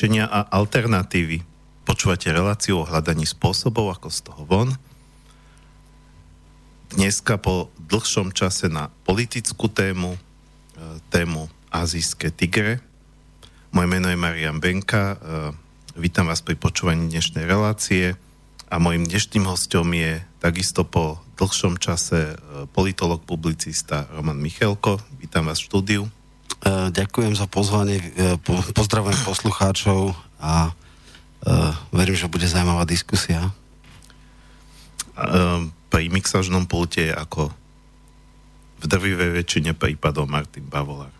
riešenia 0.00 0.32
a 0.32 0.48
alternatívy. 0.48 1.44
Počúvate 1.84 2.32
reláciu 2.32 2.80
o 2.80 2.88
hľadaní 2.88 3.28
spôsobov, 3.28 3.92
ako 3.92 4.08
z 4.08 4.18
toho 4.24 4.42
von. 4.48 4.72
Dneska 6.96 7.36
po 7.36 7.68
dlhšom 7.76 8.32
čase 8.32 8.72
na 8.72 8.88
politickú 9.04 9.68
tému, 9.68 10.16
e, 10.16 10.18
tému 11.12 11.52
azijské 11.68 12.32
tigre. 12.32 12.80
Moje 13.76 13.92
meno 13.92 14.08
je 14.08 14.16
Marian 14.16 14.56
Benka, 14.56 15.20
e, 15.20 15.52
vítam 16.00 16.32
vás 16.32 16.40
pri 16.40 16.56
počúvaní 16.56 17.12
dnešnej 17.12 17.44
relácie 17.44 18.16
a 18.72 18.80
mojim 18.80 19.04
dnešným 19.04 19.44
hostom 19.44 19.92
je 19.92 20.24
takisto 20.40 20.80
po 20.88 21.20
dlhšom 21.36 21.76
čase 21.76 22.40
e, 22.40 22.64
politolog, 22.72 23.20
publicista 23.28 24.08
Roman 24.16 24.40
Michelko. 24.40 24.96
Vítam 25.20 25.44
vás 25.44 25.60
v 25.60 25.68
štúdiu. 25.68 26.02
Ďakujem 26.68 27.32
za 27.32 27.48
pozvanie, 27.48 28.04
pozdravujem 28.76 29.16
poslucháčov 29.24 30.12
a 30.40 30.76
verím, 31.88 32.16
že 32.16 32.28
bude 32.28 32.44
zaujímavá 32.44 32.84
diskusia. 32.84 33.48
Pri 35.88 36.04
mixažnom 36.12 36.68
pulte 36.68 37.08
je 37.08 37.14
ako 37.16 37.48
v 38.80 38.84
drvivej 38.84 39.40
väčšine 39.40 39.72
prípadov 39.76 40.28
Martin 40.28 40.64
Bavolár. 40.68 41.12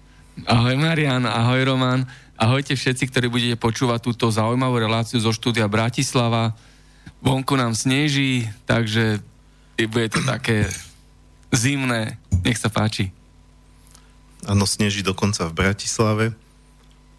Ahoj 0.48 0.76
Marian, 0.80 1.28
ahoj 1.28 1.60
Roman, 1.64 2.08
ahojte 2.40 2.72
všetci, 2.72 3.12
ktorí 3.12 3.28
budete 3.28 3.56
počúvať 3.60 4.00
túto 4.00 4.32
zaujímavú 4.32 4.80
reláciu 4.80 5.20
zo 5.20 5.32
štúdia 5.32 5.68
Bratislava. 5.68 6.56
Vonku 7.20 7.56
nám 7.56 7.76
sneží, 7.76 8.48
takže 8.64 9.20
bude 9.88 10.08
to 10.12 10.20
také 10.24 10.68
zimné. 11.52 12.16
Nech 12.44 12.56
sa 12.56 12.72
páči. 12.72 13.12
Áno, 14.48 14.64
sneží 14.64 15.04
dokonca 15.04 15.44
v 15.48 15.56
Bratislave, 15.56 16.26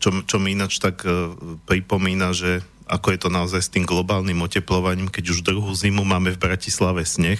čo, 0.01 0.09
čo 0.25 0.41
mi 0.41 0.57
ináč 0.57 0.81
tak 0.81 1.05
uh, 1.05 1.37
pripomína, 1.69 2.33
že 2.33 2.65
ako 2.89 3.13
je 3.13 3.19
to 3.21 3.29
naozaj 3.29 3.61
s 3.61 3.71
tým 3.71 3.85
globálnym 3.85 4.41
oteplovaním, 4.41 5.07
keď 5.07 5.37
už 5.37 5.45
druhú 5.45 5.69
zimu 5.71 6.01
máme 6.01 6.33
v 6.33 6.41
Bratislave 6.41 7.05
sneh, 7.05 7.39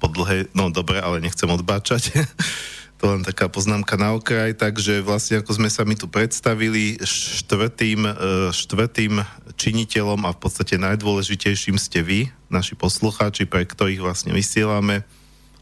po 0.00 0.08
dlhej, 0.08 0.48
no 0.56 0.72
dobre, 0.72 1.00
ale 1.00 1.20
nechcem 1.20 1.48
odbáčať. 1.48 2.12
to 3.00 3.16
len 3.16 3.24
taká 3.24 3.48
poznámka 3.48 3.96
na 3.96 4.12
okraj, 4.12 4.52
takže 4.60 5.00
vlastne 5.00 5.40
ako 5.40 5.56
sme 5.56 5.72
sa 5.72 5.88
mi 5.88 5.96
tu 5.96 6.04
predstavili, 6.04 7.00
štvrtým, 7.00 8.04
e, 8.04 8.12
štvrtým 8.52 9.24
činiteľom 9.56 10.28
a 10.28 10.36
v 10.36 10.40
podstate 10.40 10.76
najdôležitejším 10.76 11.80
ste 11.80 12.04
vy, 12.04 12.20
naši 12.52 12.76
poslucháči, 12.76 13.48
pre 13.48 13.64
ktorých 13.64 14.04
vlastne 14.04 14.36
vysielame 14.36 15.00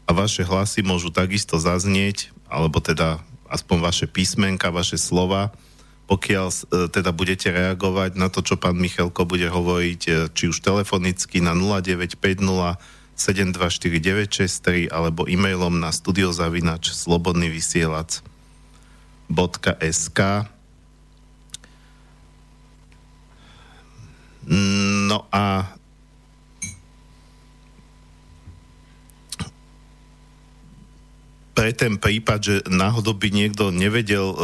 a 0.03 0.11
vaše 0.11 0.43
hlasy 0.43 0.83
môžu 0.83 1.15
takisto 1.15 1.55
zaznieť, 1.55 2.35
alebo 2.51 2.83
teda 2.83 3.23
aspoň 3.49 3.77
vaše 3.81 4.05
písmenka, 4.05 4.69
vaše 4.69 5.01
slova, 5.01 5.51
pokiaľ 6.09 6.47
e, 6.49 6.57
teda 6.89 7.13
budete 7.13 7.53
reagovať 7.53 8.17
na 8.17 8.29
to, 8.33 8.41
čo 8.41 8.57
pán 8.57 8.77
Michalko 8.77 9.25
bude 9.25 9.45
hovoriť, 9.49 10.01
e, 10.05 10.11
či 10.33 10.49
už 10.49 10.61
telefonicky 10.61 11.41
na 11.41 11.53
0950 11.57 12.17
724 13.19 14.87
alebo 14.87 15.27
e-mailom 15.27 15.75
na 15.75 15.91
studiozavinač 15.91 16.95
slobodnyvysielac 16.95 18.23
.sk 19.91 20.19
No 24.49 25.29
a 25.29 25.77
pre 31.59 31.75
ten 31.75 31.99
prípad, 31.99 32.39
že 32.39 32.55
náhodou 32.71 33.19
by 33.19 33.35
niekto 33.35 33.67
nevedel, 33.75 34.31
e, 34.31 34.37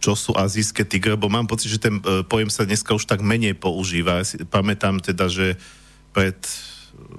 čo 0.00 0.16
sú 0.16 0.32
azijské 0.32 0.88
tigre, 0.88 1.20
bo 1.20 1.28
mám 1.28 1.44
pocit, 1.44 1.68
že 1.68 1.84
ten 1.84 2.00
e, 2.00 2.24
pojem 2.24 2.48
sa 2.48 2.64
dneska 2.64 2.96
už 2.96 3.04
tak 3.04 3.20
menej 3.20 3.52
používa. 3.52 4.24
Pamätám 4.48 5.04
teda, 5.04 5.28
že 5.28 5.60
pred 6.16 6.40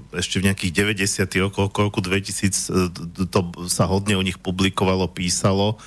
ešte 0.09 0.41
v 0.41 0.49
nejakých 0.49 0.73
90. 0.73 1.45
rokoch, 1.45 1.69
roku 1.69 2.01
2000 2.01 3.29
to 3.29 3.39
sa 3.69 3.85
hodne 3.85 4.17
o 4.17 4.25
nich 4.25 4.41
publikovalo, 4.41 5.05
písalo. 5.05 5.77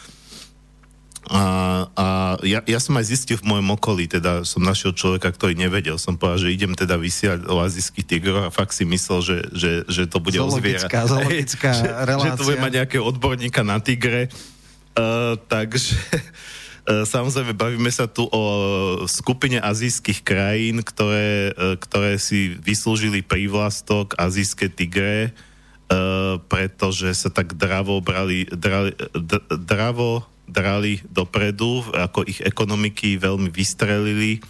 A, 1.27 1.43
a 1.99 2.07
ja, 2.45 2.61
ja 2.65 2.81
som 2.81 2.97
aj 2.97 3.07
zistil 3.09 3.39
v 3.41 3.49
mojom 3.57 3.77
okolí, 3.77 4.09
teda 4.11 4.45
som 4.45 4.65
našiel 4.65 4.97
človeka, 4.97 5.33
ktorý 5.33 5.57
nevedel. 5.57 5.97
Som 5.97 6.17
povedal, 6.17 6.49
že 6.49 6.55
idem 6.55 6.73
teda 6.77 6.97
vysiať 6.97 7.49
o 7.49 7.61
azijských 7.61 8.07
tigroch 8.07 8.45
a 8.49 8.55
fakt 8.55 8.77
si 8.77 8.85
myslel, 8.85 9.21
že, 9.21 9.37
že, 9.53 9.73
že 9.89 10.03
to 10.09 10.19
bude 10.21 10.37
zoologická, 10.37 11.05
o 11.05 11.11
zoologická 11.17 11.71
že, 11.81 11.89
relácia. 11.89 12.35
Že 12.35 12.39
to 12.41 12.49
bude 12.49 12.63
mať 12.63 12.73
nejakého 12.83 13.05
odborníka 13.05 13.61
na 13.65 13.79
tigre. 13.83 14.33
Uh, 14.97 15.39
takže 15.47 15.95
E, 16.91 17.05
samozrejme, 17.05 17.53
bavíme 17.53 17.93
sa 17.93 18.09
tu 18.09 18.25
o 18.27 18.43
skupine 19.07 19.61
azijských 19.61 20.25
krajín, 20.25 20.81
ktoré, 20.81 21.53
e, 21.53 21.77
ktoré 21.77 22.17
si 22.17 22.57
vyslúžili 22.59 23.21
prívlastok 23.21 24.17
azijské 24.19 24.73
tigre, 24.73 25.33
pretože 26.47 27.11
sa 27.19 27.35
tak 27.35 27.59
dravo 27.59 27.99
brali, 27.99 28.47
drali, 28.47 28.95
dravo 29.59 30.23
drali 30.51 31.01
dopredu, 31.07 31.87
ako 31.95 32.27
ich 32.27 32.43
ekonomiky 32.43 33.17
veľmi 33.17 33.49
vystrelili, 33.49 34.43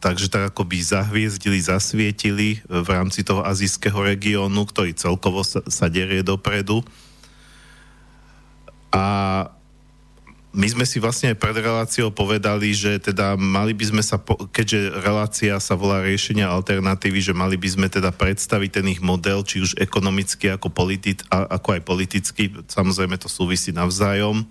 takže 0.00 0.26
tak 0.32 0.50
akoby 0.50 0.82
zahviezdili, 0.82 1.58
zasvietili 1.62 2.58
v 2.66 2.88
rámci 2.90 3.22
toho 3.22 3.44
azijského 3.44 3.98
regiónu, 4.02 4.66
ktorý 4.66 4.96
celkovo 4.96 5.44
sa, 5.46 5.62
sa 5.66 5.86
derie 5.86 6.26
dopredu. 6.26 6.82
A 8.90 9.06
my 10.56 10.66
sme 10.72 10.88
si 10.88 10.96
vlastne 10.96 11.36
aj 11.36 11.38
pred 11.38 11.56
reláciou 11.60 12.08
povedali, 12.08 12.72
že 12.72 12.96
teda 12.96 13.36
mali 13.36 13.76
by 13.76 13.92
sme 13.92 14.02
sa, 14.02 14.16
po, 14.16 14.40
keďže 14.48 15.04
relácia 15.04 15.52
sa 15.60 15.76
volá 15.76 16.00
riešenia 16.00 16.48
alternatívy, 16.48 17.20
že 17.20 17.36
mali 17.36 17.60
by 17.60 17.68
sme 17.68 17.86
teda 17.92 18.08
predstaviť 18.08 18.80
ten 18.80 18.86
ich 18.88 19.04
model, 19.04 19.44
či 19.44 19.60
už 19.60 19.76
ekonomicky 19.76 20.48
ako, 20.48 20.72
politic, 20.72 21.20
a, 21.28 21.60
ako 21.60 21.76
aj 21.76 21.82
politicky, 21.84 22.48
samozrejme 22.72 23.20
to 23.20 23.28
súvisí 23.28 23.68
navzájom, 23.68 24.48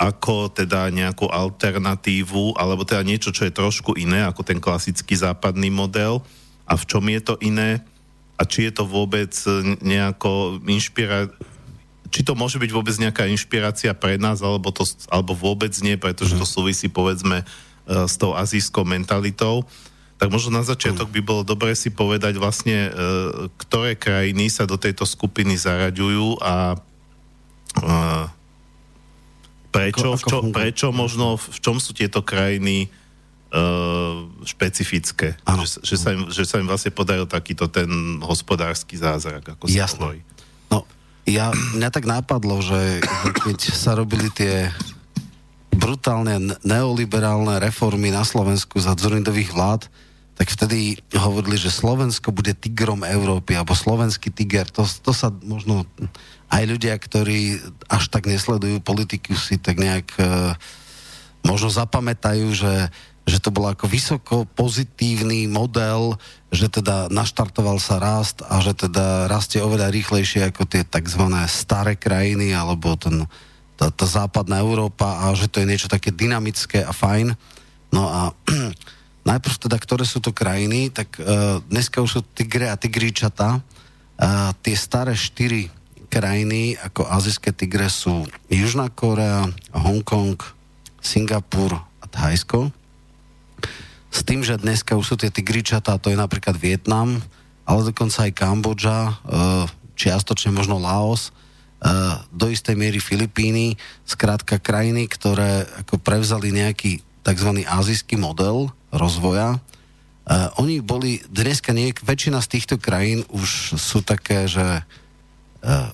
ako 0.00 0.48
teda 0.56 0.88
nejakú 0.88 1.28
alternatívu, 1.28 2.56
alebo 2.56 2.88
teda 2.88 3.04
niečo, 3.04 3.36
čo 3.36 3.44
je 3.44 3.52
trošku 3.52 3.92
iné 4.00 4.24
ako 4.24 4.40
ten 4.40 4.56
klasický 4.56 5.20
západný 5.20 5.68
model. 5.68 6.24
A 6.64 6.80
v 6.80 6.84
čom 6.88 7.04
je 7.12 7.20
to 7.20 7.34
iné? 7.44 7.84
A 8.40 8.48
či 8.48 8.68
je 8.68 8.72
to 8.72 8.88
vôbec 8.88 9.32
nejako 9.84 10.60
inšpira- 10.64 11.32
či 12.16 12.24
to 12.24 12.32
môže 12.32 12.56
byť 12.56 12.70
vôbec 12.72 12.96
nejaká 12.96 13.28
inšpirácia 13.28 13.92
pre 13.92 14.16
nás, 14.16 14.40
alebo, 14.40 14.72
to, 14.72 14.88
alebo 15.12 15.36
vôbec 15.36 15.76
nie, 15.84 16.00
pretože 16.00 16.32
to 16.32 16.48
mhm. 16.48 16.52
súvisí 16.56 16.88
povedzme 16.88 17.44
e, 17.44 17.46
s 18.08 18.16
tou 18.16 18.32
azijskou 18.32 18.88
mentalitou. 18.88 19.68
Tak 20.16 20.32
možno 20.32 20.56
na 20.56 20.64
začiatok 20.64 21.12
by 21.12 21.20
bolo 21.20 21.42
dobre 21.44 21.76
si 21.76 21.92
povedať 21.92 22.40
vlastne, 22.40 22.88
e, 22.88 22.90
ktoré 23.60 24.00
krajiny 24.00 24.48
sa 24.48 24.64
do 24.64 24.80
tejto 24.80 25.04
skupiny 25.04 25.60
zaraďujú 25.60 26.40
a 26.40 26.72
e, 26.72 26.76
prečo, 29.68 30.16
v 30.16 30.22
čo, 30.24 30.38
prečo 30.56 30.88
možno, 30.96 31.36
v 31.36 31.58
čom 31.60 31.76
sú 31.76 31.92
tieto 31.92 32.24
krajiny 32.24 32.88
špecifické. 34.44 35.38
Že, 35.48 35.80
že, 35.80 35.96
sa 35.96 36.12
im, 36.12 36.28
že 36.28 36.44
sa 36.44 36.60
im 36.60 36.68
vlastne 36.68 36.92
podaril 36.92 37.24
takýto 37.24 37.72
ten 37.72 37.88
hospodársky 38.20 39.00
zázrak, 39.00 39.56
ako 39.56 39.64
sa 39.64 39.88
hovorí. 39.96 40.20
Ja, 41.26 41.50
mňa 41.50 41.90
tak 41.90 42.06
nápadlo, 42.06 42.62
že 42.62 43.02
keď 43.42 43.58
sa 43.74 43.98
robili 43.98 44.30
tie 44.30 44.70
brutálne 45.74 46.54
neoliberálne 46.62 47.58
reformy 47.58 48.14
na 48.14 48.22
Slovensku 48.22 48.78
za 48.78 48.94
Dzurindových 48.94 49.50
vlád, 49.50 49.90
tak 50.36 50.52
vtedy 50.52 51.00
hovorili, 51.16 51.56
že 51.58 51.72
Slovensko 51.72 52.30
bude 52.30 52.52
tigrom 52.52 53.02
Európy, 53.02 53.56
alebo 53.56 53.72
slovenský 53.72 54.30
tiger. 54.30 54.68
To, 54.76 54.84
to 54.84 55.10
sa 55.10 55.32
možno 55.32 55.88
aj 56.52 56.62
ľudia, 56.62 56.94
ktorí 56.94 57.58
až 57.88 58.12
tak 58.12 58.28
nesledujú 58.28 58.78
politiku, 58.84 59.32
si 59.34 59.56
tak 59.56 59.80
nejak 59.80 60.12
e, 60.20 60.54
možno 61.40 61.72
zapamätajú, 61.72 62.52
že 62.52 62.72
že 63.26 63.42
to 63.42 63.50
bol 63.50 63.66
ako 63.66 63.90
vysoko 63.90 64.46
pozitívny 64.54 65.50
model, 65.50 66.14
že 66.54 66.70
teda 66.70 67.10
naštartoval 67.10 67.82
sa 67.82 67.98
rast 67.98 68.46
a 68.46 68.62
že 68.62 68.86
teda 68.86 69.26
rastie 69.26 69.58
oveľa 69.58 69.90
rýchlejšie 69.90 70.46
ako 70.46 70.62
tie 70.62 70.86
tzv. 70.86 71.26
staré 71.50 71.98
krajiny 71.98 72.54
alebo 72.54 72.94
ten, 72.94 73.26
tá, 73.74 73.90
tá 73.90 74.06
západná 74.06 74.62
Európa 74.62 75.26
a 75.26 75.34
že 75.34 75.50
to 75.50 75.58
je 75.58 75.66
niečo 75.66 75.90
také 75.90 76.14
dynamické 76.14 76.86
a 76.86 76.94
fajn. 76.94 77.34
No 77.90 78.06
a 78.06 78.30
najprv 79.30 79.56
teda, 79.58 79.74
ktoré 79.74 80.06
sú 80.06 80.22
to 80.22 80.30
krajiny, 80.30 80.94
tak 80.94 81.18
uh, 81.18 81.58
dneska 81.66 81.98
už 81.98 82.10
sú 82.10 82.20
tigre 82.30 82.70
a 82.70 82.78
tigríčata. 82.78 83.58
Uh, 84.16 84.54
tie 84.62 84.78
staré 84.78 85.18
štyri 85.18 85.66
krajiny 86.06 86.78
ako 86.78 87.10
azijské 87.10 87.50
tigre 87.50 87.90
sú 87.90 88.22
Južná 88.46 88.86
Korea, 88.86 89.50
Hongkong, 89.74 90.38
Singapur 91.02 91.74
a 91.74 92.06
Thajsko. 92.06 92.85
S 94.10 94.20
tým, 94.22 94.42
že 94.42 94.60
dneska 94.60 94.96
už 94.96 95.06
sú 95.06 95.16
tie 95.18 95.30
tigričatá, 95.30 95.98
to 95.98 96.10
je 96.10 96.18
napríklad 96.18 96.56
Vietnam, 96.56 97.20
ale 97.66 97.80
dokonca 97.86 98.26
aj 98.26 98.32
Kambodža, 98.32 98.98
e, 99.06 99.12
čiastočne 99.98 100.54
možno 100.54 100.78
Laos, 100.78 101.28
e, 101.28 101.30
do 102.30 102.46
istej 102.48 102.78
miery 102.78 103.02
Filipíny, 103.02 103.74
skrátka 104.06 104.62
krajiny, 104.62 105.10
ktoré 105.10 105.66
ako 105.84 105.98
prevzali 105.98 106.54
nejaký 106.54 107.02
tzv. 107.26 107.50
azijský 107.66 108.14
model 108.14 108.70
rozvoja. 108.94 109.58
Uh, 110.26 110.50
oni 110.58 110.82
boli, 110.82 111.22
dneska 111.30 111.70
nie, 111.70 111.94
väčšina 111.94 112.42
z 112.42 112.58
týchto 112.58 112.82
krajín 112.82 113.22
už 113.30 113.78
sú 113.78 114.02
také, 114.02 114.50
že 114.50 114.82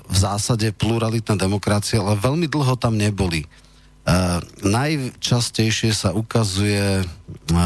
v 0.09 0.17
zásade 0.17 0.69
pluralitná 0.76 1.38
demokracia, 1.38 2.03
ale 2.03 2.20
veľmi 2.20 2.47
dlho 2.50 2.76
tam 2.76 2.99
neboli. 2.99 3.49
Uh, 4.02 4.43
najčastejšie 4.66 5.94
sa 5.94 6.10
ukazuje 6.10 7.06
uh, 7.06 7.58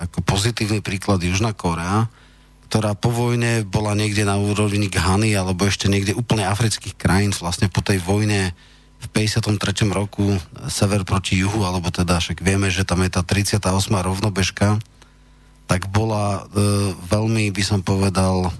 ako 0.00 0.24
pozitívny 0.24 0.80
príklad 0.80 1.20
Južná 1.20 1.52
Korea, 1.52 2.08
ktorá 2.72 2.96
po 2.96 3.12
vojne 3.12 3.68
bola 3.68 3.92
niekde 3.92 4.24
na 4.24 4.40
úrovni 4.40 4.88
Ghany 4.88 5.36
alebo 5.36 5.68
ešte 5.68 5.92
niekde 5.92 6.16
úplne 6.16 6.48
afrických 6.48 6.96
krajín 6.96 7.36
vlastne 7.36 7.68
po 7.68 7.84
tej 7.84 8.00
vojne 8.00 8.56
v 9.02 9.06
53. 9.10 9.60
roku 9.90 10.38
sever 10.70 11.02
proti 11.02 11.42
juhu, 11.42 11.66
alebo 11.66 11.90
teda 11.90 12.22
však 12.22 12.38
vieme, 12.40 12.70
že 12.70 12.86
tam 12.86 13.02
je 13.02 13.10
tá 13.10 13.20
38. 13.26 13.60
rovnobežka, 13.90 14.78
tak 15.66 15.90
bola 15.90 16.46
e, 16.48 16.94
veľmi, 17.10 17.50
by 17.50 17.62
som 17.66 17.80
povedal, 17.82 18.54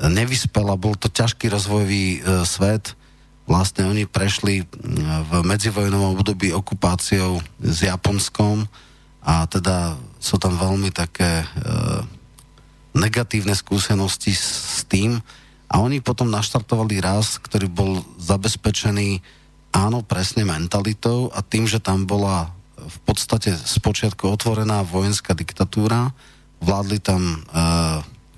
nevyspela, 0.00 0.80
bol 0.80 0.96
to 0.96 1.12
ťažký 1.12 1.52
rozvojový 1.52 2.06
e, 2.18 2.18
svet. 2.48 2.96
Vlastne 3.50 3.90
oni 3.90 4.06
prešli 4.06 4.62
v 5.26 5.32
medzivojnovom 5.42 6.14
období 6.14 6.54
okupáciou 6.54 7.42
s 7.58 7.82
Japonskom 7.82 8.62
a 9.26 9.42
teda 9.50 9.98
sú 10.22 10.38
tam 10.38 10.54
veľmi 10.54 10.94
také 10.94 11.42
e, 11.42 11.46
negatívne 12.94 13.50
skúsenosti 13.58 14.30
s 14.38 14.86
tým. 14.86 15.18
A 15.66 15.82
oni 15.82 15.98
potom 15.98 16.30
naštartovali 16.30 17.02
raz, 17.02 17.42
ktorý 17.42 17.66
bol 17.66 18.06
zabezpečený 18.22 19.18
áno, 19.74 20.06
presne 20.06 20.46
mentalitou 20.46 21.34
a 21.34 21.42
tým, 21.42 21.66
že 21.66 21.82
tam 21.82 22.06
bola 22.06 22.54
v 22.78 22.98
podstate 23.02 23.50
spočiatku 23.50 24.30
otvorená 24.30 24.86
vojenská 24.86 25.34
diktatúra, 25.34 26.14
vládli 26.62 27.02
tam 27.02 27.22
e, 27.22 27.36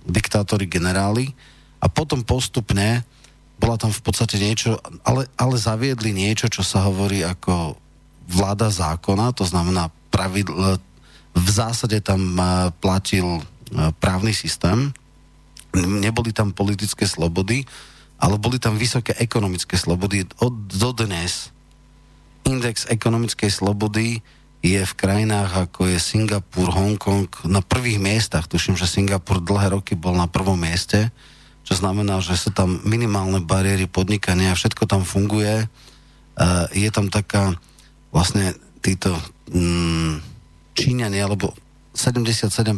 diktátori 0.09 0.65
generáli 0.67 1.37
a 1.85 1.93
potom 1.93 2.25
postupne 2.25 3.05
bola 3.63 3.79
tam 3.79 3.95
v 3.95 4.03
podstate 4.03 4.43
niečo, 4.43 4.83
ale, 5.07 5.31
ale 5.39 5.55
zaviedli 5.55 6.11
niečo, 6.11 6.51
čo 6.51 6.67
sa 6.67 6.83
hovorí 6.83 7.23
ako 7.23 7.79
vláda 8.27 8.75
zákona, 8.75 9.31
to 9.39 9.47
znamená 9.47 9.95
pravidl, 10.11 10.83
v 11.33 11.49
zásade 11.49 12.03
tam 12.03 12.35
e, 12.35 12.75
platil 12.83 13.41
E, 13.73 13.89
právny 13.97 14.37
systém, 14.37 14.93
neboli 15.77 16.37
tam 16.37 16.53
politické 16.53 17.09
slobody, 17.09 17.65
ale 18.21 18.37
boli 18.37 18.61
tam 18.61 18.77
vysoké 18.77 19.17
ekonomické 19.17 19.81
slobody. 19.81 20.29
Od 20.45 20.53
dodnes 20.69 21.49
index 22.45 22.85
ekonomickej 22.85 23.49
slobody 23.49 24.21
je 24.61 24.79
v 24.85 24.95
krajinách 24.95 25.73
ako 25.73 25.89
je 25.89 25.99
Singapur, 25.99 26.69
Hongkong 26.69 27.33
na 27.49 27.65
prvých 27.65 27.97
miestach. 27.97 28.45
Tuším, 28.45 28.77
že 28.77 28.85
Singapur 28.85 29.41
dlhé 29.41 29.73
roky 29.73 29.97
bol 29.97 30.15
na 30.15 30.29
prvom 30.29 30.61
mieste, 30.61 31.09
čo 31.73 31.81
znamená, 31.81 32.21
že 32.21 32.37
sú 32.37 32.53
tam 32.53 32.85
minimálne 32.85 33.41
bariéry 33.41 33.89
podnikania, 33.89 34.53
všetko 34.53 34.85
tam 34.85 35.09
funguje. 35.09 35.65
Uh, 36.37 36.69
je 36.77 36.93
tam 36.93 37.09
taká 37.09 37.57
vlastne 38.13 38.53
títo 38.85 39.17
mm, 39.49 40.21
Číňania, 40.77 41.25
alebo 41.25 41.57
77% 41.97 42.77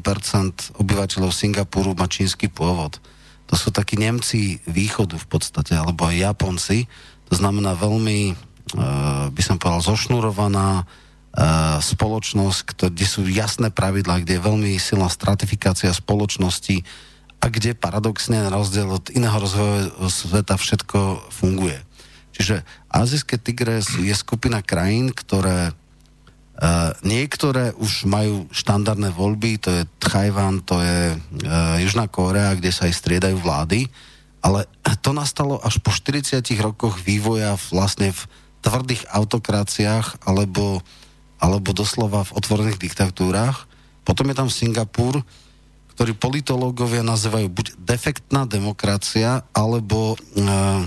obyvateľov 0.78 1.34
Singapuru 1.34 1.98
má 1.98 2.06
čínsky 2.06 2.46
pôvod. 2.46 3.02
To 3.50 3.58
sú 3.58 3.74
takí 3.74 3.98
Nemci 3.98 4.62
východu 4.70 5.18
v 5.18 5.26
podstate, 5.26 5.74
alebo 5.74 6.06
aj 6.06 6.30
Japonci. 6.30 6.86
To 7.26 7.34
znamená 7.34 7.74
veľmi, 7.74 8.30
uh, 8.30 9.26
by 9.34 9.42
som 9.42 9.58
povedal, 9.58 9.90
zošnurovaná 9.90 10.86
uh, 10.86 11.82
spoločnosť, 11.82 12.94
kde 12.94 13.06
sú 13.10 13.26
jasné 13.26 13.74
pravidlá, 13.74 14.22
kde 14.22 14.38
je 14.38 14.46
veľmi 14.46 14.78
silná 14.78 15.10
stratifikácia 15.10 15.90
spoločnosti 15.90 16.86
a 17.44 17.52
kde 17.52 17.76
paradoxne 17.76 18.40
na 18.40 18.48
rozdiel 18.48 18.88
od 18.88 19.12
iného 19.12 19.36
rozvojového 19.36 20.08
sveta 20.08 20.56
všetko 20.56 21.28
funguje. 21.28 21.76
Čiže 22.32 22.64
azijské 22.88 23.36
tigre 23.36 23.84
je 23.84 24.14
skupina 24.16 24.64
krajín, 24.64 25.12
ktoré 25.12 25.76
Uh, 26.54 26.94
niektoré 27.02 27.74
už 27.82 28.06
majú 28.06 28.46
štandardné 28.54 29.10
voľby, 29.10 29.58
to 29.58 29.74
je 29.74 29.82
Tchajvan, 29.98 30.62
to 30.62 30.78
je 30.78 31.18
uh, 31.18 31.82
Južná 31.82 32.06
Kórea, 32.06 32.54
kde 32.54 32.70
sa 32.70 32.86
aj 32.86 32.94
striedajú 32.94 33.42
vlády, 33.42 33.90
ale 34.38 34.62
to 35.02 35.10
nastalo 35.10 35.58
až 35.58 35.82
po 35.82 35.90
40 35.90 36.46
rokoch 36.62 37.02
vývoja 37.02 37.58
vlastne 37.74 38.14
v 38.14 38.22
tvrdých 38.62 39.02
autokráciách 39.10 40.22
alebo, 40.30 40.78
alebo 41.42 41.74
doslova 41.74 42.22
v 42.22 42.38
otvorených 42.38 42.78
diktatúrách. 42.78 43.66
Potom 44.06 44.30
je 44.30 44.38
tam 44.38 44.46
Singapur, 44.46 45.26
ktorý 45.94 46.12
politológovia 46.18 47.06
nazývajú 47.06 47.48
buď 47.50 47.66
defektná 47.78 48.44
demokracia, 48.50 49.46
alebo 49.54 50.14
uh, 50.14 50.82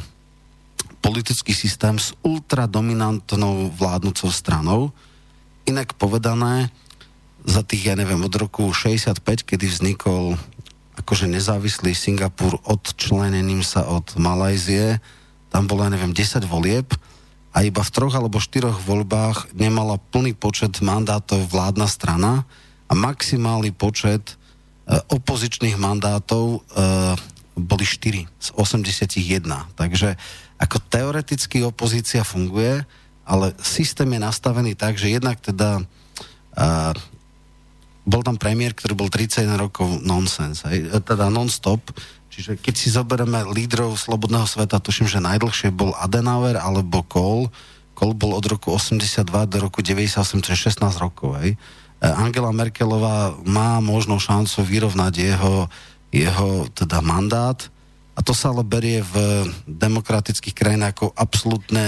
politický 0.99 1.55
systém 1.55 1.95
s 1.95 2.11
ultradominantnou 2.21 3.71
vládnúcou 3.71 4.27
stranou, 4.29 4.91
Inak 5.67 5.99
povedané, 5.99 6.71
za 7.43 7.59
tých, 7.59 7.91
ja 7.91 7.95
neviem, 7.99 8.23
od 8.23 8.31
roku 8.31 8.71
65, 8.71 9.19
kedy 9.43 9.67
vznikol 9.67 10.39
akože 10.95 11.27
nezávislý 11.27 11.91
Singapur 11.91 12.59
odčlenením 12.63 13.63
sa 13.67 13.83
od 13.83 14.15
Malajzie, 14.15 15.03
tam 15.51 15.67
bolo, 15.67 15.83
ja 15.83 15.91
neviem, 15.91 16.15
10 16.15 16.43
volieb 16.47 16.87
a 17.51 17.67
iba 17.67 17.83
v 17.83 17.93
troch 17.93 18.15
alebo 18.15 18.39
štyroch 18.39 18.79
voľbách 18.83 19.51
nemala 19.55 19.99
plný 20.11 20.35
počet 20.39 20.79
mandátov 20.79 21.47
vládna 21.51 21.87
strana 21.87 22.47
a 22.87 22.93
maximálny 22.95 23.75
počet 23.75 24.23
e, 24.23 24.35
opozičných 24.87 25.75
mandátov 25.75 26.45
e, 26.47 26.59
boli 27.57 27.83
4 27.83 28.23
z 28.23 28.47
81. 28.55 29.43
Takže 29.75 30.15
ako 30.57 30.77
teoreticky 30.89 31.61
opozícia 31.65 32.25
funguje, 32.25 32.85
ale 33.27 33.53
systém 33.59 34.07
je 34.13 34.21
nastavený 34.21 34.73
tak, 34.73 34.95
že 34.95 35.11
jednak 35.11 35.37
teda 35.43 35.83
uh, 35.83 36.93
bol 38.07 38.23
tam 38.23 38.39
premiér, 38.39 38.71
ktorý 38.71 38.95
bol 38.95 39.09
31 39.11 39.59
rokov 39.59 39.99
nonsens, 39.99 40.63
hej, 40.63 40.87
teda 41.03 41.27
non-stop, 41.27 41.91
čiže 42.31 42.55
keď 42.55 42.73
si 42.73 42.87
zoberieme 42.87 43.43
lídrov 43.51 43.99
slobodného 43.99 44.47
sveta, 44.47 44.79
tuším, 44.79 45.11
že 45.11 45.19
najdlhšie 45.19 45.75
bol 45.75 45.91
Adenauer 45.99 46.55
alebo 46.55 47.03
Kohl, 47.03 47.51
Kohl 47.97 48.15
bol 48.15 48.31
od 48.37 48.45
roku 48.47 48.71
82 48.71 49.27
do 49.51 49.57
roku 49.59 49.83
98, 49.83 50.23
to 50.39 50.55
je 50.55 50.57
16 50.71 51.03
rokov, 51.03 51.35
hej. 51.43 51.59
E, 51.97 52.07
Angela 52.07 52.53
Merkelová 52.53 53.33
má 53.45 53.81
možno 53.81 54.21
šancu 54.21 54.61
vyrovnať 54.61 55.13
jeho, 55.17 55.69
jeho 56.13 56.69
teda 56.73 57.01
mandát 57.01 57.57
a 58.17 58.25
to 58.25 58.33
sa 58.33 58.49
ale 58.49 58.65
berie 58.65 59.05
v 59.05 59.45
demokratických 59.69 60.57
krajinách 60.57 60.93
ako 60.97 61.07
absolútne 61.13 61.85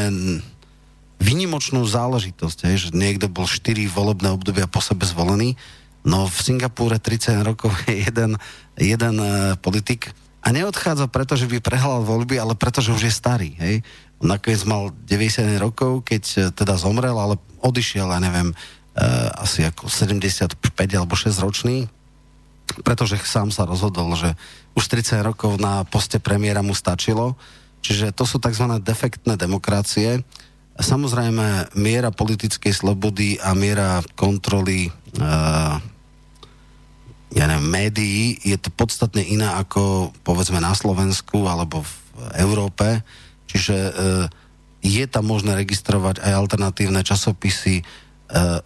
vynimočnú 1.20 1.84
záležitosť, 1.84 2.70
hej, 2.70 2.76
že 2.88 2.90
niekto 2.94 3.28
bol 3.28 3.50
4 3.50 3.76
volebné 3.90 4.30
obdobia 4.32 4.70
po 4.70 4.80
sebe 4.80 5.04
zvolený, 5.10 5.58
no 6.06 6.30
v 6.30 6.38
Singapúre 6.38 7.02
30 7.02 7.42
rokov 7.44 7.74
je 7.90 8.06
jeden, 8.06 8.38
jeden 8.78 9.16
uh, 9.20 9.58
politik 9.60 10.14
a 10.40 10.56
neodchádza 10.56 11.12
preto, 11.12 11.36
že 11.36 11.52
by 11.52 11.60
prehľal 11.60 12.08
voľby, 12.08 12.40
ale 12.40 12.56
preto, 12.56 12.80
že 12.80 12.96
už 12.96 13.12
je 13.12 13.14
starý. 13.14 13.60
Hej. 13.60 13.84
Nakoniec 14.24 14.64
mal 14.64 14.96
90 15.04 15.60
rokov, 15.60 16.08
keď 16.08 16.24
uh, 16.24 16.42
teda 16.56 16.80
zomrel, 16.80 17.18
ale 17.20 17.36
odišiel, 17.60 18.08
ja 18.08 18.24
neviem, 18.24 18.56
asi 19.40 19.64
ako 19.64 19.88
75 19.88 20.60
alebo 20.96 21.16
6 21.16 21.40
ročný, 21.40 21.88
pretože 22.84 23.18
sám 23.24 23.50
sa 23.50 23.64
rozhodol, 23.64 24.14
že 24.20 24.36
už 24.76 24.86
30 24.92 25.24
rokov 25.24 25.56
na 25.58 25.88
poste 25.88 26.20
premiéra 26.20 26.60
mu 26.60 26.76
stačilo. 26.76 27.40
Čiže 27.80 28.12
to 28.12 28.28
sú 28.28 28.44
tzv. 28.44 28.68
defektné 28.84 29.40
demokracie, 29.40 30.24
Samozrejme, 30.80 31.76
miera 31.76 32.08
politickej 32.08 32.72
slobody 32.72 33.36
a 33.36 33.52
miera 33.52 34.00
kontroly 34.16 34.88
uh, 35.20 35.76
ja 37.30 37.46
neviem, 37.46 37.68
médií 37.68 38.40
je 38.42 38.56
to 38.56 38.72
podstatne 38.74 39.22
iná 39.22 39.62
ako 39.62 40.16
povedzme 40.24 40.58
na 40.58 40.72
Slovensku 40.74 41.46
alebo 41.46 41.84
v 41.84 41.94
Európe. 42.40 43.04
Čiže 43.52 43.76
uh, 43.76 43.92
je 44.80 45.04
tam 45.12 45.28
možné 45.28 45.60
registrovať 45.60 46.24
aj 46.24 46.32
alternatívne 46.32 47.04
časopisy, 47.04 47.84
uh, 47.84 48.64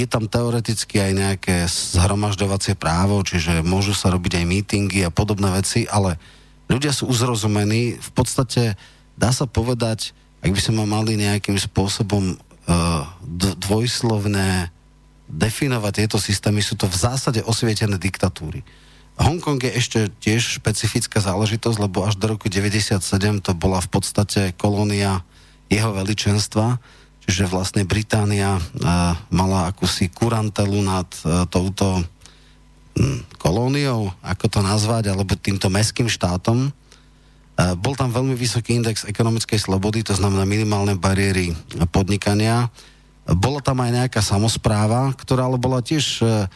je 0.00 0.06
tam 0.08 0.24
teoreticky 0.30 1.02
aj 1.02 1.12
nejaké 1.12 1.56
zhromažďovacie 1.68 2.78
právo, 2.78 3.20
čiže 3.20 3.60
môžu 3.60 3.92
sa 3.92 4.08
robiť 4.08 4.40
aj 4.40 4.44
mítingy 4.48 5.00
a 5.04 5.12
podobné 5.12 5.52
veci, 5.52 5.84
ale 5.84 6.16
ľudia 6.72 6.94
sú 6.94 7.10
uzrozumení. 7.10 8.00
V 8.00 8.10
podstate 8.16 8.80
dá 9.20 9.34
sa 9.34 9.44
povedať, 9.44 10.16
ak 10.40 10.50
by 10.50 10.60
sme 10.60 10.82
mali 10.88 11.20
nejakým 11.20 11.60
spôsobom 11.60 12.34
uh, 12.34 13.02
dvojslovné 13.60 14.72
definovať 15.32 15.92
tieto 16.04 16.18
systémy, 16.20 16.60
sú 16.60 16.76
to 16.76 16.88
v 16.88 16.96
zásade 16.96 17.40
osvietené 17.44 17.96
diktatúry. 17.96 18.64
Hongkong 19.20 19.60
je 19.60 19.72
ešte 19.76 19.98
tiež 20.08 20.60
špecifická 20.60 21.20
záležitosť, 21.20 21.78
lebo 21.78 22.04
až 22.08 22.16
do 22.16 22.32
roku 22.32 22.48
97 22.48 23.00
to 23.44 23.52
bola 23.52 23.80
v 23.80 23.88
podstate 23.92 24.56
kolónia 24.56 25.20
jeho 25.68 25.92
veličenstva, 25.92 26.80
čiže 27.26 27.50
vlastne 27.50 27.86
Británia 27.86 28.58
uh, 28.58 29.14
mala 29.30 29.70
akúsi 29.70 30.10
kurantelu 30.10 30.78
nad 30.82 31.06
uh, 31.22 31.46
touto 31.46 32.02
um, 32.02 32.04
kolóniou, 33.38 34.10
ako 34.22 34.46
to 34.48 34.60
nazvať, 34.60 35.10
alebo 35.10 35.38
týmto 35.38 35.70
meským 35.70 36.10
štátom. 36.10 36.68
Uh, 36.68 37.74
bol 37.78 37.94
tam 37.94 38.10
veľmi 38.10 38.34
vysoký 38.34 38.74
index 38.76 39.06
ekonomickej 39.06 39.58
slobody, 39.60 40.02
to 40.02 40.18
znamená 40.18 40.42
minimálne 40.42 40.98
bariéry 40.98 41.54
podnikania. 41.94 42.68
Bola 43.22 43.62
tam 43.62 43.78
aj 43.78 43.90
nejaká 44.02 44.20
samozpráva, 44.20 45.14
ktorá 45.14 45.46
ale 45.46 45.58
bola 45.62 45.78
tiež 45.78 46.04
uh, 46.26 46.50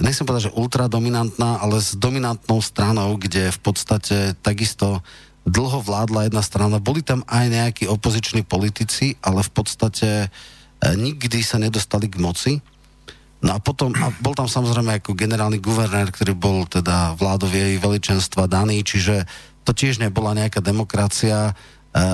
nechcem 0.00 0.24
povedať, 0.24 0.50
že 0.50 0.56
ultradominantná, 0.56 1.58
ale 1.58 1.82
s 1.82 1.94
dominantnou 1.98 2.62
stranou, 2.62 3.18
kde 3.18 3.50
v 3.50 3.60
podstate 3.60 4.16
takisto 4.40 5.02
dlho 5.48 5.80
vládla 5.82 6.28
jedna 6.28 6.42
strana. 6.44 6.76
Boli 6.78 7.00
tam 7.02 7.24
aj 7.26 7.46
nejakí 7.48 7.84
opoziční 7.88 8.44
politici, 8.44 9.16
ale 9.24 9.40
v 9.42 9.50
podstate 9.52 10.08
e, 10.08 10.26
nikdy 10.94 11.40
sa 11.40 11.56
nedostali 11.58 12.06
k 12.06 12.20
moci. 12.20 12.52
No 13.38 13.54
a 13.54 13.58
potom, 13.62 13.94
a 13.96 14.10
bol 14.18 14.34
tam 14.34 14.50
samozrejme 14.50 14.98
ako 14.98 15.14
generálny 15.14 15.62
guvernér, 15.62 16.10
ktorý 16.10 16.34
bol 16.34 16.66
teda 16.66 17.14
vládov 17.14 17.54
jej 17.54 17.78
veličenstva 17.78 18.50
daný, 18.50 18.82
čiže 18.82 19.24
to 19.62 19.70
tiež 19.70 20.02
nebola 20.02 20.34
nejaká 20.34 20.60
demokracia. 20.60 21.50
E, 21.50 21.52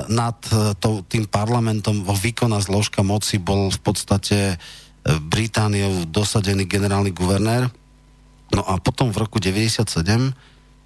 nad 0.09 0.38
e, 0.49 0.75
tým 1.09 1.26
parlamentom 1.26 2.07
vo 2.07 2.14
výkonná 2.14 2.62
zložka 2.62 3.05
moci 3.05 3.43
bol 3.43 3.69
v 3.69 3.81
podstate 3.83 4.38
Britániou 5.05 6.09
dosadený 6.09 6.64
generálny 6.64 7.12
guvernér. 7.12 7.69
No 8.57 8.64
a 8.64 8.81
potom 8.81 9.12
v 9.12 9.21
roku 9.21 9.37
97, 9.37 9.85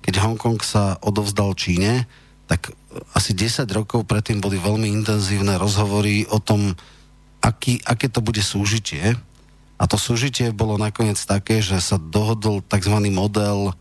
keď 0.02 0.14
Hongkong 0.18 0.58
sa 0.58 0.98
odovzdal 0.98 1.54
Číne, 1.54 2.10
tak 2.48 2.72
asi 3.12 3.36
10 3.36 3.68
rokov 3.76 4.08
predtým 4.08 4.40
boli 4.40 4.56
veľmi 4.56 4.88
intenzívne 4.88 5.60
rozhovory 5.60 6.24
o 6.32 6.40
tom, 6.40 6.72
aký, 7.44 7.78
aké 7.84 8.08
to 8.08 8.24
bude 8.24 8.40
súžitie. 8.40 9.12
A 9.78 9.84
to 9.86 10.00
súžitie 10.00 10.50
bolo 10.50 10.80
nakoniec 10.80 11.20
také, 11.20 11.60
že 11.60 11.78
sa 11.78 12.00
dohodol 12.00 12.64
tzv. 12.64 12.96
model 13.12 13.70
e, 13.70 13.72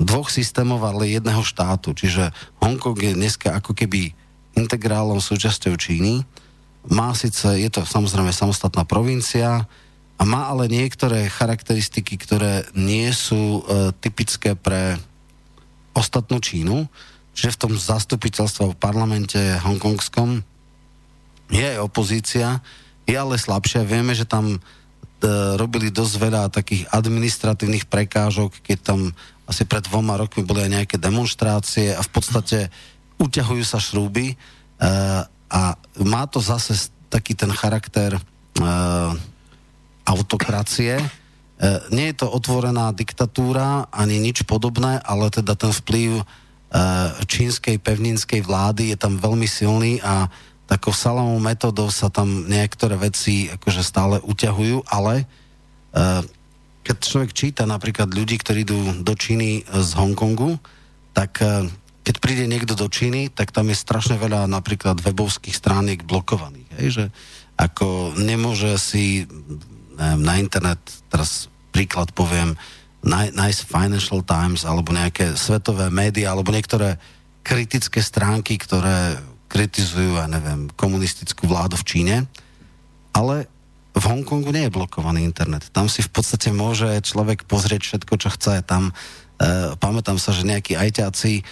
dvoch 0.00 0.32
systémov, 0.32 0.82
ale 0.82 1.12
jedného 1.12 1.44
štátu. 1.44 1.92
Čiže 1.92 2.32
Hongkong 2.64 2.98
je 2.98 3.12
dneska 3.14 3.54
ako 3.54 3.76
keby 3.76 4.16
integrálnou 4.56 5.20
súčasťou 5.22 5.76
Číny 5.78 6.24
má 6.88 7.12
síce, 7.12 7.44
je 7.60 7.68
to 7.68 7.84
samozrejme 7.84 8.32
samostatná 8.32 8.88
provincia, 8.88 9.68
a 10.20 10.22
má 10.28 10.52
ale 10.52 10.68
niektoré 10.68 11.32
charakteristiky, 11.32 12.20
ktoré 12.20 12.68
nie 12.76 13.08
sú 13.08 13.64
e, 13.64 13.88
typické 14.04 14.52
pre 14.52 15.00
ostatnú 15.96 16.38
Čínu, 16.38 16.86
že 17.34 17.54
v 17.54 17.60
tom 17.60 17.72
zastupiteľstve 17.74 18.74
v 18.74 18.80
parlamente 18.80 19.38
hongkongskom 19.62 20.42
je 21.50 21.64
aj 21.66 21.78
opozícia, 21.82 22.62
je 23.06 23.16
ale 23.16 23.38
slabšia. 23.38 23.86
Vieme, 23.86 24.14
že 24.14 24.26
tam 24.26 24.54
e, 24.54 24.58
robili 25.58 25.90
dosť 25.90 26.14
veľa 26.18 26.42
takých 26.54 26.86
administratívnych 26.90 27.90
prekážok, 27.90 28.62
keď 28.62 28.78
tam 28.94 29.00
asi 29.50 29.66
pred 29.66 29.82
dvoma 29.82 30.14
rokmi 30.14 30.46
boli 30.46 30.62
aj 30.66 30.70
nejaké 30.70 30.96
demonstrácie 30.98 31.90
a 31.90 32.02
v 32.06 32.10
podstate 32.10 32.70
uťahujú 33.18 33.64
sa 33.66 33.82
šrúby. 33.82 34.34
E, 34.34 34.36
a 35.50 35.62
má 36.06 36.22
to 36.30 36.38
zase 36.38 36.94
taký 37.10 37.34
ten 37.34 37.50
charakter 37.50 38.14
uh, 38.14 39.10
autokracie. 40.06 41.02
Uh, 41.60 41.84
nie 41.92 42.08
je 42.08 42.24
to 42.24 42.26
otvorená 42.32 42.88
diktatúra 42.96 43.92
ani 43.92 44.16
nič 44.16 44.48
podobné, 44.48 44.96
ale 45.04 45.28
teda 45.28 45.52
ten 45.52 45.68
vplyv 45.76 46.24
uh, 46.24 46.24
čínskej 47.28 47.76
pevninskej 47.76 48.40
vlády 48.40 48.90
je 48.90 48.96
tam 48.96 49.20
veľmi 49.20 49.44
silný 49.44 50.00
a 50.00 50.32
takou 50.64 50.96
salamou 50.96 51.36
metodou 51.36 51.92
sa 51.92 52.08
tam 52.08 52.48
niektoré 52.48 52.96
veci 52.96 53.52
akože 53.52 53.82
stále 53.84 54.16
uťahujú, 54.24 54.88
ale 54.88 55.28
uh, 55.92 56.24
keď 56.80 56.96
človek 56.96 57.32
číta 57.36 57.68
napríklad 57.68 58.08
ľudí, 58.08 58.40
ktorí 58.40 58.64
idú 58.64 59.04
do 59.04 59.12
Číny 59.12 59.68
z 59.68 59.90
Hongkongu, 60.00 60.56
tak 61.12 61.38
keď 62.00 62.14
príde 62.18 62.48
niekto 62.48 62.72
do 62.72 62.88
Číny, 62.88 63.28
tak 63.28 63.52
tam 63.52 63.68
je 63.68 63.76
strašne 63.76 64.16
veľa 64.16 64.48
napríklad 64.48 64.98
webovských 65.04 65.52
strániek 65.52 66.00
blokovaných. 66.02 66.68
Hej, 66.80 66.88
že 66.90 67.04
ako 67.60 68.16
nemôže 68.16 68.72
si 68.80 69.28
neviem, 70.00 70.22
na 70.24 70.34
internet, 70.40 70.80
teraz 71.10 71.50
príklad 71.74 72.14
poviem, 72.14 72.54
Nice 73.04 73.64
Financial 73.64 74.20
Times 74.20 74.62
alebo 74.68 74.92
nejaké 74.92 75.32
svetové 75.34 75.88
médiá 75.88 76.36
alebo 76.36 76.52
niektoré 76.52 77.00
kritické 77.40 78.04
stránky, 78.04 78.60
ktoré 78.60 79.16
kritizujú, 79.50 80.20
ja 80.20 80.28
neviem, 80.28 80.68
komunistickú 80.76 81.48
vládu 81.48 81.74
v 81.80 81.88
Číne, 81.88 82.16
ale 83.10 83.50
v 83.90 84.04
Hongkongu 84.06 84.54
nie 84.54 84.70
je 84.70 84.76
blokovaný 84.76 85.26
internet. 85.26 85.66
Tam 85.74 85.90
si 85.90 86.04
v 86.04 86.12
podstate 86.14 86.54
môže 86.54 86.86
človek 87.02 87.48
pozrieť 87.50 87.82
všetko, 87.82 88.14
čo 88.22 88.28
chce. 88.30 88.62
Tam 88.62 88.94
e, 88.94 89.74
pamätám 89.74 90.14
sa, 90.14 90.30
že 90.30 90.46
nejakí 90.46 90.78
ajťáci 90.78 91.42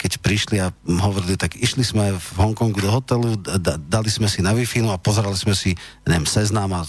keď 0.00 0.12
prišli 0.24 0.56
a 0.64 0.72
hovorili, 0.80 1.36
tak 1.36 1.60
išli 1.60 1.84
sme 1.84 2.16
v 2.16 2.28
Hongkongu 2.40 2.80
do 2.80 2.88
hotelu, 2.88 3.36
dali 3.84 4.08
sme 4.08 4.24
si 4.24 4.40
na 4.40 4.56
wi 4.56 4.64
a 4.88 4.96
pozerali 4.96 5.36
sme 5.36 5.52
si, 5.52 5.76
neviem, 6.08 6.24
seznám 6.24 6.80
a 6.80 6.88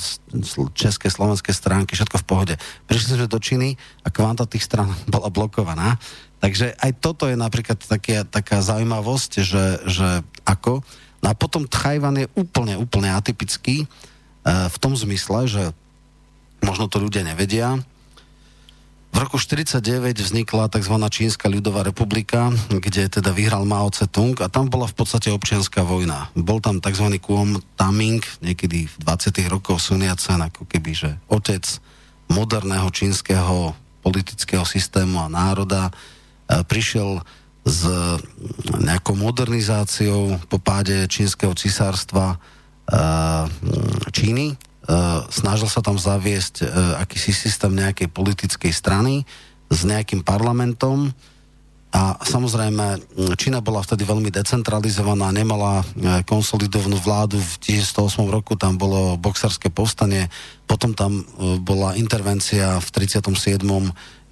české, 0.72 1.12
slovenské 1.12 1.52
stránky, 1.52 2.00
všetko 2.00 2.24
v 2.24 2.26
pohode. 2.26 2.54
Prišli 2.88 3.20
sme 3.20 3.28
do 3.28 3.36
Číny 3.36 3.76
a 4.04 4.08
kvanta 4.08 4.48
tých 4.48 4.64
strán 4.64 4.96
bola 5.14 5.28
blokovaná. 5.28 6.00
Takže 6.40 6.76
aj 6.80 6.92
toto 7.04 7.28
je 7.28 7.36
napríklad 7.36 7.84
také, 7.84 8.24
taká 8.24 8.64
zaujímavosť, 8.64 9.32
že, 9.44 9.66
že 9.84 10.10
ako. 10.48 10.84
No 11.20 11.28
a 11.32 11.36
potom 11.36 11.68
Tchajvan 11.68 12.20
je 12.20 12.28
úplne, 12.36 12.80
úplne 12.80 13.12
atypický 13.12 13.88
uh, 13.88 14.68
v 14.72 14.78
tom 14.80 14.96
zmysle, 14.96 15.48
že 15.48 15.64
možno 16.64 16.88
to 16.88 17.00
ľudia 17.00 17.28
nevedia, 17.28 17.80
v 19.14 19.18
roku 19.22 19.38
1949 19.38 20.26
vznikla 20.26 20.74
tzv. 20.74 20.96
Čínska 21.14 21.46
ľudová 21.46 21.86
republika, 21.86 22.50
kde 22.74 23.06
teda 23.06 23.30
vyhral 23.30 23.62
Mao 23.62 23.94
Tse-tung 23.94 24.34
a 24.42 24.50
tam 24.50 24.74
bola 24.74 24.90
v 24.90 24.98
podstate 24.98 25.30
občianská 25.30 25.86
vojna. 25.86 26.34
Bol 26.34 26.58
tam 26.58 26.82
tzv. 26.82 27.14
Kuom 27.22 27.62
Taming, 27.78 28.26
niekedy 28.42 28.90
v 28.90 28.96
20. 29.06 29.38
rokoch 29.54 29.78
Sun 29.78 30.02
Yat-sen, 30.02 30.42
ako 30.42 30.66
keby, 30.66 30.92
že 30.98 31.10
otec 31.30 31.62
moderného 32.26 32.90
čínskeho 32.90 33.78
politického 34.02 34.66
systému 34.66 35.22
a 35.22 35.30
národa 35.30 35.88
e, 35.88 35.94
prišiel 36.66 37.22
s 37.64 37.86
nejakou 38.82 39.16
modernizáciou 39.16 40.42
po 40.52 40.58
páde 40.58 41.06
čínskeho 41.06 41.54
cisárstva 41.54 42.36
e, 42.36 42.38
Číny 44.10 44.73
snažil 45.32 45.72
sa 45.72 45.80
tam 45.80 45.96
zaviesť 45.96 46.56
uh, 46.64 46.68
akýsi 47.00 47.32
systém 47.32 47.72
nejakej 47.72 48.12
politickej 48.12 48.74
strany 48.76 49.24
s 49.72 49.88
nejakým 49.88 50.28
parlamentom. 50.28 51.16
A 51.94 52.18
samozrejme 52.26 53.06
Čína 53.38 53.62
bola 53.62 53.86
vtedy 53.86 54.02
veľmi 54.02 54.34
decentralizovaná, 54.34 55.32
nemala 55.32 55.80
uh, 55.80 56.20
konsolidovanú 56.28 57.00
vládu, 57.00 57.40
v 57.40 57.80
1908 57.80 58.28
roku 58.28 58.60
tam 58.60 58.76
bolo 58.76 59.16
boxerské 59.16 59.72
povstanie, 59.72 60.28
potom 60.68 60.92
tam 60.92 61.24
bola 61.64 61.96
intervencia 61.96 62.82
v 62.82 62.88
37. 62.92 63.64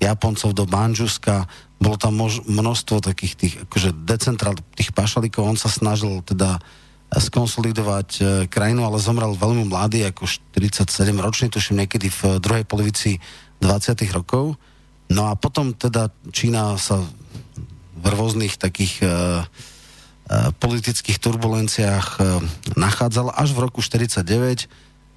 Japoncov 0.02 0.50
do 0.58 0.66
Manžuska, 0.66 1.46
bolo 1.78 1.96
tam 1.96 2.18
množstvo 2.28 3.06
takých 3.06 3.34
tých 3.38 3.54
akože 3.70 3.94
decentral, 4.04 4.58
tých 4.74 4.92
pašalíkov, 4.92 5.46
on 5.46 5.58
sa 5.58 5.70
snažil 5.70 6.26
teda 6.26 6.58
uh, 6.58 6.81
skonsolidovať 7.12 8.10
e, 8.18 8.22
krajinu, 8.48 8.88
ale 8.88 9.04
zomrel 9.04 9.36
veľmi 9.36 9.68
mladý, 9.68 10.08
ako 10.08 10.24
47 10.28 10.88
ročný, 11.20 11.52
tuším 11.52 11.84
niekedy 11.84 12.08
v 12.08 12.40
druhej 12.40 12.64
polovici 12.64 13.20
20. 13.60 14.00
rokov. 14.16 14.56
No 15.12 15.28
a 15.28 15.36
potom 15.36 15.76
teda 15.76 16.08
Čína 16.32 16.80
sa 16.80 17.04
v 18.02 18.06
rôznych 18.10 18.58
takých 18.58 19.04
uh, 19.06 19.46
politických 20.58 21.20
turbulenciách 21.20 22.18
nachádzala. 22.80 23.36
Až 23.36 23.54
v 23.54 23.68
roku 23.68 23.84
49 23.84 24.72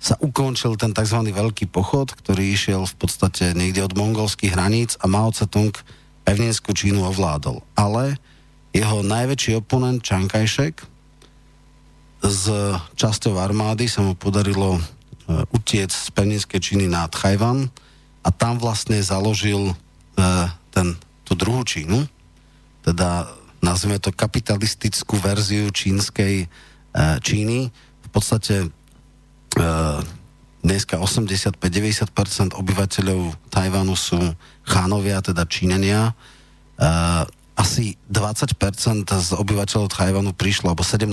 sa 0.05 0.21
ukončil 0.21 0.77
ten 0.77 0.93
tzv. 0.93 1.33
veľký 1.33 1.73
pochod, 1.73 2.13
ktorý 2.13 2.53
išiel 2.53 2.85
v 2.85 2.95
podstate 2.99 3.57
niekde 3.57 3.87
od 3.87 3.97
mongolských 3.97 4.53
hraníc 4.53 5.01
a 5.01 5.09
Mao 5.09 5.33
Tse-tung 5.33 5.73
pevninskú 6.29 6.77
Čínu 6.77 7.01
ovládol. 7.09 7.65
Ale 7.73 8.21
jeho 8.77 9.01
najväčší 9.01 9.65
oponent 9.65 10.05
Kai-shek, 10.05 10.85
s 12.25 12.49
časťou 12.97 13.37
armády 13.37 13.85
sa 13.85 14.01
mu 14.01 14.17
podarilo 14.17 14.77
e, 14.77 14.81
utiec 15.53 15.93
z 15.93 16.09
pevninskej 16.17 16.61
Číny 16.61 16.89
na 16.89 17.05
Tchajvan 17.05 17.69
a 18.25 18.29
tam 18.33 18.57
vlastne 18.57 18.97
založil 19.05 19.71
e, 19.71 19.75
ten, 20.73 20.97
tú 21.29 21.37
druhú 21.37 21.63
Čínu, 21.69 22.09
teda 22.85 23.29
nazvime 23.61 24.01
to 24.01 24.13
kapitalistickú 24.13 25.21
verziu 25.21 25.69
čínskej 25.69 26.35
e, 26.45 26.47
Číny. 27.21 27.69
V 28.05 28.09
podstate 28.13 28.69
Dneska 30.65 30.97
85-90% 30.97 32.57
obyvateľov 32.57 33.37
Tajvanu 33.53 33.93
sú 33.95 34.17
chánovia, 34.65 35.21
teda 35.21 35.45
Číňania. 35.45 36.17
Uh, 37.57 37.65
asi 37.65 37.95
20% 38.11 39.07
z 39.07 39.31
obyvateľov 39.39 39.87
Tajvanu 39.87 40.35
prišlo, 40.35 40.75
alebo 40.75 40.83
17% 40.83 41.07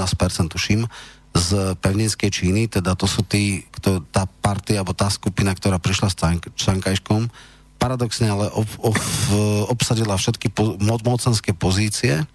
tuším, 0.50 0.89
z 1.31 1.79
pevninskej 1.79 2.27
Číny, 2.27 2.67
teda 2.67 2.91
to 2.98 3.07
sú 3.07 3.24
tí, 3.24 3.63
kto, 3.71 4.03
tá 4.12 4.27
partia, 4.27 4.83
alebo 4.83 4.91
tá 4.91 5.07
skupina, 5.07 5.55
ktorá 5.55 5.79
prišla 5.79 6.12
s 6.12 6.17
Čankajškom, 6.60 7.31
paradoxne 7.79 8.27
ale 8.27 8.51
ob, 8.51 8.67
ob, 8.83 8.98
obsadila 9.74 10.17
všetky 10.17 10.51
po, 10.51 10.75
mocenské 10.81 11.55
pozície 11.55 12.25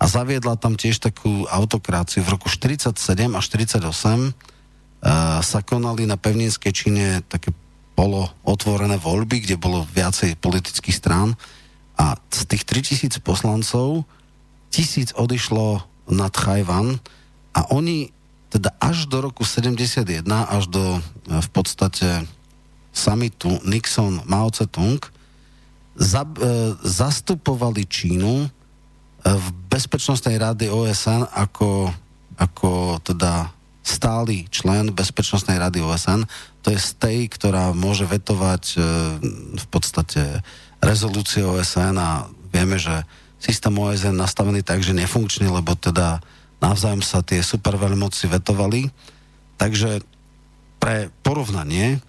a 0.00 0.04
zaviedla 0.04 0.54
tam 0.60 0.78
tiež 0.78 1.02
takú 1.02 1.44
autokráciu. 1.50 2.22
V 2.22 2.32
roku 2.38 2.46
47 2.46 2.94
a 3.34 3.40
48 3.40 3.82
sa 5.40 5.60
konali 5.64 6.04
na 6.04 6.20
pevninskej 6.20 6.72
Číne 6.72 7.24
také 7.24 7.52
polo 7.96 8.28
otvorené 8.44 9.00
voľby, 9.00 9.44
kde 9.44 9.56
bolo 9.60 9.88
viacej 9.90 10.36
politických 10.40 10.96
strán 10.96 11.36
a 12.00 12.16
z 12.32 12.40
tých 12.48 12.64
3000 12.64 13.20
poslancov 13.20 14.08
tisíc 14.72 15.12
odišlo 15.12 15.84
na 16.08 16.32
Tchajvan 16.32 16.96
a 17.52 17.60
oni 17.68 18.08
teda 18.50 18.72
až 18.80 19.06
do 19.06 19.20
roku 19.20 19.44
71, 19.44 20.24
až 20.26 20.64
do 20.72 20.98
v 21.28 21.48
podstate 21.52 22.26
samitu 22.90 23.62
Nixon 23.62 24.26
Mao 24.26 24.50
Tse-tung 24.50 24.98
za, 25.94 26.26
e, 26.26 26.74
zastupovali 26.82 27.86
Čínu 27.86 28.34
e, 28.42 28.48
v 29.22 29.46
Bezpečnostnej 29.70 30.40
rady 30.42 30.66
OSN 30.66 31.30
ako, 31.30 31.94
ako 32.34 32.98
teda 33.06 33.54
stály 33.86 34.50
člen 34.50 34.90
Bezpečnostnej 34.90 35.62
rady 35.62 35.78
OSN, 35.86 36.26
to 36.66 36.74
je 36.74 36.80
stej, 36.82 37.30
ktorá 37.30 37.70
môže 37.70 38.10
vetovať 38.10 38.64
e, 38.74 38.78
v 39.54 39.66
podstate 39.70 40.42
rezolúcie 40.80 41.44
OSN 41.44 41.96
a 41.96 42.26
vieme, 42.50 42.80
že 42.80 43.04
systém 43.40 43.72
OSN 43.72 44.16
nastavený 44.16 44.64
tak, 44.64 44.84
že 44.84 44.96
nefunkčný, 44.96 45.48
lebo 45.48 45.76
teda 45.76 46.20
navzájom 46.60 47.00
sa 47.00 47.24
tie 47.24 47.40
superveľmoci 47.40 48.28
vetovali. 48.28 48.92
Takže 49.56 50.04
pre 50.80 51.12
porovnanie, 51.24 52.00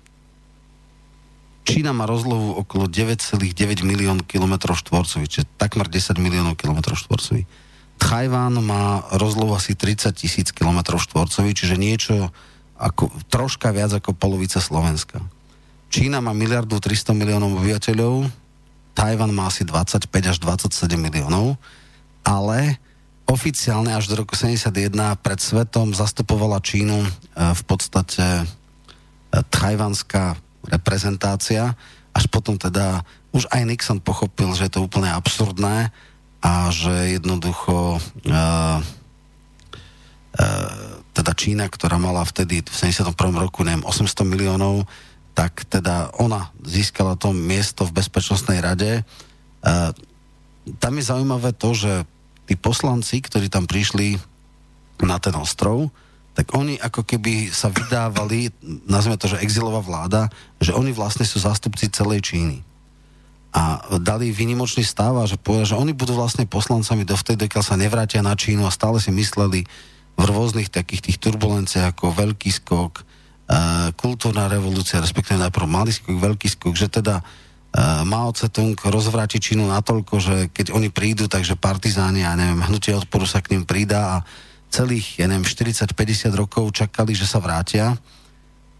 Čína 1.62 1.93
má 1.93 2.10
rozlohu 2.10 2.57
okolo 2.57 2.89
9,9 2.89 3.38
milión 3.86 4.19
km 4.25 4.73
štvorcových, 4.73 5.29
čiže 5.29 5.45
takmer 5.62 5.86
10 5.88 6.17
miliónov 6.17 6.57
km 6.57 6.97
štvorcových. 6.97 7.45
Tajván 8.01 8.57
má 8.65 9.05
rozlohu 9.13 9.53
asi 9.53 9.77
30 9.77 10.10
tisíc 10.17 10.49
km 10.49 10.97
štvorcových, 10.97 11.53
čiže 11.53 11.75
niečo 11.77 12.13
ako, 12.81 13.13
troška 13.29 13.69
viac 13.69 13.93
ako 13.93 14.17
polovica 14.17 14.57
Slovenska. 14.57 15.21
Čína 15.93 16.17
má 16.17 16.34
miliardu 16.34 16.81
300 16.81 17.13
miliónov 17.13 17.62
obyvateľov, 17.62 18.25
Tajvan 18.91 19.32
má 19.32 19.47
asi 19.47 19.63
25 19.63 20.08
až 20.32 20.38
27 20.43 20.99
miliónov, 20.99 21.56
ale 22.21 22.77
oficiálne 23.25 23.95
až 23.95 24.12
do 24.12 24.19
roku 24.19 24.36
71 24.36 24.71
pred 25.23 25.39
svetom 25.39 25.95
zastupovala 25.95 26.60
Čínu 26.60 26.99
e, 26.99 27.10
v 27.56 27.62
podstate 27.63 28.43
e, 28.43 28.45
tajvanská 29.32 30.36
reprezentácia, 30.67 31.73
až 32.12 32.27
potom 32.27 32.60
teda 32.60 33.08
už 33.32 33.47
aj 33.47 33.63
Nixon 33.63 34.04
pochopil, 34.04 34.51
že 34.54 34.67
je 34.67 34.73
to 34.75 34.84
úplne 34.84 35.08
absurdné 35.08 35.95
a 36.41 36.51
že 36.73 37.15
jednoducho 37.21 37.95
uh, 37.95 38.77
uh, 40.36 40.91
teda 41.15 41.32
Čína, 41.32 41.65
ktorá 41.71 41.95
mala 41.95 42.25
vtedy 42.27 42.65
v 42.65 42.75
71. 42.75 43.13
roku, 43.39 43.63
neviem, 43.63 43.86
800 43.88 44.27
miliónov, 44.27 44.84
tak 45.32 45.63
teda 45.67 46.12
ona 46.20 46.52
získala 46.63 47.15
to 47.15 47.32
miesto 47.32 47.88
v 47.88 47.96
Bezpečnostnej 47.96 48.60
rade. 48.60 49.02
Uh, 49.63 49.96
tam 50.78 50.94
je 51.00 51.08
zaujímavé 51.08 51.56
to, 51.56 51.74
že 51.74 52.04
tí 52.46 52.60
poslanci, 52.60 53.24
ktorí 53.24 53.48
tam 53.48 53.65
prišli 53.65 54.20
na 55.02 55.17
ten 55.17 55.34
ostrov, 55.39 55.89
tak 56.32 56.56
oni 56.56 56.80
ako 56.80 57.04
keby 57.04 57.52
sa 57.52 57.67
vydávali, 57.67 58.52
nazveme 58.88 59.20
to, 59.20 59.28
že 59.28 59.44
exilová 59.44 59.84
vláda, 59.84 60.32
že 60.63 60.72
oni 60.72 60.96
vlastne 60.96 61.28
sú 61.28 61.44
zástupci 61.44 61.91
celej 61.91 62.24
Číny 62.24 62.63
a 63.52 63.84
dali 64.00 64.32
výnimočný 64.32 64.80
stav 64.80 65.12
a 65.20 65.28
že 65.28 65.36
povedal, 65.36 65.76
že 65.76 65.80
oni 65.80 65.91
budú 65.91 66.15
vlastne 66.15 66.48
poslancami 66.48 67.04
dovtedy, 67.04 67.48
dokiaľ 67.48 67.63
sa 67.67 67.76
nevrátia 67.76 68.24
na 68.24 68.32
Čínu 68.32 68.63
a 68.63 68.72
stále 68.72 69.04
si 69.04 69.12
mysleli 69.12 69.67
v 70.15 70.24
rôznych 70.24 70.72
takých 70.72 71.12
tých 71.12 71.17
turbulenciách 71.20 71.91
ako 71.91 72.15
veľký 72.15 72.48
skok, 72.48 73.04
kultúrna 73.99 74.47
revolúcia, 74.47 75.03
respektíve 75.03 75.35
najprv 75.39 75.67
malý 75.67 75.91
skok, 75.91 76.15
veľký 76.15 76.47
skok, 76.47 76.75
že 76.75 76.87
teda 76.87 77.19
Mao 78.03 78.31
Tse-tung 78.35 78.75
rozvráti 78.75 79.39
Čínu 79.39 79.67
natoľko, 79.67 80.15
že 80.19 80.35
keď 80.51 80.75
oni 80.75 80.91
prídu, 80.91 81.31
takže 81.31 81.55
partizáni 81.55 82.23
a 82.27 82.35
neviem, 82.35 82.59
hnutie 82.67 82.91
odporu 82.95 83.23
sa 83.23 83.39
k 83.39 83.55
ním 83.55 83.63
pridá 83.63 84.19
a 84.19 84.23
celých, 84.71 85.19
ja 85.19 85.27
neviem, 85.27 85.47
40-50 85.47 86.31
rokov 86.35 86.71
čakali, 86.71 87.15
že 87.15 87.27
sa 87.27 87.39
vrátia. 87.43 87.99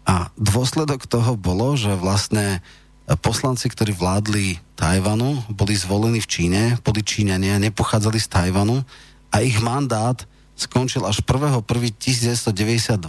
A 0.08 0.32
dôsledok 0.40 1.04
toho 1.08 1.36
bolo, 1.36 1.76
že 1.76 1.92
vlastne 1.96 2.64
poslanci, 3.20 3.68
ktorí 3.68 3.92
vládli 3.92 4.56
Tajvanu, 4.76 5.44
boli 5.52 5.76
zvolení 5.76 6.20
v 6.20 6.28
Číne, 6.28 6.62
boli 6.80 7.04
Číňania, 7.04 7.60
nepochádzali 7.60 8.18
z 8.20 8.28
Tajvanu 8.28 8.80
a 9.32 9.36
ich 9.44 9.60
mandát 9.60 10.16
skončil 10.56 11.04
až 11.04 11.20
1.1.1992, 11.24 13.02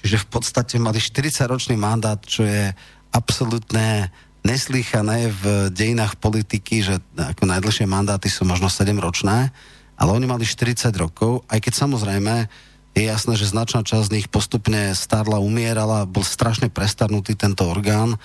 čiže 0.00 0.24
v 0.24 0.26
podstate 0.26 0.76
mali 0.80 0.98
40-ročný 0.98 1.76
mandát, 1.76 2.18
čo 2.24 2.42
je 2.44 2.72
absolútne 3.12 4.08
neslýchané 4.40 5.28
v 5.30 5.44
dejinách 5.68 6.16
politiky, 6.16 6.80
že 6.80 6.96
ako 7.14 7.44
najdlhšie 7.44 7.84
mandáty 7.84 8.32
sú 8.32 8.48
možno 8.48 8.72
7-ročné, 8.72 9.52
ale 10.00 10.10
oni 10.16 10.24
mali 10.24 10.48
40 10.48 10.88
rokov, 10.96 11.44
aj 11.52 11.60
keď 11.60 11.72
samozrejme 11.76 12.48
je 12.96 13.04
jasné, 13.06 13.36
že 13.36 13.52
značná 13.52 13.84
časť 13.84 14.08
z 14.08 14.14
nich 14.16 14.26
postupne 14.32 14.96
starla, 14.96 15.38
umierala, 15.38 16.08
bol 16.08 16.24
strašne 16.24 16.72
prestarnutý 16.72 17.36
tento 17.36 17.68
orgán, 17.68 18.16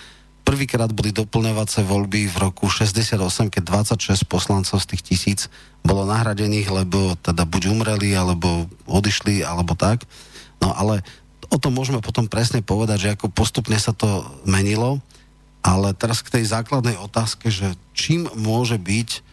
Prvýkrát 0.46 0.94
boli 0.94 1.10
doplňovacie 1.10 1.82
voľby 1.82 2.30
v 2.30 2.38
roku 2.38 2.70
68, 2.70 3.18
keď 3.50 3.82
26 3.98 4.30
poslancov 4.30 4.78
z 4.78 4.94
tých 4.94 5.02
tisíc 5.02 5.40
bolo 5.82 6.06
nahradených, 6.06 6.70
lebo 6.70 7.18
teda 7.18 7.50
buď 7.50 7.74
umreli, 7.74 8.14
alebo 8.14 8.70
odišli, 8.86 9.42
alebo 9.42 9.74
tak. 9.74 10.06
No 10.62 10.70
ale 10.70 11.02
o 11.50 11.58
tom 11.58 11.74
môžeme 11.76 12.02
potom 12.02 12.26
presne 12.30 12.64
povedať, 12.66 12.98
že 13.10 13.14
ako 13.14 13.32
postupne 13.32 13.78
sa 13.78 13.92
to 13.92 14.24
menilo, 14.46 15.02
ale 15.66 15.98
teraz 15.98 16.22
k 16.22 16.40
tej 16.40 16.46
základnej 16.54 16.94
otázke, 17.02 17.50
že 17.50 17.74
čím 17.98 18.30
môže 18.38 18.78
byť 18.78 19.26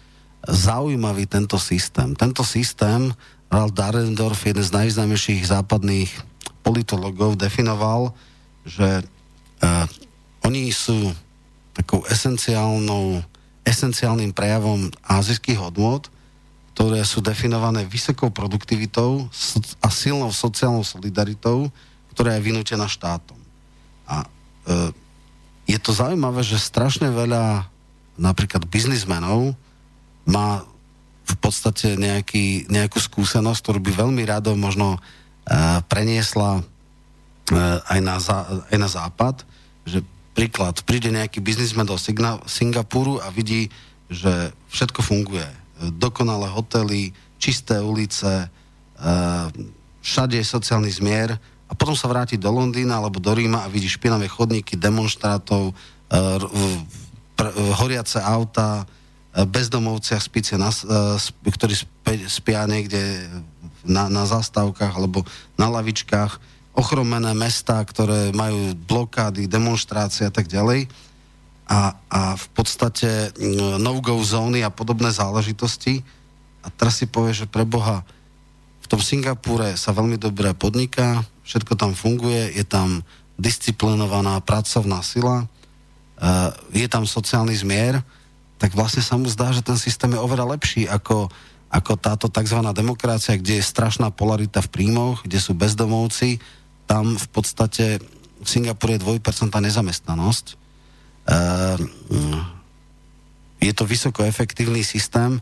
zaujímavý 0.48 1.28
tento 1.28 1.60
systém. 1.60 2.16
Tento 2.16 2.42
systém 2.42 3.12
Ralph 3.52 3.76
Darendorf, 3.76 4.40
jeden 4.48 4.64
z 4.64 4.72
najznámejších 4.72 5.44
západných 5.44 6.10
politologov, 6.64 7.36
definoval, 7.36 8.16
že 8.64 9.04
uh, 9.04 9.86
oni 10.48 10.72
sú 10.72 11.12
takou 11.76 12.00
esenciálnou, 12.08 13.20
esenciálnym 13.62 14.32
prejavom 14.32 14.88
azijských 15.04 15.60
hodnôt, 15.60 16.08
ktoré 16.72 17.04
sú 17.04 17.20
definované 17.20 17.84
vysokou 17.84 18.32
produktivitou 18.32 19.28
a 19.84 19.88
silnou 19.92 20.32
sociálnou 20.32 20.80
solidaritou, 20.80 21.68
ktorá 22.12 22.36
je 22.38 22.46
vynútená 22.46 22.86
štátom. 22.86 23.38
A 24.06 24.22
e, 24.22 24.28
je 25.68 25.78
to 25.80 25.96
zaujímavé, 25.96 26.44
že 26.44 26.60
strašne 26.60 27.08
veľa 27.08 27.66
napríklad 28.20 28.68
biznismenov 28.68 29.56
má 30.28 30.62
v 31.22 31.34
podstate 31.40 31.96
nejaký, 31.96 32.68
nejakú 32.68 33.00
skúsenosť, 33.00 33.60
ktorú 33.64 33.78
by 33.80 33.92
veľmi 34.04 34.22
rado 34.28 34.52
možno 34.54 34.96
e, 34.96 35.00
preniesla 35.88 36.60
e, 36.60 36.62
aj, 37.88 38.00
na, 38.04 38.16
aj 38.68 38.76
na 38.76 38.88
západ, 38.88 39.36
že 39.88 40.04
Príklad, 40.32 40.80
príde 40.88 41.12
nejaký 41.12 41.44
biznismen 41.44 41.84
do 41.84 42.00
Singapuru 42.48 43.20
a 43.20 43.28
vidí, 43.28 43.68
že 44.08 44.48
všetko 44.72 45.04
funguje. 45.04 45.44
Dokonalé 46.00 46.48
hotely, 46.48 47.12
čisté 47.36 47.76
ulice, 47.84 48.48
eh, 48.48 49.46
všade 50.00 50.40
je 50.40 50.46
sociálny 50.46 50.88
zmier 50.88 51.36
potom 51.82 51.98
sa 51.98 52.06
vráti 52.06 52.38
do 52.38 52.46
Londýna 52.46 53.02
alebo 53.02 53.18
do 53.18 53.34
Ríma 53.34 53.66
a 53.66 53.72
vidí 53.72 53.90
špinavé 53.90 54.30
chodníky, 54.30 54.78
demonstrátov, 54.78 55.74
eh, 55.74 56.38
horiace 57.74 58.22
auta, 58.22 58.86
eh, 58.86 59.42
bezdomovcia 59.42 60.22
spície, 60.22 60.54
na, 60.54 60.70
ktorí 61.42 61.74
spia 62.30 62.70
niekde 62.70 63.26
na, 63.82 64.06
na 64.06 64.30
zastávkach 64.30 64.94
alebo 64.94 65.26
na 65.58 65.66
lavičkách 65.74 66.38
ochromené 66.78 67.34
mesta, 67.34 67.82
ktoré 67.82 68.30
majú 68.30 68.78
blokády, 68.86 69.50
demonstrácie 69.50 70.30
a 70.30 70.32
tak 70.32 70.46
ďalej. 70.46 70.86
A, 71.66 71.98
a 71.98 72.20
v 72.38 72.46
podstate 72.54 73.34
no-go 73.82 74.22
zóny 74.22 74.62
a 74.62 74.70
podobné 74.70 75.10
záležitosti. 75.10 76.06
A 76.62 76.70
teraz 76.70 77.02
si 77.02 77.10
povie, 77.10 77.34
že 77.34 77.50
pre 77.50 77.66
Boha 77.66 78.06
tom 78.92 79.00
Singapúre 79.00 79.72
sa 79.80 79.96
veľmi 79.96 80.20
dobre 80.20 80.52
podniká, 80.52 81.24
všetko 81.48 81.80
tam 81.80 81.96
funguje, 81.96 82.52
je 82.52 82.60
tam 82.60 83.00
disciplinovaná 83.40 84.36
pracovná 84.44 85.00
sila, 85.00 85.48
je 86.76 86.84
tam 86.92 87.08
sociálny 87.08 87.56
zmier, 87.56 88.04
tak 88.60 88.76
vlastne 88.76 89.00
sa 89.00 89.16
mu 89.16 89.24
zdá, 89.32 89.48
že 89.48 89.64
ten 89.64 89.80
systém 89.80 90.12
je 90.12 90.20
oveľa 90.20 90.54
lepší 90.54 90.84
ako, 90.92 91.32
ako 91.72 91.92
táto 91.96 92.28
tzv. 92.28 92.60
demokracia, 92.76 93.40
kde 93.40 93.58
je 93.58 93.64
strašná 93.64 94.12
polarita 94.12 94.60
v 94.60 94.68
príjmoch, 94.68 95.24
kde 95.24 95.40
sú 95.40 95.56
bezdomovci, 95.56 96.36
tam 96.84 97.16
v 97.16 97.26
podstate 97.32 97.96
v 98.44 98.46
Singapure 98.46 99.00
je 99.00 99.04
2% 99.08 99.48
nezamestnanosť. 99.48 100.46
Je 103.56 103.72
to 103.72 103.88
vysoko 103.88 104.20
efektívny 104.20 104.84
systém, 104.84 105.40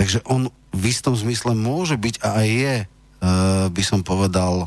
takže 0.00 0.24
on 0.24 0.48
v 0.72 0.84
istom 0.88 1.12
zmysle 1.12 1.52
môže 1.52 2.00
byť 2.00 2.24
a 2.24 2.40
aj 2.40 2.48
je, 2.48 2.76
by 3.68 3.82
som 3.84 4.00
povedal, 4.00 4.64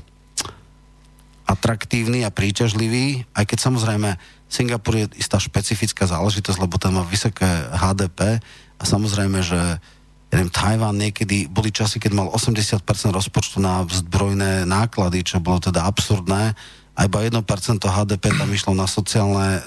atraktívny 1.50 2.22
a 2.22 2.30
príťažlivý, 2.30 3.26
aj 3.34 3.50
keď 3.50 3.58
samozrejme 3.66 4.14
Singapur 4.46 4.94
je 4.94 5.10
istá 5.18 5.42
špecifická 5.42 6.06
záležitosť, 6.06 6.62
lebo 6.62 6.78
tam 6.78 7.02
má 7.02 7.04
vysoké 7.10 7.50
HDP 7.74 8.38
a 8.78 8.84
samozrejme, 8.86 9.42
že 9.42 9.58
ja 10.34 10.36
neviem, 10.38 10.54
Tajván 10.54 10.98
niekedy, 11.02 11.50
boli 11.50 11.74
časy, 11.74 11.98
keď 11.98 12.14
mal 12.14 12.28
80% 12.30 12.86
rozpočtu 13.10 13.58
na 13.58 13.86
zbrojné 13.90 14.70
náklady, 14.70 15.26
čo 15.26 15.42
bolo 15.42 15.58
teda 15.58 15.86
absurdné, 15.86 16.54
a 16.94 17.10
iba 17.10 17.26
1% 17.26 17.42
HDP 17.82 18.24
tam 18.38 18.50
išlo 18.54 18.78
na 18.78 18.86
sociálne 18.86 19.58
e, 19.58 19.62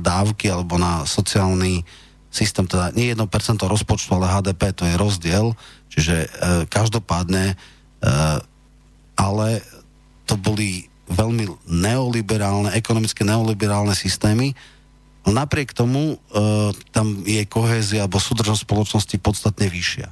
dávky 0.00 0.48
alebo 0.48 0.80
na 0.80 1.04
sociálny 1.04 1.84
systém, 2.32 2.64
teda 2.64 2.96
nie 2.96 3.12
1% 3.12 3.20
rozpočtu, 3.60 4.16
ale 4.16 4.32
HDP, 4.32 4.72
to 4.72 4.88
je 4.88 4.96
rozdiel, 4.96 5.52
čiže 5.92 6.16
e, 6.24 6.28
každopádne, 6.66 7.52
e, 7.52 7.56
ale 9.20 9.48
to 10.24 10.40
boli 10.40 10.88
veľmi 11.12 11.68
neoliberálne, 11.68 12.72
ekonomické 12.72 13.28
neoliberálne 13.28 13.92
systémy. 13.92 14.56
Napriek 15.28 15.76
tomu 15.76 16.16
e, 16.16 16.42
tam 16.90 17.20
je 17.28 17.44
kohézia 17.44 18.08
alebo 18.08 18.16
súdržnosť 18.16 18.64
spoločnosti 18.64 19.16
podstatne 19.20 19.68
vyššia. 19.68 20.08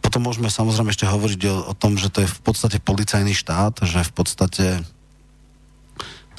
Potom 0.00 0.24
môžeme 0.24 0.48
samozrejme 0.48 0.94
ešte 0.94 1.10
hovoriť 1.10 1.40
o, 1.50 1.56
o 1.68 1.74
tom, 1.74 1.98
že 1.98 2.08
to 2.08 2.22
je 2.24 2.30
v 2.30 2.40
podstate 2.40 2.78
policajný 2.80 3.34
štát, 3.34 3.84
že 3.84 4.00
v 4.06 4.12
podstate 4.14 4.66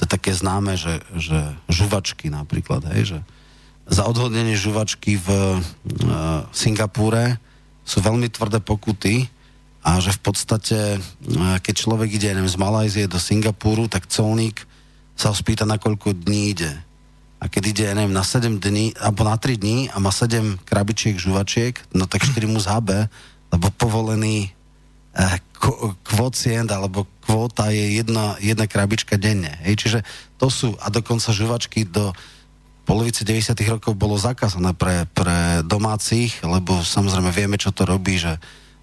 je 0.02 0.10
také 0.10 0.34
známe, 0.34 0.74
že, 0.74 1.04
že 1.14 1.54
žuvačky 1.70 2.32
napríklad, 2.32 2.82
hej, 2.90 3.02
že 3.14 3.18
za 3.92 4.08
odhodnenie 4.08 4.56
žuvačky 4.56 5.20
v 5.20 5.28
e, 5.28 5.56
Singapúre 6.56 7.36
sú 7.84 8.00
veľmi 8.00 8.32
tvrdé 8.32 8.64
pokuty, 8.64 9.28
a 9.82 9.98
že 9.98 10.14
v 10.14 10.20
podstate, 10.22 10.78
e, 10.96 10.98
keď 11.58 11.74
človek 11.74 12.08
ide 12.14 12.32
neviem, 12.32 12.48
z 12.48 12.56
Malajzie 12.56 13.10
do 13.10 13.18
Singapúru, 13.18 13.90
tak 13.90 14.08
colník 14.08 14.64
sa 15.18 15.28
ho 15.28 15.36
spýta, 15.36 15.68
na 15.68 15.76
koľko 15.76 16.14
dní 16.14 16.54
ide. 16.54 16.72
A 17.42 17.50
keď 17.50 17.62
ide, 17.74 17.84
neviem, 17.90 18.14
na 18.14 18.22
7 18.22 18.62
dní, 18.62 18.94
alebo 18.96 19.26
na 19.26 19.34
3 19.34 19.58
dní 19.58 19.90
a 19.90 19.98
má 19.98 20.14
7 20.14 20.62
krabičiek 20.62 21.18
žuvačiek, 21.18 21.74
no 21.90 22.06
tak 22.06 22.22
4 22.22 22.46
mu 22.46 22.62
zhabe, 22.62 23.10
lebo 23.50 23.66
povolený 23.74 24.54
eh, 25.18 25.36
kvocient 26.06 26.70
alebo 26.70 27.10
kvóta 27.26 27.74
je 27.74 27.98
jedna, 27.98 28.38
jedna 28.38 28.70
krabička 28.70 29.18
denne. 29.18 29.58
Hej? 29.66 29.74
Čiže 29.82 29.98
to 30.38 30.46
sú, 30.46 30.78
a 30.78 30.86
dokonca 30.94 31.34
žuvačky 31.34 31.82
do 31.82 32.14
polovice 32.82 33.22
90 33.22 33.54
rokov 33.70 33.94
bolo 33.94 34.18
zakázané 34.18 34.74
pre, 34.74 35.06
pre 35.14 35.62
domácich, 35.62 36.42
lebo 36.42 36.82
samozrejme 36.82 37.30
vieme, 37.30 37.56
čo 37.56 37.70
to 37.70 37.86
robí, 37.86 38.18
že 38.18 38.38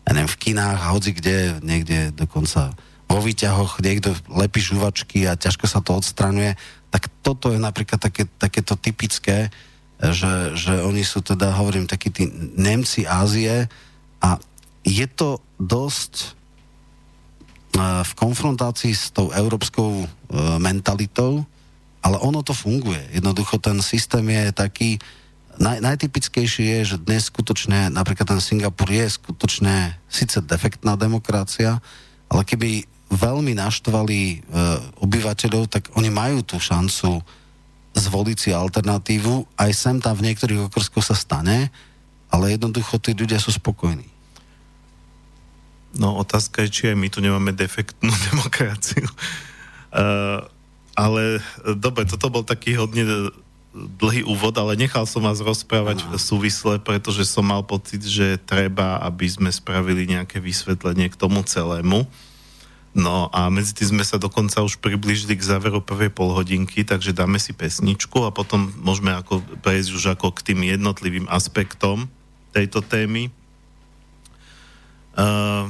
ja 0.08 0.12
neviem, 0.16 0.32
v 0.32 0.42
kinách 0.50 0.80
a 0.80 0.92
hoci 0.96 1.12
kde, 1.14 1.60
niekde 1.62 2.16
dokonca 2.16 2.74
vo 3.10 3.20
výťahoch 3.20 3.82
niekto 3.82 4.14
lepí 4.30 4.62
žuvačky 4.62 5.26
a 5.26 5.38
ťažko 5.38 5.66
sa 5.66 5.82
to 5.82 5.98
odstranuje, 5.98 6.54
tak 6.94 7.10
toto 7.26 7.54
je 7.54 7.60
napríklad 7.62 8.02
také, 8.02 8.26
takéto 8.38 8.78
typické, 8.78 9.54
že, 10.00 10.56
že 10.56 10.80
oni 10.80 11.04
sú 11.04 11.20
teda, 11.20 11.52
hovorím, 11.58 11.90
takí 11.90 12.10
tí 12.10 12.30
Nemci 12.56 13.04
Ázie 13.04 13.68
a 14.24 14.40
je 14.86 15.06
to 15.12 15.44
dosť 15.60 16.40
v 17.80 18.12
konfrontácii 18.18 18.94
s 18.96 19.14
tou 19.14 19.30
európskou 19.30 20.04
e, 20.04 20.06
mentalitou, 20.58 21.46
ale 22.00 22.18
ono 22.20 22.40
to 22.44 22.56
funguje. 22.56 23.00
Jednoducho 23.12 23.60
ten 23.60 23.84
systém 23.84 24.24
je 24.30 24.52
taký, 24.56 24.90
naj, 25.60 25.84
najtypickejšie 25.84 26.66
je, 26.80 26.96
že 26.96 26.98
dnes 27.04 27.28
skutočne, 27.28 27.92
napríklad 27.92 28.36
ten 28.36 28.42
Singapur 28.42 28.88
je 28.88 29.08
skutočne 29.10 30.00
síce 30.08 30.40
defektná 30.44 30.96
demokracia, 30.96 31.84
ale 32.32 32.42
keby 32.48 32.88
veľmi 33.10 33.58
naštvali 33.58 34.20
e, 34.22 34.38
obyvateľov, 35.02 35.64
tak 35.68 35.90
oni 35.98 36.14
majú 36.14 36.46
tú 36.46 36.62
šancu 36.62 37.20
zvoliť 37.98 38.38
si 38.38 38.50
alternatívu. 38.54 39.58
Aj 39.58 39.72
sem 39.74 39.98
tam 39.98 40.14
v 40.14 40.30
niektorých 40.30 40.70
okrskoch 40.70 41.02
sa 41.02 41.18
stane, 41.18 41.74
ale 42.30 42.54
jednoducho 42.54 43.02
tí 43.02 43.18
ľudia 43.18 43.42
sú 43.42 43.50
spokojní. 43.50 44.06
No 45.98 46.22
otázka 46.22 46.62
je, 46.62 46.70
či 46.70 46.84
aj 46.94 46.98
my 47.02 47.08
tu 47.10 47.18
nemáme 47.18 47.50
defektnú 47.50 48.14
demokraciu. 48.30 49.10
Uh, 49.90 50.46
ale 51.00 51.40
dobre, 51.80 52.04
toto 52.04 52.28
bol 52.28 52.44
taký 52.44 52.76
hodne 52.76 53.32
dlhý 53.72 54.28
úvod, 54.28 54.52
ale 54.60 54.76
nechal 54.76 55.08
som 55.08 55.24
vás 55.24 55.40
rozprávať 55.40 56.04
v 56.04 56.20
súvisle, 56.20 56.76
pretože 56.84 57.24
som 57.24 57.48
mal 57.48 57.64
pocit, 57.64 58.04
že 58.04 58.36
treba, 58.44 59.00
aby 59.08 59.30
sme 59.30 59.48
spravili 59.48 60.10
nejaké 60.10 60.44
vysvetlenie 60.44 61.08
k 61.08 61.16
tomu 61.16 61.40
celému. 61.48 62.04
No 62.92 63.30
a 63.30 63.48
medzi 63.54 63.78
tým 63.78 63.96
sme 63.96 64.04
sa 64.04 64.18
dokonca 64.18 64.66
už 64.66 64.82
približili 64.82 65.38
k 65.38 65.46
záveru 65.46 65.80
prvej 65.80 66.10
polhodinky, 66.10 66.82
takže 66.82 67.16
dáme 67.16 67.38
si 67.38 67.54
pesničku 67.54 68.26
a 68.26 68.34
potom 68.34 68.74
môžeme 68.82 69.14
ako 69.14 69.46
prejsť 69.62 69.90
už 69.94 70.04
ako 70.18 70.34
k 70.36 70.52
tým 70.52 70.66
jednotlivým 70.68 71.30
aspektom 71.30 72.10
tejto 72.50 72.82
témy. 72.82 73.30
Uh, 75.14 75.70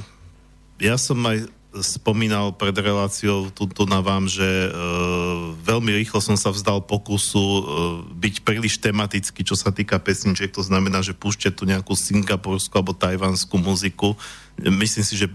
ja 0.80 0.96
som 0.96 1.20
aj 1.28 1.52
spomínal 1.69 2.49
pred 2.58 2.73
reláciou 2.73 3.53
tu, 3.53 3.69
na 3.86 4.01
vám, 4.01 4.25
že 4.25 4.41
e, 4.45 4.69
veľmi 5.62 5.93
rýchlo 6.01 6.17
som 6.17 6.34
sa 6.34 6.49
vzdal 6.49 6.82
pokusu 6.82 7.38
e, 7.38 7.62
byť 8.17 8.36
príliš 8.41 8.82
tematický, 8.82 9.45
čo 9.45 9.53
sa 9.53 9.69
týka 9.69 10.01
pesničiek, 10.01 10.49
to 10.49 10.65
znamená, 10.65 11.05
že 11.05 11.13
púšťať 11.13 11.53
tu 11.53 11.69
nejakú 11.69 11.93
singapurskú 11.93 12.73
alebo 12.73 12.97
tajvanskú 12.97 13.62
muziku. 13.62 14.17
Myslím 14.58 15.05
si, 15.05 15.13
že 15.13 15.29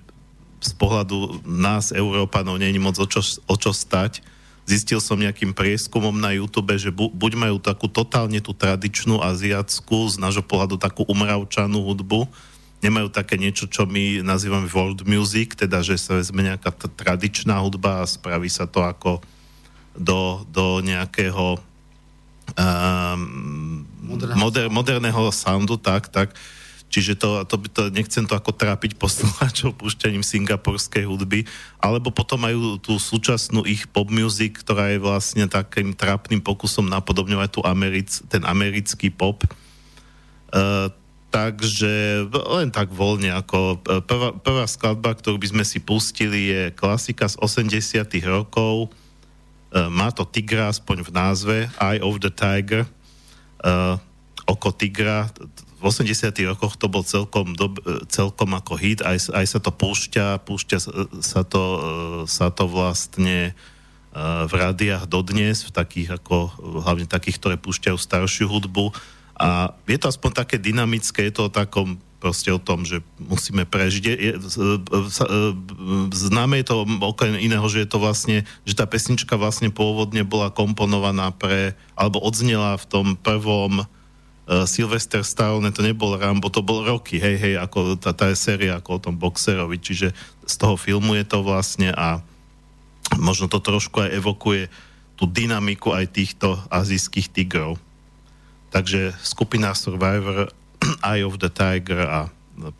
z 0.58 0.72
pohľadu 0.74 1.44
nás, 1.46 1.94
Európanov, 1.94 2.58
je 2.58 2.82
moc 2.82 2.98
o 2.98 3.06
čo, 3.06 3.22
o 3.46 3.54
čo 3.54 3.70
stať. 3.70 4.24
Zistil 4.64 4.96
som 4.98 5.20
nejakým 5.20 5.52
prieskumom 5.52 6.16
na 6.16 6.32
YouTube, 6.32 6.72
že 6.80 6.88
bu, 6.88 7.12
buď 7.12 7.32
majú 7.36 7.56
takú 7.60 7.84
totálne 7.86 8.40
tú 8.40 8.56
tradičnú 8.56 9.20
aziatskú, 9.20 10.08
z 10.08 10.16
nášho 10.16 10.40
pohľadu 10.40 10.80
takú 10.80 11.04
umravčanú 11.04 11.84
hudbu, 11.84 12.26
nemajú 12.84 13.08
také 13.08 13.40
niečo, 13.40 13.64
čo 13.64 13.88
my 13.88 14.20
nazývame 14.20 14.68
world 14.68 15.08
music, 15.08 15.56
teda 15.56 15.80
že 15.80 15.96
sa 15.96 16.20
vezme 16.20 16.44
nejaká 16.44 16.68
t- 16.68 16.92
tradičná 16.92 17.56
hudba 17.64 18.04
a 18.04 18.10
spraví 18.10 18.52
sa 18.52 18.68
to 18.68 18.84
ako 18.84 19.24
do, 19.96 20.44
do 20.52 20.84
nejakého 20.84 21.56
um, 22.52 23.86
moder, 24.36 24.68
moderného 24.68 25.32
soundu, 25.32 25.80
tak, 25.80 26.12
tak. 26.12 26.36
Čiže 26.92 27.18
to, 27.18 27.42
to, 27.48 27.56
by 27.58 27.66
to, 27.72 27.82
nechcem 27.90 28.22
to 28.22 28.38
ako 28.38 28.54
trápiť 28.54 28.94
poslucháčov 29.00 29.74
púšťaním 29.74 30.22
singapurskej 30.22 31.08
hudby, 31.08 31.42
alebo 31.82 32.14
potom 32.14 32.38
majú 32.38 32.78
tú 32.78 33.00
súčasnú 33.00 33.66
ich 33.66 33.90
pop 33.90 34.06
music, 34.12 34.62
ktorá 34.62 34.94
je 34.94 35.02
vlastne 35.02 35.48
takým 35.50 35.90
trápnym 35.96 36.38
pokusom 36.38 36.86
napodobňovať 36.86 37.50
tú 37.50 37.60
americ, 37.66 38.22
ten 38.30 38.46
americký 38.46 39.10
pop. 39.10 39.42
Uh, 40.54 40.86
Takže 41.34 42.30
len 42.30 42.70
tak 42.70 42.94
voľne, 42.94 43.34
ako 43.34 43.82
e, 43.82 43.98
prvá, 44.06 44.30
prvá 44.38 44.70
skladba, 44.70 45.18
ktorú 45.18 45.34
by 45.42 45.50
sme 45.50 45.64
si 45.66 45.82
pustili, 45.82 46.54
je 46.54 46.62
klasika 46.70 47.26
z 47.26 47.34
80 47.42 48.06
rokov. 48.22 48.86
E, 48.86 48.88
má 49.90 50.14
to 50.14 50.22
tigra, 50.22 50.70
aspoň 50.70 51.02
v 51.02 51.10
názve, 51.10 51.56
Eye 51.82 51.98
of 51.98 52.22
the 52.22 52.30
Tiger, 52.30 52.86
uh, 53.66 53.98
oko 54.46 54.70
tigra. 54.70 55.26
V 55.82 55.90
80 55.90 56.30
rokoch 56.54 56.78
to 56.78 56.86
bol 56.86 57.02
celkom, 57.02 57.58
dob, 57.58 57.82
celkom 58.06 58.54
ako 58.54 58.78
hit, 58.78 59.02
aj, 59.02 59.34
aj 59.34 59.46
sa 59.50 59.58
to 59.58 59.74
púšťa, 59.74 60.38
púšťa 60.46 60.78
sa 61.18 61.42
to, 61.42 61.62
sa 62.30 62.54
to 62.54 62.70
vlastne 62.70 63.58
v 64.22 64.52
rádiách 64.54 65.10
dodnes, 65.10 65.66
v 65.66 65.74
takých 65.74 66.22
ako, 66.22 66.54
hlavne 66.86 67.10
takých, 67.10 67.42
ktoré 67.42 67.56
púšťajú 67.58 67.98
staršiu 67.98 68.46
hudbu 68.46 68.94
a 69.34 69.74
je 69.90 69.98
to 69.98 70.06
aspoň 70.10 70.30
také 70.30 70.56
dynamické, 70.62 71.26
je 71.26 71.34
to 71.34 71.50
o 71.50 71.54
takom 71.54 71.98
proste 72.24 72.48
o 72.48 72.56
tom, 72.56 72.88
že 72.88 73.04
musíme 73.20 73.68
prežiť. 73.68 74.02
Je, 74.08 74.16
je, 74.16 74.32
známe 76.08 76.64
je 76.64 76.72
to 76.72 76.88
okrem 77.04 77.36
iného, 77.36 77.68
že 77.68 77.84
je 77.84 77.88
to 77.92 78.00
vlastne, 78.00 78.48
že 78.64 78.72
tá 78.72 78.88
pesnička 78.88 79.36
vlastne 79.36 79.68
pôvodne 79.68 80.24
bola 80.24 80.48
komponovaná 80.48 81.36
pre, 81.36 81.76
alebo 81.92 82.24
odznela 82.24 82.80
v 82.80 82.88
tom 82.88 83.06
prvom 83.20 83.84
uh, 83.84 84.64
Sylvester 84.64 85.20
Stallone, 85.20 85.68
to 85.68 85.84
nebol 85.84 86.16
Rambo, 86.16 86.48
to 86.48 86.64
bol 86.64 86.80
Rocky, 86.80 87.20
hej, 87.20 87.36
hej, 87.36 87.54
ako 87.60 88.00
tá, 88.00 88.16
tá 88.16 88.32
je 88.32 88.40
séria 88.40 88.80
ako 88.80 88.96
o 88.96 89.02
tom 89.04 89.20
boxerovi, 89.20 89.76
čiže 89.76 90.16
z 90.48 90.54
toho 90.56 90.80
filmu 90.80 91.20
je 91.20 91.28
to 91.28 91.44
vlastne 91.44 91.92
a 91.92 92.24
možno 93.20 93.52
to 93.52 93.60
trošku 93.60 94.00
aj 94.00 94.16
evokuje 94.16 94.72
tú 95.20 95.28
dynamiku 95.28 95.92
aj 95.92 96.08
týchto 96.08 96.56
azijských 96.72 97.28
tigrov. 97.28 97.76
Takže 98.74 99.14
skupina 99.22 99.70
Survivor, 99.70 100.50
Eye 101.06 101.22
of 101.22 101.38
the 101.38 101.46
Tiger 101.46 102.10
a 102.10 102.26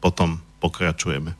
potom 0.02 0.42
pokračujeme. 0.58 1.38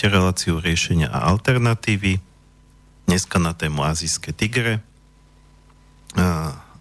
Počúvate 0.00 0.16
reláciu 0.16 0.64
riešenia 0.64 1.12
a 1.12 1.28
alternatívy. 1.28 2.24
Dneska 3.04 3.36
na 3.36 3.52
tému 3.52 3.84
Azijské 3.84 4.32
tigre 4.32 4.80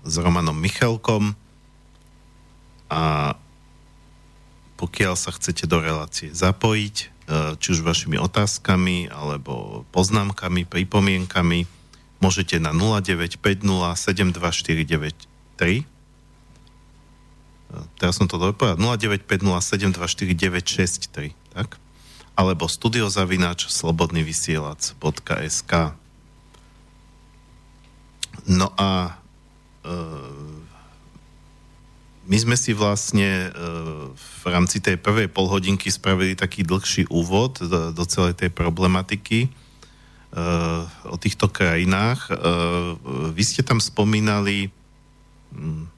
s 0.07 0.15
Romanom 0.15 0.55
Michalkom. 0.55 1.35
A 2.87 3.35
pokiaľ 4.79 5.19
sa 5.19 5.35
chcete 5.35 5.67
do 5.67 5.83
relácie 5.83 6.31
zapojiť, 6.31 6.95
e, 6.95 7.59
či 7.59 7.67
už 7.75 7.83
vašimi 7.83 8.15
otázkami 8.15 9.11
alebo 9.11 9.83
poznámkami, 9.91 10.63
pripomienkami, 10.63 11.67
môžete 12.23 12.55
na 12.63 12.71
0950 12.71 13.35
72493 13.99 15.83
teraz 17.99 18.15
som 18.15 18.31
to 18.31 18.39
dobre 18.39 18.79
0950 18.79 19.59
724 19.59 21.35
tak? 21.51 21.83
Alebo 22.39 22.71
studiozavinač 22.71 23.67
slobodnyvysielac.sk 23.67 25.73
No 28.47 28.71
a 28.79 29.19
e, 29.83 29.91
my 32.23 32.37
sme 32.39 32.55
si 32.55 32.71
vlastne 32.71 33.51
e, 33.51 33.59
v 34.15 34.43
rámci 34.47 34.79
tej 34.79 34.95
prvej 34.95 35.27
polhodinky 35.27 35.91
spravili 35.91 36.39
taký 36.39 36.63
dlhší 36.63 37.11
úvod 37.11 37.59
do, 37.59 37.91
do 37.91 38.03
celej 38.07 38.39
tej 38.39 38.55
problematiky 38.55 39.39
e, 39.45 39.49
o 41.11 41.19
týchto 41.19 41.51
krajinách. 41.51 42.31
E, 42.31 42.33
vy 43.35 43.43
ste 43.43 43.67
tam 43.67 43.83
spomínali 43.83 44.71
hm, 45.51 45.91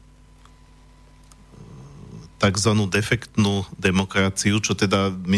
tzv. 2.42 2.72
defektnú 2.90 3.70
demokraciu, 3.78 4.58
čo 4.58 4.74
teda 4.74 5.14
my, 5.14 5.38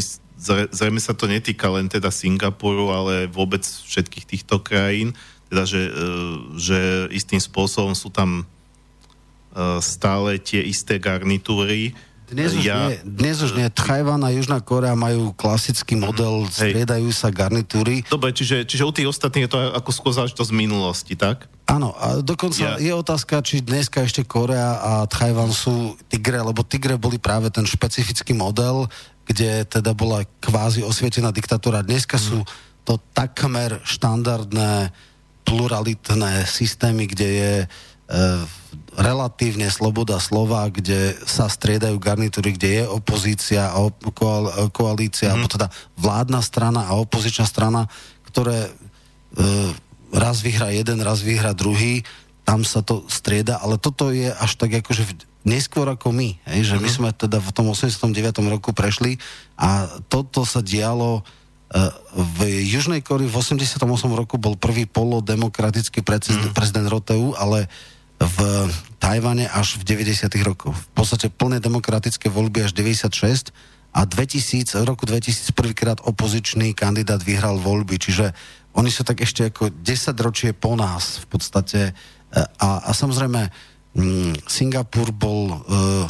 zrejme 0.69 0.99
sa 0.99 1.15
to 1.15 1.25
netýka 1.25 1.71
len 1.71 1.87
teda 1.87 2.11
Singapuru, 2.11 2.91
ale 2.91 3.31
vôbec 3.31 3.63
všetkých 3.63 4.25
týchto 4.27 4.59
krajín, 4.59 5.15
teda 5.47 5.63
že, 5.63 5.81
e, 5.87 5.91
že 6.59 6.79
istým 7.15 7.39
spôsobom 7.39 7.95
sú 7.95 8.11
tam 8.11 8.43
e, 8.43 8.45
stále 9.79 10.37
tie 10.43 10.59
isté 10.59 10.99
garnitúry, 10.99 11.95
dnes 12.33 12.57
už, 12.57 12.65
ja, 12.65 12.89
nie, 12.89 12.97
dnes 13.05 13.37
už 13.45 13.53
nie. 13.53 13.69
Tajván 13.69 14.25
a 14.25 14.33
Južná 14.33 14.57
Korea 14.57 14.97
majú 14.97 15.37
klasický 15.37 15.93
model, 15.93 16.49
hej. 16.49 16.73
striedajú 16.73 17.13
sa 17.13 17.29
garnitúry. 17.29 18.01
Dobre, 18.09 18.33
čiže, 18.33 18.65
čiže 18.65 18.87
u 18.87 18.93
tých 18.95 19.13
ostatných 19.13 19.45
je 19.45 19.51
to 19.53 19.59
ako 19.61 19.89
skôr 19.93 20.11
záležitosť 20.17 20.49
z 20.49 20.55
minulosti, 20.57 21.13
tak? 21.13 21.45
Áno, 21.69 21.93
a 21.95 22.19
dokonca 22.25 22.75
ja. 22.75 22.81
je 22.81 22.91
otázka, 22.91 23.45
či 23.45 23.61
dneska 23.61 24.03
ešte 24.03 24.25
Korea 24.25 24.81
a 24.81 24.91
Tajván 25.05 25.53
sú 25.53 25.93
tigre, 26.09 26.41
lebo 26.41 26.65
tigre 26.65 26.97
boli 26.97 27.21
práve 27.21 27.53
ten 27.53 27.63
špecifický 27.63 28.33
model, 28.33 28.89
kde 29.23 29.63
teda 29.67 29.95
bola 29.95 30.27
kvázi 30.43 30.83
osvietená 30.83 31.31
diktatúra. 31.31 31.83
Dneska 31.83 32.19
mm. 32.19 32.23
sú 32.23 32.39
to 32.83 32.99
takmer 33.15 33.79
štandardné 33.87 34.91
pluralitné 35.47 36.47
systémy, 36.47 37.07
kde 37.07 37.27
je 37.27 37.53
e, 37.63 37.67
relatívne 38.95 39.67
sloboda 39.71 40.19
slova, 40.19 40.67
kde 40.71 41.15
sa 41.23 41.47
striedajú 41.47 41.99
garnitúry, 41.99 42.55
kde 42.55 42.69
je 42.79 42.85
opozícia 42.87 43.71
a 43.71 43.79
koalícia, 44.71 45.31
mm. 45.31 45.33
alebo 45.35 45.47
teda 45.51 45.67
vládna 45.99 46.39
strana 46.43 46.81
a 46.87 46.99
opozičná 46.99 47.47
strana, 47.47 47.87
ktoré 48.27 48.67
e, 48.67 48.71
raz 50.13 50.43
vyhra 50.43 50.69
jeden, 50.75 50.99
raz 51.01 51.23
vyhra 51.23 51.55
druhý, 51.55 52.03
tam 52.43 52.67
sa 52.67 52.83
to 52.83 53.07
strieda, 53.07 53.59
ale 53.63 53.79
toto 53.79 54.11
je 54.11 54.27
až 54.27 54.59
tak 54.59 54.75
akože 54.83 55.32
neskôr 55.43 55.87
ako 55.91 56.15
my, 56.15 56.39
hej, 56.55 56.73
že 56.73 56.75
my 56.79 56.89
sme 56.89 57.09
teda 57.11 57.39
v 57.43 57.51
tom 57.51 57.67
89. 57.71 58.11
roku 58.47 58.71
prešli 58.71 59.19
a 59.59 59.91
toto 60.07 60.47
sa 60.47 60.63
dialo 60.63 61.19
e, 61.19 61.21
v 62.15 62.63
Južnej 62.63 63.03
Kórii 63.03 63.27
v 63.27 63.35
88. 63.35 63.83
roku 64.15 64.39
bol 64.39 64.55
prvý 64.55 64.87
polodemokratický 64.87 65.99
prezident, 66.01 66.51
mm. 66.51 66.55
prezident 66.55 66.87
Roteu, 66.87 67.35
ale 67.35 67.67
v 68.23 68.37
Tajvane 69.03 69.51
až 69.51 69.75
v 69.83 69.99
90. 69.99 70.31
rokoch. 70.47 70.71
V 70.71 70.87
podstate 70.95 71.27
plné 71.27 71.59
demokratické 71.59 72.31
voľby 72.31 72.63
až 72.63 72.71
96 72.71 73.51
a 73.93 74.07
2000, 74.07 74.87
roku 74.87 75.03
2000 75.03 75.51
prvýkrát 75.51 75.99
opozičný 76.01 76.71
kandidát 76.71 77.19
vyhral 77.19 77.59
voľby, 77.59 77.99
čiže 77.99 78.31
oni 78.73 78.89
sú 78.89 79.05
tak 79.05 79.21
ešte 79.21 79.53
ako 79.53 79.69
10 79.69 80.17
ročie 80.23 80.49
po 80.55 80.73
nás 80.73 81.21
v 81.21 81.25
podstate 81.29 81.79
e, 81.89 81.93
a, 82.39 82.89
a 82.89 82.91
samozrejme 82.95 83.72
mm, 83.97 84.45
Singapur 84.45 85.09
bol 85.13 85.53
uh, 85.53 86.05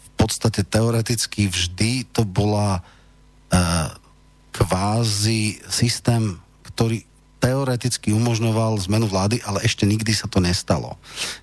v 0.00 0.10
podstate 0.16 0.62
teoreticky 0.62 1.48
vždy 1.48 2.08
to 2.12 2.22
bola 2.22 2.80
uh, 2.80 3.88
kvázi 4.52 5.58
systém, 5.66 6.36
ktorý 6.68 7.02
teoreticky 7.42 8.14
umožňoval 8.14 8.78
zmenu 8.86 9.10
vlády, 9.10 9.42
ale 9.42 9.66
ešte 9.66 9.82
nikdy 9.82 10.14
sa 10.14 10.30
to 10.30 10.38
nestalo. 10.38 10.94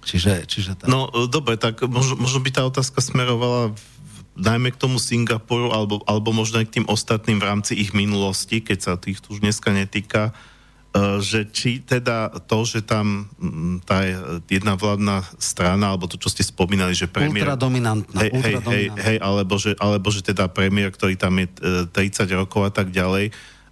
Čiže, 0.07 0.47
čiže 0.47 0.71
tá... 0.79 0.87
No 0.87 1.11
e, 1.11 1.27
dobre, 1.27 1.59
tak 1.59 1.83
možno, 1.83 2.15
možno 2.15 2.39
by 2.39 2.55
tá 2.55 2.63
otázka 2.63 3.03
smerovala 3.03 3.75
najmä 4.39 4.71
k 4.71 4.79
tomu 4.79 4.95
Singapuru, 4.95 5.75
alebo, 5.75 5.99
alebo 6.07 6.31
možno 6.31 6.63
aj 6.63 6.71
k 6.71 6.79
tým 6.79 6.87
ostatným 6.87 7.43
v 7.43 7.47
rámci 7.51 7.75
ich 7.75 7.91
minulosti, 7.91 8.63
keď 8.63 8.79
sa 8.79 8.93
tých 8.95 9.19
už 9.27 9.43
dneska 9.43 9.75
netýka, 9.75 10.31
e, 10.31 10.33
že 11.21 11.45
či 11.53 11.85
teda 11.85 12.33
to, 12.49 12.65
že 12.65 12.81
tam 12.81 13.29
tá 13.85 14.01
jedna 14.49 14.73
vládna 14.73 15.21
strana, 15.37 15.93
alebo 15.93 16.09
to, 16.09 16.17
čo 16.17 16.33
ste 16.33 16.41
spomínali, 16.41 16.97
že 16.97 17.05
premiér... 17.05 17.45
Ultradominantná. 17.45 18.17
Hej, 18.25 18.31
hej, 18.33 18.55
hej, 18.65 18.85
hej 18.97 19.17
alebo, 19.21 19.61
že, 19.61 19.77
alebo 19.77 20.09
že 20.09 20.25
teda 20.25 20.49
premiér, 20.49 20.89
ktorý 20.89 21.13
tam 21.13 21.37
je 21.37 21.47
30 21.93 21.93
e, 21.93 22.33
rokov 22.33 22.65
a 22.65 22.71
tak 22.73 22.89
ďalej, 22.89 23.29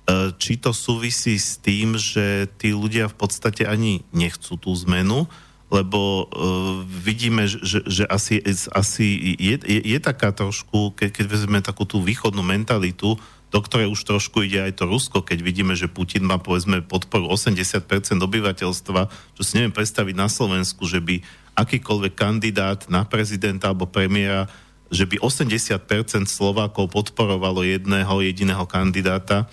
E, 0.07 0.31
či 0.39 0.55
to 0.55 0.71
súvisí 0.71 1.35
s 1.35 1.59
tým, 1.59 1.99
že 1.99 2.47
tí 2.55 2.71
ľudia 2.71 3.11
v 3.11 3.15
podstate 3.19 3.67
ani 3.67 4.07
nechcú 4.15 4.55
tú 4.55 4.71
zmenu, 4.87 5.27
lebo 5.67 6.31
uh, 6.31 6.79
vidíme, 6.87 7.43
že, 7.43 7.83
že 7.83 8.07
asi, 8.07 8.39
asi 8.71 9.35
je, 9.35 9.59
je, 9.59 9.79
je 9.83 9.99
taká 9.99 10.31
trošku, 10.31 10.95
keď, 10.95 11.11
keď 11.11 11.25
vezmeme 11.27 11.59
takú 11.59 11.83
tú 11.83 11.99
východnú 11.99 12.39
mentalitu, 12.39 13.19
do 13.47 13.59
ktorej 13.63 13.87
už 13.87 14.03
trošku 14.03 14.43
ide 14.43 14.59
aj 14.59 14.83
to 14.83 14.83
Rusko, 14.83 15.23
keď 15.23 15.39
vidíme, 15.39 15.71
že 15.71 15.87
Putin 15.87 16.27
má 16.27 16.35
povedzme 16.35 16.83
podporu 16.83 17.31
80% 17.31 17.87
obyvateľstva, 18.19 19.01
čo 19.39 19.41
si 19.41 19.55
neviem 19.55 19.71
predstaviť 19.71 20.15
na 20.19 20.27
Slovensku, 20.27 20.83
že 20.83 20.99
by 20.99 21.23
akýkoľvek 21.55 22.13
kandidát 22.13 22.85
na 22.91 23.07
prezidenta 23.07 23.71
alebo 23.71 23.87
premiéra, 23.87 24.51
že 24.91 25.07
by 25.07 25.19
80% 25.23 26.27
Slovákov 26.27 26.91
podporovalo 26.91 27.63
jedného 27.63 28.19
jediného 28.23 28.63
kandidáta, 28.67 29.47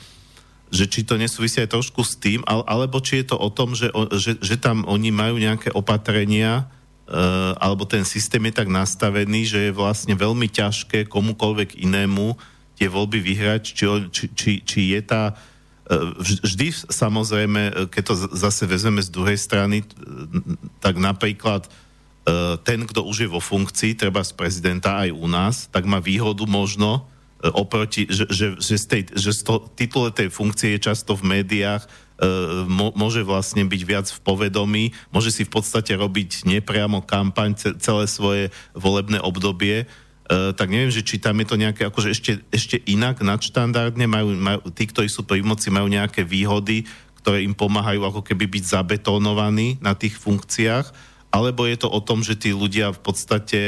že 0.75 0.91
či 0.91 1.07
to 1.07 1.15
nesúvisia 1.15 1.63
aj 1.63 1.79
trošku 1.79 2.03
s 2.03 2.19
tým, 2.19 2.43
alebo 2.47 2.99
či 2.99 3.23
je 3.23 3.31
to 3.31 3.37
o 3.39 3.47
tom, 3.47 3.79
že, 3.79 3.95
že, 4.19 4.43
že 4.43 4.59
tam 4.59 4.83
oni 4.91 5.15
majú 5.15 5.39
nejaké 5.39 5.71
opatrenia, 5.71 6.67
uh, 7.07 7.55
alebo 7.63 7.87
ten 7.87 8.03
systém 8.03 8.43
je 8.51 8.59
tak 8.59 8.67
nastavený, 8.67 9.47
že 9.47 9.71
je 9.71 9.73
vlastne 9.73 10.19
veľmi 10.19 10.51
ťažké 10.51 11.07
komukolvek 11.07 11.79
inému 11.79 12.35
tie 12.75 12.89
voľby 12.91 13.23
vyhrať, 13.23 13.63
či, 13.63 13.85
či, 14.35 14.53
či, 14.63 14.81
je 14.95 15.01
tá 15.03 15.33
uh, 15.35 16.13
vždy 16.19 16.75
samozrejme, 16.91 17.91
keď 17.91 18.03
to 18.03 18.15
zase 18.35 18.67
vezmeme 18.67 19.03
z 19.03 19.11
druhej 19.11 19.39
strany, 19.39 19.87
tak 20.83 20.99
napríklad 20.99 21.67
uh, 21.67 22.59
ten, 22.63 22.83
kto 22.83 23.07
už 23.07 23.27
je 23.27 23.29
vo 23.31 23.39
funkcii, 23.43 23.95
treba 23.95 24.23
z 24.23 24.35
prezidenta 24.35 25.07
aj 25.07 25.11
u 25.15 25.27
nás, 25.31 25.71
tak 25.71 25.87
má 25.87 26.03
výhodu 26.03 26.43
možno, 26.45 27.07
E, 27.45 27.53
oproti, 27.53 28.09
že, 28.09 28.25
že, 28.33 28.47
že, 28.57 28.75
z 28.81 28.87
tej, 28.89 29.03
že 29.13 29.31
z 29.37 29.41
toho 29.45 29.69
titule 29.77 30.09
tej 30.09 30.33
funkcie 30.33 30.73
je 30.77 30.89
často 30.89 31.13
v 31.13 31.41
médiách, 31.41 31.85
e, 31.85 31.89
môže 32.97 33.21
vlastne 33.21 33.69
byť 33.69 33.83
viac 33.85 34.07
v 34.09 34.21
povedomí, 34.25 34.85
môže 35.13 35.29
si 35.29 35.45
v 35.45 35.53
podstate 35.53 35.93
robiť 35.93 36.49
nepriamo 36.49 37.05
kampaň 37.05 37.53
celé 37.77 38.05
svoje 38.09 38.45
volebné 38.73 39.21
obdobie, 39.21 39.85
e, 39.85 39.87
tak 40.29 40.73
neviem, 40.73 40.89
že 40.89 41.05
či 41.05 41.21
tam 41.21 41.37
je 41.41 41.47
to 41.53 41.61
nejaké, 41.61 41.85
akože 41.85 42.09
ešte, 42.09 42.33
ešte 42.49 42.81
inak, 42.89 43.21
nadštandardne, 43.21 44.09
majú, 44.09 44.33
majú, 44.37 44.61
tí, 44.73 44.89
ktorí 44.89 45.09
sú 45.09 45.29
pri 45.29 45.45
moci, 45.45 45.69
majú 45.69 45.85
nejaké 45.85 46.25
výhody, 46.25 46.89
ktoré 47.21 47.45
im 47.45 47.53
pomáhajú 47.53 48.05
ako 48.05 48.21
keby 48.25 48.49
byť 48.49 48.65
zabetonovaní 48.65 49.81
na 49.85 49.93
tých 49.93 50.17
funkciách, 50.17 50.93
alebo 51.29 51.69
je 51.69 51.77
to 51.77 51.89
o 51.93 52.01
tom, 52.01 52.25
že 52.25 52.41
tí 52.41 52.57
ľudia 52.57 52.93
v 52.93 53.01
podstate 53.01 53.61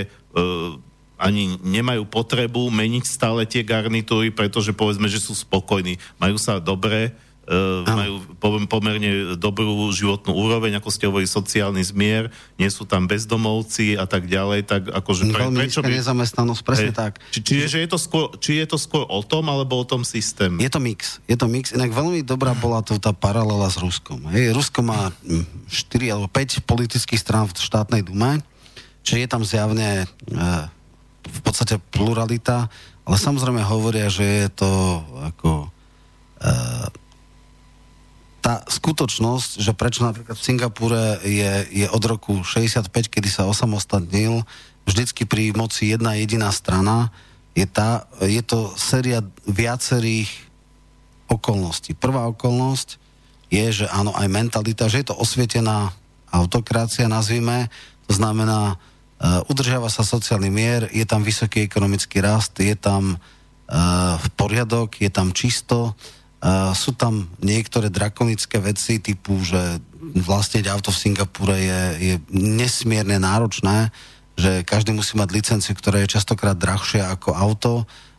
ani 1.16 1.56
nemajú 1.64 2.04
potrebu 2.04 2.68
meniť 2.68 3.04
stále 3.08 3.48
tie 3.48 3.64
garnitúry, 3.64 4.28
pretože 4.28 4.76
povedzme, 4.76 5.08
že 5.08 5.20
sú 5.20 5.32
spokojní. 5.32 5.96
Majú 6.20 6.36
sa 6.36 6.60
dobre, 6.60 7.16
uh, 7.46 7.86
majú 7.86 8.14
pomerne 8.66 9.38
dobrú 9.38 9.90
životnú 9.94 10.34
úroveň, 10.34 10.78
ako 10.78 10.88
ste 10.90 11.06
hovorili, 11.06 11.30
sociálny 11.30 11.82
zmier, 11.82 12.30
nie 12.58 12.68
sú 12.70 12.84
tam 12.86 13.06
bezdomovci 13.06 13.94
a 13.94 14.04
tak 14.04 14.26
ďalej, 14.26 14.66
tak 14.66 14.82
akože... 14.90 15.30
Pre, 15.30 15.42
Veľmi 15.50 15.58
prečo 15.66 15.80
by... 15.82 15.90
nezamestnanosť, 15.94 16.62
presne 16.66 16.92
hej, 16.92 16.98
tak. 16.98 17.12
Či, 17.30 17.38
či, 17.42 17.54
že 17.66 17.78
je 17.86 17.88
to 17.88 17.98
skôr, 17.98 18.26
či 18.42 18.58
je 18.62 18.66
to 18.66 18.78
skôr 18.78 19.06
o 19.06 19.20
tom, 19.22 19.46
alebo 19.46 19.78
o 19.78 19.84
tom 19.86 20.02
systéme? 20.02 20.58
Je 20.58 20.70
to 20.70 20.82
mix. 20.82 21.22
Je 21.30 21.38
to 21.38 21.46
mix. 21.46 21.70
Inak 21.70 21.94
veľmi 21.94 22.26
dobrá 22.26 22.52
bola 22.58 22.82
to 22.82 22.98
tá 22.98 23.14
paralela 23.14 23.70
s 23.70 23.78
Ruskom. 23.78 24.26
Hej, 24.34 24.52
Rusko 24.52 24.82
má 24.82 25.14
4 25.22 25.70
hm, 25.70 26.12
alebo 26.12 26.28
5 26.30 26.66
politických 26.66 27.20
strán 27.22 27.46
v 27.46 27.54
štátnej 27.56 28.02
dume, 28.02 28.42
čiže 29.06 29.22
je 29.22 29.28
tam 29.30 29.42
zjavne 29.46 30.06
uh, 30.34 30.66
v 31.26 31.40
podstate 31.42 31.78
pluralita, 31.90 32.70
ale 33.06 33.16
samozrejme 33.18 33.62
hovoria, 33.62 34.10
že 34.10 34.46
je 34.46 34.48
to 34.50 34.70
ako 35.30 35.70
e, 36.42 36.48
tá 38.46 38.62
skutočnosť, 38.62 39.58
že 39.58 39.74
prečo 39.74 40.06
napríklad 40.06 40.38
v 40.38 40.46
Singapúre 40.46 41.18
je, 41.26 41.82
je 41.82 41.86
od 41.90 41.98
roku 42.06 42.46
65, 42.46 42.94
kedy 43.10 43.26
sa 43.26 43.42
osamostatnil, 43.50 44.46
vždycky 44.86 45.26
pri 45.26 45.50
moci 45.50 45.90
jedna 45.90 46.14
jediná 46.14 46.54
strana, 46.54 47.10
je, 47.58 47.66
tá, 47.66 48.06
je 48.22 48.38
to 48.46 48.70
séria 48.78 49.26
viacerých 49.50 50.30
okolností. 51.26 51.98
Prvá 51.98 52.30
okolnosť 52.30 53.02
je, 53.50 53.82
že 53.82 53.86
áno, 53.90 54.14
aj 54.14 54.30
mentalita, 54.30 54.86
že 54.86 55.02
je 55.02 55.10
to 55.10 55.18
osvietená 55.18 55.90
autokracia, 56.30 57.10
nazvime, 57.10 57.66
to 58.06 58.14
znamená, 58.14 58.78
Uh, 59.16 59.40
udržiava 59.48 59.88
sa 59.88 60.04
sociálny 60.04 60.52
mier, 60.52 60.92
je 60.92 61.00
tam 61.08 61.24
vysoký 61.24 61.64
ekonomický 61.64 62.20
rast, 62.20 62.52
je 62.60 62.76
tam 62.76 63.16
uh, 63.16 64.20
poriadok, 64.36 64.92
je 65.00 65.08
tam 65.08 65.32
čisto, 65.32 65.96
uh, 65.96 66.15
sú 66.76 66.92
tam 66.94 67.26
niektoré 67.40 67.88
drakonické 67.88 68.60
veci 68.60 69.00
typu, 69.00 69.40
že 69.40 69.80
vlastniť 69.98 70.64
auto 70.70 70.92
v 70.92 71.00
Singapúre 71.00 71.56
je, 71.56 71.82
je 71.98 72.14
nesmierne 72.30 73.18
náročné, 73.18 73.90
že 74.36 74.62
každý 74.62 74.92
musí 74.92 75.16
mať 75.16 75.32
licenciu, 75.32 75.72
ktorá 75.72 76.04
je 76.04 76.12
častokrát 76.12 76.54
drahšia 76.54 77.08
ako 77.08 77.32
auto 77.32 77.72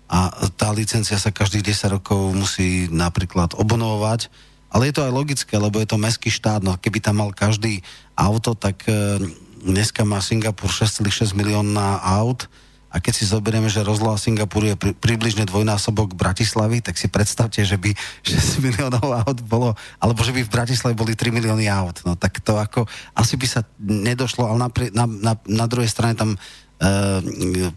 a 0.10 0.32
tá 0.56 0.74
licencia 0.74 1.20
sa 1.20 1.36
každých 1.36 1.72
10 1.78 2.00
rokov 2.00 2.34
musí 2.34 2.88
napríklad 2.90 3.54
obnovovať. 3.54 4.32
Ale 4.68 4.92
je 4.92 4.94
to 5.00 5.06
aj 5.06 5.16
logické, 5.16 5.56
lebo 5.56 5.80
je 5.80 5.88
to 5.88 6.02
mestský 6.02 6.28
štát, 6.28 6.60
no 6.60 6.76
keby 6.76 7.00
tam 7.00 7.24
mal 7.24 7.32
každý 7.32 7.80
auto, 8.20 8.52
tak 8.52 8.84
uh, 8.88 9.22
dneska 9.64 10.04
má 10.04 10.20
Singapur 10.20 10.68
6,6 10.68 11.32
milióna 11.38 12.04
aut 12.04 12.52
a 12.88 13.04
keď 13.04 13.14
si 13.14 13.28
zoberieme, 13.28 13.68
že 13.68 13.84
rozloha 13.84 14.16
Singapuru 14.16 14.72
je 14.72 14.78
pri, 14.80 14.92
približne 14.96 15.44
dvojnásobok 15.44 16.16
Bratislavy, 16.16 16.80
tak 16.80 16.96
si 16.96 17.12
predstavte, 17.12 17.60
že 17.68 17.76
by 17.76 17.92
6 18.24 18.64
miliónov 18.64 19.04
aut 19.04 19.40
bolo, 19.44 19.76
alebo 20.00 20.24
že 20.24 20.32
by 20.32 20.42
v 20.48 20.54
Bratislave 20.54 20.96
boli 20.96 21.14
3 21.14 21.36
milióny 21.36 21.68
aut. 21.68 22.00
No 22.08 22.16
tak 22.16 22.40
to 22.40 22.56
ako, 22.56 22.88
asi 23.12 23.36
by 23.36 23.48
sa 23.48 23.62
nedošlo, 23.80 24.48
ale 24.48 24.58
napri, 24.58 24.86
na, 24.96 25.04
na, 25.04 25.36
na 25.46 25.66
druhej 25.68 25.92
strane 25.92 26.16
tam 26.16 26.34
e, 26.34 26.40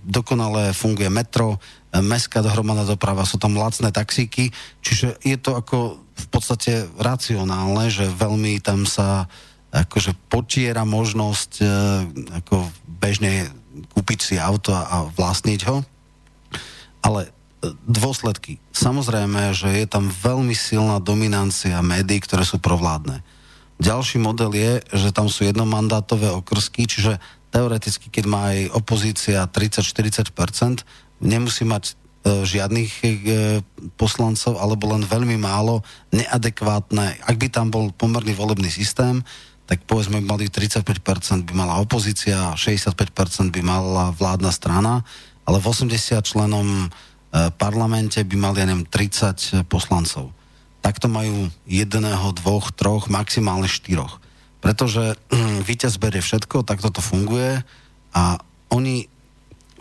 dokonale 0.06 0.70
funguje 0.70 1.10
metro, 1.10 1.58
e, 1.90 1.98
mestská 1.98 2.38
dohromadná 2.40 2.86
doprava, 2.86 3.26
sú 3.26 3.36
tam 3.36 3.58
lacné 3.58 3.90
taxíky, 3.90 4.54
čiže 4.78 5.18
je 5.26 5.36
to 5.36 5.58
ako 5.58 5.98
v 6.20 6.26
podstate 6.30 6.86
racionálne, 7.00 7.90
že 7.90 8.06
veľmi 8.06 8.62
tam 8.62 8.86
sa 8.86 9.26
akože 9.70 10.14
potiera 10.30 10.82
možnosť 10.82 11.50
e, 11.58 11.66
ako 12.42 12.66
bežne 12.86 13.50
kúpiť 13.92 14.18
si 14.20 14.34
auto 14.36 14.72
a 14.76 15.08
vlastniť 15.08 15.60
ho. 15.68 15.82
Ale 17.00 17.28
e, 17.28 17.30
dôsledky. 17.88 18.60
Samozrejme, 18.76 19.56
že 19.56 19.72
je 19.72 19.86
tam 19.88 20.12
veľmi 20.12 20.52
silná 20.52 21.00
dominancia 21.00 21.80
médií, 21.80 22.20
ktoré 22.20 22.44
sú 22.44 22.60
provládne. 22.60 23.24
Ďalší 23.80 24.20
model 24.20 24.52
je, 24.52 24.72
že 24.92 25.08
tam 25.08 25.32
sú 25.32 25.48
jednomandátové 25.48 26.28
okrsky, 26.28 26.84
čiže 26.84 27.16
teoreticky, 27.48 28.12
keď 28.12 28.24
má 28.28 28.52
aj 28.52 28.76
opozícia 28.76 29.40
30-40%, 29.48 30.84
nemusí 31.24 31.64
mať 31.64 31.84
e, 31.88 31.92
žiadnych 32.44 32.92
e, 33.00 33.06
poslancov, 33.96 34.60
alebo 34.60 34.92
len 34.92 35.04
veľmi 35.08 35.40
málo 35.40 35.80
neadekvátne. 36.12 37.24
Ak 37.24 37.36
by 37.40 37.48
tam 37.48 37.72
bol 37.72 37.88
pomerný 37.96 38.36
volebný 38.36 38.68
systém, 38.68 39.24
tak 39.70 39.86
povedzme 39.86 40.18
mali 40.18 40.50
35% 40.50 40.82
by 41.46 41.54
mala 41.54 41.78
opozícia, 41.78 42.58
65% 42.58 43.54
by 43.54 43.62
mala 43.62 44.10
vládna 44.10 44.50
strana, 44.50 45.06
ale 45.46 45.62
v 45.62 45.66
80 45.70 46.18
členom 46.26 46.66
e, 46.66 46.86
parlamente 47.54 48.18
by 48.18 48.34
mali, 48.34 48.58
ja 48.58 48.66
neviem, 48.66 48.82
30 48.82 49.70
poslancov. 49.70 50.34
Takto 50.82 51.06
majú 51.06 51.54
jedného, 51.70 52.34
dvoch, 52.34 52.74
troch, 52.74 53.06
maximálne 53.06 53.70
štyroch. 53.70 54.18
Pretože 54.58 55.14
hm, 55.30 55.62
víťaz 55.62 56.02
berie 56.02 56.18
všetko, 56.18 56.66
tak 56.66 56.82
toto 56.82 56.98
funguje 56.98 57.62
a 58.10 58.42
oni 58.74 59.06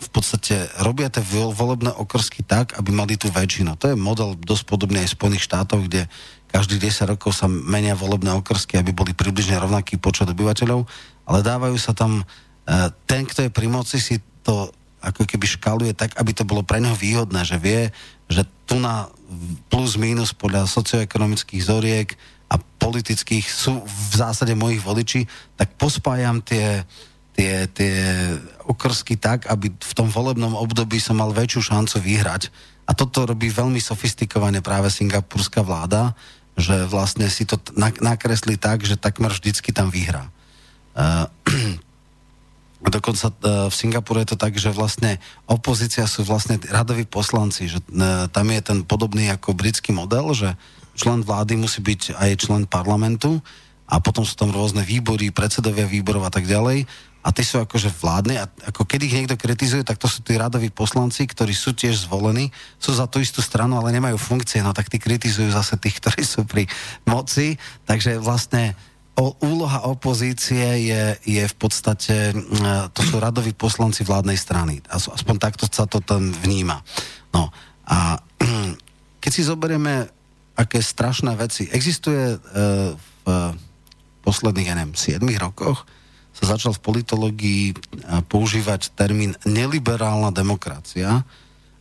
v 0.00 0.08
podstate 0.08 0.66
robia 0.80 1.12
tie 1.12 1.20
volebné 1.52 1.92
okrsky 1.92 2.40
tak, 2.40 2.72
aby 2.80 2.88
mali 2.88 3.20
tú 3.20 3.28
väčšinu. 3.28 3.76
To 3.76 3.92
je 3.92 3.96
model 3.96 4.32
dosť 4.40 4.64
podobný 4.64 5.04
aj 5.04 5.12
v 5.12 5.16
Spojených 5.20 5.44
štátoch, 5.44 5.84
kde 5.84 6.08
každých 6.50 6.90
10 6.90 7.12
rokov 7.14 7.36
sa 7.36 7.46
menia 7.46 7.94
volebné 7.94 8.32
okrsky, 8.34 8.80
aby 8.80 8.90
boli 8.90 9.12
približne 9.14 9.60
rovnaký 9.60 10.00
počet 10.00 10.26
obyvateľov, 10.26 10.82
ale 11.28 11.38
dávajú 11.46 11.76
sa 11.78 11.94
tam, 11.94 12.24
e, 12.24 12.24
ten, 13.06 13.22
kto 13.28 13.46
je 13.46 13.54
pri 13.54 13.70
moci, 13.70 14.02
si 14.02 14.18
to 14.42 14.72
ako 15.00 15.24
keby 15.24 15.46
škaluje 15.46 15.92
tak, 15.96 16.16
aby 16.18 16.32
to 16.34 16.44
bolo 16.44 16.66
pre 16.66 16.82
neho 16.82 16.96
výhodné, 16.96 17.46
že 17.46 17.56
vie, 17.56 17.88
že 18.28 18.44
tu 18.68 18.76
na 18.76 19.08
plus 19.72 19.96
minus 19.96 20.34
podľa 20.36 20.68
socioekonomických 20.68 21.62
zoriek 21.62 22.08
a 22.50 22.58
politických 22.58 23.46
sú 23.46 23.80
v 23.80 24.12
zásade 24.12 24.52
mojich 24.58 24.82
voliči, 24.82 25.24
tak 25.54 25.72
pospájam 25.78 26.42
tie, 26.42 26.82
tie, 27.40 27.64
tie 27.72 27.96
okrsky 28.68 29.16
tak, 29.16 29.48
aby 29.48 29.72
v 29.72 29.92
tom 29.96 30.12
volebnom 30.12 30.52
období 30.52 31.00
som 31.00 31.16
mal 31.16 31.32
väčšiu 31.32 31.72
šancu 31.72 31.96
vyhrať. 31.96 32.52
A 32.84 32.92
toto 32.92 33.24
robí 33.24 33.48
veľmi 33.48 33.80
sofistikovane 33.80 34.60
práve 34.60 34.92
singapurská 34.92 35.64
vláda, 35.64 36.12
že 36.60 36.84
vlastne 36.84 37.24
si 37.32 37.48
to 37.48 37.56
nakresli 38.04 38.60
tak, 38.60 38.84
že 38.84 39.00
takmer 39.00 39.32
vždycky 39.32 39.72
tam 39.72 39.88
vyhrá. 39.88 40.28
Uh, 40.92 41.24
dokonca 43.00 43.32
uh, 43.32 43.72
v 43.72 43.74
Singapure 43.74 44.20
je 44.20 44.36
to 44.36 44.36
tak, 44.36 44.60
že 44.60 44.68
vlastne 44.68 45.16
opozícia 45.48 46.04
sú 46.04 46.28
vlastne 46.28 46.60
radoví 46.68 47.08
poslanci, 47.08 47.72
že 47.72 47.80
uh, 47.80 48.28
tam 48.28 48.52
je 48.52 48.60
ten 48.60 48.78
podobný 48.84 49.32
ako 49.32 49.56
britský 49.56 49.96
model, 49.96 50.36
že 50.36 50.52
člen 50.92 51.24
vlády 51.24 51.56
musí 51.56 51.80
byť 51.80 52.20
aj 52.20 52.30
člen 52.36 52.68
parlamentu 52.68 53.40
a 53.88 53.96
potom 54.02 54.28
sú 54.28 54.36
tam 54.36 54.52
rôzne 54.52 54.84
výbory, 54.84 55.32
predsedovia 55.32 55.88
výborov 55.88 56.28
a 56.28 56.32
tak 56.34 56.44
ďalej 56.44 56.84
a 57.20 57.28
tí 57.36 57.44
sú 57.44 57.60
akože 57.60 57.92
vládne 57.92 58.40
a 58.40 58.48
ako 58.72 58.88
keď 58.88 59.00
ich 59.04 59.16
niekto 59.16 59.36
kritizuje, 59.36 59.84
tak 59.84 60.00
to 60.00 60.08
sú 60.08 60.24
tí 60.24 60.40
radoví 60.40 60.72
poslanci, 60.72 61.28
ktorí 61.28 61.52
sú 61.52 61.76
tiež 61.76 62.08
zvolení, 62.08 62.48
sú 62.80 62.96
za 62.96 63.04
tú 63.04 63.20
istú 63.20 63.44
stranu, 63.44 63.76
ale 63.76 63.92
nemajú 63.92 64.16
funkcie, 64.16 64.64
no 64.64 64.72
tak 64.72 64.88
tí 64.88 64.96
kritizujú 64.96 65.52
zase 65.52 65.76
tých, 65.76 66.00
ktorí 66.00 66.24
sú 66.24 66.48
pri 66.48 66.64
moci, 67.04 67.60
takže 67.84 68.16
vlastne 68.16 68.72
o, 69.20 69.36
úloha 69.44 69.84
opozície 69.84 70.88
je, 70.88 71.02
je 71.28 71.44
v 71.44 71.56
podstate, 71.60 72.32
to 72.96 73.00
sú 73.04 73.20
radoví 73.20 73.52
poslanci 73.52 74.00
vládnej 74.00 74.40
strany. 74.40 74.80
Aspoň 74.88 75.36
takto 75.36 75.68
sa 75.68 75.84
to 75.84 76.00
tam 76.00 76.32
vníma. 76.32 76.80
No 77.36 77.52
a 77.84 78.16
keď 79.22 79.30
si 79.30 79.44
zoberieme, 79.44 80.08
aké 80.56 80.80
strašné 80.80 81.36
veci, 81.36 81.68
existuje 81.68 82.36
e, 82.36 82.38
v 82.96 83.24
posledných, 84.24 84.68
ja 84.72 84.76
neviem, 84.76 84.96
7 84.96 85.20
rokoch 85.36 85.84
sa 86.40 86.56
začal 86.56 86.72
v 86.72 86.84
politológii 86.84 87.64
používať 88.32 88.96
termín 88.96 89.36
neliberálna 89.44 90.32
demokracia. 90.32 91.20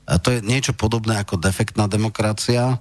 A 0.04 0.14
to 0.20 0.36
je 0.36 0.44
niečo 0.44 0.76
podobné 0.76 1.16
ako 1.16 1.40
defektná 1.40 1.88
demokracia. 1.88 2.76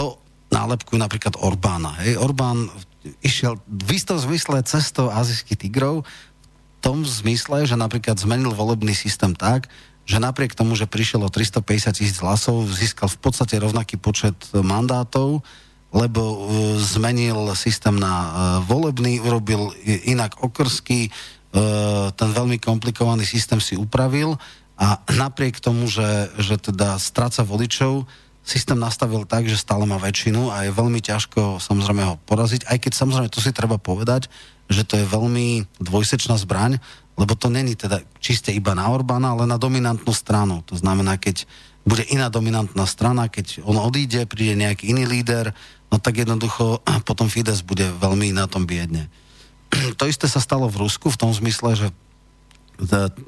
To 0.00 0.16
nálepkujú 0.48 0.96
napríklad 0.96 1.36
Orbána. 1.36 2.00
Hej. 2.00 2.16
Orbán 2.16 2.72
išiel 3.20 3.60
v 3.68 4.00
istom 4.00 4.16
zmysle 4.16 4.64
cestou 4.64 5.12
azijských 5.12 5.68
tigrov, 5.68 6.08
v 6.08 6.76
tom 6.80 7.04
zmysle, 7.04 7.68
že 7.68 7.76
napríklad 7.76 8.16
zmenil 8.16 8.56
volebný 8.56 8.96
systém 8.96 9.36
tak, 9.36 9.68
že 10.04 10.20
napriek 10.20 10.52
tomu, 10.52 10.76
že 10.76 10.88
prišiel 10.88 11.24
o 11.24 11.32
350 11.32 11.96
tisíc 11.96 12.16
hlasov, 12.20 12.64
získal 12.68 13.08
v 13.08 13.18
podstate 13.24 13.56
rovnaký 13.56 13.96
počet 13.96 14.36
mandátov, 14.52 15.40
lebo 15.94 16.20
uh, 16.20 16.38
zmenil 16.82 17.54
systém 17.54 17.94
na 17.94 18.14
uh, 18.14 18.30
volebný, 18.66 19.22
urobil 19.22 19.70
inak 19.86 20.42
okrsky, 20.42 21.08
uh, 21.08 22.10
ten 22.10 22.30
veľmi 22.34 22.58
komplikovaný 22.58 23.22
systém 23.22 23.62
si 23.62 23.78
upravil 23.78 24.34
a 24.74 24.98
napriek 25.06 25.62
tomu, 25.62 25.86
že, 25.86 26.34
že 26.42 26.58
teda 26.58 26.98
stráca 26.98 27.46
voličov, 27.46 28.10
systém 28.42 28.76
nastavil 28.76 29.22
tak, 29.24 29.46
že 29.46 29.56
stále 29.56 29.86
má 29.86 29.96
väčšinu 29.96 30.50
a 30.50 30.66
je 30.66 30.74
veľmi 30.74 30.98
ťažko 30.98 31.62
samozrejme 31.62 32.02
ho 32.04 32.14
poraziť, 32.26 32.66
aj 32.68 32.78
keď 32.82 32.92
samozrejme 32.92 33.28
to 33.30 33.40
si 33.40 33.54
treba 33.54 33.78
povedať, 33.78 34.26
že 34.66 34.82
to 34.82 34.98
je 34.98 35.06
veľmi 35.06 35.78
dvojsečná 35.80 36.36
zbraň, 36.42 36.82
lebo 37.14 37.32
to 37.38 37.46
není 37.46 37.78
teda 37.78 38.02
čiste 38.18 38.50
iba 38.50 38.74
na 38.74 38.90
Orbána, 38.90 39.32
ale 39.32 39.46
na 39.46 39.56
dominantnú 39.56 40.10
stranu. 40.10 40.66
To 40.66 40.74
znamená, 40.74 41.14
keď 41.16 41.46
bude 41.84 42.02
iná 42.08 42.32
dominantná 42.32 42.88
strana, 42.88 43.28
keď 43.28 43.60
on 43.62 43.76
odíde, 43.76 44.24
príde 44.24 44.56
nejaký 44.56 44.90
iný 44.90 45.04
líder, 45.04 45.52
no 45.94 46.02
tak 46.02 46.26
jednoducho 46.26 46.82
potom 47.08 47.30
Fides 47.30 47.62
bude 47.62 47.86
veľmi 47.86 48.34
na 48.34 48.50
tom 48.50 48.66
biedne. 48.66 49.06
To 50.02 50.10
isté 50.10 50.26
sa 50.26 50.42
stalo 50.42 50.66
v 50.66 50.82
Rusku 50.82 51.06
v 51.06 51.20
tom 51.22 51.30
zmysle, 51.30 51.78
že 51.78 51.88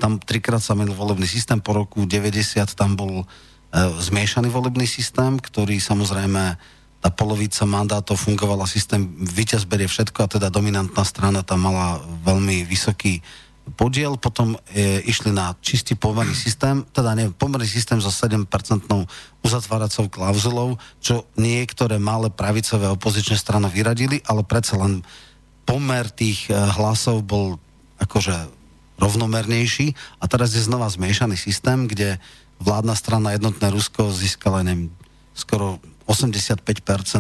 tam 0.03 0.19
trikrát 0.19 0.59
sa 0.59 0.75
menil 0.75 0.99
volebný 0.99 1.31
systém, 1.31 1.63
po 1.63 1.71
roku 1.71 2.03
90 2.03 2.67
tam 2.75 2.99
bol 2.99 3.23
e, 3.23 3.27
zmiešaný 3.79 4.51
volebný 4.51 4.91
systém, 4.91 5.39
ktorý 5.39 5.79
samozrejme 5.79 6.59
tá 6.99 7.09
polovica 7.15 7.63
mandátov 7.63 8.19
fungovala 8.19 8.67
systém, 8.67 9.07
víťaz 9.23 9.63
berie 9.63 9.87
všetko 9.87 10.27
a 10.27 10.33
teda 10.35 10.51
dominantná 10.51 11.07
strana 11.07 11.47
tam 11.47 11.63
mala 11.63 12.03
veľmi 12.27 12.67
vysoký 12.67 13.23
podiel, 13.75 14.15
potom 14.15 14.55
e, 14.71 15.03
išli 15.03 15.35
na 15.35 15.59
čistý 15.59 15.99
pomerný 15.99 16.39
systém, 16.39 16.87
teda 16.95 17.19
nie, 17.19 17.35
pomerný 17.35 17.67
systém 17.67 17.99
so 17.99 18.15
7% 18.15 18.47
uzatváracou 19.43 20.07
klauzulou, 20.07 20.79
čo 21.03 21.27
niektoré 21.35 21.99
malé 21.99 22.31
pravicové 22.31 22.87
opozičné 22.95 23.35
strany 23.35 23.67
vyradili, 23.67 24.23
ale 24.31 24.47
predsa 24.47 24.79
len 24.79 25.03
pomer 25.67 26.07
tých 26.15 26.47
e, 26.47 26.55
hlasov 26.55 27.27
bol 27.27 27.59
akože 27.99 28.55
rovnomernejší. 29.03 29.93
A 30.23 30.25
teraz 30.31 30.55
je 30.55 30.63
znova 30.63 30.87
zmiešaný 30.87 31.35
systém, 31.35 31.91
kde 31.91 32.23
vládna 32.63 32.95
strana 32.95 33.35
Jednotné 33.35 33.69
Rusko 33.69 34.15
získala, 34.15 34.65
neviem, 34.65 34.89
skoro 35.37 35.83
85% 36.07 36.63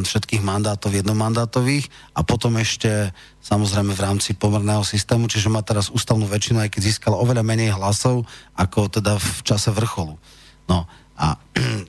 všetkých 0.07 0.43
mandátov 0.47 0.95
jednomandátových 0.95 1.91
a 2.15 2.23
potom 2.23 2.55
ešte 2.55 3.11
samozrejme 3.43 3.91
v 3.91 4.03
rámci 4.03 4.39
pomerného 4.39 4.87
systému, 4.87 5.27
čiže 5.27 5.51
má 5.51 5.67
teraz 5.67 5.91
ústavnú 5.91 6.31
väčšinu, 6.31 6.63
aj 6.63 6.71
keď 6.71 6.83
získala 6.87 7.19
oveľa 7.19 7.43
menej 7.43 7.75
hlasov 7.75 8.23
ako 8.55 8.87
teda 8.87 9.19
v 9.19 9.39
čase 9.43 9.75
vrcholu. 9.75 10.15
No 10.71 10.87
a 11.19 11.35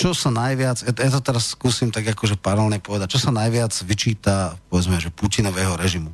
čo 0.00 0.16
sa 0.16 0.32
najviac, 0.32 0.80
ja 0.80 1.12
to 1.12 1.20
teraz 1.20 1.52
skúsim 1.52 1.92
tak 1.92 2.08
akože 2.08 2.40
paralelne 2.40 2.80
povedať, 2.80 3.12
čo 3.12 3.20
sa 3.20 3.34
najviac 3.34 3.74
vyčíta, 3.84 4.56
povedzme, 4.72 4.96
že 4.96 5.12
Putinového 5.12 5.76
režimu. 5.76 6.08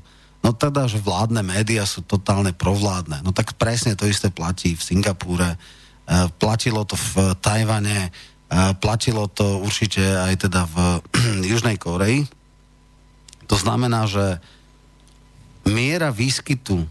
No 0.45 0.53
teda, 0.53 0.85
že 0.85 1.01
vládne 1.01 1.41
médiá 1.41 1.89
sú 1.89 2.05
totálne 2.05 2.53
provládne. 2.53 3.25
No 3.25 3.33
tak 3.33 3.57
presne 3.57 3.97
to 3.97 4.05
isté 4.05 4.29
platí 4.29 4.77
v 4.77 4.85
Singapúre, 4.85 5.55
e, 5.55 5.57
platilo 6.37 6.85
to 6.85 7.01
v 7.01 7.33
Tajvane, 7.41 8.13
Platilo 8.53 9.27
to 9.27 9.65
určite 9.65 10.01
aj 10.01 10.49
teda 10.49 10.69
v 10.69 10.77
Južnej 11.51 11.81
Koreji. 11.81 12.29
To 13.49 13.57
znamená, 13.57 14.07
že 14.09 14.41
miera 15.65 16.13
výskytu 16.13 16.85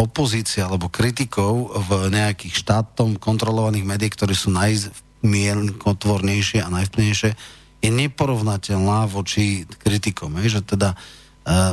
opozícia 0.00 0.64
alebo 0.64 0.88
kritikov 0.88 1.76
v 1.76 2.08
nejakých 2.08 2.56
štátom 2.56 3.20
kontrolovaných 3.20 3.84
médií, 3.84 4.08
ktoré 4.08 4.32
sú 4.32 4.48
najmienkotvornejšie 4.56 6.64
a 6.64 6.72
najvplyvnejšie, 6.72 7.36
je 7.80 7.88
neporovnateľná 7.88 9.08
voči 9.08 9.64
kritikom. 9.80 10.36
Je, 10.44 10.60
že 10.60 10.62
teda 10.64 10.92
uh, 10.96 11.72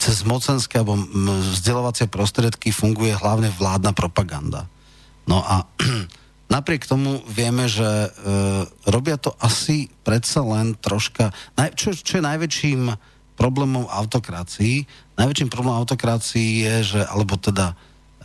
cez 0.00 0.24
mocenské 0.24 0.80
alebo 0.80 0.96
vzdelávacie 1.52 2.08
prostriedky 2.08 2.72
funguje 2.72 3.12
hlavne 3.16 3.48
vládna 3.52 3.92
propaganda. 3.92 4.64
No 5.28 5.44
a 5.44 5.68
napriek 6.52 6.84
tomu 6.84 7.24
vieme, 7.24 7.64
že 7.64 7.88
uh, 7.88 8.68
robia 8.84 9.16
to 9.16 9.32
asi 9.40 9.88
predsa 10.04 10.44
len 10.44 10.76
troška... 10.76 11.32
Naj, 11.56 11.72
čo, 11.72 11.96
čo 11.96 12.20
je 12.20 12.28
najväčším 12.28 12.92
problémom 13.42 13.88
autokracii. 13.88 14.86
Najväčším 15.16 15.50
problémom 15.50 15.80
autokracii 15.82 16.62
je, 16.62 16.74
že, 16.94 17.00
alebo 17.02 17.34
teda, 17.40 17.74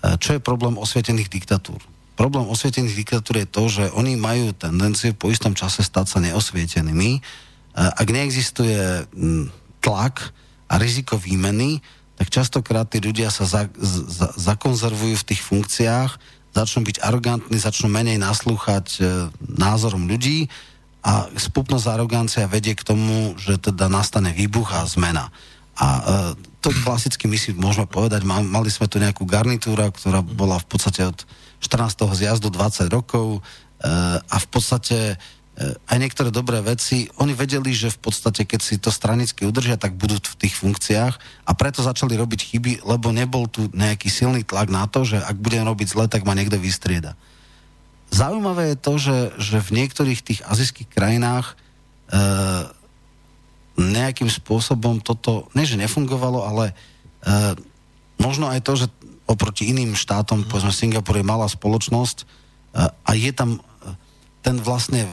e, 0.03 0.19
čo 0.19 0.37
je 0.37 0.43
problém 0.43 0.77
osvietených 0.77 1.31
diktatúr? 1.31 1.79
Problém 2.13 2.45
osvietených 2.45 2.93
diktatúr 2.93 3.41
je 3.41 3.47
to, 3.47 3.63
že 3.65 3.83
oni 3.97 4.13
majú 4.13 4.53
tendenciu 4.53 5.17
po 5.17 5.33
istom 5.33 5.57
čase 5.57 5.81
stať 5.81 6.05
sa 6.05 6.19
neosvietenými. 6.21 7.11
E, 7.17 7.21
ak 7.73 8.07
neexistuje 8.13 9.09
tlak 9.81 10.35
a 10.67 10.77
riziko 10.77 11.15
výmeny, 11.17 11.79
tak 12.17 12.33
častokrát 12.33 12.89
tí 12.89 12.97
ľudia 12.97 13.29
sa 13.29 13.45
za, 13.45 13.61
za, 13.77 14.33
zakonzervujú 14.37 15.15
v 15.21 15.27
tých 15.33 15.41
funkciách, 15.41 16.11
začnú 16.57 16.81
byť 16.89 16.97
arogantní, 17.05 17.57
začnú 17.61 17.87
menej 17.93 18.17
naslúchať 18.17 18.85
e, 18.97 19.01
názorom 19.45 20.09
ľudí 20.09 20.49
a 21.05 21.29
spupnosť 21.29 21.85
arogancia 21.85 22.49
vedie 22.49 22.73
k 22.73 22.81
tomu, 22.81 23.37
že 23.37 23.61
teda 23.61 23.85
nastane 23.85 24.33
výbuch 24.33 24.73
a 24.73 24.81
zmena. 24.89 25.29
A 25.77 25.87
e, 25.87 26.01
to 26.65 26.73
klasicky 26.81 27.29
my 27.29 27.37
si 27.37 27.53
môžeme 27.53 27.85
povedať, 27.85 28.25
mali 28.25 28.69
sme 28.73 28.89
tu 28.89 28.97
nejakú 28.97 29.23
garnitúra, 29.29 29.93
ktorá 29.93 30.25
bola 30.25 30.57
v 30.57 30.67
podstate 30.67 31.05
od 31.05 31.17
14. 31.61 32.01
zjazdu 32.17 32.49
20 32.49 32.89
rokov 32.89 33.37
e, 33.37 33.41
a 34.17 34.35
v 34.41 34.47
podstate 34.49 35.21
aj 35.57 35.97
niektoré 35.97 36.29
dobré 36.29 36.61
veci, 36.61 37.09
oni 37.17 37.33
vedeli, 37.33 37.73
že 37.73 37.89
v 37.89 38.09
podstate, 38.09 38.45
keď 38.45 38.61
si 38.61 38.77
to 38.77 38.93
stranicky 38.93 39.41
udržia, 39.41 39.73
tak 39.73 39.97
budú 39.97 40.21
v 40.21 40.37
tých 40.37 40.53
funkciách. 40.53 41.17
A 41.49 41.51
preto 41.57 41.81
začali 41.81 42.13
robiť 42.13 42.53
chyby, 42.53 42.71
lebo 42.85 43.09
nebol 43.09 43.49
tu 43.49 43.65
nejaký 43.73 44.05
silný 44.05 44.45
tlak 44.45 44.69
na 44.69 44.85
to, 44.85 45.01
že 45.01 45.17
ak 45.17 45.33
budem 45.41 45.65
robiť 45.65 45.87
zle, 45.89 46.05
tak 46.05 46.29
ma 46.29 46.37
niekto 46.37 46.61
vystrieda. 46.61 47.17
Zaujímavé 48.13 48.73
je 48.73 48.77
to, 48.77 48.93
že, 49.01 49.17
že 49.41 49.57
v 49.65 49.69
niektorých 49.81 50.21
tých 50.21 50.39
azijských 50.45 50.93
krajinách 50.93 51.57
e, 52.13 52.15
nejakým 53.81 54.29
spôsobom 54.29 55.01
toto, 55.01 55.49
ne 55.57 55.65
že 55.65 55.75
nefungovalo, 55.75 56.45
ale 56.45 56.65
e, 56.69 56.73
možno 58.21 58.45
aj 58.45 58.61
to, 58.61 58.73
že 58.77 58.87
oproti 59.27 59.73
iným 59.73 59.97
štátom, 59.97 60.47
povedzme 60.47 60.69
Singapur 60.69 61.17
je 61.19 61.25
malá 61.25 61.49
spoločnosť 61.49 62.17
e, 62.21 62.25
a 62.87 63.11
je 63.17 63.31
tam 63.35 63.57
e, 63.57 63.59
ten 64.39 64.55
vlastne 64.61 65.03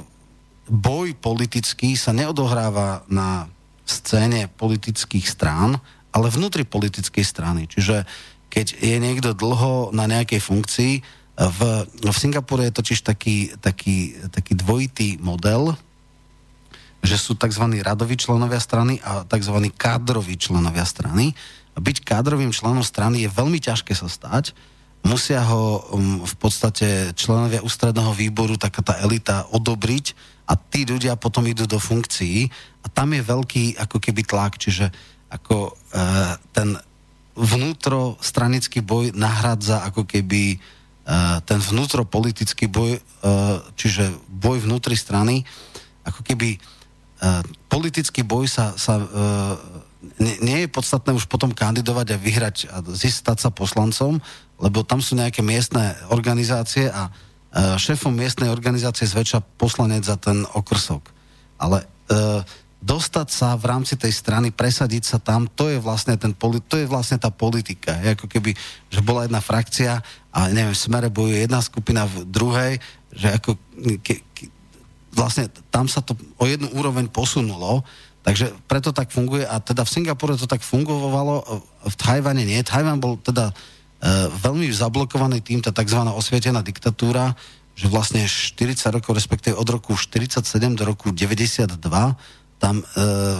boj 0.68 1.16
politický 1.18 1.96
sa 1.96 2.16
neodohráva 2.16 3.04
na 3.08 3.48
scéne 3.84 4.48
politických 4.48 5.28
strán, 5.28 5.76
ale 6.14 6.32
vnútri 6.32 6.64
politickej 6.64 7.24
strany. 7.24 7.68
Čiže 7.68 8.08
keď 8.48 8.66
je 8.80 8.96
niekto 9.02 9.34
dlho 9.34 9.90
na 9.90 10.06
nejakej 10.06 10.40
funkcii, 10.40 10.92
v, 11.34 11.60
v 11.90 12.14
Singapure 12.14 12.70
je 12.70 12.76
totiž 12.78 13.02
taký, 13.02 13.50
taký, 13.58 14.14
taký 14.30 14.54
dvojitý 14.54 15.18
model, 15.18 15.74
že 17.04 17.18
sú 17.18 17.36
tzv. 17.36 17.66
radoví 17.82 18.16
členovia 18.16 18.62
strany 18.62 19.02
a 19.02 19.26
tzv. 19.26 19.56
kádroví 19.74 20.38
členovia 20.38 20.86
strany. 20.86 21.34
Byť 21.74 22.06
kádrovým 22.06 22.54
členom 22.54 22.86
strany 22.86 23.26
je 23.26 23.34
veľmi 23.34 23.58
ťažké 23.58 23.92
sa 23.92 24.06
stať. 24.06 24.54
Musia 25.04 25.44
ho 25.44 25.84
um, 25.92 26.24
v 26.24 26.34
podstate 26.40 27.12
členovia 27.12 27.60
ústredného 27.60 28.14
výboru, 28.16 28.56
taká 28.56 28.80
tá 28.80 28.94
elita, 29.04 29.44
odobriť 29.52 30.16
a 30.44 30.52
tí 30.56 30.84
ľudia 30.84 31.16
potom 31.16 31.44
idú 31.48 31.64
do 31.64 31.80
funkcií 31.80 32.48
a 32.84 32.86
tam 32.92 33.16
je 33.16 33.24
veľký 33.24 33.64
ako 33.80 33.96
keby 33.96 34.22
tlak, 34.28 34.60
čiže 34.60 34.92
ako 35.32 35.72
e, 35.72 36.00
ten 36.52 36.76
vnútrostranický 37.34 38.84
boj 38.84 39.10
nahradza 39.16 39.82
ako 39.88 40.06
keby 40.06 40.60
Eh, 41.04 41.38
ten 41.44 41.60
vnútropolitický 41.60 42.64
boj, 42.64 42.96
eh, 42.96 43.56
čiže 43.76 44.08
boj 44.24 44.64
vnútri 44.64 44.96
strany, 44.96 45.44
ako 46.00 46.24
keby 46.24 46.56
eh, 46.56 47.42
politický 47.68 48.24
boj 48.24 48.48
sa, 48.48 48.72
sa 48.80 48.96
nie, 50.16 50.36
nie 50.40 50.58
je 50.64 50.72
podstatné 50.72 51.12
už 51.12 51.28
potom 51.28 51.52
kandidovať 51.52 52.06
a 52.08 52.20
vyhrať 52.20 52.56
a 52.72 52.76
stať 52.96 53.36
sa 53.36 53.52
poslancom, 53.52 54.16
lebo 54.56 54.80
tam 54.80 55.04
sú 55.04 55.12
nejaké 55.12 55.44
miestne 55.44 55.92
organizácie 56.08 56.88
a 56.88 57.12
šéfom 57.54 58.10
miestnej 58.10 58.50
organizácie 58.50 59.06
zväčša 59.06 59.54
poslanec 59.54 60.02
za 60.02 60.18
ten 60.18 60.42
okrsok. 60.42 61.06
Ale 61.54 61.86
dostať 62.84 63.28
sa 63.32 63.56
v 63.56 63.64
rámci 63.64 63.96
tej 63.96 64.12
strany, 64.12 64.52
presadiť 64.52 65.02
sa 65.08 65.16
tam, 65.16 65.48
to 65.48 65.72
je 65.72 65.80
vlastne, 65.80 66.20
ten, 66.20 66.36
to 66.36 66.76
je 66.76 66.84
vlastne 66.84 67.16
tá 67.16 67.32
politika. 67.32 67.96
Je 68.04 68.12
ako 68.12 68.28
keby, 68.28 68.52
že 68.92 69.00
bola 69.00 69.24
jedna 69.24 69.40
frakcia 69.40 70.04
a 70.28 70.52
neviem, 70.52 70.76
v 70.76 70.84
smere 70.84 71.08
bojuje 71.08 71.48
jedna 71.48 71.64
skupina 71.64 72.04
v 72.04 72.28
druhej, 72.28 72.72
že 73.08 73.40
ako 73.40 73.56
ke, 74.04 74.20
ke, 74.36 74.44
vlastne 75.16 75.48
tam 75.72 75.88
sa 75.88 76.04
to 76.04 76.12
o 76.36 76.44
jednu 76.44 76.68
úroveň 76.76 77.08
posunulo, 77.08 77.80
takže 78.20 78.52
preto 78.68 78.92
tak 78.92 79.08
funguje 79.08 79.48
a 79.48 79.64
teda 79.64 79.88
v 79.88 79.92
Singapure 79.94 80.36
to 80.36 80.44
tak 80.44 80.60
fungovalo, 80.60 81.40
v 81.88 81.94
Tajvane 81.96 82.44
nie. 82.44 82.60
Tajvan 82.60 83.00
bol 83.00 83.16
teda 83.16 83.48
e, 83.48 83.54
veľmi 84.44 84.68
zablokovaný 84.68 85.40
tým, 85.40 85.64
tá 85.64 85.72
tzv. 85.72 86.04
osvietená 86.04 86.60
diktatúra, 86.60 87.32
že 87.74 87.90
vlastne 87.90 88.22
40 88.28 88.76
rokov, 88.94 89.16
respektíve 89.16 89.56
od 89.56 89.66
roku 89.66 89.96
47 89.96 90.44
do 90.78 90.84
roku 90.86 91.10
92 91.10 91.74
tam 92.62 92.80
e, 92.80 92.84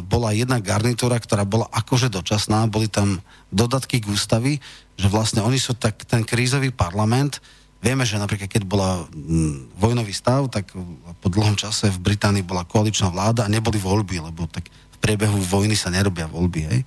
bola 0.05 0.35
jedna 0.35 0.59
garnitúra, 0.59 1.17
ktorá 1.17 1.47
bola 1.47 1.71
akože 1.71 2.11
dočasná, 2.11 2.67
boli 2.67 2.91
tam 2.91 3.23
dodatky 3.49 4.03
k 4.03 4.11
ústavy, 4.11 4.59
že 4.99 5.07
vlastne 5.09 5.41
oni 5.41 5.57
sú 5.57 5.73
tak, 5.79 6.03
ten 6.05 6.27
krízový 6.27 6.75
parlament, 6.75 7.39
vieme, 7.79 8.03
že 8.05 8.21
napríklad 8.21 8.51
keď 8.51 8.63
bola 8.67 9.07
m, 9.15 9.71
vojnový 9.79 10.13
stav, 10.13 10.51
tak 10.51 10.75
po 11.23 11.29
dlhom 11.31 11.55
čase 11.57 11.89
v 11.89 12.13
Británii 12.13 12.45
bola 12.45 12.67
koaličná 12.67 13.09
vláda 13.09 13.47
a 13.47 13.53
neboli 13.53 13.79
voľby, 13.79 14.19
lebo 14.29 14.45
tak 14.51 14.69
v 14.69 14.97
priebehu 14.99 15.41
vojny 15.41 15.79
sa 15.79 15.95
nerobia 15.95 16.29
voľby, 16.29 16.61
hej. 16.69 16.81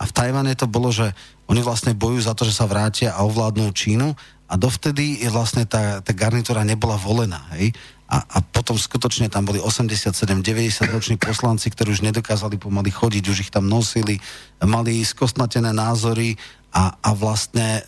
A 0.00 0.08
v 0.08 0.14
Tajvane 0.16 0.58
to 0.58 0.66
bolo, 0.66 0.90
že 0.90 1.14
oni 1.52 1.60
vlastne 1.60 1.92
bojujú 1.92 2.24
za 2.24 2.32
to, 2.32 2.48
že 2.48 2.56
sa 2.56 2.64
vrátia 2.64 3.12
a 3.12 3.28
ovládnu 3.28 3.68
Čínu 3.76 4.16
a 4.48 4.54
dovtedy 4.56 5.20
je 5.20 5.28
vlastne 5.28 5.68
tá, 5.68 6.00
tá 6.00 6.12
garnitúra 6.16 6.64
nebola 6.64 6.96
volená, 6.96 7.44
hej? 7.56 7.76
A, 8.12 8.20
a 8.20 8.38
potom 8.44 8.76
skutočne 8.76 9.32
tam 9.32 9.48
boli 9.48 9.56
87-90 9.56 10.92
roční 10.92 11.16
poslanci, 11.16 11.72
ktorí 11.72 11.96
už 11.96 12.04
nedokázali 12.04 12.60
pomaly 12.60 12.92
chodiť, 12.92 13.24
už 13.24 13.48
ich 13.48 13.52
tam 13.52 13.68
nosili, 13.68 14.20
mali 14.60 15.00
skostnatené 15.00 15.72
názory 15.72 16.36
a, 16.76 16.92
a 17.00 17.10
vlastne 17.16 17.80
e, 17.80 17.82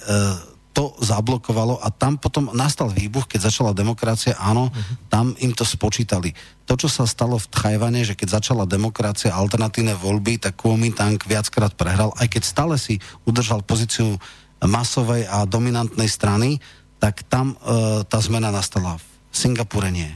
to 0.75 0.91
zablokovalo 0.99 1.79
a 1.79 1.89
tam 1.95 2.19
potom 2.19 2.51
nastal 2.51 2.91
výbuch, 2.91 3.31
keď 3.31 3.47
začala 3.47 3.71
demokracia, 3.71 4.35
áno, 4.35 4.75
uh-huh. 4.75 5.07
tam 5.07 5.31
im 5.39 5.55
to 5.55 5.63
spočítali. 5.63 6.35
To, 6.67 6.75
čo 6.75 6.91
sa 6.91 7.07
stalo 7.07 7.39
v 7.39 7.47
Tchajvane, 7.47 8.03
že 8.03 8.19
keď 8.19 8.43
začala 8.43 8.67
demokracia, 8.67 9.31
alternatívne 9.31 9.95
voľby, 9.95 10.43
tak 10.43 10.59
Kuomintang 10.59 11.23
viackrát 11.23 11.71
prehral, 11.79 12.11
aj 12.19 12.27
keď 12.27 12.43
stále 12.43 12.75
si 12.75 12.99
udržal 13.23 13.63
pozíciu 13.63 14.19
masovej 14.59 15.31
a 15.31 15.47
dominantnej 15.47 16.11
strany, 16.11 16.59
tak 16.99 17.23
tam 17.31 17.55
e, 17.55 18.03
tá 18.09 18.19
zmena 18.19 18.51
nastala 18.51 18.97
v 18.99 19.05
Singapure 19.35 19.91
nie. 19.91 20.09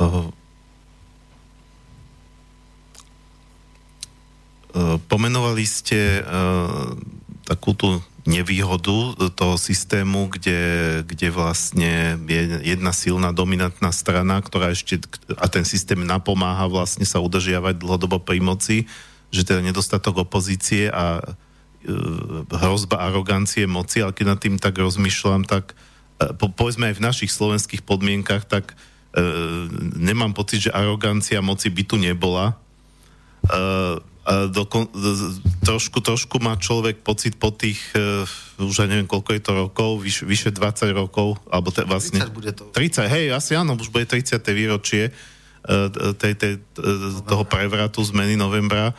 Uh, 0.00 0.32
uh, 4.72 4.96
pomenovali 5.06 5.64
ste 5.68 6.24
uh, 6.24 6.96
takú 7.44 7.76
tú 7.76 8.00
nevýhodu 8.24 9.28
toho 9.36 9.60
systému, 9.60 10.32
kde, 10.32 10.58
kde 11.04 11.28
vlastne 11.28 12.16
je 12.24 12.64
jedna 12.64 12.92
silná 12.96 13.36
dominantná 13.36 13.92
strana, 13.92 14.40
ktorá 14.40 14.72
ešte, 14.72 15.04
a 15.36 15.44
ten 15.48 15.68
systém 15.68 16.00
napomáha 16.00 16.64
vlastne 16.66 17.04
sa 17.04 17.20
udržiavať 17.20 17.84
dlhodobo 17.84 18.24
pri 18.24 18.40
moci, 18.40 18.88
že 19.28 19.44
teda 19.44 19.60
nedostatok 19.60 20.24
opozície 20.24 20.88
a 20.88 21.20
e, 21.20 21.92
hrozba 22.48 23.04
arogancie 23.04 23.68
moci, 23.68 24.00
ale 24.00 24.16
keď 24.16 24.24
nad 24.24 24.40
tým 24.40 24.56
tak 24.56 24.80
rozmýšľam, 24.80 25.44
tak 25.44 25.76
E, 26.14 26.30
po, 26.34 26.50
povedzme 26.50 26.90
aj 26.90 26.96
v 26.98 27.04
našich 27.04 27.30
slovenských 27.34 27.82
podmienkach, 27.82 28.46
tak 28.46 28.74
e, 28.74 29.22
nemám 29.98 30.30
pocit, 30.32 30.70
že 30.70 30.74
arogancia 30.74 31.42
moci 31.42 31.70
by 31.70 31.82
tu 31.82 31.96
nebola. 31.98 32.54
E, 32.54 33.58
dokon, 34.48 34.88
trošku, 35.60 36.00
trošku 36.00 36.40
má 36.40 36.56
človek 36.56 37.04
pocit 37.04 37.36
po 37.36 37.52
tých, 37.52 37.80
uh, 37.92 38.24
už 38.56 38.84
aj 38.84 38.88
neviem, 38.88 39.08
koľko 39.08 39.30
je 39.36 39.42
to 39.44 39.52
rokov, 39.52 39.90
vyš, 40.00 40.24
vyše 40.24 40.50
20 40.52 40.96
rokov, 40.96 41.36
alebo 41.52 41.68
te, 41.68 41.84
vlastne... 41.84 42.24
30 42.24 42.32
bude 42.32 42.52
to. 42.56 42.64
30, 42.72 43.04
hej, 43.12 43.24
asi 43.36 43.52
áno, 43.52 43.76
už 43.76 43.92
bude 43.92 44.08
30. 44.08 44.40
výročie 44.56 45.12
uh, 45.12 45.92
tej, 46.16 46.34
tej, 46.40 46.52
uh, 46.80 47.20
toho 47.28 47.44
prevratu 47.44 48.00
zmeny 48.00 48.36
novembra. 48.36 48.96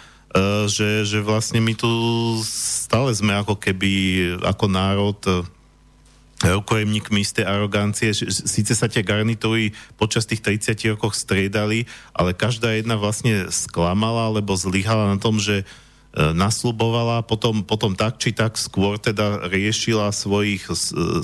že, 0.68 1.08
že 1.08 1.24
vlastne 1.24 1.64
my 1.64 1.80
tu 1.80 1.88
stále 2.44 3.08
sme 3.16 3.40
ako 3.40 3.56
keby, 3.56 3.94
ako 4.44 4.66
národ 4.68 5.16
rukojemníkmi 6.44 7.24
z 7.24 7.48
arogancie. 7.48 8.12
Síce 8.28 8.76
sa 8.76 8.92
tie 8.92 9.06
garnitúry 9.06 9.72
počas 9.96 10.28
tých 10.28 10.44
30 10.44 10.96
rokov 10.96 11.16
striedali, 11.16 11.88
ale 12.12 12.36
každá 12.36 12.76
jedna 12.76 13.00
vlastne 13.00 13.48
sklamala 13.54 14.28
alebo 14.28 14.52
zlyhala 14.58 15.16
na 15.16 15.18
tom, 15.22 15.40
že 15.40 15.64
naslubovala, 16.16 17.28
potom, 17.28 17.60
potom 17.60 17.92
tak 17.92 18.16
či 18.16 18.32
tak 18.32 18.56
skôr 18.56 18.96
teda 18.96 19.52
riešila 19.52 20.16
svojich 20.16 20.64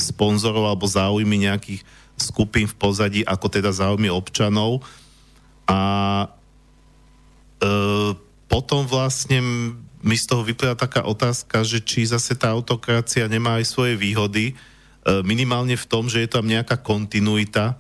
sponzorov 0.03 0.68
alebo 0.68 0.84
záujmy 0.84 1.47
nejakých 1.47 1.80
skupín 2.20 2.68
v 2.68 2.76
pozadí, 2.76 3.22
ako 3.24 3.47
teda 3.47 3.72
záujmy 3.72 4.12
občanov. 4.12 4.84
A 5.64 5.80
e, 7.64 7.70
potom 8.51 8.84
vlastne 8.84 9.39
mi 10.03 10.18
z 10.20 10.28
toho 10.28 10.43
vyplýva 10.43 10.76
taká 10.76 11.07
otázka, 11.07 11.64
že 11.64 11.80
či 11.80 12.03
zase 12.03 12.36
tá 12.36 12.51
autokracia 12.51 13.32
nemá 13.32 13.64
aj 13.64 13.72
svoje 13.72 13.95
výhody, 13.95 14.51
e, 14.51 14.53
minimálne 15.26 15.74
v 15.74 15.89
tom, 15.89 16.06
že 16.06 16.22
je 16.22 16.30
tam 16.30 16.45
nejaká 16.45 16.78
kontinuita, 16.78 17.80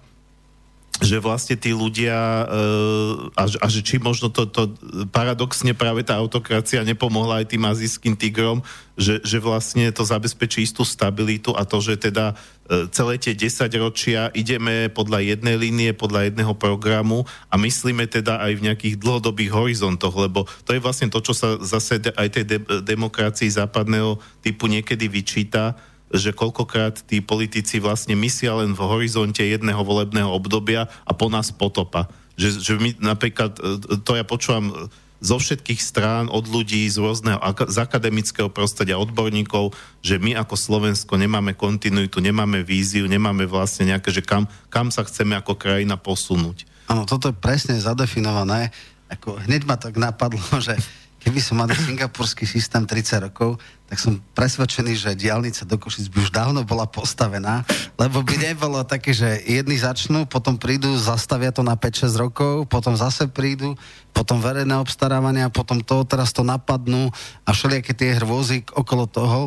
že 1.01 1.17
vlastne 1.17 1.57
tí 1.57 1.73
ľudia 1.73 2.45
uh, 2.45 3.33
a, 3.33 3.43
a 3.49 3.67
že 3.67 3.81
či 3.81 3.97
možno 3.97 4.29
to, 4.29 4.45
to 4.45 4.69
paradoxne 5.09 5.73
práve 5.73 6.05
tá 6.05 6.13
autokracia 6.13 6.85
nepomohla 6.85 7.41
aj 7.41 7.49
tým 7.49 7.63
azijským 7.65 8.13
tigrom, 8.13 8.61
že, 8.93 9.17
že 9.25 9.41
vlastne 9.41 9.89
to 9.89 10.05
zabezpečí 10.05 10.61
istú 10.61 10.85
stabilitu 10.85 11.57
a 11.57 11.65
to, 11.65 11.81
že 11.81 11.97
teda 11.97 12.37
uh, 12.37 12.85
celé 12.93 13.17
tie 13.17 13.33
10 13.33 13.65
ročia 13.81 14.29
ideme 14.37 14.93
podľa 14.93 15.25
jednej 15.25 15.57
línie, 15.57 15.89
podľa 15.97 16.29
jedného 16.29 16.53
programu 16.53 17.25
a 17.49 17.57
myslíme 17.57 18.05
teda 18.05 18.37
aj 18.37 18.61
v 18.61 18.65
nejakých 18.69 18.95
dlhodobých 19.01 19.51
horizontoch, 19.57 20.13
lebo 20.13 20.45
to 20.69 20.77
je 20.77 20.83
vlastne 20.85 21.09
to, 21.09 21.17
čo 21.17 21.33
sa 21.33 21.57
zase 21.65 21.97
aj 22.13 22.27
tej 22.29 22.45
de- 22.45 22.65
demokracii 22.85 23.49
západného 23.49 24.21
typu 24.45 24.69
niekedy 24.69 25.09
vyčíta, 25.09 25.73
že 26.11 26.35
koľkokrát 26.35 27.07
tí 27.07 27.23
politici 27.23 27.79
vlastne 27.79 28.13
mysia 28.15 28.51
len 28.55 28.75
v 28.75 28.81
horizonte 28.83 29.41
jedného 29.41 29.81
volebného 29.81 30.27
obdobia 30.27 30.91
a 31.07 31.11
po 31.15 31.31
nás 31.31 31.51
potopa. 31.55 32.11
Že, 32.35 32.49
že 32.59 32.73
my 32.79 32.89
napríklad, 32.99 33.59
e, 33.59 33.99
to 34.03 34.15
ja 34.15 34.27
počúvam 34.27 34.89
zo 35.21 35.37
všetkých 35.37 35.77
strán 35.77 36.25
od 36.33 36.49
ľudí 36.49 36.89
z 36.89 36.97
rôzneho 36.97 37.37
z 37.69 37.77
akademického 37.77 38.49
prostredia, 38.49 38.97
odborníkov, 38.97 39.69
že 40.01 40.17
my 40.17 40.33
ako 40.33 40.57
Slovensko 40.57 41.13
nemáme 41.13 41.53
kontinuitu, 41.53 42.17
nemáme 42.17 42.65
víziu, 42.65 43.05
nemáme 43.05 43.45
vlastne 43.45 43.93
nejaké, 43.93 44.09
že 44.09 44.25
kam, 44.25 44.49
kam 44.73 44.89
sa 44.89 45.05
chceme 45.05 45.37
ako 45.37 45.53
krajina 45.53 45.93
posunúť. 45.93 46.65
Áno, 46.89 47.05
toto 47.05 47.29
je 47.29 47.37
presne 47.37 47.77
zadefinované. 47.77 48.73
Ako 49.13 49.37
hneď 49.45 49.61
ma 49.69 49.77
tak 49.77 50.01
napadlo, 50.01 50.41
že 50.65 50.73
keby 51.21 51.37
som 51.37 51.61
mal 51.61 51.69
singapurský 51.69 52.49
systém 52.49 52.81
30 52.81 53.29
rokov, 53.29 53.61
tak 53.85 54.01
som 54.01 54.17
presvedčený, 54.33 54.97
že 54.97 55.19
diálnica 55.19 55.67
do 55.67 55.77
Košic 55.77 56.09
by 56.09 56.17
už 56.25 56.31
dávno 56.33 56.65
bola 56.65 56.89
postavená, 56.89 57.61
lebo 57.99 58.25
by 58.25 58.35
nebolo 58.41 58.81
také, 58.87 59.13
že 59.13 59.43
jedni 59.45 59.77
začnú, 59.77 60.25
potom 60.25 60.57
prídu, 60.57 60.95
zastavia 60.97 61.53
to 61.53 61.61
na 61.61 61.77
5-6 61.77 62.15
rokov, 62.17 62.53
potom 62.71 62.97
zase 62.97 63.29
prídu, 63.29 63.77
potom 64.15 64.41
verejné 64.41 64.73
obstarávania, 64.81 65.53
potom 65.53 65.83
to, 65.83 66.01
teraz 66.07 66.33
to 66.33 66.41
napadnú 66.41 67.13
a 67.45 67.49
všelijaké 67.53 67.93
tie 67.93 68.17
hrôzy 68.17 68.65
okolo 68.73 69.05
toho. 69.05 69.39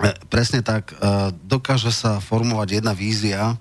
E, 0.00 0.10
presne 0.32 0.64
tak, 0.64 0.94
e, 0.94 1.30
dokáže 1.44 1.92
sa 1.92 2.22
formovať 2.22 2.80
jedna 2.80 2.96
vízia, 2.96 3.58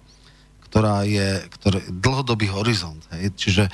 ktorá 0.70 1.06
je 1.06 1.42
ktorý, 1.60 1.80
dlhodobý 1.90 2.50
horizont. 2.50 3.02
Hej? 3.14 3.34
Čiže 3.38 3.64
e, 3.66 3.72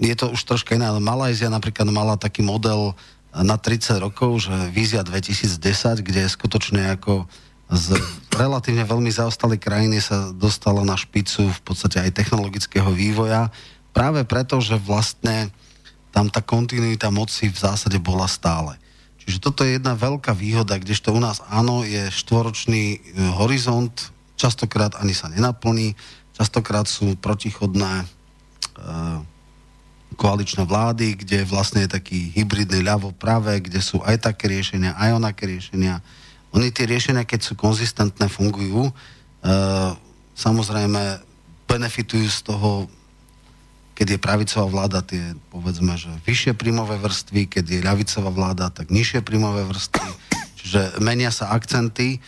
je 0.00 0.14
to 0.16 0.32
už 0.32 0.40
troška 0.44 0.78
ale 0.78 1.00
Malajzia 1.02 1.52
napríklad 1.52 1.88
mala 1.92 2.16
taký 2.16 2.40
model 2.40 2.96
na 3.32 3.56
30 3.56 3.96
rokov, 3.96 4.44
že 4.48 4.54
vízia 4.68 5.00
2010, 5.00 6.04
kde 6.04 6.28
skutočne 6.28 6.92
ako 7.00 7.24
z 7.72 7.96
relatívne 8.36 8.84
veľmi 8.84 9.08
zaostalej 9.08 9.56
krajiny 9.56 10.04
sa 10.04 10.28
dostala 10.36 10.84
na 10.84 10.92
špicu 10.92 11.48
v 11.48 11.60
podstate 11.64 12.04
aj 12.04 12.12
technologického 12.12 12.92
vývoja, 12.92 13.48
práve 13.96 14.28
preto, 14.28 14.60
že 14.60 14.76
vlastne 14.76 15.48
tam 16.12 16.28
tá 16.28 16.44
kontinuita 16.44 17.08
moci 17.08 17.48
v 17.48 17.56
zásade 17.56 17.96
bola 17.96 18.28
stále. 18.28 18.76
Čiže 19.24 19.38
toto 19.40 19.64
je 19.64 19.80
jedna 19.80 19.96
veľká 19.96 20.36
výhoda, 20.36 20.76
kdežto 20.76 21.16
u 21.16 21.20
nás 21.22 21.40
áno, 21.48 21.86
je 21.88 22.12
štvoročný 22.12 22.84
e, 22.92 22.98
horizont, 23.40 24.12
častokrát 24.36 24.98
ani 25.00 25.16
sa 25.16 25.32
nenaplní, 25.32 25.96
častokrát 26.36 26.84
sú 26.84 27.16
protichodné 27.16 28.02
e, 28.02 28.06
koaličné 30.14 30.64
vlády, 30.64 31.18
kde 31.18 31.44
vlastne 31.48 31.84
je 31.84 31.94
taký 31.96 32.32
hybridný 32.36 32.84
ľavo 32.84 33.12
práve, 33.16 33.58
kde 33.60 33.80
sú 33.82 34.00
aj 34.04 34.28
také 34.28 34.48
riešenia, 34.48 34.96
aj 34.96 35.18
onaké 35.18 35.48
riešenia. 35.48 36.00
Oni 36.52 36.68
tie 36.68 36.84
riešenia, 36.84 37.24
keď 37.24 37.40
sú 37.40 37.52
konzistentné, 37.56 38.28
fungujú. 38.28 38.88
E, 38.88 38.92
samozrejme, 40.36 41.24
benefitujú 41.64 42.28
z 42.28 42.40
toho, 42.44 42.86
keď 43.96 44.16
je 44.16 44.24
pravicová 44.24 44.66
vláda, 44.68 44.98
tie 45.04 45.32
povedzme, 45.48 45.96
že 45.96 46.12
vyššie 46.28 46.52
príjmové 46.56 47.00
vrstvy, 47.00 47.48
keď 47.48 47.64
je 47.68 47.86
ľavicová 47.86 48.30
vláda, 48.32 48.66
tak 48.68 48.92
nižšie 48.92 49.24
príjmové 49.24 49.64
vrstvy. 49.68 50.10
Čiže 50.60 50.80
menia 51.00 51.32
sa 51.32 51.52
akcenty, 51.52 52.20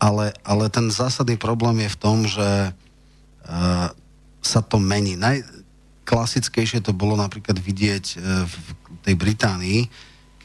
ale, 0.00 0.32
ale 0.44 0.68
ten 0.68 0.92
zásadný 0.92 1.40
problém 1.40 1.84
je 1.84 1.90
v 1.92 2.00
tom, 2.00 2.16
že 2.24 2.48
e, 2.48 2.70
sa 4.44 4.60
to 4.62 4.78
mení. 4.78 5.16
Naj, 5.18 5.42
klasickejšie 6.06 6.86
to 6.86 6.94
bolo 6.94 7.18
napríklad 7.18 7.58
vidieť 7.58 8.04
e, 8.14 8.16
v 8.46 8.54
tej 9.02 9.14
Británii, 9.18 9.90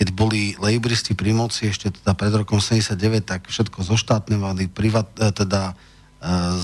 keď 0.02 0.08
boli 0.18 0.58
lejbristi 0.58 1.14
pri 1.14 1.38
moci 1.38 1.70
ešte 1.70 1.94
teda 1.94 2.18
pred 2.18 2.34
rokom 2.34 2.58
79, 2.58 2.98
tak 3.22 3.46
všetko 3.46 3.86
zoštátňovali, 3.86 4.74
privat, 4.74 5.14
e, 5.22 5.30
teda 5.30 5.72
e, 5.72 5.74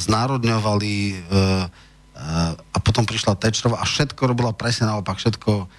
znárodňovali 0.01 0.95
a 2.73 2.77
potom 2.81 3.05
prišla 3.05 3.37
Tečrova 3.37 3.77
a 3.77 3.85
všetko 3.85 4.17
robila 4.25 4.49
presne 4.49 4.89
naopak, 4.89 5.21
všetko 5.21 5.69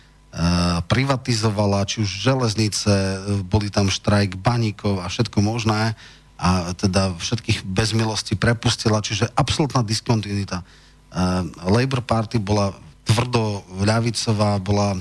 privatizovala, 0.86 1.82
či 1.82 2.06
už 2.06 2.06
železnice, 2.06 2.94
boli 3.42 3.74
tam 3.74 3.90
štrajk 3.90 4.38
baníkov 4.38 5.02
a 5.02 5.10
všetko 5.10 5.42
možné 5.42 5.98
a 6.38 6.70
teda 6.78 7.18
všetkých 7.18 7.66
bez 7.66 7.90
milosti 7.90 8.38
prepustila, 8.38 9.02
čiže 9.02 9.34
absolútna 9.34 9.82
diskontinuita. 9.82 10.62
Labour 11.66 12.06
Party 12.06 12.38
bola 12.38 12.70
tvrdo 13.08 13.64
ľavicová, 13.80 14.60
bola 14.60 14.92
e, 14.92 14.98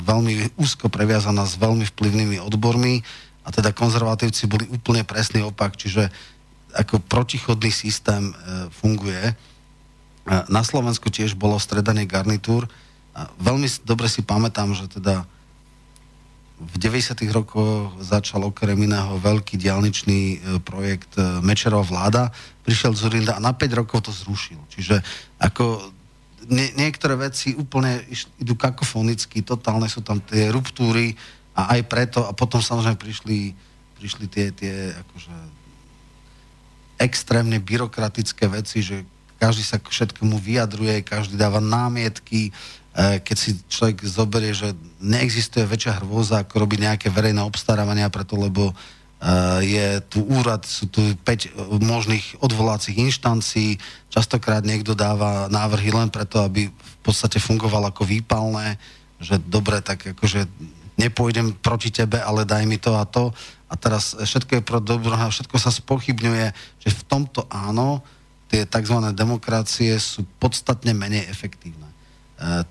veľmi 0.00 0.56
úzko 0.56 0.88
previazaná 0.88 1.44
s 1.44 1.60
veľmi 1.60 1.84
vplyvnými 1.92 2.40
odbormi 2.40 3.04
a 3.44 3.52
teda 3.52 3.76
konzervatívci 3.76 4.48
boli 4.48 4.64
úplne 4.72 5.04
presný 5.04 5.44
opak, 5.44 5.76
čiže 5.76 6.08
ako 6.72 7.04
protichodný 7.04 7.68
systém 7.68 8.32
e, 8.32 8.34
funguje. 8.72 9.20
E, 9.20 9.34
na 10.48 10.64
Slovensku 10.64 11.12
tiež 11.12 11.36
bolo 11.36 11.60
stredanie 11.60 12.08
garnitúr. 12.08 12.64
A 13.14 13.30
veľmi 13.38 13.68
dobre 13.86 14.10
si 14.10 14.24
pamätám, 14.24 14.74
že 14.74 14.90
teda 14.90 15.22
v 16.58 16.74
90. 16.80 17.18
rokoch 17.34 17.92
začal 18.00 18.46
okrem 18.46 18.78
iného 18.78 19.20
veľký 19.20 19.60
diálničný 19.60 20.20
e, 20.34 20.36
projekt 20.64 21.12
e, 21.20 21.44
Mečerová 21.44 21.84
vláda, 21.84 22.22
prišiel 22.64 22.96
Zurinda 22.96 23.36
a 23.36 23.44
na 23.44 23.52
5 23.52 23.80
rokov 23.84 24.08
to 24.08 24.12
zrušil. 24.14 24.58
Čiže 24.72 25.04
ako 25.38 25.93
nie, 26.48 26.68
niektoré 26.76 27.16
veci 27.16 27.56
úplne 27.56 28.04
idú 28.40 28.54
kakofonicky, 28.58 29.40
totálne 29.44 29.88
sú 29.88 30.00
tam 30.00 30.20
tie 30.20 30.50
ruptúry 30.50 31.16
a 31.54 31.78
aj 31.78 31.80
preto, 31.86 32.20
a 32.26 32.34
potom 32.34 32.58
samozrejme 32.58 32.98
prišli, 32.98 33.54
prišli 33.98 34.26
tie, 34.26 34.50
tie 34.50 34.92
akože 34.92 35.34
extrémne 36.98 37.58
byrokratické 37.58 38.46
veci, 38.46 38.82
že 38.82 39.02
každý 39.38 39.62
sa 39.66 39.82
k 39.82 39.90
všetkému 39.90 40.38
vyjadruje, 40.38 41.04
každý 41.04 41.34
dáva 41.34 41.58
námietky, 41.58 42.48
e, 42.48 42.52
keď 43.20 43.36
si 43.36 43.58
človek 43.66 43.98
zoberie, 44.06 44.54
že 44.54 44.72
neexistuje 45.02 45.66
väčšia 45.66 46.00
hrôza, 46.00 46.42
ako 46.42 46.64
robiť 46.64 46.78
nejaké 46.80 47.06
verejné 47.10 47.42
obstarávania, 47.42 48.12
preto 48.14 48.38
lebo 48.38 48.72
je 49.64 50.04
tu 50.12 50.20
úrad, 50.26 50.60
sú 50.68 50.90
tu 50.90 51.00
5 51.00 51.24
eh, 51.24 51.50
možných 51.80 52.40
odvolacích 52.44 52.96
inštancií, 52.98 53.80
častokrát 54.12 54.62
niekto 54.62 54.92
dáva 54.92 55.48
návrhy 55.48 55.90
len 55.94 56.12
preto, 56.12 56.44
aby 56.44 56.68
v 56.68 56.98
podstate 57.00 57.40
fungoval 57.40 57.88
ako 57.88 58.04
výpalné, 58.04 58.76
že 59.18 59.40
dobre, 59.40 59.80
tak 59.80 60.14
akože 60.16 60.44
nepôjdem 61.00 61.56
proti 61.58 61.90
tebe, 61.90 62.22
ale 62.22 62.46
daj 62.46 62.64
mi 62.68 62.78
to 62.78 62.94
a 62.94 63.04
to. 63.08 63.34
A 63.66 63.74
teraz 63.74 64.14
všetko 64.14 64.60
je 64.60 64.62
pro 64.62 64.78
dobro 64.78 65.18
všetko 65.18 65.56
sa 65.58 65.74
spochybňuje, 65.74 66.46
že 66.78 66.88
v 66.94 67.02
tomto 67.08 67.50
áno, 67.50 68.04
tie 68.46 68.62
tzv. 68.62 69.02
demokracie 69.10 69.98
sú 69.98 70.22
podstatne 70.38 70.94
menej 70.94 71.26
efektívne. 71.26 71.90
E, 72.38 72.62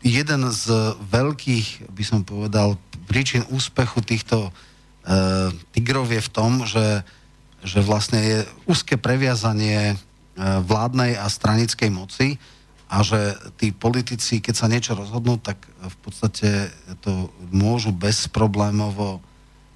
jeden 0.00 0.48
z 0.48 0.64
veľkých, 1.04 1.92
by 1.92 2.04
som 2.06 2.24
povedal, 2.24 2.80
príčin 3.04 3.44
úspechu 3.52 4.00
týchto 4.00 4.48
tigrov 5.74 6.06
je 6.10 6.22
v 6.22 6.30
tom, 6.30 6.62
že, 6.62 7.02
že 7.62 7.82
vlastne 7.82 8.20
je 8.22 8.38
úzke 8.70 8.94
previazanie 8.94 9.94
eh, 9.94 9.98
vládnej 10.62 11.18
a 11.18 11.26
stranickej 11.26 11.90
moci 11.90 12.38
a 12.92 13.00
že 13.00 13.34
tí 13.56 13.72
politici, 13.72 14.44
keď 14.44 14.54
sa 14.54 14.68
niečo 14.68 14.92
rozhodnú, 14.92 15.40
tak 15.40 15.64
v 15.80 15.96
podstate 16.04 16.68
to 17.00 17.32
môžu 17.48 17.88
bezproblémovo 17.88 19.24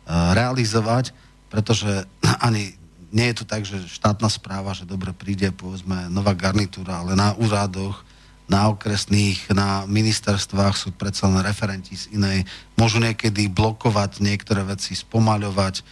realizovať, 0.07 1.17
pretože 1.49 2.05
ani 2.47 2.77
nie 3.11 3.33
je 3.33 3.37
to 3.43 3.45
tak, 3.49 3.65
že 3.65 3.89
štátna 3.89 4.29
správa, 4.29 4.77
že 4.77 4.85
dobre 4.85 5.17
príde, 5.17 5.49
povedzme, 5.49 6.13
nová 6.13 6.37
garnitúra, 6.37 7.01
ale 7.01 7.17
na 7.17 7.33
úradoch, 7.41 8.05
na 8.47 8.71
okresných, 8.71 9.51
na 9.51 9.83
ministerstvách 9.91 10.75
sú 10.79 10.95
predsa 10.95 11.27
len 11.27 11.43
referenti 11.43 11.99
z 11.99 12.15
inej, 12.15 12.47
môžu 12.79 13.03
niekedy 13.03 13.51
blokovať 13.51 14.23
niektoré 14.23 14.63
veci, 14.63 14.95
spomaľovať. 14.95 15.75
E, 15.79 15.83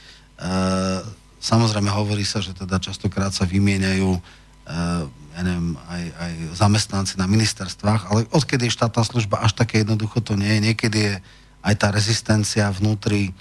samozrejme 1.42 1.90
hovorí 1.90 2.22
sa, 2.22 2.38
že 2.38 2.54
teda 2.54 2.78
častokrát 2.78 3.34
sa 3.34 3.42
vymieňajú 3.42 4.10
e, 4.14 4.20
ja 5.34 5.42
neviem, 5.42 5.74
aj, 5.90 6.04
aj 6.14 6.32
zamestnanci 6.54 7.14
na 7.18 7.26
ministerstvách, 7.26 8.02
ale 8.06 8.20
odkedy 8.30 8.70
je 8.70 8.76
štátna 8.78 9.02
služba, 9.02 9.42
až 9.42 9.58
také 9.58 9.82
jednoducho 9.82 10.22
to 10.22 10.38
nie 10.38 10.46
je. 10.46 10.64
Niekedy 10.70 10.98
je 11.10 11.14
aj 11.66 11.74
tá 11.74 11.88
rezistencia 11.90 12.70
vnútri 12.70 13.34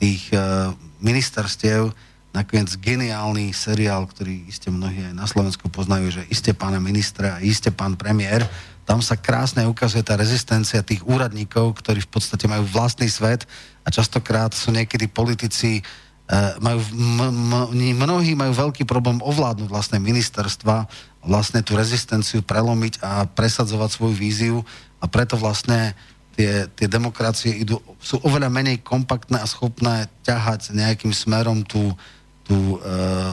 tých 0.00 0.32
uh, 0.32 0.72
ministerstiev, 1.04 1.92
nakoniec 2.34 2.74
geniálny 2.82 3.54
seriál, 3.54 4.10
ktorý 4.10 4.50
iste 4.50 4.66
mnohí 4.68 5.06
aj 5.06 5.14
na 5.14 5.24
Slovensku 5.30 5.70
poznajú, 5.70 6.20
že 6.20 6.22
iste 6.28 6.50
pána 6.50 6.82
ministra 6.82 7.38
a 7.38 7.42
iste 7.42 7.70
pán 7.70 7.94
premiér, 7.94 8.42
tam 8.84 9.00
sa 9.00 9.16
krásne 9.16 9.64
ukazuje 9.64 10.04
tá 10.04 10.18
rezistencia 10.18 10.84
tých 10.84 11.00
úradníkov, 11.08 11.80
ktorí 11.80 12.04
v 12.04 12.10
podstate 12.10 12.44
majú 12.44 12.68
vlastný 12.68 13.08
svet 13.08 13.48
a 13.80 13.88
častokrát 13.88 14.52
sú 14.52 14.74
niekedy 14.74 15.08
politici 15.08 15.80
uh, 15.80 16.58
majú, 16.60 16.84
m- 16.92 17.72
m- 17.72 17.96
mnohí 17.96 18.36
majú 18.36 18.52
veľký 18.52 18.84
problém 18.84 19.24
ovládnuť 19.24 19.72
vlastné 19.72 19.96
ministerstva 20.02 20.84
vlastne 21.24 21.64
tú 21.64 21.72
rezistenciu 21.72 22.44
prelomiť 22.44 23.00
a 23.00 23.24
presadzovať 23.24 23.90
svoju 23.96 24.14
víziu 24.14 24.56
a 25.00 25.08
preto 25.08 25.40
vlastne 25.40 25.96
tie, 26.36 26.68
tie 26.76 26.88
demokracie 26.90 27.64
idú, 27.64 27.80
sú 28.02 28.20
oveľa 28.20 28.52
menej 28.52 28.84
kompaktné 28.84 29.40
a 29.40 29.48
schopné 29.48 30.12
ťahať 30.26 30.76
nejakým 30.76 31.14
smerom 31.16 31.64
tú, 31.64 31.96
tú, 32.44 32.78
e, 32.78 32.78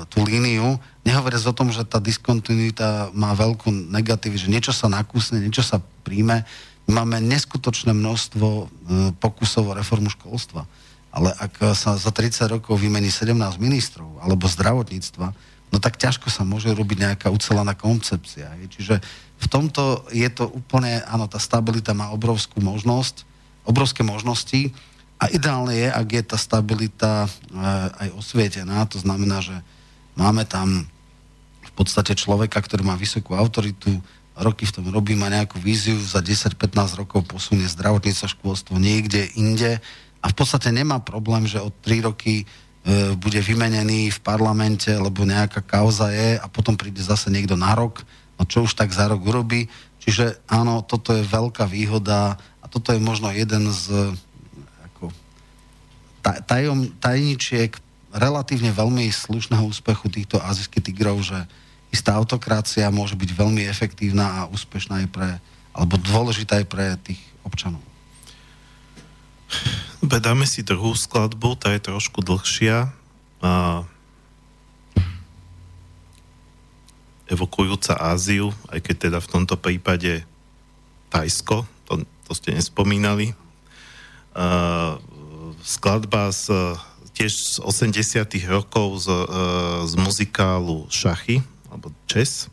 tú 0.08 0.24
líniu. 0.24 0.80
Nehovoriac 1.04 1.44
o 1.46 1.54
tom, 1.54 1.70
že 1.70 1.84
tá 1.84 2.00
diskontinuita 2.00 3.12
má 3.12 3.36
veľkú 3.36 3.70
negatívu, 3.92 4.40
že 4.40 4.48
niečo 4.48 4.72
sa 4.72 4.88
nakúsne, 4.88 5.44
niečo 5.44 5.62
sa 5.62 5.84
príjme. 6.08 6.48
Máme 6.88 7.20
neskutočné 7.22 7.92
množstvo 7.92 8.48
e, 8.48 8.66
pokusov 9.20 9.72
o 9.72 9.78
reformu 9.78 10.10
školstva. 10.10 10.66
Ale 11.12 11.36
ak 11.36 11.76
sa 11.76 12.00
za 12.00 12.08
30 12.08 12.48
rokov 12.48 12.80
vymení 12.80 13.12
17 13.12 13.36
ministrov 13.60 14.24
alebo 14.24 14.48
zdravotníctva, 14.48 15.28
no 15.72 15.78
tak 15.84 16.00
ťažko 16.00 16.32
sa 16.32 16.48
môže 16.48 16.72
robiť 16.72 16.98
nejaká 17.04 17.28
ucelená 17.28 17.76
koncepcia. 17.76 18.48
Čiže 18.72 19.04
v 19.42 19.48
tomto 19.52 20.08
je 20.16 20.28
to 20.32 20.48
úplne, 20.48 21.04
áno, 21.04 21.28
tá 21.28 21.36
stabilita 21.36 21.92
má 21.92 22.16
obrovskú 22.16 22.64
možnosť, 22.64 23.28
obrovské 23.68 24.08
možnosti 24.08 24.72
a 25.22 25.30
ideálne 25.30 25.78
je, 25.78 25.88
ak 25.94 26.08
je 26.10 26.24
tá 26.26 26.38
stabilita 26.42 27.12
e, 27.26 27.30
aj 28.02 28.10
osvietená, 28.18 28.90
to 28.90 28.98
znamená, 28.98 29.38
že 29.46 29.54
máme 30.18 30.50
tam 30.50 30.90
v 31.62 31.72
podstate 31.78 32.18
človeka, 32.18 32.58
ktorý 32.58 32.82
má 32.82 32.98
vysokú 32.98 33.38
autoritu, 33.38 34.02
roky 34.34 34.66
v 34.66 34.82
tom 34.82 34.90
robí, 34.90 35.14
má 35.14 35.30
nejakú 35.30 35.62
víziu, 35.62 36.02
za 36.02 36.26
10-15 36.26 36.98
rokov 36.98 37.30
posunie 37.30 37.70
zdravotníctvo, 37.70 38.34
škôlstvo 38.34 38.82
niekde 38.82 39.30
inde 39.38 39.78
a 40.20 40.26
v 40.26 40.36
podstate 40.36 40.74
nemá 40.74 40.98
problém, 40.98 41.46
že 41.46 41.62
od 41.62 41.72
3 41.86 42.10
roky 42.10 42.50
E, 42.82 43.14
bude 43.14 43.38
vymenený 43.38 44.10
v 44.10 44.20
parlamente, 44.26 44.90
lebo 44.90 45.22
nejaká 45.22 45.62
kauza 45.62 46.10
je 46.10 46.42
a 46.42 46.46
potom 46.50 46.74
príde 46.74 46.98
zase 46.98 47.30
niekto 47.30 47.54
na 47.54 47.78
rok, 47.78 48.02
no 48.42 48.44
čo 48.50 48.66
už 48.66 48.74
tak 48.74 48.90
za 48.90 49.06
rok 49.06 49.22
urobí. 49.22 49.70
Čiže 50.02 50.42
áno, 50.50 50.82
toto 50.82 51.14
je 51.14 51.22
veľká 51.22 51.70
výhoda 51.70 52.42
a 52.58 52.66
toto 52.66 52.90
je 52.90 52.98
možno 52.98 53.30
jeden 53.30 53.70
z 53.70 54.18
tajom, 56.22 56.94
tajničiek 57.02 57.76
relatívne 58.12 58.72
veľmi 58.72 59.08
slušného 59.10 59.64
úspechu 59.66 60.12
týchto 60.12 60.38
azijských 60.38 60.92
tigrov, 60.92 61.24
že 61.24 61.38
istá 61.92 62.16
autokrácia 62.16 62.88
môže 62.92 63.20
byť 63.20 63.30
veľmi 63.36 63.64
efektívna 63.68 64.44
a 64.44 64.50
úspešná 64.52 65.06
aj 65.06 65.08
pre, 65.12 65.30
alebo 65.76 66.00
dôležitá 66.00 66.60
aj 66.64 66.68
pre 66.68 66.86
tých 67.04 67.22
občanov. 67.44 67.84
Dáme 70.02 70.48
si 70.48 70.64
druhú 70.64 70.96
skladbu, 70.96 71.60
tá 71.60 71.76
je 71.76 71.84
trošku 71.84 72.24
dlhšia. 72.24 72.90
A 73.42 73.84
evokujúca 77.32 77.96
Áziu, 77.96 78.52
aj 78.72 78.80
keď 78.84 78.96
teda 79.08 79.20
v 79.24 79.32
tomto 79.32 79.56
prípade 79.56 80.28
Tajsko, 81.12 81.64
to, 81.88 82.04
to 82.28 82.32
ste 82.36 82.56
nespomínali. 82.56 83.32
A 84.36 85.00
skladba 85.64 86.34
z, 86.34 86.78
tiež 87.14 87.32
z 87.32 87.56
80 87.62 88.28
rokov 88.50 89.06
z, 89.06 89.08
z 89.88 89.94
muzikálu 89.98 90.90
Šachy, 90.90 91.46
alebo 91.70 91.94
Chess, 92.10 92.52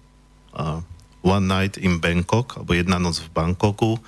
One 1.22 1.46
Night 1.48 1.80
in 1.80 1.98
Bangkok, 1.98 2.61
alebo 2.61 2.76
Jedna 2.76 3.00
noc 3.02 3.18
v 3.20 3.28
Bangkoku, 3.32 3.98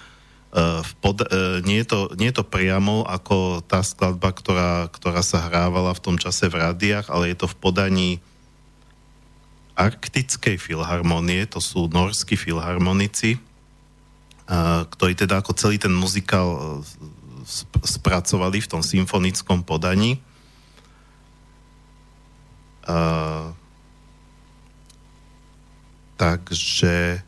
Eh, 0.51 0.83
v 0.83 0.93
pod, 0.99 1.23
eh, 1.23 1.63
nie, 1.63 1.79
je 1.79 1.95
to, 1.95 2.01
nie 2.19 2.35
je 2.35 2.43
to 2.43 2.45
priamo 2.47 3.07
ako 3.07 3.63
tá 3.63 3.87
skladba, 3.87 4.35
ktorá, 4.35 4.91
ktorá 4.91 5.23
sa 5.23 5.47
hrávala 5.47 5.95
v 5.95 6.03
tom 6.03 6.17
čase 6.19 6.51
v 6.51 6.59
rádiách, 6.59 7.07
ale 7.07 7.31
je 7.31 7.39
to 7.39 7.47
v 7.47 7.59
podaní 7.63 8.11
arktickej 9.79 10.59
filharmonie, 10.59 11.47
to 11.47 11.63
sú 11.63 11.87
norskí 11.87 12.35
filharmonici, 12.35 13.39
ktorí 14.91 15.15
teda 15.15 15.41
ako 15.41 15.55
celý 15.57 15.79
ten 15.81 15.95
muzikál 15.95 16.83
spracovali 17.83 18.63
v 18.63 18.71
tom 18.71 18.83
symfonickom 18.83 19.67
podaní. 19.67 20.23
takže 26.21 27.25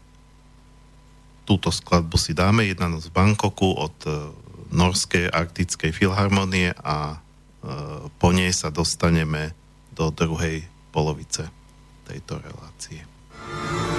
túto 1.49 1.73
skladbu 1.73 2.16
si 2.20 2.37
dáme, 2.37 2.68
jedna 2.68 2.93
noc 2.93 3.09
v 3.09 3.16
Bangkoku 3.16 3.73
od 3.73 3.97
uh, 4.05 4.31
Norskej 4.73 5.33
arktickej 5.33 5.93
filharmonie 5.97 6.77
a 6.81 7.16
uh, 7.16 8.09
po 8.20 8.29
nej 8.37 8.53
sa 8.53 8.68
dostaneme 8.68 9.57
do 9.93 10.12
druhej 10.12 10.64
polovice 10.93 11.49
tejto 12.09 12.41
relácie. 12.41 13.05
Philippines 13.43 13.91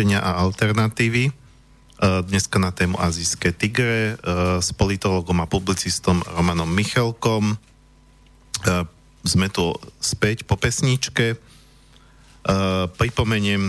riešenia 0.00 0.24
a 0.24 0.40
alternatívy. 0.40 1.28
E, 1.28 1.32
Dneska 2.24 2.56
na 2.56 2.72
tému 2.72 2.96
Azijské 2.96 3.52
tigre 3.52 4.16
e, 4.16 4.24
s 4.56 4.72
politologom 4.72 5.44
a 5.44 5.50
publicistom 5.50 6.24
Romanom 6.24 6.72
Michalkom. 6.72 7.52
E, 7.52 7.56
Sme 9.28 9.52
tu 9.52 9.76
späť 10.00 10.48
po 10.48 10.56
pesničke. 10.56 11.36
Pripomeniem, 12.96 13.68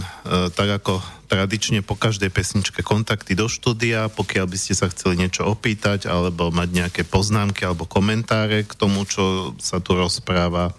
tak 0.56 0.80
ako 0.80 1.04
tradične 1.28 1.84
po 1.84 2.00
každej 2.00 2.32
pesničke 2.32 2.80
kontakty 2.80 3.36
do 3.36 3.52
štúdia, 3.52 4.08
pokiaľ 4.08 4.48
by 4.48 4.56
ste 4.56 4.80
sa 4.80 4.88
chceli 4.88 5.20
niečo 5.20 5.44
opýtať 5.44 6.08
alebo 6.08 6.56
mať 6.56 6.70
nejaké 6.72 7.04
poznámky 7.04 7.68
alebo 7.68 7.84
komentáre 7.84 8.64
k 8.64 8.72
tomu, 8.72 9.04
čo 9.04 9.52
sa 9.60 9.84
tu 9.84 10.00
rozpráva, 10.00 10.72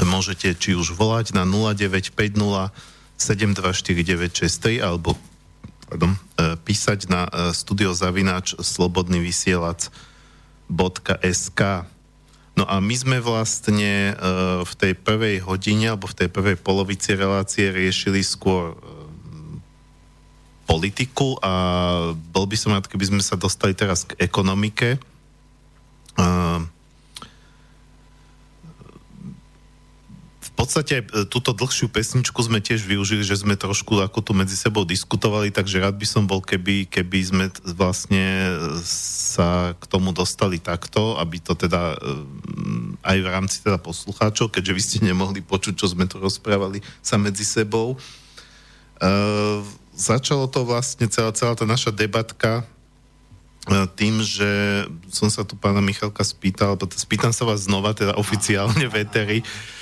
môžete 0.00 0.56
či 0.56 0.72
už 0.72 0.96
volať 0.96 1.36
na 1.36 1.44
0950 1.44 2.96
724963 3.18 4.80
alebo 4.80 5.18
pardon, 5.90 6.14
e, 6.14 6.18
písať 6.62 7.10
na 7.10 7.26
e, 7.26 7.52
studiozavináč 7.52 8.54
slobodný 8.62 9.18
vysielač.sk 9.20 10.00
No 12.58 12.66
a 12.66 12.82
my 12.82 12.90
sme 12.90 13.22
vlastne 13.22 14.10
e, 14.10 14.14
v 14.66 14.72
tej 14.74 14.98
prvej 14.98 15.46
hodine 15.46 15.94
alebo 15.94 16.10
v 16.10 16.18
tej 16.24 16.28
prvej 16.30 16.58
polovici 16.58 17.14
relácie 17.14 17.70
riešili 17.70 18.18
skôr 18.26 18.74
politiku 20.68 21.40
a 21.40 21.52
bol 22.12 22.44
by 22.44 22.56
som 22.60 22.76
rád, 22.76 22.90
keby 22.92 23.08
sme 23.08 23.22
sa 23.24 23.40
dostali 23.40 23.72
teraz 23.72 24.04
k 24.04 24.12
ekonomike. 24.20 25.00
Uh, 26.18 26.60
podstate 30.58 31.06
e, 31.06 31.22
túto 31.30 31.54
dlhšiu 31.54 31.86
pesničku 31.86 32.34
sme 32.42 32.58
tiež 32.58 32.82
využili, 32.82 33.22
že 33.22 33.38
sme 33.38 33.54
trošku 33.54 34.02
ako 34.02 34.18
tu 34.26 34.32
medzi 34.34 34.58
sebou 34.58 34.82
diskutovali, 34.82 35.54
takže 35.54 35.78
rád 35.78 35.94
by 35.94 36.06
som 36.10 36.26
bol, 36.26 36.42
keby, 36.42 36.90
keby 36.90 37.18
sme 37.22 37.44
vlastne 37.78 38.58
sa 38.82 39.78
k 39.78 39.84
tomu 39.86 40.10
dostali 40.10 40.58
takto, 40.58 41.14
aby 41.22 41.38
to 41.38 41.54
teda 41.54 41.94
e, 41.94 41.98
aj 43.06 43.18
v 43.22 43.28
rámci 43.30 43.62
teda 43.62 43.78
poslucháčov, 43.78 44.50
keďže 44.50 44.74
vy 44.74 44.82
ste 44.82 44.98
nemohli 45.06 45.38
počuť, 45.46 45.78
čo 45.78 45.86
sme 45.94 46.10
tu 46.10 46.18
rozprávali 46.18 46.82
sa 46.98 47.14
medzi 47.14 47.46
sebou. 47.46 47.94
Uh, 48.98 49.62
začalo 49.94 50.50
to 50.50 50.66
vlastne 50.66 51.06
celá, 51.06 51.30
celá 51.30 51.54
tá 51.54 51.62
naša 51.62 51.94
debatka 51.94 52.66
e, 53.70 53.86
tým, 53.94 54.18
že 54.26 54.50
som 55.06 55.30
sa 55.30 55.46
tu 55.46 55.54
pána 55.54 55.78
Michalka 55.78 56.26
spýtal, 56.26 56.74
spýtam 56.98 57.30
sa 57.30 57.46
vás 57.46 57.70
znova, 57.70 57.94
teda 57.94 58.18
oficiálne 58.18 58.90
v 58.90 59.06
Eteri, 59.06 59.38
uh, 59.46 59.77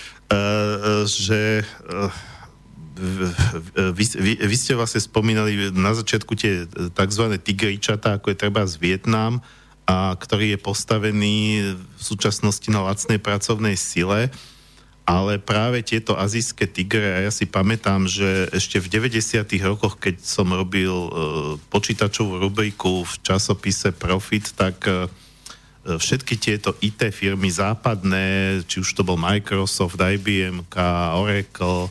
že 1.06 1.62
uh, 1.62 2.10
vy, 3.92 4.04
vy, 4.16 4.32
vy 4.40 4.56
ste 4.56 4.72
vlastne 4.72 5.04
spomínali 5.04 5.68
na 5.72 5.92
začiatku 5.92 6.32
tie 6.32 6.64
tzv. 6.96 7.24
tigričata, 7.38 8.16
ako 8.16 8.32
je 8.32 8.40
treba 8.40 8.64
z 8.64 8.80
Vietnam, 8.80 9.44
a 9.86 10.16
ktorý 10.18 10.56
je 10.56 10.58
postavený 10.58 11.36
v 11.78 12.00
súčasnosti 12.02 12.66
na 12.72 12.82
lacnej 12.82 13.22
pracovnej 13.22 13.78
sile, 13.78 14.34
ale 15.06 15.38
práve 15.38 15.86
tieto 15.86 16.18
azijské 16.18 16.66
tigre, 16.66 17.14
a 17.14 17.22
ja 17.22 17.30
si 17.30 17.46
pamätám, 17.46 18.10
že 18.10 18.50
ešte 18.50 18.82
v 18.82 18.90
90. 18.90 19.46
rokoch, 19.62 20.02
keď 20.02 20.18
som 20.18 20.50
robil 20.50 20.90
uh, 20.90 21.10
počítačovú 21.70 22.42
rubriku 22.42 23.06
v 23.06 23.14
časopise 23.22 23.94
Profit, 23.94 24.50
tak 24.58 24.82
uh, 24.90 25.06
všetky 25.86 26.34
tieto 26.34 26.74
IT 26.82 26.98
firmy 27.14 27.46
západné, 27.46 28.58
či 28.66 28.82
už 28.82 28.90
to 28.90 29.06
bol 29.06 29.14
Microsoft, 29.14 29.94
IBM, 29.94 30.66
Oracle, 31.14 31.86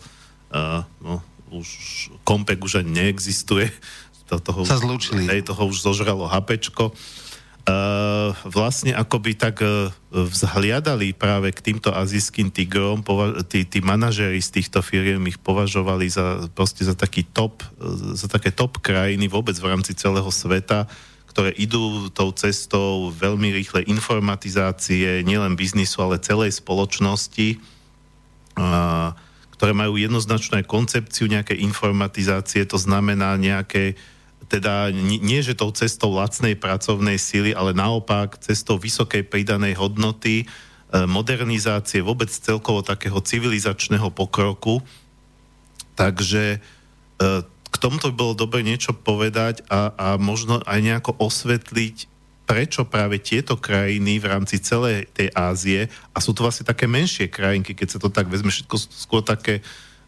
uh, 0.51 0.83
no, 0.99 1.23
už 1.55 1.67
Compaq 2.27 2.59
už 2.59 2.83
ani 2.83 2.91
neexistuje. 2.91 3.71
Do 4.29 4.41
toho 4.41 4.65
Sa 4.65 4.81
zlúčili. 4.81 5.29
Hej, 5.29 5.47
toho 5.47 5.69
už 5.69 5.85
zožralo 5.85 6.25
HPčko. 6.25 6.91
Uh, 7.65 8.29
vlastne 8.45 8.93
akoby 8.93 9.33
tak 9.33 9.57
uh, 9.65 9.89
vzhliadali 10.13 11.17
práve 11.17 11.49
k 11.49 11.65
týmto 11.65 11.89
azijským 11.89 12.53
tigrom, 12.53 13.01
pova- 13.01 13.41
tí, 13.41 13.65
tí 13.65 13.81
manažéri 13.81 14.37
z 14.37 14.61
týchto 14.61 14.85
firiem 14.85 15.25
ich 15.25 15.41
považovali 15.41 16.05
za, 16.05 16.45
proste 16.53 16.85
za 16.85 16.93
taký 16.93 17.25
top, 17.25 17.65
uh, 17.81 18.13
za 18.13 18.29
také 18.29 18.53
top 18.53 18.77
krajiny 18.85 19.25
vôbec 19.25 19.57
v 19.57 19.65
rámci 19.65 19.97
celého 19.97 20.29
sveta, 20.29 20.85
ktoré 21.35 21.51
idú 21.59 22.07
tou 22.15 22.31
cestou 22.31 23.11
veľmi 23.11 23.51
rýchlej 23.59 23.91
informatizácie, 23.91 25.19
nielen 25.27 25.59
biznisu, 25.59 25.99
ale 25.99 26.23
celej 26.23 26.63
spoločnosti, 26.63 27.59
ktoré 29.51 29.71
majú 29.75 29.99
jednoznačnú 29.99 30.63
koncepciu 30.63 31.27
nejakej 31.27 31.59
informatizácie, 31.59 32.63
to 32.63 32.79
znamená 32.79 33.35
nejaké 33.35 33.99
teda 34.47 34.95
nie, 34.95 35.43
že 35.43 35.59
tou 35.59 35.75
cestou 35.75 36.15
lacnej 36.15 36.55
pracovnej 36.55 37.19
síly, 37.19 37.51
ale 37.51 37.75
naopak 37.75 38.39
cestou 38.39 38.79
vysokej 38.79 39.25
pridanej 39.25 39.73
hodnoty, 39.75 40.45
e, 40.45 40.45
modernizácie, 41.09 42.05
vôbec 42.05 42.29
celkovo 42.29 42.85
takého 42.85 43.17
civilizačného 43.17 44.13
pokroku. 44.13 44.85
Takže 45.97 46.43
e, 46.55 46.59
k 47.75 47.81
tomuto 47.83 48.07
by 48.07 48.15
bolo 48.15 48.33
dobre 48.39 48.63
niečo 48.63 48.95
povedať 48.95 49.67
a, 49.67 49.91
a 49.91 50.07
možno 50.15 50.63
aj 50.63 50.79
nejako 50.79 51.11
osvetliť, 51.19 52.07
prečo 52.47 52.87
práve 52.87 53.19
tieto 53.19 53.59
krajiny 53.59 54.21
v 54.21 54.29
rámci 54.31 54.61
celej 54.63 55.11
tej 55.11 55.27
Ázie, 55.35 55.91
a 56.15 56.17
sú 56.23 56.31
to 56.31 56.45
vlastne 56.45 56.63
také 56.63 56.87
menšie 56.87 57.27
krajinky, 57.27 57.75
keď 57.75 57.97
sa 57.97 57.99
to 57.99 58.07
tak 58.07 58.31
vezme, 58.31 58.53
všetko 58.53 58.75
skôr 58.79 59.25
také 59.25 59.59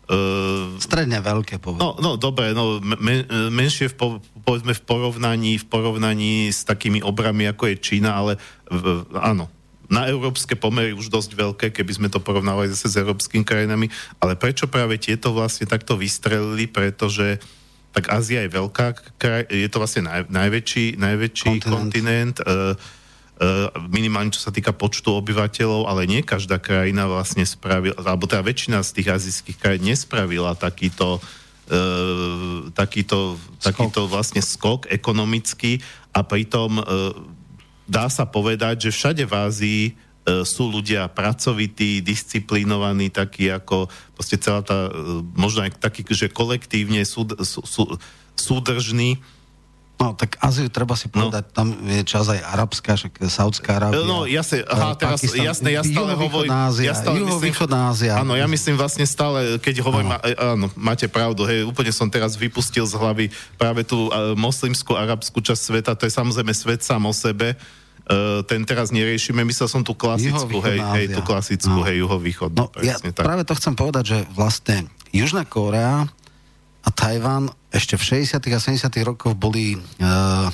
uh, 0.07 0.77
Stredne 0.77 1.19
veľké, 1.19 1.57
povedz. 1.57 1.81
No, 1.81 1.97
no 1.97 2.15
dobre, 2.15 2.53
no, 2.53 2.79
men, 2.79 3.25
menšie 3.51 3.91
v, 3.91 3.95
po, 3.97 4.07
povedzme 4.45 4.77
v 4.77 4.83
porovnaní, 4.85 5.59
v 5.59 5.65
porovnaní 5.65 6.53
s 6.53 6.63
takými 6.63 7.01
obrami, 7.01 7.49
ako 7.49 7.73
je 7.73 7.81
Čína, 7.81 8.13
ale 8.13 8.39
v, 8.69 9.03
áno, 9.17 9.49
na 9.87 10.05
európske 10.05 10.53
pomery 10.59 10.91
už 10.91 11.07
dosť 11.07 11.31
veľké, 11.33 11.67
keby 11.71 11.91
sme 11.95 12.07
to 12.11 12.19
porovnávali 12.19 12.69
zase 12.69 12.91
s 12.91 12.99
európskymi 12.99 13.47
krajinami, 13.47 13.87
ale 14.19 14.35
prečo 14.35 14.67
práve 14.67 14.99
tieto 14.99 15.31
vlastne 15.31 15.65
takto 15.65 15.95
vystrelili, 15.95 16.67
pretože 16.67 17.39
tak 17.97 18.13
Ázia 18.13 18.45
je 18.45 18.53
veľká 18.53 18.85
je 19.49 19.65
to 19.73 19.81
vlastne 19.81 20.05
naj, 20.05 20.29
najväčší, 20.29 21.01
najväčší 21.01 21.65
kontinent, 21.65 22.37
kontinent 22.37 22.37
uh, 22.45 22.77
uh, 23.41 23.73
minimálne 23.89 24.29
čo 24.29 24.37
sa 24.37 24.53
týka 24.53 24.69
počtu 24.69 25.17
obyvateľov, 25.17 25.89
ale 25.89 26.05
nie 26.05 26.21
každá 26.21 26.61
krajina 26.61 27.09
vlastne 27.09 27.41
spravila, 27.41 27.97
alebo 28.05 28.29
teda 28.29 28.45
väčšina 28.45 28.85
z 28.85 29.01
tých 29.01 29.09
azijských 29.09 29.57
krajín 29.57 29.89
nespravila 29.89 30.53
takýto 30.53 31.17
uh, 31.17 32.69
takýto, 32.77 33.41
takýto 33.65 34.05
vlastne 34.05 34.45
skok 34.45 34.85
ekonomický 34.93 35.81
a 36.13 36.21
pritom 36.21 36.77
uh, 36.77 37.17
dá 37.89 38.13
sa 38.13 38.29
povedať, 38.29 38.89
že 38.89 38.93
všade 38.93 39.25
v 39.25 39.33
Ázii 39.33 39.83
sú 40.43 40.67
ľudia 40.67 41.07
pracovití, 41.07 42.03
disciplinovaní, 42.03 43.07
takí 43.07 43.47
ako 43.47 43.87
proste 44.11 44.35
celá 44.35 44.59
tá, 44.59 44.91
uh, 44.91 45.23
možno 45.39 45.63
aj 45.63 45.79
taký, 45.79 46.03
že 46.11 46.27
kolektívne 46.27 46.99
súd, 47.07 47.39
sú, 47.47 47.63
sú, 47.63 47.95
súdržní. 48.35 49.23
No, 49.97 50.13
tak 50.13 50.37
Áziu 50.45 50.69
treba 50.69 50.93
si 50.93 51.09
povedať, 51.09 51.49
no. 51.49 51.53
tam 51.57 51.67
je 51.73 52.05
čas 52.05 52.29
aj 52.29 52.37
arabská, 52.53 52.93
však 52.93 53.17
Saudská 53.33 53.81
Arábia. 53.81 54.05
No, 54.05 54.29
jasne, 54.29 54.61
aha, 54.69 54.93
teraz, 54.93 55.25
Pakistan, 55.25 55.73
ja 55.73 55.81
stále 55.81 56.13
hovorím... 56.13 56.53
Ázia, 56.53 56.93
ja 56.93 56.93
stále 56.93 57.17
juhovýchodná 57.25 57.89
Ázia. 57.89 58.13
Áno, 58.21 58.37
ja 58.37 58.45
myslím 58.45 58.77
vlastne 58.77 59.09
stále, 59.09 59.57
keď 59.57 59.81
hovorím, 59.81 60.13
áno. 60.13 60.21
áno, 60.37 60.65
máte 60.77 61.09
pravdu, 61.09 61.49
hej, 61.49 61.65
úplne 61.65 61.89
som 61.89 62.05
teraz 62.13 62.37
vypustil 62.37 62.85
z 62.85 62.93
hlavy 62.93 63.33
práve 63.57 63.81
tú 63.81 64.13
moslimskú, 64.37 64.93
arabskú 64.93 65.41
časť 65.41 65.61
sveta, 65.65 65.97
to 65.97 66.05
je 66.05 66.13
samozrejme 66.13 66.53
svet 66.53 66.85
sám 66.85 67.01
o 67.09 67.13
sebe, 67.15 67.57
uh, 68.07 68.41
ten 68.47 68.63
teraz 68.63 68.89
neriešime, 68.89 69.43
myslel 69.43 69.67
som 69.67 69.81
tú 69.83 69.93
klasickú, 69.93 70.63
hej, 70.63 70.79
hej, 70.95 71.05
tú 71.11 71.21
klasickú, 71.23 71.83
no. 71.83 71.85
hej, 71.85 72.03
juhovýchodnú. 72.03 72.57
No, 72.57 72.65
ja 72.79 72.95
tak. 72.99 73.23
práve 73.23 73.43
to 73.43 73.53
chcem 73.55 73.75
povedať, 73.75 74.03
že 74.15 74.19
vlastne 74.31 74.87
Južná 75.11 75.43
Kórea 75.43 76.07
a 76.83 76.89
Tajván 76.89 77.51
ešte 77.71 77.99
v 77.99 78.23
60. 78.23 78.39
a 78.39 78.59
70. 78.59 78.87
rokoch 79.03 79.35
boli 79.35 79.75
uh, 79.75 80.47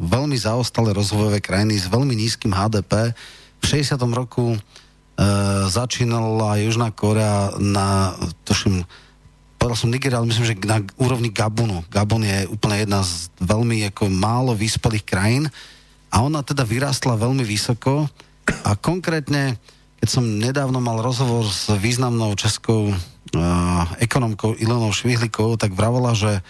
veľmi 0.00 0.36
zaostalé 0.36 0.96
rozvojové 0.96 1.44
krajiny 1.44 1.76
s 1.76 1.88
veľmi 1.88 2.16
nízkym 2.16 2.52
HDP. 2.52 3.12
V 3.60 3.64
60. 3.64 3.96
roku 4.16 4.56
uh, 4.56 4.60
začínala 5.68 6.60
Južná 6.60 6.92
Korea 6.92 7.52
na, 7.60 8.16
tuším, 8.48 8.88
povedal 9.60 9.76
som 9.76 9.92
Nigeria, 9.92 10.16
ale 10.20 10.28
myslím, 10.32 10.48
že 10.48 10.56
na 10.64 10.80
úrovni 10.96 11.28
Gabunu. 11.28 11.84
Gabon 11.92 12.24
je 12.24 12.48
úplne 12.48 12.80
jedna 12.80 13.04
z 13.04 13.28
veľmi 13.40 13.84
ako 13.92 14.08
málo 14.08 14.56
vyspelých 14.56 15.04
krajín 15.04 15.44
a 16.10 16.22
ona 16.22 16.40
teda 16.42 16.62
vyrástla 16.62 17.18
veľmi 17.18 17.42
vysoko 17.42 18.06
a 18.66 18.78
konkrétne, 18.78 19.58
keď 19.98 20.08
som 20.08 20.24
nedávno 20.24 20.78
mal 20.78 21.02
rozhovor 21.02 21.46
s 21.46 21.70
významnou 21.70 22.34
českou 22.38 22.92
uh, 22.92 22.96
ekonomkou 23.98 24.54
Ilenou 24.58 24.94
Švihlikou, 24.94 25.58
tak 25.58 25.74
vravela, 25.74 26.14
že 26.14 26.42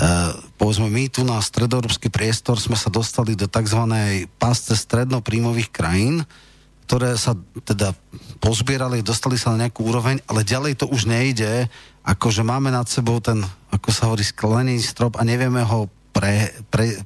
Uh, 0.00 0.32
povedzme, 0.56 0.88
my 0.88 1.12
tu 1.12 1.28
na 1.28 1.36
stredoeurópsky 1.36 2.08
priestor 2.08 2.56
sme 2.56 2.72
sa 2.72 2.88
dostali 2.88 3.36
do 3.36 3.44
tzv. 3.44 3.84
pásce 4.40 4.72
strednopríjmových 4.72 5.68
krajín, 5.68 6.24
ktoré 6.88 7.20
sa 7.20 7.36
teda 7.68 7.92
pozbierali, 8.40 9.04
dostali 9.04 9.36
sa 9.36 9.52
na 9.52 9.68
nejakú 9.68 9.84
úroveň, 9.84 10.24
ale 10.24 10.40
ďalej 10.40 10.80
to 10.80 10.86
už 10.88 11.04
nejde, 11.04 11.68
ako 12.00 12.32
že 12.32 12.40
máme 12.40 12.72
nad 12.72 12.88
sebou 12.88 13.20
ten, 13.20 13.44
ako 13.68 13.88
sa 13.92 14.08
hovorí, 14.08 14.24
sklený 14.24 14.80
strop 14.80 15.20
a 15.20 15.26
nevieme 15.26 15.60
ho 15.68 15.92
pre, 16.16 16.48
pre, 16.72 16.96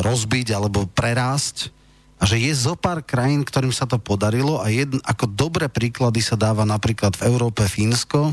rozbiť 0.00 0.56
alebo 0.56 0.88
prerásť 0.88 1.68
a 2.16 2.24
že 2.24 2.38
je 2.38 2.54
zo 2.54 2.78
pár 2.78 3.02
krajín, 3.02 3.42
ktorým 3.42 3.74
sa 3.74 3.84
to 3.84 3.98
podarilo 3.98 4.62
a 4.62 4.70
jedn, 4.70 5.02
ako 5.04 5.26
dobré 5.26 5.66
príklady 5.66 6.22
sa 6.22 6.38
dáva 6.38 6.62
napríklad 6.62 7.18
v 7.18 7.26
Európe 7.28 7.66
Fínsko, 7.66 8.32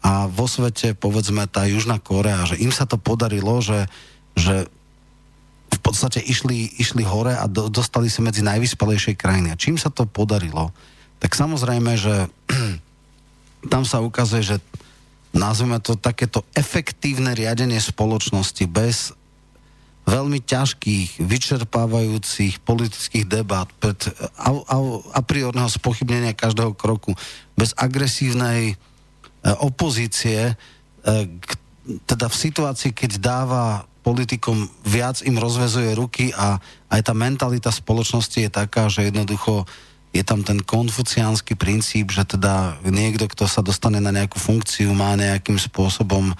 a 0.00 0.32
vo 0.32 0.48
svete, 0.48 0.96
povedzme, 0.96 1.44
tá 1.44 1.68
Južná 1.68 2.00
Korea, 2.00 2.48
že 2.48 2.56
im 2.56 2.72
sa 2.72 2.88
to 2.88 2.96
podarilo, 2.96 3.60
že, 3.60 3.84
že 4.32 4.64
v 5.70 5.78
podstate 5.84 6.24
išli, 6.24 6.72
išli 6.80 7.04
hore 7.04 7.36
a 7.36 7.44
do, 7.44 7.68
dostali 7.68 8.08
sa 8.08 8.24
medzi 8.24 8.40
najvyspelejšie 8.40 9.12
krajiny. 9.12 9.52
A 9.52 9.60
čím 9.60 9.76
sa 9.76 9.92
to 9.92 10.08
podarilo? 10.08 10.72
Tak 11.20 11.36
samozrejme, 11.36 12.00
že 12.00 12.32
tam 13.72 13.84
sa 13.84 14.00
ukazuje, 14.00 14.56
že 14.56 14.56
nazveme 15.36 15.76
to 15.84 16.00
takéto 16.00 16.48
efektívne 16.56 17.36
riadenie 17.36 17.78
spoločnosti 17.78 18.64
bez 18.72 19.12
veľmi 20.08 20.42
ťažkých, 20.42 21.20
vyčerpávajúcich 21.22 22.62
politických 22.64 23.24
debát, 23.28 23.68
pred 23.78 23.98
a, 24.36 24.48
a, 24.52 24.76
a 25.16 25.20
priorného 25.22 25.70
spochybnenia 25.70 26.34
každého 26.34 26.74
kroku, 26.74 27.14
bez 27.54 27.76
agresívnej 27.76 28.80
E, 29.40 29.56
opozície, 29.64 30.52
e, 30.52 30.54
teda 32.04 32.28
v 32.28 32.36
situácii, 32.36 32.92
keď 32.92 33.12
dáva 33.24 33.88
politikom 34.04 34.68
viac 34.84 35.24
im 35.24 35.40
rozvezuje 35.40 35.96
ruky 35.96 36.28
a 36.36 36.60
aj 36.92 37.00
tá 37.08 37.16
mentalita 37.16 37.72
spoločnosti 37.72 38.36
je 38.36 38.50
taká, 38.52 38.92
že 38.92 39.08
jednoducho 39.08 39.64
je 40.12 40.20
tam 40.20 40.44
ten 40.44 40.60
konfuciánsky 40.60 41.56
princíp, 41.56 42.12
že 42.12 42.28
teda 42.28 42.84
niekto, 42.84 43.32
kto 43.32 43.48
sa 43.48 43.64
dostane 43.64 43.96
na 43.96 44.12
nejakú 44.12 44.36
funkciu, 44.36 44.92
má 44.92 45.16
nejakým 45.16 45.56
spôsobom 45.56 46.36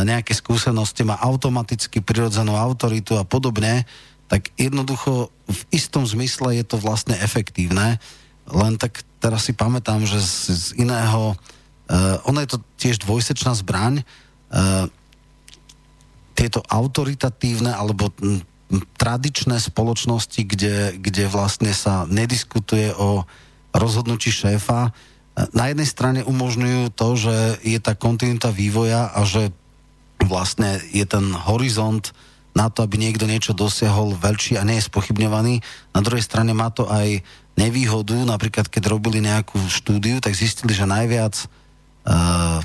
nejaké 0.00 0.32
skúsenosti, 0.32 1.04
má 1.04 1.20
automaticky 1.20 2.00
prirodzenú 2.00 2.56
autoritu 2.56 3.20
a 3.20 3.28
podobne, 3.28 3.84
tak 4.32 4.48
jednoducho 4.56 5.28
v 5.44 5.60
istom 5.68 6.08
zmysle 6.08 6.56
je 6.56 6.64
to 6.64 6.80
vlastne 6.80 7.12
efektívne. 7.20 8.00
Len 8.48 8.72
tak 8.80 9.04
teraz 9.20 9.44
si 9.44 9.52
pamätám, 9.52 10.08
že 10.08 10.16
z, 10.24 10.36
z 10.48 10.66
iného 10.80 11.36
Uh, 11.92 12.16
ono 12.24 12.40
je 12.40 12.56
to 12.56 12.58
tiež 12.80 13.04
dvojsečná 13.04 13.52
zbraň. 13.52 14.00
Uh, 14.48 14.88
tieto 16.32 16.64
autoritatívne 16.64 17.68
alebo 17.68 18.08
m, 18.22 18.40
tradičné 18.96 19.60
spoločnosti, 19.60 20.40
kde, 20.46 20.96
kde 20.96 21.28
vlastne 21.28 21.68
sa 21.76 22.08
nediskutuje 22.08 22.96
o 22.96 23.28
rozhodnutí 23.76 24.32
šéfa, 24.32 24.88
uh, 24.88 24.92
na 25.52 25.68
jednej 25.68 25.84
strane 25.84 26.20
umožňujú 26.24 26.96
to, 26.96 27.08
že 27.18 27.36
je 27.60 27.76
tá 27.82 27.92
kontinuita 27.92 28.48
vývoja 28.48 29.12
a 29.12 29.28
že 29.28 29.52
vlastne 30.26 30.80
je 30.90 31.04
ten 31.06 31.34
horizont 31.34 32.14
na 32.52 32.68
to, 32.68 32.84
aby 32.84 33.00
niekto 33.00 33.24
niečo 33.24 33.56
dosiahol 33.56 34.12
veľší 34.16 34.60
a 34.60 34.66
nie 34.66 34.76
je 34.76 34.88
spochybňovaný. 34.88 35.64
Na 35.96 36.00
druhej 36.04 36.24
strane 36.24 36.52
má 36.52 36.68
to 36.68 36.84
aj 36.84 37.24
nevýhodu, 37.56 38.16
napríklad 38.24 38.68
keď 38.68 38.92
robili 38.92 39.24
nejakú 39.24 39.56
štúdiu, 39.68 40.20
tak 40.20 40.36
zistili, 40.36 40.72
že 40.72 40.88
najviac 40.88 41.32
uh, 41.36 42.60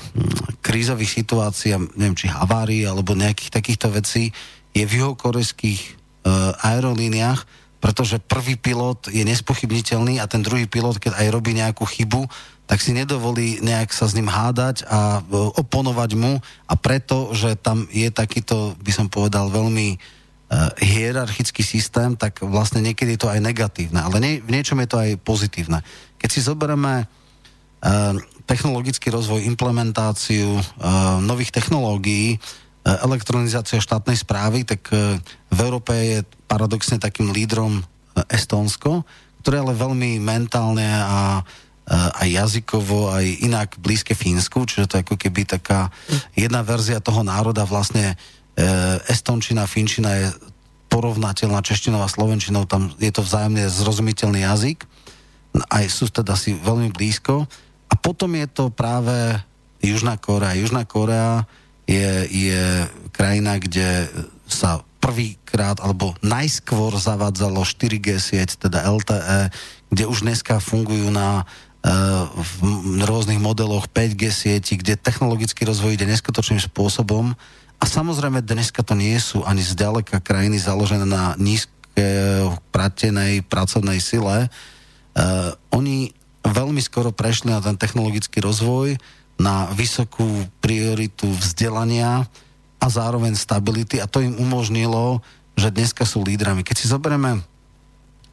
krízových 0.64 1.24
situácií, 1.24 1.76
neviem, 1.96 2.16
či 2.16 2.28
havárií 2.32 2.84
alebo 2.84 3.16
nejakých 3.16 3.52
takýchto 3.52 3.88
vecí 3.92 4.32
je 4.76 4.84
v 4.84 5.04
juhokorejských 5.04 5.82
uh, 6.28 6.56
aerolíniách, 6.64 7.48
pretože 7.80 8.20
prvý 8.20 8.60
pilot 8.60 9.08
je 9.12 9.24
nespochybniteľný 9.24 10.20
a 10.20 10.28
ten 10.28 10.44
druhý 10.44 10.68
pilot, 10.68 11.00
keď 11.00 11.20
aj 11.20 11.28
robí 11.32 11.56
nejakú 11.56 11.88
chybu, 11.88 12.28
tak 12.68 12.84
si 12.84 12.92
nedovolí 12.92 13.64
nejak 13.64 13.96
sa 13.96 14.12
s 14.12 14.14
ním 14.14 14.28
hádať 14.28 14.84
a 14.86 15.24
uh, 15.24 15.56
oponovať 15.56 16.12
mu 16.20 16.44
a 16.68 16.74
preto, 16.76 17.32
že 17.32 17.56
tam 17.56 17.88
je 17.90 18.12
takýto, 18.12 18.76
by 18.84 18.92
som 18.92 19.08
povedal, 19.08 19.48
veľmi 19.50 20.20
hierarchický 20.80 21.60
systém, 21.60 22.16
tak 22.16 22.40
vlastne 22.40 22.80
niekedy 22.80 23.20
je 23.20 23.20
to 23.20 23.28
aj 23.28 23.44
negatívne, 23.44 24.00
ale 24.00 24.24
nie, 24.24 24.34
v 24.40 24.56
niečom 24.56 24.80
je 24.80 24.88
to 24.88 24.96
aj 24.96 25.20
pozitívne. 25.20 25.84
Keď 26.16 26.30
si 26.32 26.40
zoberieme 26.40 27.04
uh, 27.04 28.16
technologický 28.48 29.12
rozvoj, 29.12 29.44
implementáciu 29.44 30.56
nových 31.20 31.52
technológií, 31.52 32.40
uh, 32.40 32.96
elektronizácia 33.04 33.84
štátnej 33.84 34.16
správy, 34.16 34.64
tak 34.64 34.88
v 35.52 35.60
Európe 35.60 35.92
je 35.92 36.24
paradoxne 36.48 36.96
takým 36.96 37.36
lídrom 37.36 37.84
Estónsko, 38.32 39.04
ktoré 39.44 39.60
ale 39.60 39.76
veľmi 39.76 40.24
mentálne 40.24 40.88
a 40.88 41.44
uh, 41.44 41.67
aj 41.88 42.28
jazykovo, 42.28 43.16
aj 43.16 43.48
inak 43.48 43.70
blízke 43.80 44.12
Fínsku, 44.12 44.68
čiže 44.68 44.92
to 44.92 44.96
je 45.00 45.04
ako 45.08 45.16
keby 45.16 45.48
taká 45.48 45.88
jedna 46.36 46.60
verzia 46.60 47.00
toho 47.00 47.24
národa 47.24 47.64
vlastne 47.64 48.14
uh, 48.14 49.00
estončina, 49.08 49.64
finčina 49.64 50.12
je 50.20 50.28
porovnateľná 50.92 51.64
češtinou 51.64 52.04
a 52.04 52.12
slovenčinou, 52.12 52.68
tam 52.68 52.92
je 53.00 53.12
to 53.12 53.24
vzájomne 53.24 53.72
zrozumiteľný 53.72 54.44
jazyk, 54.44 54.84
aj 55.68 55.86
sú 55.88 56.12
teda 56.12 56.36
si 56.36 56.54
veľmi 56.56 56.92
blízko. 56.92 57.48
A 57.88 57.94
potom 57.96 58.36
je 58.36 58.48
to 58.52 58.68
práve 58.68 59.16
Južná 59.80 60.20
Korea. 60.20 60.58
Južná 60.60 60.84
Korea 60.84 61.48
je, 61.88 62.28
je 62.28 62.62
krajina, 63.16 63.58
kde 63.58 64.12
sa 64.46 64.84
prvýkrát 65.00 65.80
alebo 65.80 66.18
najskôr 66.20 66.92
zavádzalo 67.00 67.64
4G 67.64 68.20
sieť, 68.20 68.68
teda 68.68 68.84
LTE, 68.92 69.54
kde 69.88 70.04
už 70.04 70.28
dneska 70.28 70.60
fungujú 70.60 71.08
na 71.14 71.48
v 71.88 72.52
rôznych 73.08 73.40
modeloch 73.40 73.88
5G 73.88 74.24
sieti, 74.28 74.76
kde 74.76 75.00
technologický 75.00 75.64
rozvoj 75.64 75.96
ide 75.96 76.04
neskutočným 76.04 76.60
spôsobom. 76.60 77.32
A 77.78 77.84
samozrejme 77.86 78.44
dneska 78.44 78.84
to 78.84 78.98
nie 78.98 79.16
sú 79.22 79.46
ani 79.48 79.64
zďaleka 79.64 80.20
krajiny 80.20 80.60
založené 80.60 81.08
na 81.08 81.38
nízke 81.40 81.72
pratenej 82.76 83.46
pracovnej 83.48 84.04
sile. 84.04 84.52
Uh, 85.18 85.56
oni 85.72 86.12
veľmi 86.44 86.82
skoro 86.84 87.16
prešli 87.16 87.54
na 87.54 87.64
ten 87.64 87.80
technologický 87.80 88.44
rozvoj, 88.44 88.98
na 89.38 89.70
vysokú 89.72 90.50
prioritu 90.60 91.30
vzdelania 91.30 92.26
a 92.82 92.86
zároveň 92.90 93.38
stability 93.38 94.02
a 94.02 94.10
to 94.10 94.26
im 94.26 94.34
umožnilo, 94.38 95.22
že 95.54 95.70
dneska 95.70 96.06
sú 96.06 96.26
lídrami. 96.26 96.66
Keď 96.66 96.76
si 96.78 96.90
zoberieme 96.90 97.42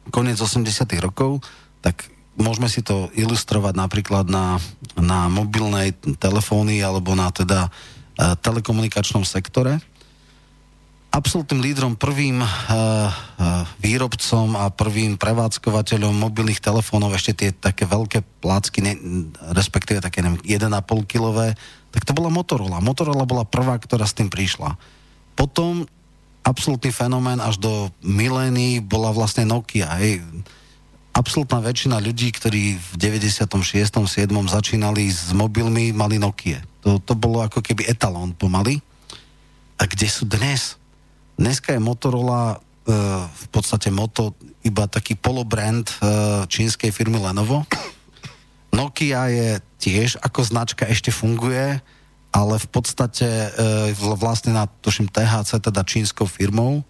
koniec 0.09 0.37
80 0.37 0.65
rokov, 1.01 1.41
tak 1.81 2.09
môžeme 2.35 2.67
si 2.67 2.83
to 2.83 3.11
ilustrovať 3.15 3.73
napríklad 3.75 4.27
na, 4.27 4.59
na 4.99 5.27
mobilnej 5.31 5.95
telefónii 6.19 6.83
alebo 6.83 7.15
na 7.15 7.31
teda 7.31 7.67
uh, 7.67 8.35
telekomunikačnom 8.39 9.23
sektore 9.23 9.79
absolútnym 11.15 11.63
lídrom, 11.63 11.95
prvým 11.95 12.43
uh, 12.43 12.47
uh, 12.51 13.63
výrobcom 13.79 14.59
a 14.59 14.67
prvým 14.67 15.15
prevádzkovateľom 15.15 16.11
mobilných 16.11 16.59
telefónov, 16.59 17.15
ešte 17.15 17.31
tie 17.31 17.49
také 17.55 17.87
veľké 17.87 18.43
plácky, 18.43 18.83
ne, 18.83 18.93
respektíve 19.55 20.03
také 20.03 20.19
neviem, 20.19 20.43
1,5 20.43 20.75
kilové, 21.07 21.55
tak 21.95 22.03
to 22.03 22.11
bola 22.11 22.27
Motorola. 22.27 22.83
Motorola 22.83 23.23
bola 23.23 23.47
prvá, 23.47 23.79
ktorá 23.79 24.03
s 24.03 24.11
tým 24.11 24.27
prišla. 24.27 24.75
Potom 25.39 25.87
absolútny 26.43 26.91
fenomén 26.91 27.39
až 27.39 27.63
do 27.63 27.87
milénií 28.03 28.83
bola 28.83 29.15
vlastne 29.15 29.47
Nokia. 29.47 29.95
Hej. 29.95 30.19
Absolutná 31.15 31.63
väčšina 31.63 32.03
ľudí, 32.03 32.27
ktorí 32.27 32.75
v 32.75 32.89
96. 32.99 33.47
7. 33.47 34.27
začínali 34.51 35.07
s 35.07 35.31
mobilmi, 35.31 35.95
mali 35.95 36.19
Nokia. 36.19 36.59
To, 36.83 36.99
to 36.99 37.15
bolo 37.15 37.39
ako 37.39 37.63
keby 37.63 37.87
etalón 37.87 38.35
pomaly. 38.35 38.83
A 39.79 39.87
kde 39.87 40.11
sú 40.11 40.27
dnes? 40.27 40.75
Dneska 41.39 41.71
je 41.71 41.79
Motorola 41.79 42.59
uh, 42.59 43.31
v 43.31 43.45
podstate 43.47 43.87
Moto 43.95 44.35
iba 44.59 44.91
taký 44.91 45.15
polobrand 45.15 45.87
uh, 45.87 46.43
čínskej 46.51 46.91
firmy 46.91 47.15
Lenovo. 47.15 47.63
Nokia 48.75 49.31
je 49.31 49.49
tiež 49.79 50.19
ako 50.19 50.43
značka 50.43 50.83
ešte 50.83 51.15
funguje, 51.15 51.79
ale 52.35 52.55
v 52.59 52.67
podstate 52.67 53.55
uh, 53.55 54.19
vlastne 54.19 54.51
na, 54.51 54.67
tuším, 54.67 55.07
THC, 55.07 55.63
teda 55.63 55.79
čínskou 55.87 56.27
firmou. 56.27 56.83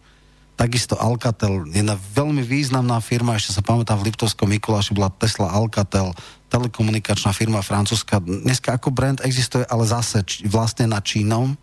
Takisto 0.56 0.95
Alcatel, 0.95 1.68
jedna 1.68 1.99
veľmi 2.15 2.40
významná 2.40 3.03
firma, 3.03 3.36
ešte 3.36 3.60
sa 3.60 3.60
pamätám, 3.60 3.99
v 3.99 4.07
Liptovskom 4.07 4.48
Mikuláši 4.48 4.95
bola 4.95 5.11
Tesla 5.11 5.52
Alcatel, 5.52 6.15
telekomunikačná 6.48 7.36
firma 7.36 7.60
francúzska. 7.60 8.23
Dneska 8.23 8.80
ako 8.80 8.88
brand 8.95 9.19
existuje, 9.27 9.68
ale 9.68 9.84
zase 9.84 10.23
či, 10.23 10.48
vlastne 10.48 10.88
na 10.88 11.03
Čínom. 11.03 11.60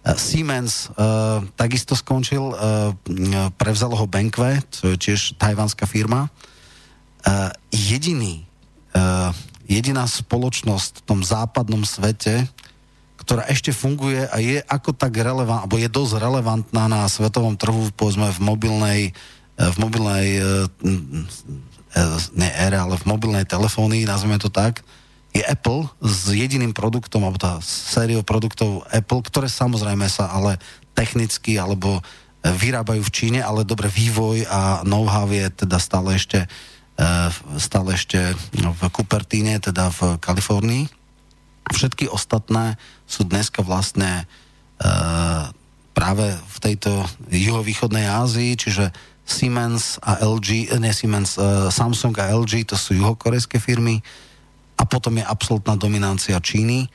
Eh, 0.00 0.14
Siemens 0.14 0.94
uh, 0.94 1.42
takisto 1.58 1.98
skončil, 1.98 2.54
uh, 2.54 2.94
prevzalo 3.58 3.98
ho 3.98 4.06
Benkwe, 4.06 4.62
to 4.70 4.94
je 4.94 5.10
tiež 5.10 5.34
tajvanská 5.34 5.90
firma. 5.90 6.30
Uh, 7.26 7.50
jediný, 7.74 8.46
uh, 8.94 9.34
jediná 9.66 10.06
spoločnosť 10.06 11.02
v 11.02 11.04
tom 11.04 11.20
západnom 11.26 11.82
svete, 11.82 12.46
ktorá 13.20 13.44
ešte 13.52 13.76
funguje 13.76 14.24
a 14.24 14.36
je 14.40 14.64
ako 14.64 14.96
tak 14.96 15.12
relevantná, 15.20 15.68
alebo 15.68 15.76
je 15.76 15.92
dosť 15.92 16.14
relevantná 16.16 16.88
na 16.88 17.04
svetovom 17.04 17.60
trhu, 17.60 17.92
povedzme 17.92 18.32
v 18.32 18.40
mobilnej, 18.40 19.00
v 19.60 19.76
mobilnej 19.76 20.26
uh, 20.40 20.64
ne 22.32 22.48
ére, 22.54 22.78
ale 22.78 22.96
v 22.96 23.04
mobilnej 23.04 23.44
telefónii, 23.44 24.08
nazveme 24.08 24.38
to 24.38 24.48
tak, 24.48 24.80
je 25.30 25.42
Apple 25.46 25.86
s 26.02 26.30
jediným 26.30 26.74
produktom, 26.74 27.22
alebo 27.22 27.38
tá 27.38 27.62
sériou 27.62 28.26
produktov 28.26 28.82
Apple, 28.90 29.22
ktoré 29.22 29.46
samozrejme 29.46 30.10
sa 30.10 30.30
ale 30.30 30.58
technicky 30.90 31.54
alebo 31.54 31.98
e, 31.98 32.50
vyrábajú 32.50 33.02
v 33.06 33.14
Číne, 33.14 33.40
ale 33.42 33.62
dobre, 33.62 33.86
vývoj 33.86 34.42
a 34.50 34.82
know-how 34.82 35.30
je 35.30 35.46
teda 35.54 35.78
stále 35.78 36.18
ešte, 36.18 36.50
stále 37.62 37.94
ešte 37.94 38.34
v 38.52 38.80
Cupertine, 38.90 39.62
teda 39.62 39.94
v 39.94 40.18
Kalifornii. 40.18 40.99
Všetky 41.70 42.10
ostatné 42.10 42.74
sú 43.06 43.24
dneska 43.26 43.62
vlastne 43.62 44.22
e, 44.22 44.24
práve 45.94 46.26
v 46.34 46.56
tejto 46.58 47.06
juhovýchodnej 47.30 48.06
Ázii, 48.06 48.58
čiže 48.58 48.90
Siemens 49.22 50.02
a 50.02 50.18
LG, 50.26 50.74
ne 50.82 50.90
Siemens, 50.90 51.38
Samsung 51.70 52.14
a 52.18 52.34
LG, 52.34 52.74
to 52.74 52.76
sú 52.76 52.98
juhokorejské 52.98 53.62
firmy, 53.62 54.02
a 54.80 54.82
potom 54.88 55.20
je 55.20 55.24
absolútna 55.24 55.76
dominancia 55.76 56.40
Číny. 56.40 56.88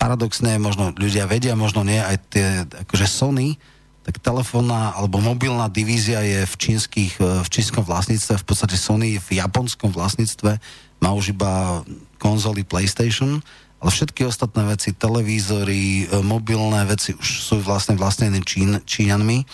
Paradoxne, 0.00 0.56
možno 0.56 0.96
ľudia 0.96 1.28
vedia, 1.28 1.52
možno 1.52 1.84
nie, 1.84 2.00
aj 2.00 2.16
tie, 2.32 2.46
akože 2.64 3.04
Sony, 3.04 3.60
tak 4.08 4.24
telefónna 4.24 4.96
alebo 4.96 5.20
mobilná 5.20 5.68
divízia 5.68 6.24
je 6.24 6.48
v, 6.48 6.54
čínskych, 6.56 7.20
e, 7.20 7.44
v 7.44 7.48
čínskom 7.52 7.84
vlastníctve, 7.84 8.40
v 8.40 8.46
podstate 8.48 8.80
Sony 8.80 9.20
v 9.20 9.28
japonskom 9.36 9.92
vlastníctve. 9.92 10.56
Má 11.04 11.10
už 11.12 11.36
iba 11.36 11.84
konzoly 12.16 12.64
PlayStation, 12.64 13.44
ale 13.78 13.90
všetky 13.94 14.26
ostatné 14.26 14.66
veci, 14.66 14.90
televízory, 14.90 16.10
e, 16.10 16.22
mobilné 16.22 16.82
veci 16.86 17.14
už 17.14 17.28
sú 17.46 17.56
vlastne 17.62 17.94
vlastnené 17.94 18.42
Čín, 18.42 18.82
Číňanmi. 18.82 19.46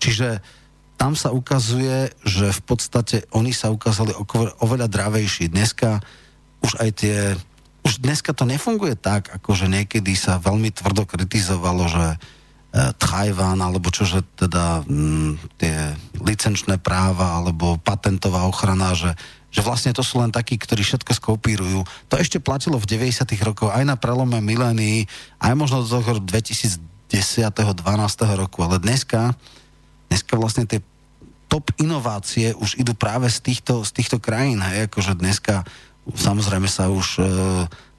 Čiže 0.00 0.40
tam 0.96 1.12
sa 1.12 1.28
ukazuje, 1.28 2.08
že 2.24 2.56
v 2.56 2.62
podstate 2.64 3.28
oni 3.36 3.52
sa 3.52 3.68
ukázali 3.68 4.16
oveľa 4.64 4.88
dravejší. 4.88 5.52
Dneska 5.52 6.00
už 6.64 6.80
aj 6.80 6.90
tie 6.96 7.16
už 7.86 8.02
dneska 8.02 8.34
to 8.34 8.42
nefunguje 8.42 8.98
tak, 8.98 9.30
ako 9.30 9.54
že 9.54 9.70
niekedy 9.70 10.18
sa 10.18 10.42
veľmi 10.42 10.74
tvrdo 10.74 11.06
kritizovalo, 11.06 11.86
že 11.86 12.06
e, 12.10 12.18
Tajván, 12.98 13.62
alebo 13.62 13.94
čože 13.94 14.26
teda 14.34 14.82
m, 14.90 15.38
tie 15.54 15.94
licenčné 16.18 16.82
práva, 16.82 17.38
alebo 17.38 17.78
patentová 17.78 18.42
ochrana, 18.50 18.98
že, 18.98 19.14
že 19.56 19.64
vlastne 19.64 19.96
to 19.96 20.04
sú 20.04 20.20
len 20.20 20.28
takí, 20.28 20.60
ktorí 20.60 20.84
všetko 20.84 21.16
skopírujú. 21.16 21.80
To 22.12 22.20
ešte 22.20 22.44
platilo 22.44 22.76
v 22.76 22.84
90. 22.84 23.24
rokoch 23.40 23.72
aj 23.72 23.88
na 23.88 23.96
prelome 23.96 24.36
milénií, 24.44 25.08
aj 25.40 25.56
možno 25.56 25.80
do 25.80 25.88
toho 25.88 26.20
2010. 26.20 26.76
12. 27.08 27.80
roku, 28.36 28.60
ale 28.60 28.76
dneska, 28.76 29.32
dneska 30.12 30.36
vlastne 30.36 30.68
tie 30.68 30.84
top 31.48 31.72
inovácie 31.80 32.52
už 32.52 32.76
idú 32.76 32.92
práve 32.92 33.32
z 33.32 33.40
týchto, 33.40 33.80
z 33.80 33.96
týchto 33.96 34.20
krajín, 34.20 34.60
hej, 34.60 34.92
akože 34.92 35.16
dneska 35.16 35.64
samozrejme 36.04 36.68
sa 36.68 36.92
už 36.92 37.06
e, 37.16 37.22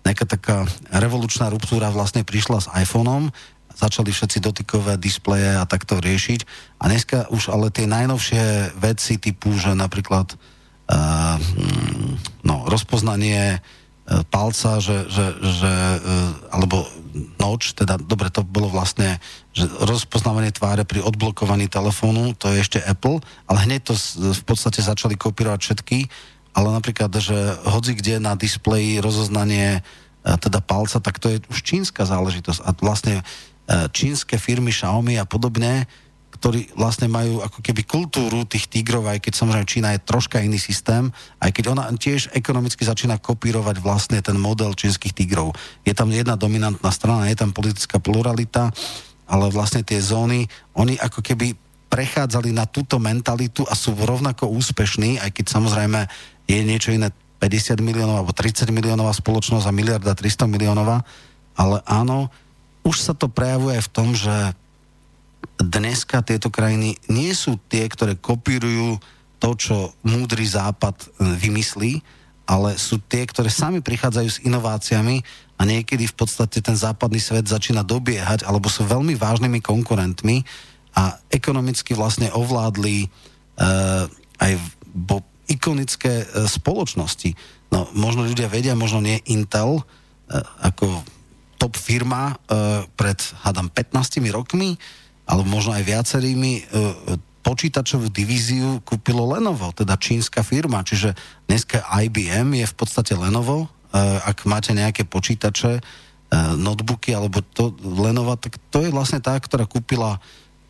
nejaká 0.06 0.26
taká 0.30 0.58
revolučná 0.94 1.50
ruptúra 1.50 1.90
vlastne 1.90 2.22
prišla 2.22 2.58
s 2.62 2.68
iPhoneom, 2.70 3.34
začali 3.74 4.14
všetci 4.14 4.38
dotykové 4.44 5.02
displeje 5.02 5.58
a 5.58 5.66
takto 5.66 5.98
riešiť. 5.98 6.40
A 6.82 6.90
dneska 6.90 7.30
už 7.34 7.50
ale 7.50 7.74
tie 7.74 7.90
najnovšie 7.90 8.76
veci 8.78 9.18
typu, 9.18 9.54
že 9.58 9.78
napríklad 9.78 10.38
no, 12.48 12.56
rozpoznanie 12.72 13.60
uh, 13.60 14.24
palca, 14.32 14.80
že, 14.80 15.08
že, 15.12 15.26
že 15.40 15.74
uh, 15.74 16.56
alebo 16.56 16.88
noč, 17.42 17.74
teda 17.74 17.98
dobre, 17.98 18.32
to 18.32 18.46
bolo 18.46 18.70
vlastne 18.72 19.20
že 19.52 19.66
rozpoznávanie 19.84 20.54
tváre 20.54 20.86
pri 20.86 21.02
odblokovaní 21.02 21.66
telefónu, 21.66 22.38
to 22.38 22.54
je 22.54 22.62
ešte 22.62 22.80
Apple, 22.86 23.20
ale 23.50 23.66
hneď 23.66 23.90
to 23.90 23.94
v 24.32 24.44
podstate 24.46 24.86
začali 24.86 25.18
kopírovať 25.18 25.60
všetky 25.60 26.00
ale 26.58 26.74
napríklad, 26.74 27.14
že 27.22 27.38
hoci 27.70 27.94
kde 27.94 28.18
na 28.18 28.34
displeji 28.34 28.98
rozoznanie 28.98 29.78
e, 29.78 29.82
teda 30.42 30.58
palca, 30.58 30.98
tak 30.98 31.22
to 31.22 31.30
je 31.30 31.38
už 31.54 31.62
čínska 31.62 32.10
záležitosť. 32.10 32.66
A 32.66 32.74
vlastne 32.82 33.22
e, 33.22 33.24
čínske 33.94 34.42
firmy 34.42 34.74
Xiaomi 34.74 35.22
a 35.22 35.30
podobne, 35.30 35.86
ktorí 36.38 36.78
vlastne 36.78 37.10
majú 37.10 37.42
ako 37.42 37.66
keby 37.66 37.82
kultúru 37.84 38.46
tých 38.46 38.70
tigrov, 38.70 39.10
aj 39.10 39.26
keď 39.26 39.34
samozrejme 39.34 39.66
Čína 39.66 39.90
je 39.98 40.06
troška 40.06 40.38
iný 40.38 40.62
systém, 40.62 41.10
aj 41.42 41.50
keď 41.50 41.74
ona 41.74 41.90
tiež 41.90 42.30
ekonomicky 42.38 42.86
začína 42.86 43.18
kopírovať 43.18 43.82
vlastne 43.82 44.22
ten 44.22 44.38
model 44.38 44.78
čínskych 44.78 45.18
tigrov. 45.18 45.58
Je 45.82 45.98
tam 45.98 46.14
jedna 46.14 46.38
dominantná 46.38 46.94
strana, 46.94 47.26
je 47.28 47.42
tam 47.42 47.50
politická 47.50 47.98
pluralita, 47.98 48.70
ale 49.26 49.50
vlastne 49.50 49.82
tie 49.82 49.98
zóny, 49.98 50.46
oni 50.78 50.96
ako 51.02 51.26
keby 51.26 51.58
prechádzali 51.90 52.54
na 52.54 52.70
túto 52.70 53.02
mentalitu 53.02 53.66
a 53.66 53.74
sú 53.74 53.98
rovnako 53.98 54.52
úspešní, 54.54 55.18
aj 55.18 55.34
keď 55.34 55.46
samozrejme 55.58 56.00
je 56.46 56.60
niečo 56.62 56.94
iné 56.94 57.10
50 57.42 57.82
miliónov 57.82 58.24
alebo 58.24 58.34
30 58.34 58.70
miliónová 58.70 59.14
spoločnosť 59.14 59.66
a 59.66 59.76
miliarda 59.76 60.14
300 60.14 60.46
miliónová, 60.46 61.02
ale 61.58 61.82
áno, 61.90 62.30
už 62.86 63.02
sa 63.02 63.14
to 63.18 63.28
prejavuje 63.28 63.82
v 63.82 63.90
tom, 63.92 64.14
že 64.16 64.54
dneska 65.58 66.22
tieto 66.22 66.54
krajiny 66.54 66.98
nie 67.10 67.34
sú 67.34 67.58
tie, 67.70 67.90
ktoré 67.90 68.18
kopírujú 68.18 69.02
to, 69.38 69.50
čo 69.58 69.76
múdry 70.06 70.46
západ 70.46 70.98
e, 70.98 71.06
vymyslí, 71.38 72.02
ale 72.48 72.80
sú 72.80 73.02
tie, 73.04 73.28
ktoré 73.28 73.52
sami 73.52 73.84
prichádzajú 73.84 74.30
s 74.30 74.42
inováciami 74.46 75.22
a 75.58 75.62
niekedy 75.68 76.08
v 76.08 76.16
podstate 76.16 76.64
ten 76.64 76.78
západný 76.78 77.20
svet 77.20 77.50
začína 77.50 77.84
dobiehať, 77.84 78.48
alebo 78.48 78.72
sú 78.72 78.88
veľmi 78.88 79.18
vážnymi 79.20 79.60
konkurentmi 79.60 80.48
a 80.96 81.20
ekonomicky 81.28 81.94
vlastne 81.94 82.32
ovládli 82.32 83.06
uh, 83.06 84.08
aj 84.42 84.52
bo 84.96 85.22
ikonické 85.52 86.24
uh, 86.24 86.48
spoločnosti. 86.48 87.36
No, 87.70 87.92
možno 87.92 88.24
ľudia 88.24 88.48
vedia, 88.48 88.80
možno 88.80 89.04
nie 89.04 89.20
Intel, 89.28 89.82
uh, 89.82 89.84
ako 90.64 91.04
top 91.60 91.76
firma 91.76 92.38
uh, 92.48 92.88
pred, 92.96 93.18
hádam, 93.44 93.68
15 93.70 94.24
rokmi, 94.32 94.80
alebo 95.28 95.48
možno 95.52 95.76
aj 95.76 95.84
viacerými, 95.84 96.52
e, 96.56 96.62
počítačovú 97.44 98.12
divíziu 98.12 98.84
kúpilo 98.84 99.24
Lenovo, 99.24 99.72
teda 99.72 99.96
čínska 99.96 100.44
firma. 100.44 100.84
Čiže 100.84 101.16
dneska 101.48 101.80
IBM 101.84 102.60
je 102.60 102.68
v 102.68 102.76
podstate 102.76 103.16
Lenovo. 103.16 103.68
E, 103.68 103.68
ak 104.24 104.48
máte 104.48 104.72
nejaké 104.76 105.04
počítače, 105.04 105.80
e, 105.80 105.82
notebooky 106.56 107.16
alebo 107.16 107.40
to 107.44 107.76
Lenovo, 107.84 108.36
tak 108.40 108.60
to 108.72 108.84
je 108.84 108.92
vlastne 108.92 109.20
tá, 109.24 109.36
ktorá 109.36 109.68
kúpila 109.68 110.20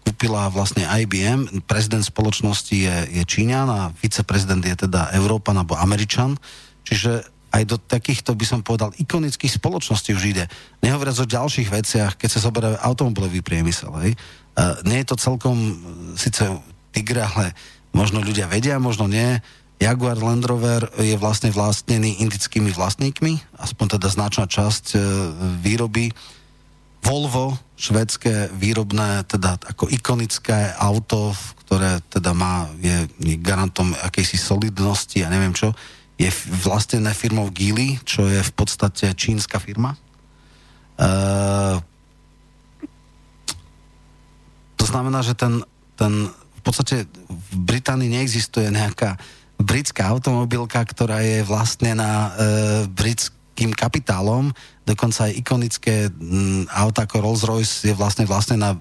kúpila 0.08 0.48
vlastne 0.48 0.88
IBM, 0.88 1.68
prezident 1.68 2.00
spoločnosti 2.00 2.72
je, 2.72 2.96
je 3.12 3.24
Číňan 3.28 3.68
a 3.68 3.92
viceprezident 4.00 4.64
je 4.64 4.88
teda 4.88 5.12
Európan 5.12 5.60
alebo 5.60 5.76
Američan, 5.76 6.40
čiže 6.88 7.28
aj 7.52 7.64
do 7.68 7.76
takýchto, 7.76 8.32
by 8.32 8.46
som 8.48 8.60
povedal, 8.64 8.96
ikonických 8.96 9.60
spoločností 9.60 10.16
už 10.16 10.24
ide. 10.32 10.46
Nehovoriac 10.80 11.18
o 11.20 11.28
ďalších 11.28 11.68
veciach, 11.68 12.12
keď 12.16 12.30
sa 12.30 12.44
zoberá 12.44 12.80
automobilový 12.80 13.44
priemysel. 13.44 13.92
Hej. 14.04 14.16
Nie 14.58 15.06
je 15.06 15.08
to 15.14 15.18
celkom 15.22 15.58
uh, 15.58 15.76
síce 16.18 16.42
Tigre, 16.90 17.22
ale 17.22 17.54
možno 17.94 18.26
ľudia 18.26 18.50
vedia, 18.50 18.82
možno 18.82 19.06
nie. 19.06 19.38
Jaguar 19.78 20.18
Land 20.18 20.50
Rover 20.50 20.90
je 20.98 21.14
vlastne 21.22 21.54
vlastnený 21.54 22.26
indickými 22.26 22.74
vlastníkmi, 22.74 23.62
aspoň 23.62 24.02
teda 24.02 24.08
značná 24.10 24.46
časť 24.50 24.86
uh, 24.98 25.02
výroby. 25.62 26.10
Volvo, 27.06 27.54
švedské 27.78 28.50
výrobné, 28.58 29.22
teda 29.30 29.62
ako 29.62 29.86
ikonické 29.94 30.74
auto, 30.82 31.38
ktoré 31.64 32.02
teda 32.10 32.34
má, 32.34 32.66
je, 32.82 33.06
garantom 33.38 33.94
akejsi 34.02 34.36
solidnosti 34.36 35.22
a 35.22 35.30
neviem 35.30 35.54
čo, 35.54 35.78
je 36.18 36.28
vlastnené 36.66 37.14
firmou 37.14 37.54
Geely, 37.54 38.02
čo 38.02 38.26
je 38.26 38.42
v 38.42 38.52
podstate 38.58 39.14
čínska 39.14 39.62
firma. 39.62 39.94
Uh, 40.98 41.78
znamená, 44.88 45.20
že 45.22 45.36
ten, 45.36 45.62
ten 46.00 46.32
v 46.32 46.62
podstate 46.64 47.06
v 47.28 47.56
Británii 47.68 48.08
neexistuje 48.08 48.72
nejaká 48.72 49.20
britská 49.58 50.14
automobilka, 50.14 50.80
ktorá 50.86 51.22
je 51.26 51.42
vlastne 51.42 51.98
e, 51.98 52.30
britským 52.94 53.74
kapitálom, 53.74 54.54
dokonca 54.86 55.28
aj 55.28 55.34
ikonické 55.34 55.96
m, 56.14 56.70
auta 56.70 57.10
ako 57.10 57.20
Rolls-Royce 57.20 57.90
je 57.90 57.94
vlastne 57.98 58.30
vlastne 58.30 58.56
na 58.62 58.78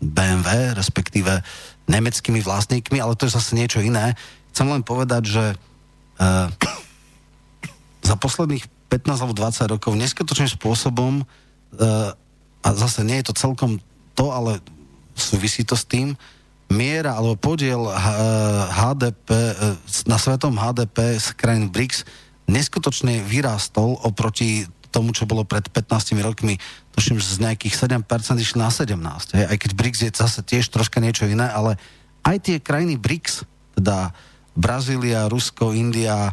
BMW, 0.00 0.72
respektíve 0.72 1.44
nemeckými 1.88 2.40
vlastníkmi, 2.40 2.96
ale 3.00 3.16
to 3.16 3.28
je 3.28 3.36
zase 3.36 3.52
niečo 3.52 3.84
iné. 3.84 4.16
Chcem 4.56 4.68
len 4.68 4.80
povedať, 4.80 5.22
že 5.28 5.44
e, 5.52 5.56
za 8.08 8.16
posledných 8.16 8.64
15 8.88 9.22
alebo 9.22 9.34
20 9.36 9.74
rokov 9.76 9.92
neskutočným 9.92 10.50
spôsobom 10.56 11.20
e, 11.20 11.24
a 12.64 12.68
zase 12.72 13.04
nie 13.04 13.20
je 13.20 13.28
to 13.28 13.34
celkom 13.36 13.76
to, 14.16 14.32
ale 14.32 14.64
súvisí 15.14 15.62
to 15.62 15.78
s 15.78 15.86
tým, 15.86 16.18
miera 16.70 17.14
alebo 17.14 17.38
podiel 17.38 17.86
HDP, 18.72 19.28
e, 19.30 19.52
na 20.10 20.18
svetom 20.18 20.56
HDP 20.56 21.20
z 21.20 21.26
krajín 21.36 21.70
BRICS 21.70 22.02
neskutočne 22.50 23.24
vyrástol 23.24 23.96
oproti 24.04 24.68
tomu, 24.94 25.10
čo 25.10 25.26
bolo 25.26 25.42
pred 25.42 25.66
15 25.66 26.22
rokmi, 26.22 26.54
tuším, 26.94 27.18
z 27.18 27.42
nejakých 27.42 27.74
7% 27.74 28.06
išli 28.38 28.58
na 28.62 28.70
17. 28.70 28.94
Hej. 29.34 29.46
Aj 29.50 29.56
keď 29.58 29.70
BRICS 29.74 30.00
je 30.06 30.10
zase 30.14 30.40
tiež 30.46 30.70
troška 30.70 31.02
niečo 31.02 31.26
iné, 31.26 31.50
ale 31.50 31.74
aj 32.22 32.36
tie 32.46 32.56
krajiny 32.62 32.94
BRICS, 32.94 33.42
teda 33.74 34.14
Brazília, 34.54 35.26
Rusko, 35.26 35.74
India, 35.74 36.30
e, 36.30 36.32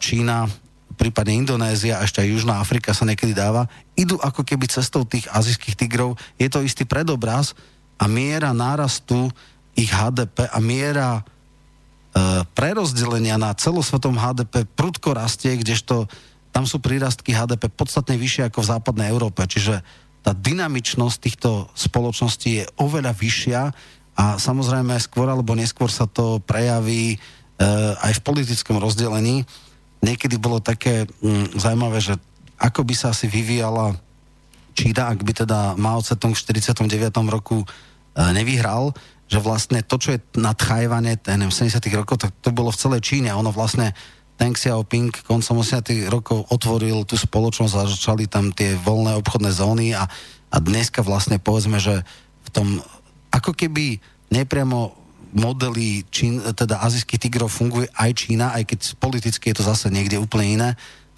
Čína, 0.00 0.48
prípadne 0.96 1.36
Indonézia 1.36 2.00
ešte 2.00 2.24
aj 2.24 2.28
Južná 2.28 2.60
Afrika 2.60 2.96
sa 2.96 3.04
niekedy 3.04 3.36
dáva, 3.36 3.68
idú 3.92 4.16
ako 4.20 4.40
keby 4.40 4.68
cestou 4.68 5.04
tých 5.04 5.28
azijských 5.28 5.76
tigrov. 5.76 6.16
Je 6.40 6.48
to 6.48 6.64
istý 6.64 6.88
predobraz 6.88 7.52
a 8.00 8.04
miera 8.08 8.56
nárastu 8.56 9.28
ich 9.76 9.92
HDP 9.92 10.48
a 10.48 10.58
miera 10.58 11.20
e, 11.20 11.22
prerozdelenia 12.56 13.36
na 13.36 13.52
celosvetom 13.52 14.16
HDP 14.16 14.64
prudko 14.72 15.12
rastie, 15.12 15.60
kdežto 15.60 16.08
tam 16.50 16.64
sú 16.64 16.80
prírastky 16.80 17.36
HDP 17.36 17.68
podstatne 17.68 18.16
vyššie 18.16 18.48
ako 18.48 18.64
v 18.64 18.70
západnej 18.72 19.08
Európe. 19.12 19.44
Čiže 19.44 19.84
tá 20.24 20.32
dynamičnosť 20.34 21.16
týchto 21.20 21.68
spoločností 21.76 22.64
je 22.64 22.64
oveľa 22.80 23.12
vyššia 23.14 23.60
a 24.16 24.24
samozrejme 24.40 24.96
skôr 24.98 25.30
alebo 25.30 25.54
neskôr 25.54 25.92
sa 25.92 26.08
to 26.08 26.42
prejaví 26.42 27.14
e, 27.14 27.18
aj 28.00 28.18
v 28.18 28.24
politickom 28.24 28.80
rozdelení 28.80 29.44
niekedy 30.04 30.40
bolo 30.40 30.58
také 30.60 31.04
mm, 31.20 31.56
zaujímavé, 31.60 32.00
že 32.00 32.14
ako 32.60 32.84
by 32.84 32.94
sa 32.96 33.12
asi 33.12 33.28
vyvíjala 33.28 33.96
Čína, 34.76 35.12
ak 35.12 35.20
by 35.24 35.32
teda 35.44 35.58
Mao 35.76 36.00
Tse-tung 36.00 36.32
v 36.32 36.40
49. 36.40 37.12
roku 37.28 37.64
nevyhral, 38.28 38.92
že 39.30 39.38
vlastne 39.38 39.80
to, 39.86 39.96
čo 39.96 40.18
je 40.18 40.20
na 40.36 40.52
Tchajvane, 40.52 41.16
ten 41.22 41.38
70. 41.38 41.80
rokov, 41.94 42.20
tak 42.20 42.34
to 42.42 42.50
bolo 42.50 42.74
v 42.74 42.80
celej 42.80 43.00
Číne. 43.00 43.30
Ono 43.32 43.54
vlastne 43.54 43.94
Deng 44.40 44.56
Xiaoping 44.56 45.24
koncom 45.28 45.60
80. 45.62 46.08
rokov 46.08 46.48
otvoril 46.48 47.04
tú 47.04 47.14
spoločnosť 47.14 47.74
a 47.76 47.84
začali 47.86 48.24
tam 48.26 48.50
tie 48.50 48.72
voľné 48.74 49.14
obchodné 49.20 49.52
zóny 49.52 49.92
a, 49.92 50.08
a 50.48 50.56
dneska 50.58 51.04
vlastne 51.04 51.36
povedzme, 51.36 51.76
že 51.76 52.00
v 52.44 52.48
tom 52.50 52.68
ako 53.30 53.54
keby 53.54 54.02
nepriamo 54.32 54.96
modely 55.30 56.02
Čín, 56.10 56.42
teda 56.42 56.82
azijských 56.82 57.30
tigrov 57.30 57.54
funguje 57.54 57.86
aj 57.94 58.10
Čína, 58.16 58.50
aj 58.58 58.64
keď 58.66 58.80
politicky 58.98 59.54
je 59.54 59.62
to 59.62 59.64
zase 59.68 59.86
niekde 59.92 60.18
úplne 60.18 60.58
iné. 60.58 60.70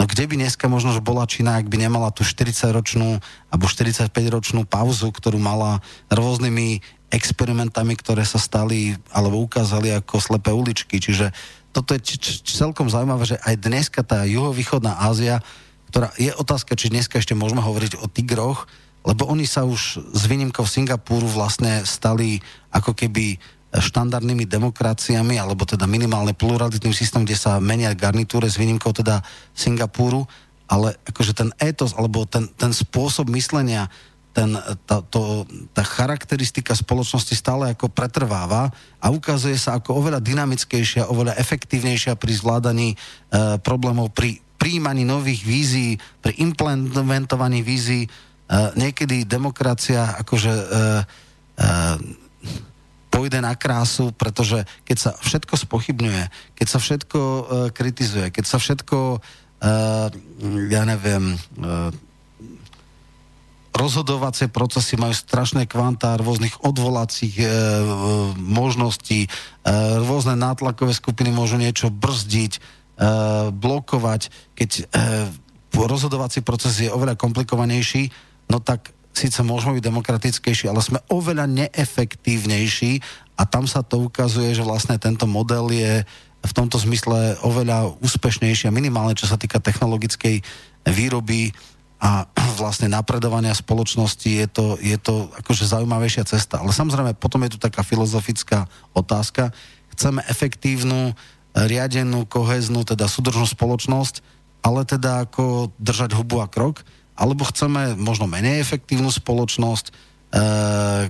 No 0.03 0.11
kde 0.11 0.27
by 0.27 0.35
dneska 0.35 0.67
možno, 0.67 0.91
bola 0.99 1.31
Čína, 1.31 1.63
ak 1.63 1.71
by 1.71 1.79
nemala 1.79 2.11
tú 2.11 2.27
40-ročnú 2.27 3.23
alebo 3.55 3.71
45-ročnú 3.71 4.67
pauzu, 4.67 5.15
ktorú 5.15 5.39
mala 5.39 5.79
rôznymi 6.11 6.83
experimentami, 7.15 7.95
ktoré 7.95 8.27
sa 8.27 8.43
stali 8.43 8.99
alebo 9.15 9.39
ukázali 9.39 9.95
ako 9.95 10.19
slepé 10.19 10.51
uličky. 10.51 10.99
Čiže 10.99 11.31
toto 11.71 11.95
je 11.95 12.03
č- 12.03 12.19
č- 12.19 12.43
celkom 12.43 12.91
zaujímavé, 12.91 13.31
že 13.31 13.39
aj 13.47 13.63
dneska 13.63 14.03
tá 14.03 14.27
juhovýchodná 14.27 15.07
Ázia, 15.07 15.39
ktorá 15.95 16.11
je 16.19 16.35
otázka, 16.35 16.75
či 16.75 16.91
dneska 16.91 17.23
ešte 17.23 17.39
môžeme 17.39 17.63
hovoriť 17.63 18.03
o 18.03 18.11
tigroch, 18.11 18.67
lebo 19.07 19.31
oni 19.31 19.47
sa 19.47 19.63
už 19.63 20.03
s 20.03 20.23
výnimkou 20.27 20.67
Singapúru 20.67 21.31
vlastne 21.31 21.87
stali 21.87 22.43
ako 22.75 22.91
keby 22.99 23.39
štandardnými 23.73 24.45
demokraciami, 24.45 25.41
alebo 25.41 25.65
teda 25.65 25.89
minimálne 25.89 26.37
pluralitným 26.37 26.93
systémom, 26.93 27.25
kde 27.25 27.41
sa 27.41 27.57
menia 27.57 27.97
garnitúre 27.97 28.45
s 28.45 28.61
výnimkou 28.61 28.93
teda 28.93 29.25
Singapúru, 29.57 30.29
ale 30.69 30.97
akože 31.09 31.33
ten 31.33 31.51
étos, 31.57 31.97
alebo 31.97 32.29
ten, 32.29 32.53
ten 32.57 32.73
spôsob 32.77 33.33
myslenia, 33.33 33.89
ten, 34.33 34.57
tá, 34.89 35.05
to, 35.05 35.45
tá 35.77 35.85
charakteristika 35.85 36.73
spoločnosti 36.73 37.37
stále 37.37 37.73
ako 37.77 37.93
pretrváva 37.93 38.73
a 38.97 39.13
ukazuje 39.13 39.61
sa 39.61 39.77
ako 39.77 40.01
oveľa 40.01 40.25
dynamickejšia, 40.25 41.13
oveľa 41.13 41.37
efektívnejšia 41.37 42.17
pri 42.17 42.33
zvládaní 42.33 42.89
e, 42.93 42.97
problémov, 43.61 44.17
pri 44.17 44.41
príjmaní 44.57 45.05
nových 45.05 45.45
vízií, 45.45 46.01
pri 46.25 46.33
implementovaní 46.41 47.61
vízií. 47.61 48.09
E, 48.09 48.11
niekedy 48.81 49.29
demokracia 49.29 50.17
akože 50.25 50.53
e, 50.53 50.65
e, 51.61 51.67
pôjde 53.13 53.45
na 53.45 53.53
krásu, 53.53 54.11
pretože 54.17 54.65
keď 54.89 54.97
sa 54.97 55.11
všetko 55.21 55.55
spochybňuje, 55.69 56.25
keď 56.57 56.67
sa 56.67 56.79
všetko 56.81 57.19
uh, 57.21 57.43
kritizuje, 57.69 58.33
keď 58.33 58.45
sa 58.49 58.57
všetko, 58.57 59.21
uh, 59.21 60.09
ja 60.73 60.83
neviem, 60.89 61.37
uh, 61.61 61.93
rozhodovacie 63.73 64.53
procesy 64.53 65.01
majú 65.01 65.17
strašné 65.17 65.65
kvantá 65.65 66.21
rôznych 66.21 66.61
odvolacích 66.61 67.35
e, 67.41 67.45
e, 67.45 67.49
možností, 68.37 69.27
e, 69.27 69.29
rôzne 70.05 70.37
nátlakové 70.37 70.93
skupiny 70.93 71.33
môžu 71.33 71.57
niečo 71.57 71.89
brzdiť, 71.89 72.53
e, 72.53 72.61
blokovať. 73.49 74.29
Keď 74.53 74.71
e, 74.77 74.83
rozhodovací 75.73 76.45
proces 76.45 76.85
je 76.85 76.93
oveľa 76.93 77.17
komplikovanejší, 77.17 78.13
no 78.53 78.61
tak 78.61 78.93
síce 79.13 79.41
môžeme 79.45 79.77
byť 79.79 79.85
demokratickejší, 79.85 80.69
ale 80.69 80.81
sme 80.81 80.99
oveľa 81.13 81.47
neefektívnejší 81.49 83.01
a 83.37 83.43
tam 83.45 83.69
sa 83.69 83.85
to 83.85 84.01
ukazuje, 84.01 84.57
že 84.57 84.65
vlastne 84.65 84.97
tento 84.97 85.29
model 85.29 85.69
je 85.73 86.05
v 86.43 86.53
tomto 86.53 86.81
zmysle 86.81 87.39
oveľa 87.47 87.95
úspešnejší 88.03 88.67
a 88.67 88.75
minimálne 88.75 89.15
čo 89.15 89.31
sa 89.31 89.39
týka 89.39 89.63
technologickej 89.63 90.43
výroby 90.91 91.55
a 92.03 92.27
vlastne 92.61 92.91
napredovania 92.91 93.55
spoločnosti 93.55 94.27
je 94.27 94.47
to, 94.51 94.67
je 94.83 94.99
to 94.99 95.31
akože 95.39 95.71
zaujímavejšia 95.71 96.27
cesta. 96.27 96.59
Ale 96.59 96.75
samozrejme, 96.75 97.15
potom 97.15 97.47
je 97.47 97.55
tu 97.55 97.59
taká 97.63 97.87
filozofická 97.87 98.67
otázka. 98.93 99.55
Chceme 99.95 100.25
efektívnu, 100.27 101.15
riadenú, 101.55 102.25
koheznú, 102.27 102.83
teda 102.83 103.07
súdržnú 103.07 103.45
spoločnosť, 103.45 104.25
ale 104.65 104.89
teda 104.89 105.29
ako 105.29 105.71
držať 105.77 106.17
hubu 106.17 106.41
a 106.41 106.49
krok, 106.49 106.83
alebo 107.17 107.45
chceme 107.49 107.95
možno 107.99 108.31
menej 108.31 108.63
efektívnu 108.65 109.13
spoločnosť, 109.13 109.87
e, 109.89 109.93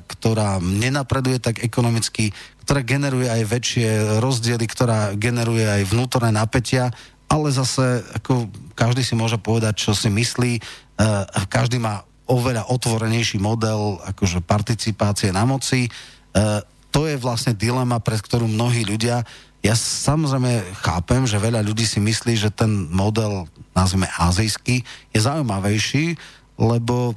ktorá 0.03 0.59
nenapreduje 0.59 1.39
tak 1.39 1.63
ekonomicky, 1.63 2.35
ktorá 2.67 2.83
generuje 2.83 3.31
aj 3.31 3.43
väčšie 3.47 3.89
rozdiely, 4.19 4.67
ktorá 4.67 5.15
generuje 5.15 5.67
aj 5.67 5.83
vnútorné 5.87 6.35
napätia, 6.35 6.91
ale 7.31 7.49
zase 7.49 8.05
ako 8.19 8.51
každý 8.77 9.01
si 9.01 9.15
môže 9.17 9.41
povedať, 9.41 9.89
čo 9.89 9.97
si 9.97 10.13
myslí, 10.13 10.61
Uh, 11.03 11.25
každý 11.49 11.81
má 11.81 12.05
oveľa 12.29 12.69
otvorenejší 12.71 13.43
model 13.43 13.99
akože 14.07 14.45
participácie 14.45 15.33
na 15.35 15.43
moci. 15.43 15.89
Uh, 16.31 16.61
to 16.93 17.09
je 17.09 17.17
vlastne 17.17 17.57
dilema, 17.57 17.99
pred 17.99 18.21
ktorú 18.21 18.45
mnohí 18.47 18.85
ľudia 18.85 19.27
ja 19.63 19.75
samozrejme 19.79 20.77
chápem, 20.83 21.23
že 21.25 21.39
veľa 21.39 21.63
ľudí 21.63 21.87
si 21.87 22.03
myslí, 22.03 22.35
že 22.35 22.51
ten 22.51 22.91
model, 22.91 23.47
nazvime 23.73 24.11
azijský, 24.19 24.83
je 25.15 25.21
zaujímavejší, 25.23 26.19
lebo 26.59 27.15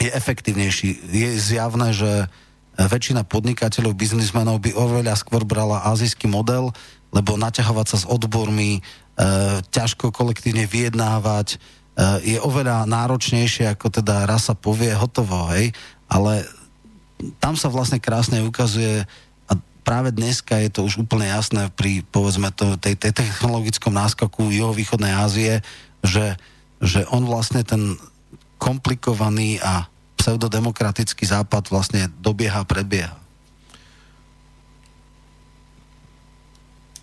je 0.00 0.12
efektívnejší. 0.12 0.88
Je 1.08 1.28
zjavné, 1.40 1.92
že 1.96 2.28
väčšina 2.76 3.24
podnikateľov, 3.24 3.96
biznismenov 3.96 4.60
by 4.60 4.72
oveľa 4.72 5.16
skôr 5.16 5.44
brala 5.44 5.84
azijský 5.88 6.28
model, 6.28 6.72
lebo 7.12 7.36
naťahovať 7.36 7.86
sa 7.90 7.96
s 8.00 8.08
odbormi, 8.08 8.78
e, 8.78 8.80
ťažko 9.68 10.14
kolektívne 10.14 10.64
vyjednávať, 10.64 11.60
Eh, 12.00 12.36
je 12.36 12.38
oveľa 12.40 12.88
náročnejšie, 12.88 13.68
ako 13.76 14.00
teda 14.00 14.24
raz 14.24 14.48
sa 14.48 14.56
povie 14.56 14.88
hotovo, 14.96 15.52
hej, 15.52 15.74
ale 16.08 16.48
tam 17.36 17.52
sa 17.52 17.68
vlastne 17.68 18.00
krásne 18.00 18.40
ukazuje 18.40 19.04
práve 19.80 20.14
dneska 20.14 20.60
je 20.60 20.70
to 20.70 20.86
už 20.86 21.02
úplne 21.02 21.26
jasné 21.26 21.72
pri, 21.72 22.04
povedzme, 22.08 22.52
to, 22.52 22.76
tej, 22.76 22.94
tej 22.96 23.12
technologickom 23.16 23.90
náskaku 23.90 24.52
juhovýchodnej 24.52 25.12
Ázie, 25.12 25.64
že, 26.04 26.36
že 26.80 27.04
on 27.08 27.24
vlastne 27.24 27.64
ten 27.64 27.96
komplikovaný 28.60 29.58
a 29.64 29.88
pseudodemokratický 30.20 31.24
západ 31.24 31.72
vlastne 31.72 32.12
dobieha, 32.20 32.68
prebieha. 32.68 33.16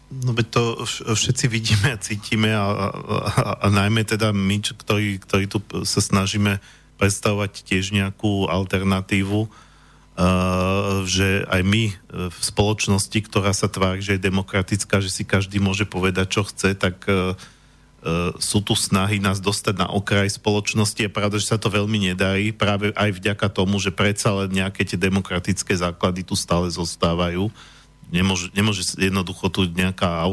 No 0.08 0.32
veď 0.32 0.48
to 0.54 0.62
všetci 1.18 1.46
vidíme 1.52 1.92
a 1.92 2.00
cítime 2.00 2.56
a, 2.56 2.64
a, 2.64 2.88
a, 3.28 3.44
a 3.60 3.68
najmä 3.68 4.08
teda 4.08 4.32
my, 4.32 4.64
ktorí, 4.64 5.20
ktorí 5.20 5.52
tu 5.52 5.60
sa 5.84 6.00
snažíme 6.00 6.64
predstavovať 6.96 7.68
tiež 7.68 7.92
nejakú 7.92 8.48
alternatívu, 8.48 9.67
že 11.06 11.46
aj 11.46 11.62
my 11.62 11.84
uh, 11.94 12.34
v 12.34 12.40
spoločnosti, 12.42 13.18
ktorá 13.30 13.54
sa 13.54 13.70
tvári, 13.70 14.02
že 14.02 14.18
je 14.18 14.26
demokratická, 14.26 14.98
že 14.98 15.14
si 15.14 15.22
každý 15.22 15.62
môže 15.62 15.86
povedať, 15.86 16.28
čo 16.34 16.42
chce, 16.42 16.74
tak 16.74 17.06
uh, 17.06 17.38
sú 18.38 18.64
tu 18.64 18.72
snahy 18.72 19.20
nás 19.20 19.44
dostať 19.44 19.84
na 19.84 19.88
okraj 19.92 20.32
spoločnosti 20.32 21.02
a 21.04 21.12
pravda, 21.12 21.42
že 21.42 21.50
sa 21.50 21.60
to 21.60 21.68
veľmi 21.68 22.08
nedarí, 22.08 22.56
práve 22.56 22.96
aj 22.96 23.20
vďaka 23.20 23.52
tomu, 23.52 23.82
že 23.84 23.92
predsa 23.92 24.32
len 24.32 24.54
nejaké 24.54 24.88
tie 24.88 24.96
demokratické 24.96 25.76
základy 25.76 26.24
tu 26.24 26.38
stále 26.38 26.72
zostávajú. 26.72 27.52
Nemôže, 28.08 28.48
nemôže 28.56 28.88
jednoducho 28.96 29.52
tu 29.52 29.68
nejaká 29.68 30.24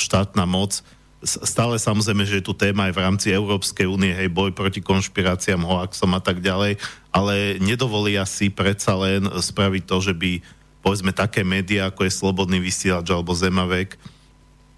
štátna 0.00 0.48
moc 0.48 0.80
stále 1.24 1.80
samozrejme, 1.80 2.28
že 2.28 2.38
je 2.38 2.46
tu 2.46 2.54
téma 2.54 2.88
aj 2.88 2.94
v 2.94 3.02
rámci 3.02 3.26
Európskej 3.32 3.88
únie, 3.88 4.12
hej, 4.12 4.28
boj 4.28 4.52
proti 4.52 4.84
konšpiráciám, 4.84 5.64
hoaxom 5.64 6.12
a 6.12 6.20
tak 6.20 6.44
ďalej, 6.44 6.76
ale 7.10 7.58
nedovolia 7.58 8.28
si 8.28 8.52
predsa 8.52 8.94
len 8.94 9.24
spraviť 9.26 9.82
to, 9.88 9.96
že 10.04 10.14
by 10.14 10.44
povedzme 10.84 11.16
také 11.16 11.40
médiá, 11.40 11.88
ako 11.88 12.04
je 12.04 12.12
Slobodný 12.12 12.60
vysielač 12.60 13.08
alebo 13.08 13.32
Zemavek, 13.32 13.96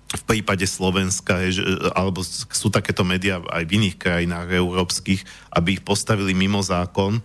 v 0.07 0.23
prípade 0.23 0.63
Slovenska, 0.71 1.43
hej, 1.43 1.59
že, 1.59 1.63
alebo 1.91 2.23
sú 2.23 2.71
takéto 2.71 3.03
médiá 3.03 3.43
aj 3.51 3.67
v 3.67 3.75
iných 3.83 3.97
krajinách 3.99 4.55
európskych, 4.55 5.27
aby 5.51 5.77
ich 5.77 5.83
postavili 5.83 6.31
mimo 6.31 6.63
zákon 6.63 7.19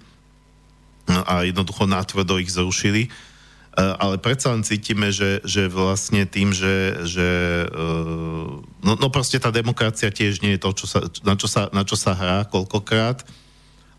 a 1.06 1.46
jednoducho 1.46 1.86
natvrdo 1.86 2.42
ich 2.42 2.50
zrušili 2.50 3.14
ale 3.76 4.20
predsa 4.20 4.52
len 4.52 4.68
cítime, 4.68 5.16
že, 5.16 5.40
že 5.48 5.72
vlastne 5.72 6.28
tým, 6.28 6.52
že, 6.52 7.08
že 7.08 7.30
eh, 7.72 8.48
no, 8.84 8.94
no 9.00 9.08
proste 9.08 9.40
tá 9.40 9.48
demokracia 9.48 10.12
tiež 10.12 10.44
nie 10.44 10.60
je 10.60 10.62
to, 10.62 10.70
čo 10.76 10.86
sa, 10.92 11.00
na, 11.24 11.40
čo 11.40 11.48
sa, 11.48 11.72
na 11.72 11.88
čo 11.88 11.96
sa 11.96 12.12
hrá 12.12 12.44
koľkokrát. 12.52 13.24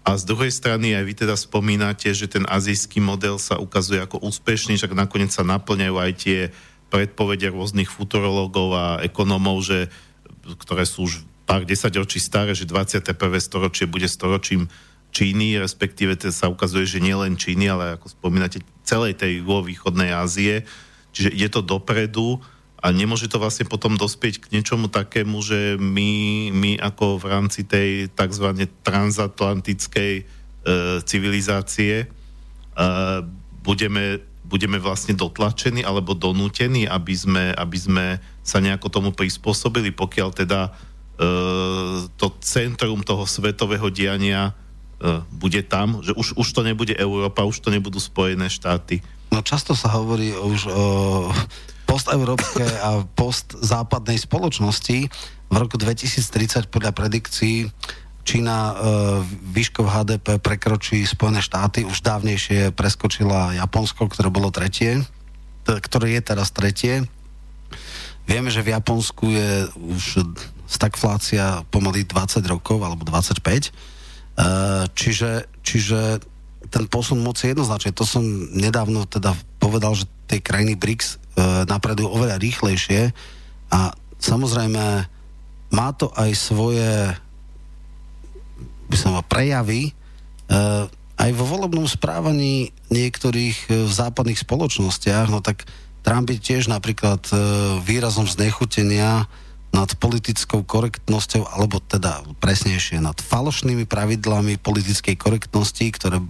A 0.03 0.19
z 0.19 0.27
druhej 0.27 0.51
strany 0.51 0.99
aj 0.99 1.05
vy 1.07 1.15
teda 1.15 1.39
spomínate, 1.39 2.11
že 2.11 2.27
ten 2.27 2.43
azijský 2.45 2.99
model 2.99 3.39
sa 3.39 3.57
ukazuje 3.63 4.03
ako 4.03 4.21
úspešný, 4.21 4.75
však 4.75 4.99
nakoniec 4.99 5.31
sa 5.31 5.47
naplňajú 5.47 5.95
aj 5.95 6.13
tie 6.19 6.39
predpovede 6.91 7.49
rôznych 7.55 7.89
futurologov 7.89 8.77
a 8.77 8.87
ekonomov, 9.01 9.63
že, 9.65 9.89
ktoré 10.61 10.85
sú 10.85 11.07
už 11.09 11.25
pár 11.49 11.65
desaťročí 11.65 12.21
staré, 12.21 12.53
že 12.53 12.69
21. 12.69 13.15
storočie 13.41 13.87
bude 13.89 14.11
storočím 14.11 14.69
Číny, 15.13 15.61
respektíve 15.61 16.17
teda 16.17 16.33
sa 16.33 16.49
ukazuje, 16.49 16.89
že 16.89 17.05
nielen 17.05 17.37
Číny, 17.37 17.69
ale 17.69 18.01
ako 18.01 18.09
spomínate, 18.09 18.65
celej 18.83 19.21
tej 19.21 19.45
východnej 19.45 20.11
Ázie. 20.11 20.65
Čiže 21.13 21.31
je 21.37 21.49
to 21.53 21.61
dopredu 21.61 22.41
a 22.83 22.91
nemôže 22.91 23.29
to 23.29 23.39
vlastne 23.39 23.69
potom 23.69 23.95
dospieť 23.95 24.43
k 24.43 24.51
niečomu 24.59 24.89
takému, 24.89 25.39
že 25.45 25.77
my, 25.79 26.51
my 26.51 26.71
ako 26.81 27.21
v 27.21 27.25
rámci 27.29 27.63
tej 27.63 28.09
tzv. 28.11 28.67
transatlantickej 28.83 30.13
e, 30.19 30.23
civilizácie 31.05 31.95
e, 32.03 32.07
budeme, 33.63 34.19
budeme 34.49 34.81
vlastne 34.81 35.15
dotlačení 35.15 35.85
alebo 35.87 36.17
donútení, 36.17 36.89
aby 36.89 37.15
sme, 37.15 37.45
aby 37.55 37.79
sme 37.79 38.07
sa 38.43 38.59
nejako 38.59 38.89
tomu 38.91 39.11
prispôsobili, 39.15 39.95
pokiaľ 39.95 40.29
teda 40.35 40.61
e, 40.67 40.71
to 42.17 42.27
centrum 42.43 43.05
toho 43.07 43.29
svetového 43.29 43.93
diania 43.95 44.59
bude 45.35 45.61
tam, 45.67 45.99
že 45.99 46.15
už, 46.15 46.39
už 46.39 46.49
to 46.55 46.63
nebude 46.63 46.95
Európa, 46.95 47.43
už 47.43 47.59
to 47.59 47.75
nebudú 47.75 47.99
Spojené 47.99 48.47
štáty. 48.47 49.03
No 49.35 49.43
často 49.43 49.75
sa 49.75 49.91
hovorí 49.99 50.31
už 50.31 50.61
o 50.71 50.85
posteurópskej 51.89 52.73
a 52.79 53.03
postzápadnej 53.17 54.21
spoločnosti. 54.21 54.99
V 55.53 55.57
roku 55.57 55.77
2030 55.77 56.71
podľa 56.71 56.93
predikcií 56.95 57.69
Čína 58.23 58.59
e, 58.71 58.75
výškov 59.51 59.91
HDP 59.91 60.39
prekročí 60.39 61.03
Spojené 61.03 61.43
štáty, 61.43 61.83
už 61.83 62.07
dávnejšie 62.07 62.71
preskočila 62.71 63.59
Japonsko, 63.59 64.07
ktoré 64.07 64.31
bolo 64.31 64.55
tretie, 64.55 65.03
ktoré 65.67 66.15
je 66.15 66.23
teraz 66.23 66.55
tretie. 66.55 67.03
Vieme, 68.31 68.55
že 68.55 68.63
v 68.63 68.79
Japonsku 68.79 69.27
je 69.27 69.67
už 69.75 70.23
stagflácia 70.71 71.67
pomaly 71.75 72.07
20 72.07 72.47
rokov 72.47 72.79
alebo 72.79 73.03
25 73.03 73.43
Eh, 73.43 74.02
čiže, 74.97 75.47
čiže 75.61 76.21
ten 76.73 76.85
posun 76.89 77.21
moci 77.21 77.53
jednoznačne. 77.53 77.93
To 77.93 78.09
som 78.09 78.25
nedávno 78.53 79.05
teda 79.05 79.37
povedal, 79.61 79.93
že 79.93 80.09
tie 80.25 80.41
krajiny 80.41 80.79
BRICS 80.79 81.09
uh, 81.13 81.19
napredujú 81.69 82.09
oveľa 82.09 82.41
rýchlejšie 82.41 83.13
a 83.69 83.93
samozrejme 84.17 84.85
má 85.73 85.89
to 85.97 86.09
aj 86.17 86.31
svoje 86.37 87.13
by 88.89 88.97
som 88.97 89.17
mal, 89.17 89.25
prejavy 89.25 89.93
uh, 90.49 90.89
aj 91.17 91.31
vo 91.37 91.45
volebnom 91.45 91.85
správaní 91.85 92.73
niektorých 92.89 93.69
v 93.69 93.93
západných 93.93 94.41
spoločnostiach, 94.41 95.29
no 95.29 95.45
tak 95.45 95.69
Trump 96.03 96.27
je 96.35 96.43
tiež 96.43 96.67
napríklad 96.67 97.23
výrazom 97.87 98.27
znechutenia 98.27 99.31
nad 99.73 99.89
politickou 99.97 100.69
korektnosťou, 100.69 101.49
alebo 101.49 101.81
teda 101.81 102.21
presnejšie 102.45 103.01
nad 103.01 103.17
falošnými 103.17 103.89
pravidlami 103.89 104.61
politickej 104.61 105.17
korektnosti, 105.17 105.89
ktoré 105.97 106.21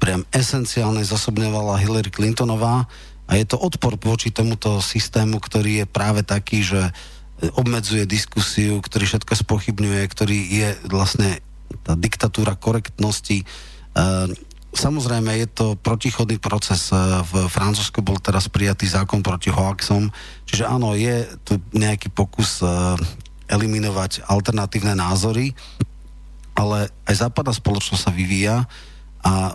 priam 0.00 0.24
esenciálne 0.32 1.04
zosobňovala 1.04 1.76
Hillary 1.76 2.08
Clintonová. 2.08 2.88
A 3.30 3.38
je 3.38 3.44
to 3.44 3.60
odpor 3.60 4.00
voči 4.00 4.32
tomuto 4.32 4.80
systému, 4.80 5.38
ktorý 5.38 5.84
je 5.84 5.86
práve 5.86 6.24
taký, 6.24 6.64
že 6.64 6.90
obmedzuje 7.54 8.08
diskusiu, 8.08 8.80
ktorý 8.80 9.06
všetko 9.06 9.32
spochybňuje, 9.44 10.02
ktorý 10.08 10.38
je 10.50 10.68
vlastne 10.88 11.38
tá 11.84 11.94
diktatúra 11.94 12.56
korektnosti, 12.56 13.44
Samozrejme, 14.70 15.34
je 15.34 15.48
to 15.50 15.66
protichodný 15.74 16.38
proces. 16.38 16.94
E, 16.94 16.96
V 17.26 17.50
Francúzsku 17.50 18.02
bol 18.06 18.22
teraz 18.22 18.46
prijatý 18.46 18.86
zákon 18.86 19.18
proti 19.20 19.50
hoaxom, 19.50 20.10
čiže 20.46 20.66
áno, 20.66 20.94
je 20.94 21.26
tu 21.42 21.58
nejaký 21.74 22.10
pokus 22.14 22.62
e, 22.62 22.70
eliminovať 23.50 24.30
alternatívne 24.30 24.94
názory, 24.94 25.52
ale 26.54 26.86
aj 27.10 27.14
západná 27.26 27.50
spoločnosť 27.50 28.02
sa 28.02 28.12
vyvíja 28.14 28.56
a 29.26 29.32
e, 29.34 29.52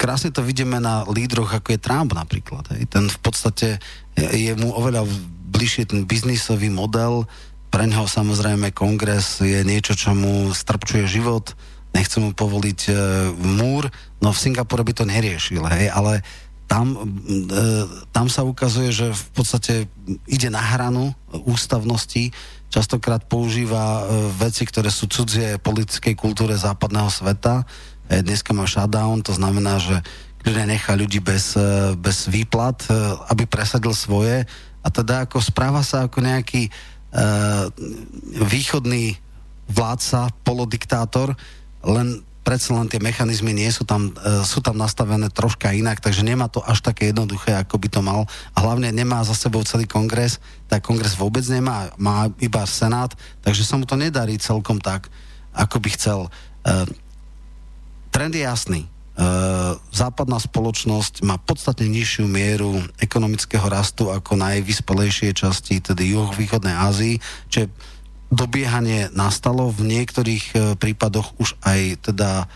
krásne 0.00 0.32
to 0.32 0.40
vidíme 0.40 0.80
na 0.80 1.04
lídroch, 1.04 1.52
ako 1.52 1.76
je 1.76 1.82
Trump 1.82 2.16
napríklad. 2.16 2.64
Hej. 2.72 2.88
Ten 2.88 3.10
v 3.10 3.18
podstate 3.20 3.82
je, 4.16 4.52
mu 4.56 4.72
oveľa 4.72 5.04
bližšie 5.50 5.90
ten 5.90 6.08
biznisový 6.08 6.72
model, 6.72 7.28
pre 7.70 7.86
ňoho 7.86 8.10
samozrejme 8.10 8.74
kongres 8.74 9.38
je 9.44 9.62
niečo, 9.62 9.94
čo 9.94 10.10
mu 10.10 10.50
strpčuje 10.50 11.06
život, 11.06 11.54
nechce 11.90 12.16
mu 12.22 12.30
povoliť 12.32 12.80
e, 12.88 12.92
múr, 13.34 13.90
no 14.22 14.30
v 14.30 14.42
Singapore 14.42 14.86
by 14.86 14.92
to 14.94 15.04
neriešil, 15.08 15.66
hej, 15.66 15.90
ale 15.90 16.22
tam, 16.70 16.94
e, 16.94 17.50
tam 18.14 18.30
sa 18.30 18.46
ukazuje, 18.46 18.94
že 18.94 19.06
v 19.10 19.24
podstate 19.34 19.74
ide 20.30 20.48
na 20.54 20.62
hranu 20.62 21.10
ústavnosti, 21.46 22.30
častokrát 22.70 23.26
používa 23.26 23.82
e, 23.82 24.02
veci, 24.38 24.62
ktoré 24.62 24.86
sú 24.94 25.10
cudzie 25.10 25.58
politickej 25.58 26.14
kultúre 26.14 26.54
západného 26.54 27.10
sveta. 27.10 27.66
E, 28.06 28.22
dneska 28.22 28.54
má 28.54 28.70
shutdown, 28.70 29.26
to 29.26 29.34
znamená, 29.34 29.82
že 29.82 29.98
ľudia 30.46 30.64
nechá 30.64 30.94
ľudí 30.94 31.18
bez, 31.18 31.58
e, 31.58 31.92
bez 31.98 32.30
výplat, 32.30 32.86
e, 32.86 32.94
aby 33.34 33.50
presadil 33.50 33.92
svoje 33.92 34.46
a 34.80 34.88
teda 34.88 35.28
ako 35.28 35.42
správa 35.44 35.84
sa 35.84 36.08
ako 36.08 36.24
nejaký 36.24 36.68
e, 36.68 36.70
východný 38.40 39.20
vládca, 39.70 40.32
polodiktátor, 40.42 41.36
len 41.84 42.22
predsa 42.40 42.72
len 42.72 42.88
tie 42.88 42.98
mechanizmy 42.98 43.52
nie 43.52 43.68
sú 43.68 43.84
tam, 43.84 44.10
e, 44.10 44.42
sú 44.42 44.64
tam 44.64 44.74
nastavené 44.74 45.28
troška 45.28 45.70
inak, 45.70 46.00
takže 46.00 46.24
nemá 46.24 46.48
to 46.48 46.64
až 46.64 46.80
také 46.80 47.12
jednoduché, 47.12 47.54
ako 47.54 47.76
by 47.76 47.88
to 47.92 48.00
mal. 48.00 48.24
A 48.56 48.58
hlavne 48.64 48.90
nemá 48.90 49.20
za 49.22 49.36
sebou 49.36 49.60
celý 49.62 49.84
kongres, 49.84 50.40
tak 50.66 50.82
kongres 50.82 51.14
vôbec 51.14 51.44
nemá, 51.46 51.92
má 52.00 52.32
iba 52.40 52.64
senát, 52.64 53.12
takže 53.44 53.62
sa 53.62 53.76
mu 53.76 53.84
to 53.84 53.94
nedarí 53.94 54.40
celkom 54.40 54.80
tak, 54.80 55.12
ako 55.52 55.76
by 55.78 55.88
chcel. 55.92 56.20
E, 56.64 56.88
trend 58.08 58.32
je 58.32 58.42
jasný. 58.42 58.82
E, 58.82 58.88
západná 59.92 60.40
spoločnosť 60.40 61.20
má 61.22 61.36
podstatne 61.36 61.92
nižšiu 61.92 62.24
mieru 62.24 62.80
ekonomického 62.98 63.68
rastu 63.68 64.08
ako 64.08 64.40
najvyspelejšie 64.40 65.36
časti, 65.36 65.84
tedy 65.84 66.16
juhovýchodnej 66.16 66.72
Ázii, 66.72 67.14
čo 67.52 67.62
je 67.62 67.68
dobiehanie 68.30 69.10
nastalo, 69.12 69.68
v 69.74 69.90
niektorých 69.90 70.44
e, 70.54 70.56
prípadoch 70.78 71.34
už 71.42 71.58
aj 71.66 72.10
teda 72.10 72.30
e, 72.42 72.46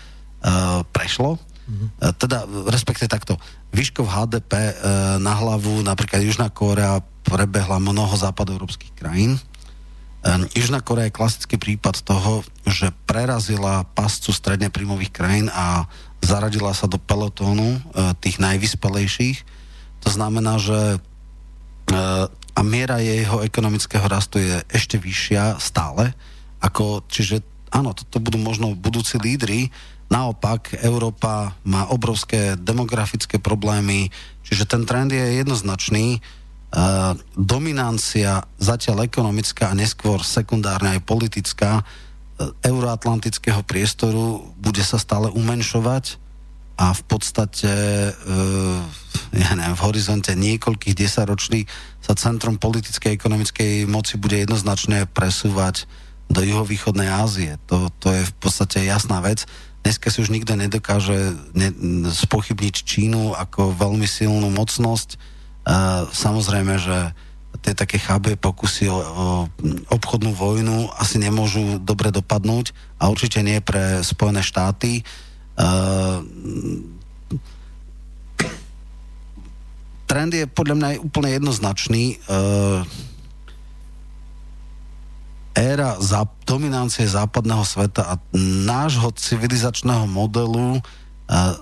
prešlo. 0.95 1.37
Mm-hmm. 1.65 1.89
Teda, 2.21 2.45
respektive 2.69 3.09
takto, 3.09 3.41
výškov 3.73 4.05
HDP 4.05 4.77
na 5.17 5.33
hlavu, 5.33 5.81
napríklad 5.81 6.21
Južná 6.21 6.53
Kórea 6.53 7.01
prebehla 7.25 7.81
mnoho 7.81 8.13
západoeurópskych 8.21 8.93
krajín. 8.93 9.41
Južná 10.53 10.85
Kórea 10.85 11.09
je 11.09 11.17
klasický 11.17 11.57
prípad 11.57 12.05
toho, 12.05 12.45
že 12.69 12.93
prerazila 13.09 13.89
pascu 13.97 14.29
stredne 14.37 14.69
príjmových 14.69 15.09
krajín 15.09 15.49
a 15.49 15.89
zaradila 16.21 16.77
sa 16.77 16.85
do 16.85 17.01
pelotónu 17.01 17.81
tých 18.21 18.45
najvyspelejších. 18.45 19.41
To 20.05 20.13
znamená, 20.13 20.61
že 20.61 21.01
a 22.55 22.61
miera 22.62 23.02
jeho 23.02 23.43
ekonomického 23.43 24.06
rastu 24.06 24.40
je 24.40 24.62
ešte 24.70 24.97
vyššia 24.97 25.59
stále. 25.59 26.15
Ako, 26.62 27.05
čiže 27.11 27.43
áno, 27.74 27.93
toto 27.93 28.23
budú 28.23 28.39
možno 28.40 28.78
budúci 28.78 29.19
lídry. 29.19 29.69
Naopak, 30.09 30.78
Európa 30.81 31.59
má 31.66 31.90
obrovské 31.90 32.55
demografické 32.55 33.43
problémy, 33.43 34.09
čiže 34.47 34.65
ten 34.65 34.86
trend 34.86 35.11
je 35.11 35.43
jednoznačný. 35.43 36.23
Uh, 36.74 37.15
dominancia 37.39 38.43
zatiaľ 38.59 39.06
ekonomická 39.06 39.70
a 39.70 39.78
neskôr 39.78 40.27
sekundárne 40.27 40.98
aj 40.98 41.06
politická 41.06 41.78
uh, 41.78 41.85
euroatlantického 42.66 43.62
priestoru 43.62 44.43
bude 44.59 44.82
sa 44.82 44.98
stále 44.98 45.31
umenšovať 45.31 46.19
a 46.75 46.91
v 46.91 47.03
podstate 47.07 47.71
uh, 48.11 48.83
ja 49.35 49.51
neviem, 49.55 49.79
v 49.79 49.85
horizonte 49.87 50.35
niekoľkých 50.35 50.95
desaťročí 50.95 51.67
sa 52.03 52.19
centrum 52.19 52.59
politickej 52.59 53.15
a 53.15 53.19
ekonomickej 53.19 53.87
moci 53.87 54.19
bude 54.19 54.43
jednoznačne 54.43 55.07
presúvať 55.11 55.87
do 56.31 56.41
juhovýchodnej 56.43 57.09
Ázie. 57.11 57.61
To, 57.71 57.93
to 58.03 58.11
je 58.11 58.23
v 58.27 58.35
podstate 58.43 58.83
jasná 58.83 59.23
vec. 59.23 59.47
Dneska 59.85 60.09
si 60.09 60.25
už 60.25 60.33
nikto 60.33 60.57
nedokáže 60.57 61.37
ne, 61.53 61.69
spochybniť 62.11 62.75
Čínu 62.75 63.37
ako 63.37 63.77
veľmi 63.77 64.09
silnú 64.09 64.49
mocnosť. 64.51 65.21
Uh, 65.65 66.09
samozrejme, 66.11 66.75
že 66.81 66.97
tie 67.65 67.73
také 67.73 67.97
chábe 67.97 68.37
pokusy 68.37 68.91
o, 68.91 68.99
o 68.99 69.27
obchodnú 69.89 70.37
vojnu 70.37 70.91
asi 71.01 71.17
nemôžu 71.17 71.81
dobre 71.81 72.13
dopadnúť 72.13 72.77
a 73.01 73.09
určite 73.09 73.41
nie 73.41 73.63
pre 73.65 74.05
Spojené 74.05 74.45
štáty. 74.45 75.01
Trend 80.15 80.31
je 80.31 80.47
podľa 80.47 80.75
mňa 80.79 80.89
úplne 81.03 81.31
jednoznačný. 81.35 82.23
Uh, 82.31 82.87
éra 85.55 85.99
za, 85.99 86.27
dominancie 86.47 87.07
západného 87.07 87.67
sveta 87.67 88.03
a 88.07 88.15
nášho 88.67 89.11
civilizačného 89.15 90.07
modelu 90.07 90.79
uh, 90.79 90.83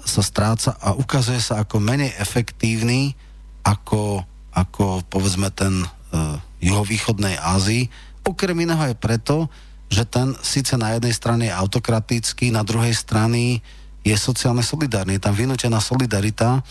sa 0.05 0.23
stráca 0.25 0.77
a 0.81 0.93
ukazuje 0.97 1.41
sa 1.41 1.65
ako 1.65 1.81
menej 1.81 2.13
efektívny 2.21 3.17
ako, 3.65 4.21
ako 4.53 5.01
povedzme 5.09 5.49
ten 5.53 5.85
uh, 5.85 6.37
juhovýchodnej 6.61 7.41
Ázii. 7.41 7.89
Okrem 8.25 8.59
iného 8.65 8.81
aj 8.81 9.01
preto, 9.01 9.49
že 9.93 10.09
ten 10.09 10.33
síce 10.41 10.77
na 10.81 10.97
jednej 10.97 11.13
strane 11.13 11.49
je 11.49 11.57
autokratický, 11.57 12.49
na 12.49 12.65
druhej 12.65 12.97
strane 12.97 13.61
je 14.03 14.17
sociálne 14.19 14.63
solidárny. 14.63 15.17
Je 15.17 15.25
tam 15.25 15.35
vynútená 15.35 15.79
solidarita, 15.79 16.63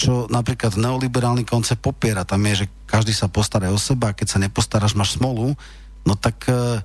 čo 0.00 0.30
napríklad 0.32 0.80
neoliberálny 0.80 1.44
koncept 1.44 1.84
popiera. 1.84 2.24
Tam 2.24 2.40
je, 2.48 2.64
že 2.64 2.66
každý 2.88 3.12
sa 3.12 3.28
postará 3.28 3.68
o 3.68 3.76
seba 3.76 4.16
keď 4.16 4.26
sa 4.26 4.38
nepostaráš, 4.40 4.96
máš 4.96 5.20
smolu. 5.20 5.52
No 6.08 6.16
tak 6.16 6.48
e, 6.48 6.80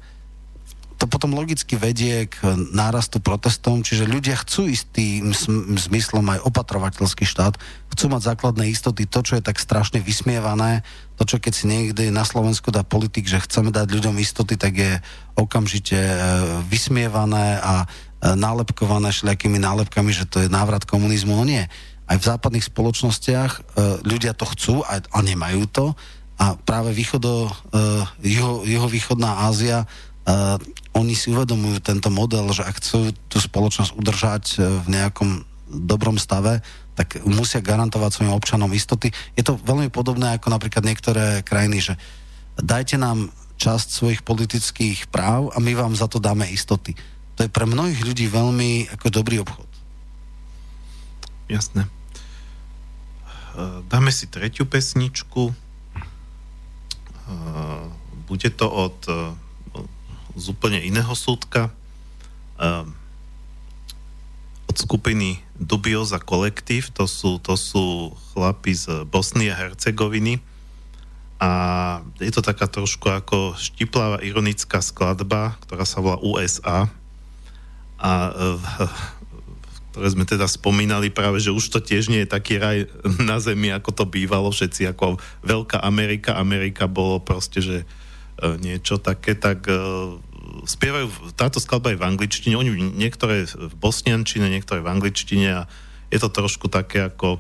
to 1.00 1.08
potom 1.08 1.32
logicky 1.32 1.80
vedie 1.80 2.28
k 2.28 2.44
nárastu 2.76 3.24
protestom, 3.24 3.84
čiže 3.84 4.08
ľudia 4.08 4.36
chcú 4.40 4.68
istým 4.68 5.32
zmyslom 5.80 6.24
aj 6.28 6.44
opatrovateľský 6.44 7.24
štát, 7.24 7.56
chcú 7.96 8.06
mať 8.12 8.36
základné 8.36 8.68
istoty, 8.68 9.08
to, 9.08 9.24
čo 9.24 9.40
je 9.40 9.44
tak 9.44 9.60
strašne 9.60 10.04
vysmievané, 10.04 10.84
to, 11.16 11.24
čo 11.24 11.40
keď 11.40 11.54
si 11.56 11.66
niekde 11.68 12.12
na 12.12 12.28
Slovensku 12.28 12.72
dá 12.72 12.84
politik, 12.84 13.28
že 13.28 13.44
chceme 13.44 13.72
dať 13.72 13.88
ľuďom 13.92 14.16
istoty, 14.20 14.60
tak 14.60 14.76
je 14.76 14.92
okamžite 15.40 15.96
e, 15.96 16.16
vysmievané 16.68 17.60
a 17.60 17.88
nálepkované 18.24 19.12
všelijakými 19.12 19.60
nálepkami, 19.60 20.12
že 20.16 20.26
to 20.26 20.44
je 20.46 20.50
návrat 20.50 20.88
komunizmu. 20.88 21.36
No 21.36 21.44
nie 21.44 21.68
aj 22.06 22.18
v 22.22 22.28
západných 22.30 22.70
spoločnostiach 22.70 23.52
e, 23.54 23.60
ľudia 24.06 24.38
to 24.38 24.46
chcú 24.46 24.76
a, 24.86 25.02
a 25.02 25.20
nemajú 25.26 25.66
to 25.74 25.86
a 26.38 26.54
práve 26.54 26.94
východo, 26.94 27.50
e, 27.50 27.52
juho, 28.38 28.62
juhovýchodná 28.68 29.50
Ázia 29.50 29.84
e, 29.84 29.88
oni 30.96 31.18
si 31.18 31.34
uvedomujú 31.34 31.82
tento 31.82 32.14
model, 32.14 32.46
že 32.54 32.62
ak 32.62 32.78
chcú 32.78 33.10
tú 33.32 33.38
spoločnosť 33.42 33.92
udržať 33.98 34.44
e, 34.54 34.58
v 34.86 34.88
nejakom 34.94 35.30
dobrom 35.66 36.22
stave, 36.22 36.62
tak 36.96 37.20
musia 37.28 37.60
garantovať 37.60 38.22
svojim 38.22 38.34
občanom 38.38 38.72
istoty. 38.72 39.12
Je 39.36 39.44
to 39.44 39.60
veľmi 39.60 39.90
podobné 39.92 40.38
ako 40.38 40.54
napríklad 40.54 40.86
niektoré 40.86 41.44
krajiny, 41.44 41.84
že 41.84 41.94
dajte 42.56 42.96
nám 43.02 43.34
časť 43.56 43.88
svojich 43.88 44.22
politických 44.24 45.12
práv 45.12 45.52
a 45.52 45.60
my 45.60 45.74
vám 45.76 45.96
za 45.98 46.08
to 46.08 46.22
dáme 46.22 46.48
istoty. 46.48 46.96
To 47.36 47.44
je 47.44 47.52
pre 47.52 47.68
mnohých 47.68 48.00
ľudí 48.00 48.32
veľmi 48.32 48.88
ako 48.96 49.12
dobrý 49.12 49.44
obchod. 49.44 49.68
Jasné. 51.52 51.86
Dáme 53.92 54.12
si 54.12 54.28
tretiu 54.28 54.64
pesničku. 54.68 55.56
Bude 58.28 58.50
to 58.52 58.68
od 58.72 58.98
z 60.36 60.52
úplne 60.52 60.84
iného 60.84 61.16
súdka. 61.16 61.72
Od 64.68 64.76
skupiny 64.76 65.40
Dubioza 65.56 66.20
Kolektív. 66.20 66.92
To 67.00 67.08
sú, 67.08 67.40
to 67.40 67.56
sú 67.56 68.12
chlapi 68.36 68.76
z 68.76 69.08
Bosny 69.08 69.48
a 69.48 69.56
Hercegoviny. 69.56 70.44
A 71.40 71.50
je 72.20 72.32
to 72.32 72.44
taká 72.44 72.68
trošku 72.68 73.08
ako 73.08 73.56
štiplavá 73.56 74.20
ironická 74.24 74.84
skladba, 74.84 75.56
ktorá 75.64 75.88
sa 75.88 76.04
volá 76.04 76.20
USA. 76.20 76.92
A 78.06 78.30
ktoré 79.96 80.12
sme 80.12 80.28
teda 80.28 80.44
spomínali 80.44 81.08
práve, 81.08 81.40
že 81.40 81.56
už 81.56 81.72
to 81.72 81.80
tiež 81.80 82.12
nie 82.12 82.28
je 82.28 82.30
taký 82.36 82.60
raj 82.60 82.92
na 83.32 83.40
zemi, 83.40 83.72
ako 83.72 83.96
to 83.96 84.04
bývalo 84.04 84.52
všetci, 84.52 84.92
ako 84.92 85.16
Veľká 85.40 85.80
Amerika. 85.80 86.36
Amerika 86.36 86.84
bolo 86.92 87.24
proste, 87.24 87.64
že 87.64 87.78
e, 87.82 87.86
niečo 88.60 89.00
také, 89.00 89.40
tak 89.40 89.64
e, 89.72 89.74
spievajú, 90.68 91.32
táto 91.40 91.64
skladba 91.64 91.96
je 91.96 92.02
v 92.04 92.08
angličtine, 92.12 92.60
oni 92.60 92.76
niektoré 92.92 93.48
v 93.48 93.76
bosniančine, 93.80 94.52
niektoré 94.52 94.84
v 94.84 94.92
angličtine 95.00 95.64
a 95.64 95.72
je 96.12 96.20
to 96.20 96.28
trošku 96.28 96.68
také 96.68 97.08
ako 97.08 97.40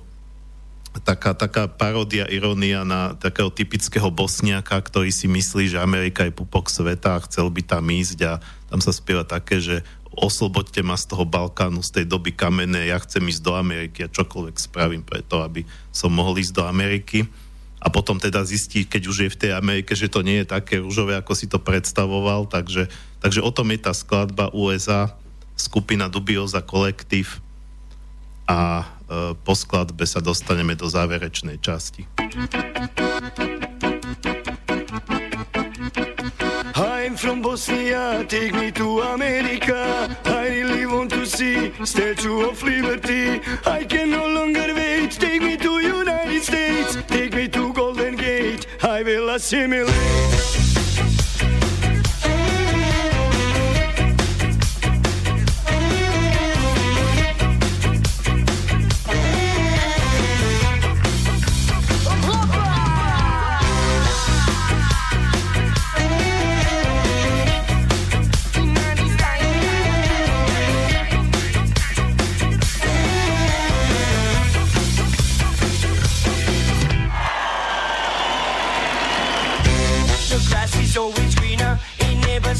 taká, 1.03 1.35
taká 1.35 1.67
paródia, 1.67 2.23
irónia 2.31 2.87
na 2.87 3.19
takého 3.19 3.51
typického 3.51 4.07
bosniaka, 4.07 4.79
ktorý 4.79 5.11
si 5.11 5.27
myslí, 5.27 5.75
že 5.75 5.83
Amerika 5.83 6.23
je 6.23 6.31
pupok 6.31 6.71
sveta 6.71 7.19
a 7.19 7.23
chcel 7.27 7.51
by 7.51 7.67
tam 7.67 7.83
ísť 7.83 8.19
a 8.23 8.39
tam 8.71 8.79
sa 8.79 8.95
spieva 8.95 9.27
také, 9.27 9.59
že 9.59 9.83
osloboďte 10.15 10.81
ma 10.81 10.95
z 10.95 11.11
toho 11.11 11.27
Balkánu, 11.27 11.83
z 11.83 12.01
tej 12.01 12.05
doby 12.07 12.31
kamenné, 12.31 12.89
ja 12.89 12.97
chcem 13.03 13.23
ísť 13.27 13.41
do 13.43 13.53
Ameriky 13.55 14.07
a 14.07 14.11
čokoľvek 14.11 14.55
spravím 14.57 15.03
preto, 15.03 15.43
aby 15.43 15.67
som 15.91 16.11
mohol 16.11 16.39
ísť 16.39 16.53
do 16.55 16.63
Ameriky. 16.63 17.27
A 17.85 17.93
potom 17.93 18.17
teda 18.17 18.41
zistí, 18.41 18.81
keď 18.81 19.01
už 19.05 19.17
je 19.27 19.29
v 19.29 19.39
tej 19.45 19.51
Amerike, 19.53 19.93
že 19.93 20.09
to 20.09 20.25
nie 20.25 20.41
je 20.41 20.49
také 20.49 20.81
rúžové, 20.81 21.13
ako 21.13 21.37
si 21.37 21.45
to 21.45 21.61
predstavoval. 21.61 22.49
Takže, 22.49 22.89
takže 23.21 23.45
o 23.45 23.51
tom 23.53 23.69
je 23.69 23.79
tá 23.85 23.93
skladba 23.93 24.49
USA, 24.57 25.13
skupina 25.53 26.09
Dubioza 26.09 26.65
Kolektív 26.65 27.45
a 28.49 28.81
e, 28.81 28.85
po 29.37 29.53
skladbe 29.53 30.03
sa 30.09 30.17
dostaneme 30.17 30.73
do 30.73 30.89
záverečnej 30.89 31.61
časti. 31.61 32.09
From 37.25 37.41
Bosnia, 37.41 38.23
take 38.29 38.53
me 38.53 38.69
to 38.71 39.01
America. 39.01 40.15
I 40.25 40.47
really 40.47 40.85
want 40.85 41.09
to 41.09 41.25
see 41.25 41.73
Statue 41.83 42.47
of 42.47 42.61
Liberty. 42.61 43.41
I 43.65 43.83
can 43.83 44.11
no 44.11 44.27
longer 44.27 44.71
wait. 44.75 45.11
Take 45.13 45.41
me 45.41 45.57
to 45.57 45.79
United 45.79 46.43
States. 46.43 46.97
Take 47.07 47.33
me 47.33 47.47
to 47.47 47.73
Golden 47.73 48.15
Gate. 48.15 48.67
I 48.83 49.01
will 49.01 49.29
assimilate. 49.29 50.54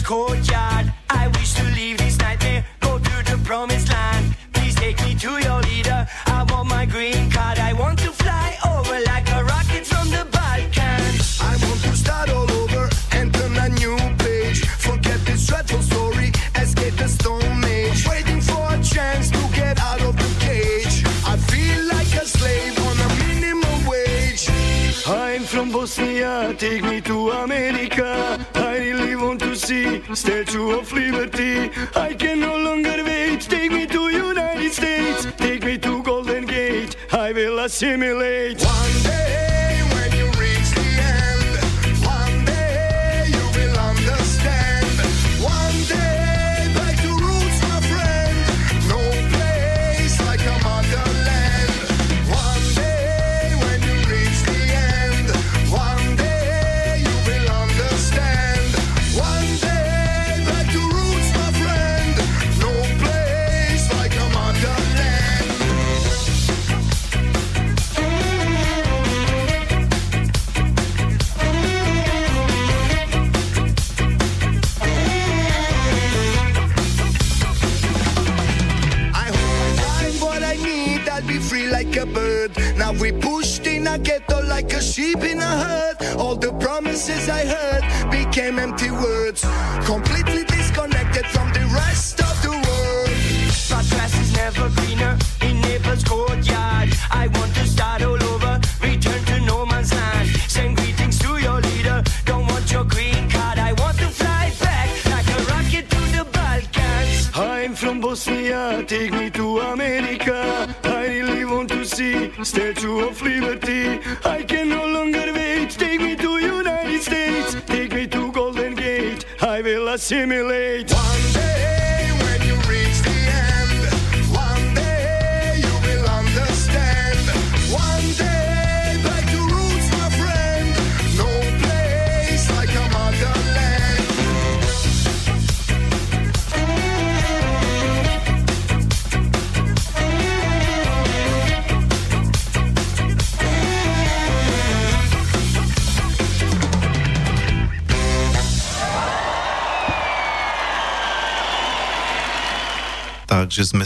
Courtyard. 0.06 0.94
I 1.10 1.27
wish 1.30 1.56
to 1.56 1.64
leave 1.64 1.98
this 1.98 2.18
nightmare, 2.19 2.64
go 2.80 2.99
to 2.99 3.15
the 3.30 3.41
promised 3.44 3.90
land. 3.91 4.36
Please 4.53 4.76
take 4.76 5.02
me 5.02 5.15
to 5.15 5.32
your 5.40 5.61
leader. 5.64 6.07
I 6.27 6.45
want 6.49 6.69
my 6.69 6.86
green 6.86 7.32
card. 7.32 7.57
I 7.57 7.73
want 7.73 7.98
to 7.99 8.11
fly 8.11 8.56
over 8.73 8.98
like 9.11 9.27
a 9.32 9.44
rocket 9.44 9.84
from 9.86 10.10
the 10.10 10.23
Balkans. 10.32 11.40
I 11.41 11.53
want 11.65 11.82
to 11.88 11.94
start 11.98 12.30
all 12.30 12.49
over 12.61 12.88
and 13.14 13.34
turn 13.34 13.57
a 13.57 13.69
new 13.69 13.98
page. 14.19 14.60
Forget 14.88 15.19
this 15.26 15.48
dreadful 15.48 15.82
story, 15.82 16.32
escape 16.61 16.95
the 16.98 17.07
stone 17.07 17.65
age. 17.65 18.07
Waiting 18.07 18.41
for 18.41 18.64
a 18.76 18.80
chance 18.84 19.32
to 19.32 19.41
get 19.56 19.80
out 19.82 20.02
of 20.02 20.15
the 20.15 20.32
cage. 20.40 21.03
I 21.26 21.36
feel 21.49 21.82
like 21.95 22.11
a 22.14 22.26
slave 22.27 22.77
on 22.88 22.98
a 23.07 23.10
minimum 23.26 23.86
wage. 23.88 24.48
I'm 25.07 25.44
from 25.44 25.72
Bosnia, 25.72 26.53
take 26.60 26.84
me 26.84 27.02
to 27.02 27.32
America. 27.32 28.40
I 28.53 28.75
really 28.75 28.75
want 28.75 28.75
to 28.75 28.75
see 29.66 30.02
Statue 30.14 30.78
of 30.78 30.92
Liberty. 30.94 31.72
I 31.96 32.14
can 32.14 32.40
no 32.40 32.56
longer 32.56 33.04
wait. 33.04 33.42
Take 33.42 33.72
me 33.72 33.88
to 33.88 34.10
United 34.10 34.72
States. 34.72 35.26
Take 35.38 35.64
me 35.64 35.78
to 35.80 36.04
Golden 36.04 36.46
Gate. 36.46 36.96
I 37.12 37.32
will 37.32 37.60
assimilate. 37.60 38.62
One 38.62 39.04
day 39.04 39.55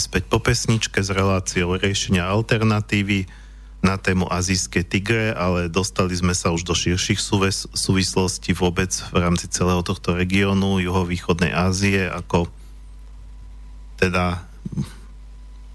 späť 0.10 0.26
po 0.26 0.41
pesničke 0.41 1.06
s 1.06 1.14
reláciou 1.14 1.77
riešenia 1.77 2.26
alternatívy 2.26 3.30
na 3.86 3.94
tému 3.94 4.26
azijské 4.26 4.81
tigre, 4.81 5.38
ale 5.38 5.69
dostali 5.69 6.18
sme 6.18 6.34
sa 6.34 6.49
už 6.49 6.65
do 6.65 6.73
širších 6.73 7.22
súves- 7.22 7.69
súvislostí 7.77 8.57
vôbec 8.57 8.90
v 9.14 9.22
rámci 9.22 9.45
celého 9.53 9.86
tohto 9.86 10.18
regiónu 10.18 10.81
juhovýchodnej 10.81 11.53
Ázie, 11.53 12.10
ako 12.10 12.49
teda 14.02 14.41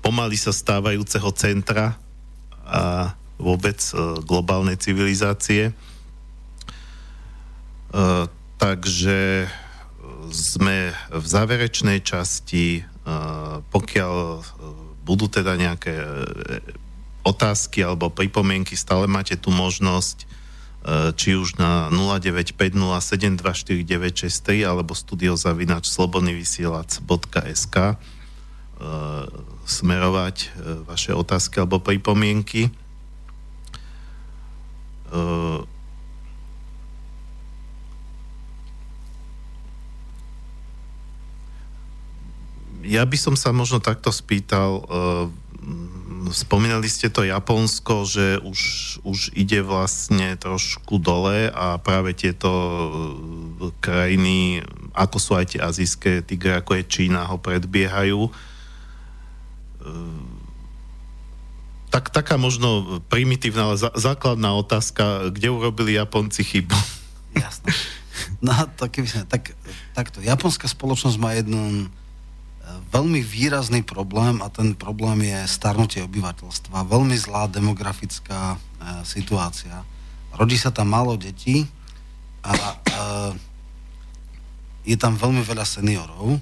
pomaly 0.03 0.35
sa 0.35 0.51
stávajúceho 0.51 1.31
centra 1.31 1.95
a 2.67 3.15
vôbec 3.39 3.79
e, 3.79 4.19
globálnej 4.27 4.83
civilizácie. 4.83 5.71
E, 5.71 5.75
takže 8.59 9.47
sme 10.35 10.91
v 11.15 11.25
záverečnej 11.25 12.03
časti, 12.03 12.83
pokiaľ 13.69 14.15
e, 14.17 14.41
budú 15.05 15.29
teda 15.29 15.61
nejaké 15.61 15.93
e, 15.93 16.09
otázky 17.25 17.85
alebo 17.85 18.13
pripomienky, 18.13 18.77
stále 18.77 19.07
máte 19.09 19.37
tu 19.37 19.51
možnosť 19.53 20.27
či 21.17 21.33
už 21.33 21.57
na 21.57 21.89
0950724963 21.97 24.69
alebo 24.69 24.93
studiozavinač 24.93 25.89
slobodnyvysielac.sk 25.89 27.77
smerovať 29.65 30.37
vaše 30.85 31.17
otázky 31.17 31.65
alebo 31.65 31.81
pripomienky. 31.81 32.69
Ja 42.85 43.03
by 43.05 43.17
som 43.17 43.35
sa 43.35 43.51
možno 43.51 43.81
takto 43.81 44.13
spýtal, 44.13 44.85
uh, 44.85 45.27
mm, 45.61 46.31
spomínali 46.33 46.89
ste 46.89 47.09
to 47.09 47.25
Japonsko, 47.25 48.05
že 48.05 48.39
už, 48.45 48.61
už 49.05 49.35
ide 49.35 49.65
vlastne 49.65 50.37
trošku 50.37 51.01
dole 51.01 51.49
a 51.51 51.81
práve 51.81 52.13
tieto 52.13 52.49
uh, 52.51 53.73
krajiny, 53.81 54.63
ako 54.93 55.17
sú 55.19 55.33
aj 55.37 55.57
tie 55.57 55.61
azijské 55.61 56.23
tigre, 56.23 56.61
ako 56.61 56.79
je 56.81 56.85
Čína, 56.85 57.29
ho 57.29 57.41
predbiehajú. 57.41 58.29
Uh, 59.85 60.35
tak, 61.95 62.11
taká 62.11 62.35
možno 62.35 62.99
primitívna, 63.07 63.71
ale 63.71 63.79
zá- 63.79 63.95
základná 63.95 64.51
otázka, 64.59 65.31
kde 65.31 65.47
urobili 65.47 65.95
Japonci 65.95 66.43
chybu? 66.43 66.75
Jasné. 67.39 67.71
No, 68.43 68.51
tak, 68.75 68.99
tak, 69.31 69.55
takto. 69.95 70.19
Japonská 70.19 70.67
spoločnosť 70.67 71.17
má 71.23 71.39
jeden 71.39 71.87
e, 71.87 72.04
veľmi 72.65 73.21
výrazný 73.21 73.85
problém 73.85 74.41
a 74.41 74.49
ten 74.49 74.73
problém 74.73 75.27
je 75.27 75.39
starnutie 75.51 76.01
obyvateľstva. 76.05 76.89
Veľmi 76.89 77.17
zlá 77.19 77.51
demografická 77.51 78.55
e, 78.55 78.59
situácia. 79.05 79.85
Rodí 80.35 80.57
sa 80.57 80.73
tam 80.73 80.91
málo 80.91 81.19
detí 81.19 81.69
a 82.41 82.53
e, 82.55 82.75
je 84.85 84.97
tam 84.97 85.17
veľmi 85.17 85.43
veľa 85.43 85.65
seniorov, 85.65 86.41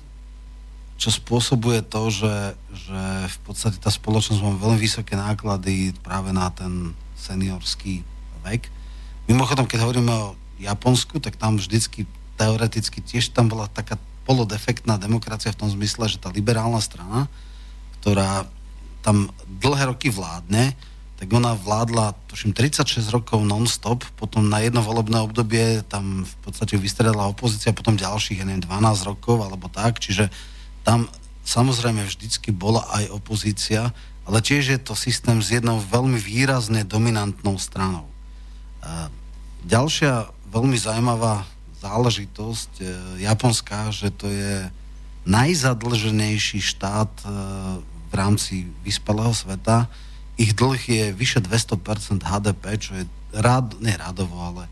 čo 0.99 1.11
spôsobuje 1.11 1.83
to, 1.87 2.11
že, 2.11 2.37
že 2.71 3.03
v 3.27 3.39
podstate 3.43 3.79
tá 3.83 3.91
spoločnosť 3.91 4.43
má 4.43 4.55
veľmi 4.55 4.79
vysoké 4.79 5.19
náklady 5.19 5.95
práve 6.03 6.31
na 6.31 6.51
ten 6.55 6.95
seniorský 7.19 8.07
vek. 8.47 8.67
Mimochodom, 9.31 9.67
keď 9.67 9.87
hovoríme 9.87 10.11
o 10.11 10.35
Japonsku, 10.59 11.19
tak 11.23 11.39
tam 11.39 11.59
vždycky 11.59 12.07
teoreticky 12.39 12.99
tiež 13.03 13.31
tam 13.31 13.51
bola 13.51 13.71
taká 13.71 13.99
polodefektná 14.23 14.99
demokracia 14.99 15.55
v 15.55 15.67
tom 15.67 15.71
zmysle, 15.71 16.07
že 16.09 16.23
tá 16.23 16.31
liberálna 16.31 16.79
strana, 16.79 17.27
ktorá 18.01 18.47
tam 19.03 19.31
dlhé 19.47 19.91
roky 19.91 20.09
vládne, 20.11 20.75
tak 21.23 21.31
ona 21.31 21.55
vládla, 21.55 22.19
tuším, 22.27 22.51
36 22.51 23.07
rokov 23.15 23.47
non-stop, 23.47 24.03
potom 24.19 24.51
na 24.51 24.59
jedno 24.59 24.83
volebné 24.83 25.23
obdobie 25.23 25.87
tam 25.87 26.27
v 26.27 26.35
podstate 26.43 26.75
vystredala 26.75 27.31
opozícia, 27.31 27.71
potom 27.71 27.95
ďalších, 27.95 28.43
ja 28.43 28.47
neviem, 28.47 28.67
12 28.67 29.07
rokov 29.07 29.39
alebo 29.39 29.71
tak, 29.71 30.03
čiže 30.03 30.35
tam 30.83 31.07
samozrejme 31.47 32.03
vždycky 32.03 32.51
bola 32.51 32.83
aj 32.91 33.15
opozícia, 33.15 33.95
ale 34.27 34.43
tiež 34.43 34.75
je 34.75 34.81
to 34.83 34.99
systém 34.99 35.39
s 35.39 35.55
jednou 35.55 35.79
veľmi 35.79 36.19
výrazne 36.19 36.83
dominantnou 36.83 37.55
stranou. 37.59 38.07
Ďalšia 39.63 40.27
veľmi 40.51 40.75
zaujímavá 40.75 41.47
záležitosť 41.83 42.73
e, 42.79 42.85
Japonska, 43.27 43.91
že 43.91 44.15
to 44.15 44.31
je 44.31 44.71
najzadlženejší 45.27 46.63
štát 46.63 47.11
e, 47.23 47.27
v 47.83 48.13
rámci 48.15 48.71
vyspelého 48.87 49.35
sveta. 49.35 49.91
Ich 50.39 50.55
dlh 50.55 50.79
je 50.79 51.05
vyše 51.11 51.43
200% 51.43 52.23
HDP, 52.23 52.65
čo 52.79 52.93
je 52.97 53.05
rád, 53.35 53.75
nie 53.83 53.95
rádovo, 53.99 54.39
ale 54.39 54.71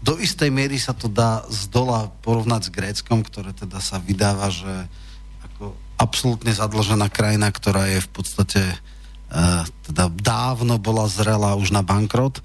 do 0.00 0.16
istej 0.16 0.48
miery 0.48 0.80
sa 0.80 0.96
to 0.96 1.12
dá 1.12 1.44
z 1.52 1.68
dola 1.68 2.08
porovnať 2.24 2.68
s 2.68 2.70
Gréckom, 2.72 3.20
ktoré 3.20 3.52
teda 3.52 3.84
sa 3.84 4.00
vydáva, 4.00 4.48
že 4.48 4.88
ako 5.44 5.76
absolútne 6.00 6.56
zadlžená 6.56 7.12
krajina, 7.12 7.52
ktorá 7.52 7.84
je 7.92 8.00
v 8.00 8.10
podstate 8.10 8.62
uh, 8.64 9.68
teda 9.84 10.08
dávno 10.08 10.80
bola 10.80 11.04
zrela 11.04 11.52
už 11.52 11.76
na 11.76 11.84
bankrot. 11.84 12.40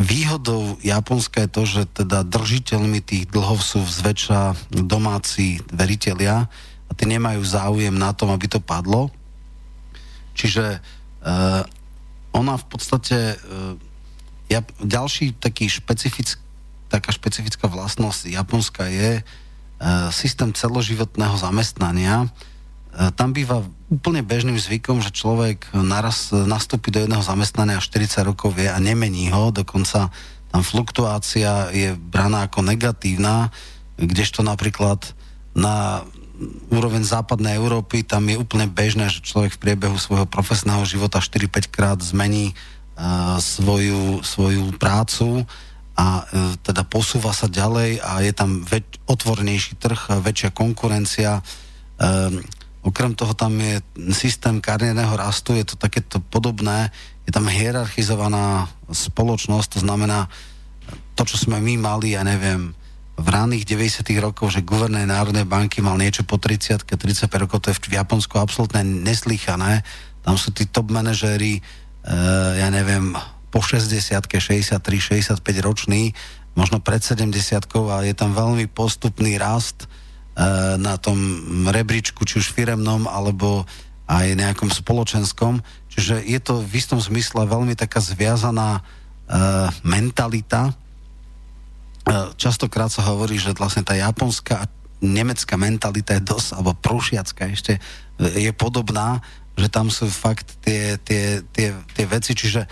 Výhodou 0.00 0.80
Japonska 0.80 1.44
je 1.44 1.50
to, 1.52 1.62
že 1.68 1.82
teda 1.92 2.24
držiteľmi 2.24 3.04
tých 3.04 3.28
dlhov 3.28 3.60
sú 3.60 3.84
zväčša 3.84 4.72
domáci 4.72 5.60
veriteľia 5.68 6.48
a 6.88 6.92
tí 6.96 7.04
nemajú 7.08 7.44
záujem 7.44 7.92
na 7.92 8.12
tom, 8.16 8.32
aby 8.32 8.48
to 8.48 8.60
padlo. 8.60 9.12
Čiže 10.32 10.80
uh, 10.80 11.62
ona 12.32 12.54
v 12.56 12.66
podstate 12.66 13.36
uh, 13.36 13.76
ja, 14.48 14.64
ďalší 14.80 15.36
taký 15.36 15.68
špecifick, 15.68 16.40
taká 16.88 17.12
špecifická 17.12 17.68
vlastnosť 17.68 18.32
Japonska 18.32 18.88
je 18.88 19.20
uh, 19.20 20.08
systém 20.08 20.52
celoživotného 20.56 21.36
zamestnania. 21.36 22.26
Uh, 22.26 23.12
tam 23.12 23.36
býva 23.36 23.60
úplne 23.92 24.24
bežným 24.24 24.56
zvykom, 24.56 25.04
že 25.04 25.12
človek 25.12 25.68
naraz 25.76 26.32
nastúpi 26.32 26.88
do 26.88 27.04
jedného 27.04 27.20
zamestnania 27.20 27.76
a 27.76 27.84
40 27.84 28.24
rokov 28.24 28.56
vie 28.56 28.72
a 28.72 28.80
nemení 28.80 29.28
ho, 29.28 29.52
dokonca 29.52 30.08
tam 30.48 30.62
fluktuácia 30.64 31.68
je 31.76 31.92
braná 31.92 32.48
ako 32.48 32.64
negatívna, 32.64 33.52
kdežto 34.00 34.40
napríklad 34.40 35.12
na 35.52 36.08
úroveň 36.72 37.04
západnej 37.04 37.60
Európy, 37.60 38.02
tam 38.02 38.26
je 38.32 38.40
úplne 38.40 38.64
bežné, 38.66 39.12
že 39.12 39.20
človek 39.20 39.56
v 39.56 39.62
priebehu 39.68 40.00
svojho 40.00 40.24
profesného 40.24 40.82
života 40.88 41.20
4-5 41.20 41.68
krát 41.68 41.98
zmení 42.00 42.56
uh, 42.96 43.36
svoju, 43.38 44.24
svoju 44.24 44.72
prácu 44.80 45.44
a 45.92 46.24
uh, 46.24 46.56
teda 46.64 46.88
posúva 46.88 47.36
sa 47.36 47.46
ďalej 47.46 48.00
a 48.00 48.24
je 48.24 48.32
tam 48.32 48.64
väč- 48.64 48.98
otvornejší 49.04 49.76
trh, 49.76 50.18
väčšia 50.24 50.50
konkurencia. 50.50 51.44
Uh, 52.00 52.40
okrem 52.82 53.14
toho 53.14 53.32
tam 53.34 53.54
je 53.62 53.78
systém 54.10 54.58
kariérneho 54.58 55.14
rastu, 55.14 55.54
je 55.54 55.64
to 55.64 55.78
takéto 55.78 56.18
podobné, 56.18 56.90
je 57.22 57.30
tam 57.30 57.46
hierarchizovaná 57.46 58.66
spoločnosť, 58.90 59.78
to 59.78 59.80
znamená 59.86 60.26
to, 61.14 61.22
čo 61.22 61.38
sme 61.38 61.62
my 61.62 61.78
mali, 61.78 62.18
ja 62.18 62.26
neviem, 62.26 62.74
v 63.14 63.26
ranných 63.28 63.68
90. 63.68 64.08
rokoch, 64.18 64.50
že 64.50 64.66
guvernér 64.66 65.06
Národnej 65.06 65.46
banky 65.46 65.78
mal 65.84 65.94
niečo 66.00 66.26
po 66.26 66.40
30 66.40 66.82
35 66.82 67.30
rokov, 67.38 67.62
to 67.62 67.70
je 67.70 67.78
v 67.78 68.00
Japonsku 68.00 68.40
absolútne 68.40 68.82
neslychané. 68.82 69.84
Tam 70.24 70.34
sú 70.34 70.50
tí 70.50 70.66
top 70.66 70.90
manažéri, 70.90 71.60
e, 71.60 71.62
ja 72.56 72.72
neviem, 72.72 73.14
po 73.52 73.60
60 73.60 74.00
63, 74.16 74.80
65 74.80 75.38
roční, 75.60 76.16
možno 76.56 76.80
pred 76.80 77.04
70 77.04 77.68
a 77.92 77.96
je 78.02 78.14
tam 78.16 78.32
veľmi 78.32 78.66
postupný 78.72 79.36
rast 79.36 79.86
na 80.80 80.96
tom 80.96 81.18
rebríčku, 81.68 82.24
či 82.24 82.40
už 82.40 82.56
firemnom, 82.56 83.04
alebo 83.04 83.68
aj 84.08 84.32
nejakom 84.32 84.72
spoločenskom. 84.72 85.60
Čiže 85.92 86.24
je 86.24 86.40
to 86.40 86.64
v 86.64 86.72
istom 86.80 86.96
zmysle 86.96 87.44
veľmi 87.44 87.76
taká 87.76 88.00
zviazaná 88.00 88.80
e, 88.80 88.82
mentalita, 89.84 90.72
E, 92.02 92.34
častokrát 92.34 92.90
sa 92.90 93.06
hovorí, 93.06 93.38
že 93.38 93.54
vlastne 93.54 93.86
tá 93.86 93.94
japonská 93.94 94.66
a 94.66 94.70
nemecká 94.98 95.54
mentalita 95.54 96.18
je 96.18 96.26
dosť, 96.26 96.48
alebo 96.58 96.74
prúšiacká 96.74 97.46
ešte, 97.54 97.78
e, 97.78 98.50
je 98.50 98.50
podobná, 98.50 99.22
že 99.54 99.70
tam 99.70 99.86
sú 99.86 100.10
fakt 100.10 100.58
tie, 100.66 100.98
tie, 100.98 101.46
tie, 101.54 101.70
tie 101.94 102.06
veci, 102.10 102.34
čiže 102.34 102.66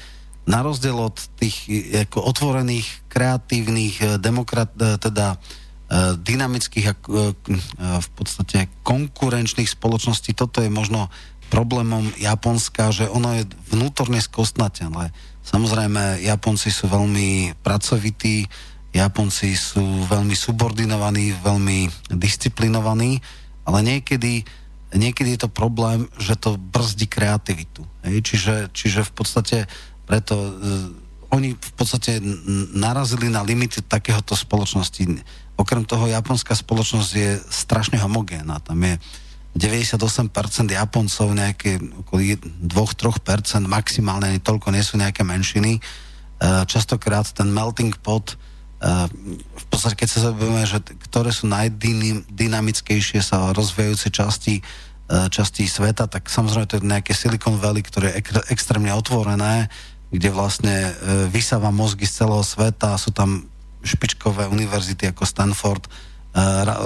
na 0.50 0.66
rozdiel 0.66 0.98
od 0.98 1.14
tých 1.38 1.56
e, 1.70 2.02
ako 2.10 2.26
otvorených, 2.26 3.06
kreatívnych, 3.06 4.18
demokrat, 4.18 4.74
teda 4.74 5.38
dynamických 6.22 6.86
a 6.86 6.94
v 7.98 8.08
podstate 8.14 8.70
konkurenčných 8.86 9.66
spoločností, 9.66 10.38
toto 10.38 10.62
je 10.62 10.70
možno 10.70 11.10
problémom 11.50 12.06
Japonska, 12.14 12.94
že 12.94 13.10
ono 13.10 13.34
je 13.34 13.44
vnútorne 13.74 14.22
skostnateľné. 14.22 15.10
Samozrejme, 15.42 16.22
Japonci 16.22 16.70
sú 16.70 16.86
veľmi 16.86 17.58
pracovití, 17.58 18.46
Japonci 18.94 19.58
sú 19.58 19.82
veľmi 20.06 20.34
subordinovaní, 20.38 21.34
veľmi 21.42 21.90
disciplinovaní, 22.14 23.18
ale 23.66 23.78
niekedy, 23.82 24.46
niekedy 24.94 25.34
je 25.34 25.40
to 25.46 25.50
problém, 25.50 26.06
že 26.22 26.38
to 26.38 26.54
brzdí 26.54 27.10
kreativitu. 27.10 27.82
Čiže, 28.06 28.70
čiže 28.70 29.02
v 29.06 29.12
podstate 29.14 29.58
preto 30.06 30.34
oni 31.30 31.54
v 31.54 31.72
podstate 31.78 32.18
narazili 32.74 33.30
na 33.30 33.46
limity 33.46 33.86
takéhoto 33.86 34.34
spoločnosti. 34.34 35.22
Okrem 35.60 35.84
toho 35.84 36.08
japonská 36.08 36.56
spoločnosť 36.56 37.10
je 37.12 37.36
strašne 37.52 38.00
homogénna. 38.00 38.64
Tam 38.64 38.80
je 38.80 38.96
98% 39.52 40.32
Japoncov, 40.72 41.28
nejaké 41.36 41.76
okolo 42.06 42.20
2-3%, 42.64 43.68
maximálne 43.68 44.32
ani 44.32 44.40
toľko 44.40 44.72
nie 44.72 44.80
sú 44.80 44.96
nejaké 44.96 45.20
menšiny. 45.20 45.76
Uh, 46.40 46.64
častokrát 46.64 47.28
ten 47.28 47.52
melting 47.52 47.92
pot 48.00 48.40
v 48.80 49.64
podstate, 49.68 49.92
keď 49.92 50.08
sa 50.08 50.20
zaujímame, 50.32 50.64
že 50.64 50.80
ktoré 50.80 51.28
sú 51.36 51.44
najdynamickejšie 51.52 53.20
sa 53.20 53.52
rozvíjajúce 53.52 54.08
časti, 54.08 54.54
e, 54.60 54.62
časti 55.28 55.68
sveta, 55.68 56.08
tak 56.08 56.32
samozrejme 56.32 56.64
to 56.64 56.76
je 56.80 56.88
nejaké 56.88 57.12
Silicon 57.12 57.60
Valley, 57.60 57.84
ktoré 57.84 58.16
je 58.16 58.24
ek- 58.24 58.48
extrémne 58.48 58.88
otvorené, 58.96 59.68
kde 60.08 60.32
vlastne 60.32 60.90
e, 60.90 60.92
vysáva 61.28 61.68
mozgy 61.68 62.08
z 62.08 62.24
celého 62.24 62.40
sveta, 62.40 62.96
sú 62.96 63.12
tam 63.12 63.49
špičkové 63.80 64.46
univerzity 64.48 65.10
ako 65.10 65.24
Stanford, 65.24 65.86
e, 65.86 65.90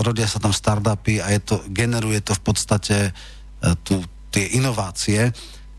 rodia 0.03 0.27
sa 0.27 0.39
tam 0.39 0.55
startupy 0.55 1.21
a 1.21 1.31
je 1.35 1.41
to, 1.43 1.57
generuje 1.71 2.21
to 2.23 2.33
v 2.35 2.43
podstate 2.43 2.97
tu, 3.81 4.05
tie 4.29 4.61
inovácie. 4.61 5.33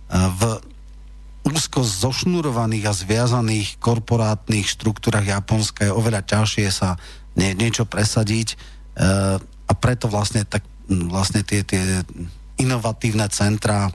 V 0.09 0.41
úzko 1.45 1.85
zošnurovaných 1.85 2.89
a 2.89 2.97
zviazaných 2.97 3.77
korporátnych 3.77 4.65
štruktúrach 4.65 5.21
Japonska 5.21 5.85
je 5.85 5.93
oveľa 5.93 6.25
ťažšie 6.25 6.67
sa 6.73 6.97
nie, 7.37 7.53
niečo 7.53 7.85
presadiť 7.85 8.57
a 9.69 9.71
preto 9.77 10.09
vlastne 10.09 10.41
tak 10.41 10.65
vlastne 10.89 11.45
tie, 11.45 11.61
tie 11.61 12.01
inovatívne 12.57 13.29
centra 13.29 13.93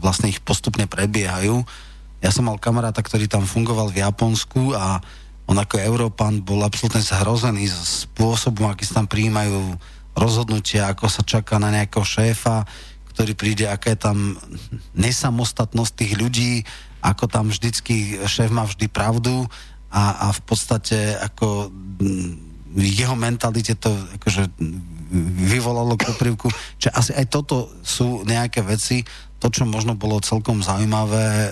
vlastne 0.00 0.32
ich 0.32 0.40
postupne 0.40 0.88
prebiehajú. 0.88 1.60
Ja 2.24 2.32
som 2.32 2.48
mal 2.48 2.56
kamaráta, 2.56 3.04
ktorý 3.04 3.28
tam 3.28 3.44
fungoval 3.44 3.92
v 3.92 4.00
Japonsku 4.00 4.72
a 4.72 5.04
on 5.46 5.56
ako 5.56 5.78
Európan 5.78 6.42
bol 6.42 6.62
absolútne 6.66 7.02
zhrozený 7.02 7.70
spôsobom, 7.70 8.66
aký 8.66 8.82
sa 8.82 9.02
tam 9.02 9.06
prijímajú 9.06 9.78
rozhodnutia, 10.18 10.90
ako 10.90 11.06
sa 11.06 11.22
čaká 11.22 11.62
na 11.62 11.70
nejakého 11.70 12.02
šéfa, 12.02 12.66
ktorý 13.14 13.32
príde, 13.32 13.64
aká 13.70 13.94
je 13.94 14.00
tam 14.00 14.18
nesamostatnosť 14.92 15.92
tých 15.94 16.12
ľudí, 16.18 16.52
ako 17.00 17.30
tam 17.30 17.48
vždycky 17.48 18.20
šéf 18.26 18.50
má 18.50 18.66
vždy 18.66 18.90
pravdu 18.90 19.46
a, 19.88 20.28
a 20.28 20.34
v 20.34 20.40
podstate 20.42 21.14
ako 21.22 21.70
mm, 21.70 22.32
jeho 22.76 23.16
mentalite 23.16 23.78
to 23.78 23.88
akože 24.20 24.50
vyvolalo 25.46 25.94
koprivku, 25.94 26.50
že 26.76 26.90
asi 26.90 27.14
aj 27.14 27.30
toto 27.30 27.70
sú 27.86 28.26
nejaké 28.26 28.60
veci, 28.66 29.06
to, 29.38 29.48
čo 29.52 29.68
možno 29.68 29.94
bolo 29.94 30.18
celkom 30.18 30.64
zaujímavé 30.64 31.26
e, 31.28 31.50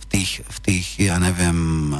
v 0.00 0.04
tých, 0.08 0.40
v 0.40 0.58
tých, 0.64 0.86
ja 1.12 1.20
neviem, 1.20 1.92
e, 1.92 1.98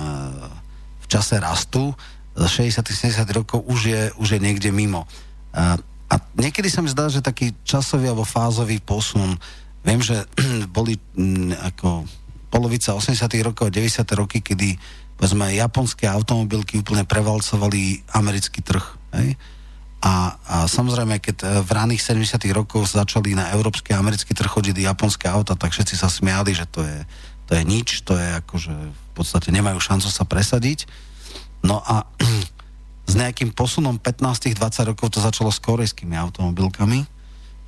v 1.07 1.11
čase 1.11 1.39
rastu, 1.39 1.95
z 2.37 2.69
60 2.69 2.83
70 3.23 3.39
rokov 3.39 3.65
už 3.65 3.81
je, 3.87 4.03
už 4.21 4.37
je 4.37 4.41
niekde 4.43 4.69
mimo. 4.75 5.09
A, 5.57 5.81
a 6.11 6.15
niekedy 6.37 6.69
sa 6.69 6.85
mi 6.85 6.93
zdá, 6.93 7.09
že 7.09 7.25
taký 7.25 7.55
časový 7.65 8.13
alebo 8.13 8.29
fázový 8.29 8.83
posun, 8.83 9.39
viem, 9.87 10.03
že 10.03 10.27
boli 10.77 11.01
mm, 11.17 11.57
ako 11.73 12.05
polovica 12.53 12.93
80 12.93 13.25
rokov, 13.41 13.73
90 13.73 14.05
roky, 14.19 14.45
kedy 14.45 14.77
povedzme, 15.17 15.49
japonské 15.57 16.05
automobilky 16.05 16.77
úplne 16.77 17.09
prevalcovali 17.09 18.05
americký 18.13 18.61
trh. 18.61 18.85
Hej? 19.17 19.41
A, 20.05 20.37
a 20.45 20.57
samozrejme, 20.69 21.19
keď 21.19 21.37
eh, 21.43 21.49
v 21.65 21.71
raných 21.73 22.05
70 22.05 22.37
rokoch 22.53 22.85
začali 22.85 23.33
na 23.33 23.51
európsky 23.57 23.97
a 23.97 24.01
americký 24.01 24.37
trh 24.37 24.47
chodiť 24.47 24.85
japonské 24.85 25.27
auta, 25.27 25.57
tak 25.57 25.73
všetci 25.73 25.97
sa 25.97 26.13
smiali, 26.13 26.53
že 26.53 26.69
to 26.69 26.85
je, 26.85 26.99
to 27.47 27.55
je 27.55 27.63
nič, 27.63 28.03
to 28.03 28.19
je 28.19 28.29
akože 28.43 28.75
v 28.75 29.11
podstate 29.15 29.55
nemajú 29.55 29.79
šancu 29.79 30.11
sa 30.11 30.27
presadiť. 30.27 30.91
No 31.63 31.81
a 31.83 32.07
s 33.11 33.15
nejakým 33.15 33.55
posunom 33.55 33.99
15-20 34.03 34.91
rokov 34.91 35.15
to 35.15 35.23
začalo 35.23 35.55
s 35.55 35.63
korejskými 35.63 36.19
automobilkami, 36.19 37.07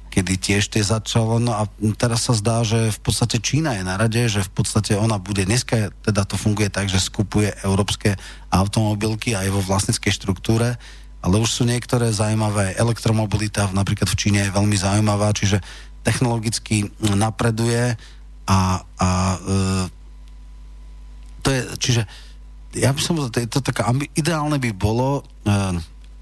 kedy 0.09 0.35
tiež 0.41 0.73
tie 0.73 0.83
začalo, 0.83 1.39
no 1.39 1.55
a 1.55 1.69
teraz 1.95 2.27
sa 2.27 2.35
zdá, 2.35 2.65
že 2.67 2.91
v 2.91 3.01
podstate 3.01 3.39
Čína 3.39 3.79
je 3.79 3.85
na 3.87 3.95
rade, 3.95 4.19
že 4.27 4.43
v 4.43 4.51
podstate 4.51 4.99
ona 4.99 5.21
bude, 5.21 5.47
dneska 5.47 5.95
teda 6.03 6.27
to 6.27 6.35
funguje 6.35 6.73
tak, 6.73 6.91
že 6.91 6.99
skupuje 6.99 7.53
európske 7.63 8.17
automobilky 8.51 9.37
aj 9.37 9.53
vo 9.53 9.61
vlastníckej 9.63 10.11
štruktúre, 10.11 10.81
ale 11.23 11.35
už 11.39 11.51
sú 11.51 11.63
niektoré 11.69 12.11
zaujímavé, 12.11 12.75
elektromobilita 12.79 13.71
napríklad 13.71 14.09
v 14.11 14.19
Číne 14.19 14.41
je 14.49 14.55
veľmi 14.55 14.75
zaujímavá, 14.75 15.31
čiže 15.37 15.61
technologicky 16.03 16.89
napreduje 17.05 17.99
a, 18.49 18.81
a 18.81 19.09
e, 19.37 19.57
to 21.45 21.49
je, 21.53 21.61
čiže 21.77 22.03
ja 22.77 22.93
by 22.93 23.01
som, 23.01 23.21
to 23.29 23.39
je 23.39 23.49
to 23.49 23.61
taká, 23.61 23.93
ideálne 24.17 24.57
by 24.57 24.73
bolo 24.73 25.21
e, 25.21 25.53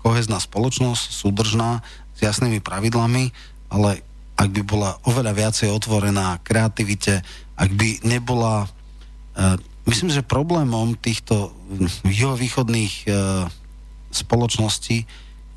kohezná 0.02 0.42
spoločnosť, 0.42 1.04
súdržná, 1.14 1.86
s 2.16 2.18
jasnými 2.24 2.64
pravidlami, 2.64 3.30
ale 3.70 4.00
ak 4.36 4.48
by 4.52 4.62
bola 4.64 4.96
oveľa 5.04 5.32
viacej 5.32 5.68
otvorená 5.72 6.42
kreativite, 6.42 7.22
ak 7.56 7.70
by 7.72 8.02
nebola... 8.02 8.66
E, 9.34 9.58
myslím, 9.86 10.10
že 10.10 10.26
problémom 10.26 10.98
týchto 10.98 11.54
juhovýchodných 12.06 12.94
e, 13.04 13.08
spoločností 14.12 15.04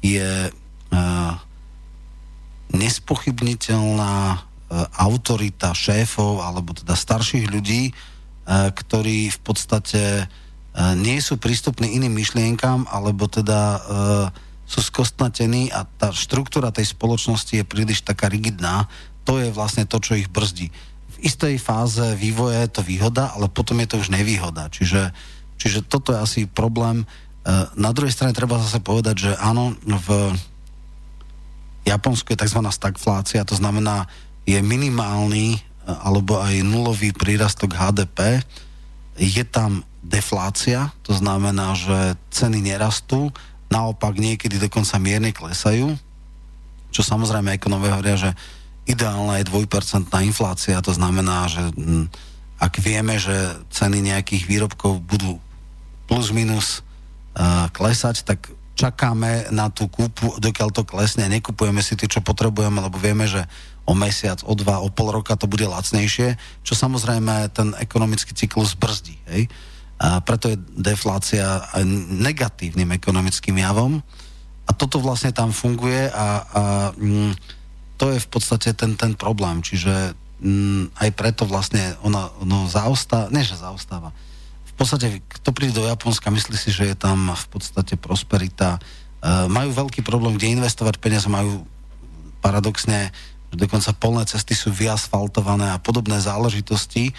je 0.02 0.32
e, 0.48 0.52
nespochybniteľná 2.74 4.49
autorita 4.78 5.74
šéfov 5.74 6.46
alebo 6.46 6.78
teda 6.78 6.94
starších 6.94 7.50
ľudí, 7.50 7.90
e, 7.90 7.94
ktorí 8.70 9.34
v 9.34 9.40
podstate 9.41 10.02
e, 10.22 10.26
nie 11.02 11.18
sú 11.18 11.41
prístupní 11.41 11.98
iným 11.98 12.14
myšlienkám 12.14 12.86
alebo 12.86 13.26
teda 13.26 13.60
e, 13.60 13.80
sú 14.70 14.86
skostnatení 14.86 15.74
a 15.74 15.90
tá 15.98 16.14
štruktúra 16.14 16.70
tej 16.70 16.94
spoločnosti 16.94 17.50
je 17.50 17.66
príliš 17.66 18.06
taká 18.06 18.30
rigidná. 18.30 18.86
To 19.26 19.41
je 19.41 19.50
vlastne 19.50 19.90
to, 19.90 19.98
čo 19.98 20.14
ich 20.14 20.30
brzdí. 20.30 20.70
V 21.10 21.18
istej 21.26 21.58
fáze 21.58 22.06
vývoja 22.14 22.62
je 22.70 22.78
to 22.78 22.82
výhoda, 22.86 23.34
ale 23.34 23.50
potom 23.50 23.82
je 23.82 23.90
to 23.90 23.98
už 23.98 24.14
nevýhoda. 24.14 24.70
Čiže, 24.70 25.10
čiže 25.58 25.82
toto 25.82 26.14
je 26.14 26.22
asi 26.22 26.40
problém. 26.46 27.02
E, 27.02 27.66
Na 27.74 27.90
druhej 27.90 28.14
strane 28.14 28.38
treba 28.38 28.62
zase 28.62 28.78
povedať, 28.78 29.16
že 29.18 29.32
áno, 29.41 29.74
v 29.82 30.38
Japonsku 31.90 32.38
je 32.38 32.41
tzv. 32.46 32.62
stagflácia, 32.70 33.41
to 33.41 33.58
znamená, 33.58 34.06
je 34.50 34.60
minimálny 34.66 35.46
e, 35.54 35.60
alebo 35.86 36.42
aj 36.42 36.66
nulový 36.66 37.14
prírastok 37.14 37.78
HDP, 37.78 38.42
je 39.20 39.44
tam 39.46 39.86
deflácia, 40.00 40.90
to 41.06 41.12
znamená, 41.14 41.76
že 41.76 42.16
ceny 42.34 42.64
nerastú, 42.64 43.30
naopak 43.70 44.18
niekedy 44.18 44.58
dokonca 44.58 44.98
mierne 44.98 45.30
klesajú, 45.30 45.94
čo 46.90 47.02
samozrejme 47.06 47.54
ekonómie 47.54 47.94
hovoria, 47.94 48.18
že 48.18 48.32
ideálna 48.90 49.38
je 49.38 49.50
dvojpercentná 49.54 50.26
inflácia, 50.26 50.82
to 50.82 50.96
znamená, 50.96 51.46
že 51.46 51.62
ak 52.58 52.74
vieme, 52.82 53.22
že 53.22 53.36
ceny 53.70 54.02
nejakých 54.02 54.50
výrobkov 54.50 55.06
budú 55.06 55.38
plus 56.10 56.34
minus 56.34 56.82
uh, 57.38 57.70
klesať, 57.70 58.26
tak 58.26 58.50
čakáme 58.74 59.54
na 59.54 59.70
tú 59.70 59.86
kúpu, 59.92 60.40
dokiaľ 60.42 60.74
to 60.74 60.88
klesne, 60.88 61.30
nekupujeme 61.30 61.84
si 61.84 61.94
tie, 61.94 62.10
čo 62.10 62.26
potrebujeme, 62.26 62.82
lebo 62.82 62.98
vieme, 62.98 63.30
že 63.30 63.46
o 63.90 63.98
mesiac, 63.98 64.45
o 64.45 64.53
dva, 64.53 64.86
o 64.86 64.94
pol 64.94 65.10
roka 65.10 65.34
to 65.34 65.49
bude 65.49 65.66
lacnejšie, 65.66 66.38
čo 66.61 66.74
samozrejme 66.78 67.49
ten 67.49 67.74
ekonomický 67.82 68.38
cyklus 68.38 68.78
brzdí. 68.78 69.18
Hej? 69.34 69.49
A 69.98 70.22
preto 70.22 70.53
je 70.53 70.61
deflácia 70.78 71.66
negatívnym 72.22 72.94
ekonomickým 72.94 73.57
javom 73.57 74.06
a 74.70 74.72
toto 74.78 75.02
vlastne 75.02 75.34
tam 75.34 75.49
funguje 75.49 76.14
a, 76.14 76.28
a 76.45 76.61
mm, 76.94 77.34
to 77.98 78.14
je 78.14 78.22
v 78.22 78.30
podstate 78.30 78.78
ten, 78.78 78.94
ten 78.94 79.18
problém, 79.18 79.66
čiže 79.66 80.14
mm, 80.40 80.94
aj 81.02 81.10
preto 81.18 81.49
vlastne 81.49 81.98
ona 82.06 82.30
no, 82.45 82.70
zaostáva, 82.70 83.34
nie 83.34 83.41
že 83.41 83.57
zaostáva, 83.57 84.14
v 84.64 84.74
podstate, 84.78 85.20
kto 85.28 85.49
príde 85.52 85.76
do 85.76 85.84
Japonska, 85.84 86.32
myslí 86.32 86.56
si, 86.56 86.72
že 86.72 86.94
je 86.94 86.95
tam 86.95 87.36
v 87.36 87.48
podstate 87.52 87.99
prosperita. 87.99 88.80
E, 89.20 89.52
majú 89.52 89.76
veľký 89.76 90.07
problém, 90.07 90.40
kde 90.40 90.56
investovať 90.56 91.03
peniaze, 91.03 91.28
majú 91.28 91.68
paradoxne, 92.40 93.11
dokonca 93.54 93.96
polné 93.98 94.24
cesty 94.30 94.54
sú 94.54 94.70
vyasfaltované 94.70 95.74
a 95.74 95.82
podobné 95.82 96.22
záležitosti, 96.22 97.10
e, 97.10 97.14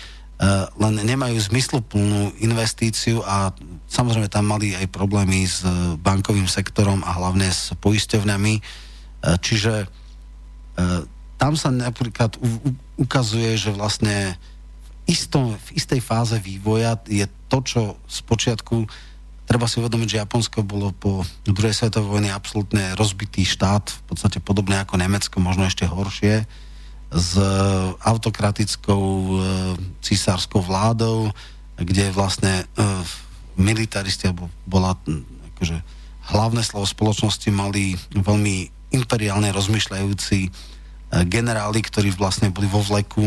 len 0.78 0.94
nemajú 1.02 1.39
zmysluplnú 1.51 2.39
investíciu 2.39 3.23
a 3.27 3.51
samozrejme 3.90 4.31
tam 4.31 4.47
mali 4.47 4.78
aj 4.78 4.86
problémy 4.90 5.47
s 5.47 5.66
e, 5.66 5.70
bankovým 5.98 6.47
sektorom 6.47 7.02
a 7.02 7.11
hlavne 7.19 7.51
s 7.51 7.74
poisťovňami. 7.78 8.55
E, 8.59 8.62
čiže 9.43 9.90
tam 11.36 11.61
sa 11.61 11.69
napríklad 11.69 12.40
ukazuje, 12.97 13.52
že 13.61 13.69
vlastne 13.69 14.32
v, 14.81 15.12
istom, 15.12 15.57
v 15.57 15.69
istej 15.77 16.01
fáze 16.01 16.36
vývoja 16.40 16.97
je 17.05 17.28
to, 17.52 17.59
čo 17.61 17.81
z 18.09 18.19
počiatku 18.24 18.89
treba 19.51 19.66
si 19.66 19.82
uvedomiť, 19.82 20.09
že 20.14 20.22
Japonsko 20.22 20.62
bolo 20.62 20.94
po 20.94 21.27
druhej 21.43 21.74
svetovej 21.74 22.06
vojne 22.06 22.31
absolútne 22.31 22.94
rozbitý 22.94 23.43
štát, 23.43 23.90
v 23.90 24.02
podstate 24.06 24.39
podobne 24.39 24.78
ako 24.78 24.94
Nemecko, 24.94 25.43
možno 25.43 25.66
ešte 25.66 25.90
horšie, 25.90 26.47
s 27.10 27.31
e, 27.35 27.43
autokratickou 27.98 29.02
e, 29.02 29.35
cisárskou 30.06 30.62
vládou, 30.62 31.35
kde 31.74 32.14
vlastne 32.14 32.62
e, 32.62 32.64
militaristi, 33.59 34.31
alebo 34.31 34.47
bola 34.70 34.94
akože 35.59 35.82
hlavné 36.31 36.62
slovo 36.62 36.86
spoločnosti 36.86 37.51
mali 37.51 37.98
veľmi 38.14 38.70
imperiálne 38.94 39.51
rozmýšľajúci 39.51 40.47
e, 40.47 40.51
generáli, 41.27 41.82
ktorí 41.82 42.14
vlastne 42.14 42.55
boli 42.55 42.70
vo 42.70 42.86
vleku, 42.86 43.27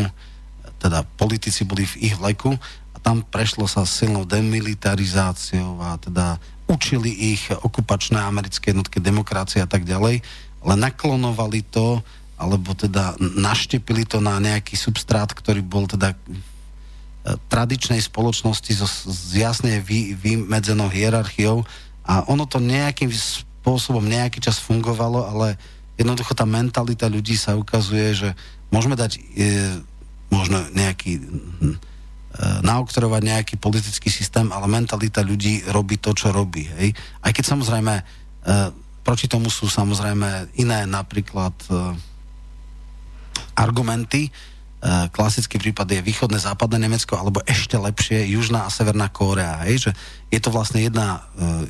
teda 0.80 1.04
politici 1.20 1.68
boli 1.68 1.84
v 1.84 2.08
ich 2.08 2.16
vleku 2.16 2.56
tam 3.04 3.20
prešlo 3.20 3.68
sa 3.68 3.84
silnou 3.84 4.24
demilitarizáciou 4.24 5.76
a 5.76 6.00
teda 6.00 6.40
učili 6.64 7.36
ich 7.36 7.52
okupačné 7.52 8.16
americké 8.16 8.72
jednotky 8.72 8.96
demokracie 8.96 9.60
a 9.60 9.68
tak 9.68 9.84
ďalej, 9.84 10.24
ale 10.64 10.74
naklonovali 10.80 11.60
to 11.68 12.00
alebo 12.40 12.72
teda 12.74 13.14
naštepili 13.20 14.08
to 14.08 14.18
na 14.18 14.40
nejaký 14.42 14.74
substrát, 14.74 15.30
ktorý 15.30 15.62
bol 15.62 15.86
teda 15.86 16.16
e, 16.16 16.16
tradičnej 17.46 18.02
spoločnosti 18.02 18.72
so, 18.74 18.88
s 18.88 19.30
jasne 19.36 19.78
vy, 19.78 20.18
vymedzenou 20.18 20.90
hierarchiou. 20.90 21.62
A 22.02 22.26
ono 22.26 22.42
to 22.42 22.58
nejakým 22.58 23.08
spôsobom 23.14 24.02
nejaký 24.02 24.42
čas 24.42 24.58
fungovalo, 24.58 25.30
ale 25.30 25.54
jednoducho 25.94 26.34
tá 26.34 26.42
mentalita 26.42 27.06
ľudí 27.06 27.38
sa 27.38 27.54
ukazuje, 27.54 28.18
že 28.18 28.28
môžeme 28.74 28.98
dať 28.98 29.14
e, 29.14 29.20
možno 30.26 30.58
nejaký 30.74 31.22
hm, 31.22 31.93
naoktorovať 32.42 33.22
nejaký 33.22 33.54
politický 33.62 34.10
systém, 34.10 34.50
ale 34.50 34.66
mentalita 34.66 35.22
ľudí 35.22 35.62
robí 35.70 36.02
to, 36.02 36.10
čo 36.10 36.34
robí. 36.34 36.66
Hej? 36.66 36.90
Aj 37.22 37.30
keď 37.30 37.54
samozrejme 37.54 37.94
e, 37.94 38.02
proti 39.06 39.30
tomu 39.30 39.46
sú 39.54 39.70
samozrejme 39.70 40.58
iné 40.58 40.82
napríklad 40.82 41.54
e, 41.70 41.94
argumenty. 43.54 44.26
E, 44.26 44.30
klasický 45.14 45.62
prípad 45.62 45.86
je 45.94 46.02
východné 46.02 46.42
západné 46.42 46.82
Nemecko, 46.82 47.14
alebo 47.14 47.38
ešte 47.46 47.78
lepšie 47.78 48.26
Južná 48.26 48.66
a 48.66 48.74
Severná 48.74 49.06
Kórea. 49.14 49.62
Hej? 49.70 49.86
Že 49.86 49.90
je 50.34 50.40
to 50.42 50.50
vlastne 50.50 50.82
jedna, 50.82 51.22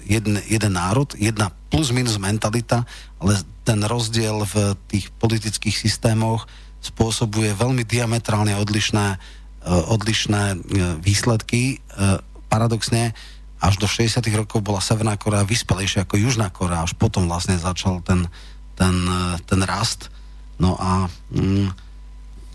jeden, 0.09 0.41
jeden 0.49 0.73
národ, 0.73 1.13
jedna 1.21 1.53
plus 1.69 1.93
minus 1.93 2.17
mentalita, 2.17 2.89
ale 3.21 3.37
ten 3.69 3.85
rozdiel 3.85 4.49
v 4.49 4.73
tých 4.89 5.13
politických 5.21 5.77
systémoch 5.77 6.49
spôsobuje 6.81 7.53
veľmi 7.53 7.85
diametrálne 7.85 8.57
odlišné, 8.57 9.21
odlišné 9.65 10.43
e, 10.53 10.57
výsledky. 11.01 11.81
E, 11.81 12.21
Paradoxne, 12.53 13.17
až 13.65 13.81
do 13.81 13.89
60. 13.89 14.21
rokov 14.37 14.61
bola 14.61 14.85
Severná 14.85 15.17
Korea 15.17 15.41
vyspelejšia 15.41 16.05
ako 16.05 16.21
Južná 16.21 16.53
Korea, 16.53 16.85
až 16.85 16.93
potom 16.95 17.25
vlastne 17.25 17.57
začal 17.57 18.05
ten, 18.05 18.29
ten, 18.77 19.09
e, 19.09 19.41
ten 19.49 19.65
rast. 19.65 20.13
No 20.61 20.77
a 20.77 21.09
mm, 21.33 21.73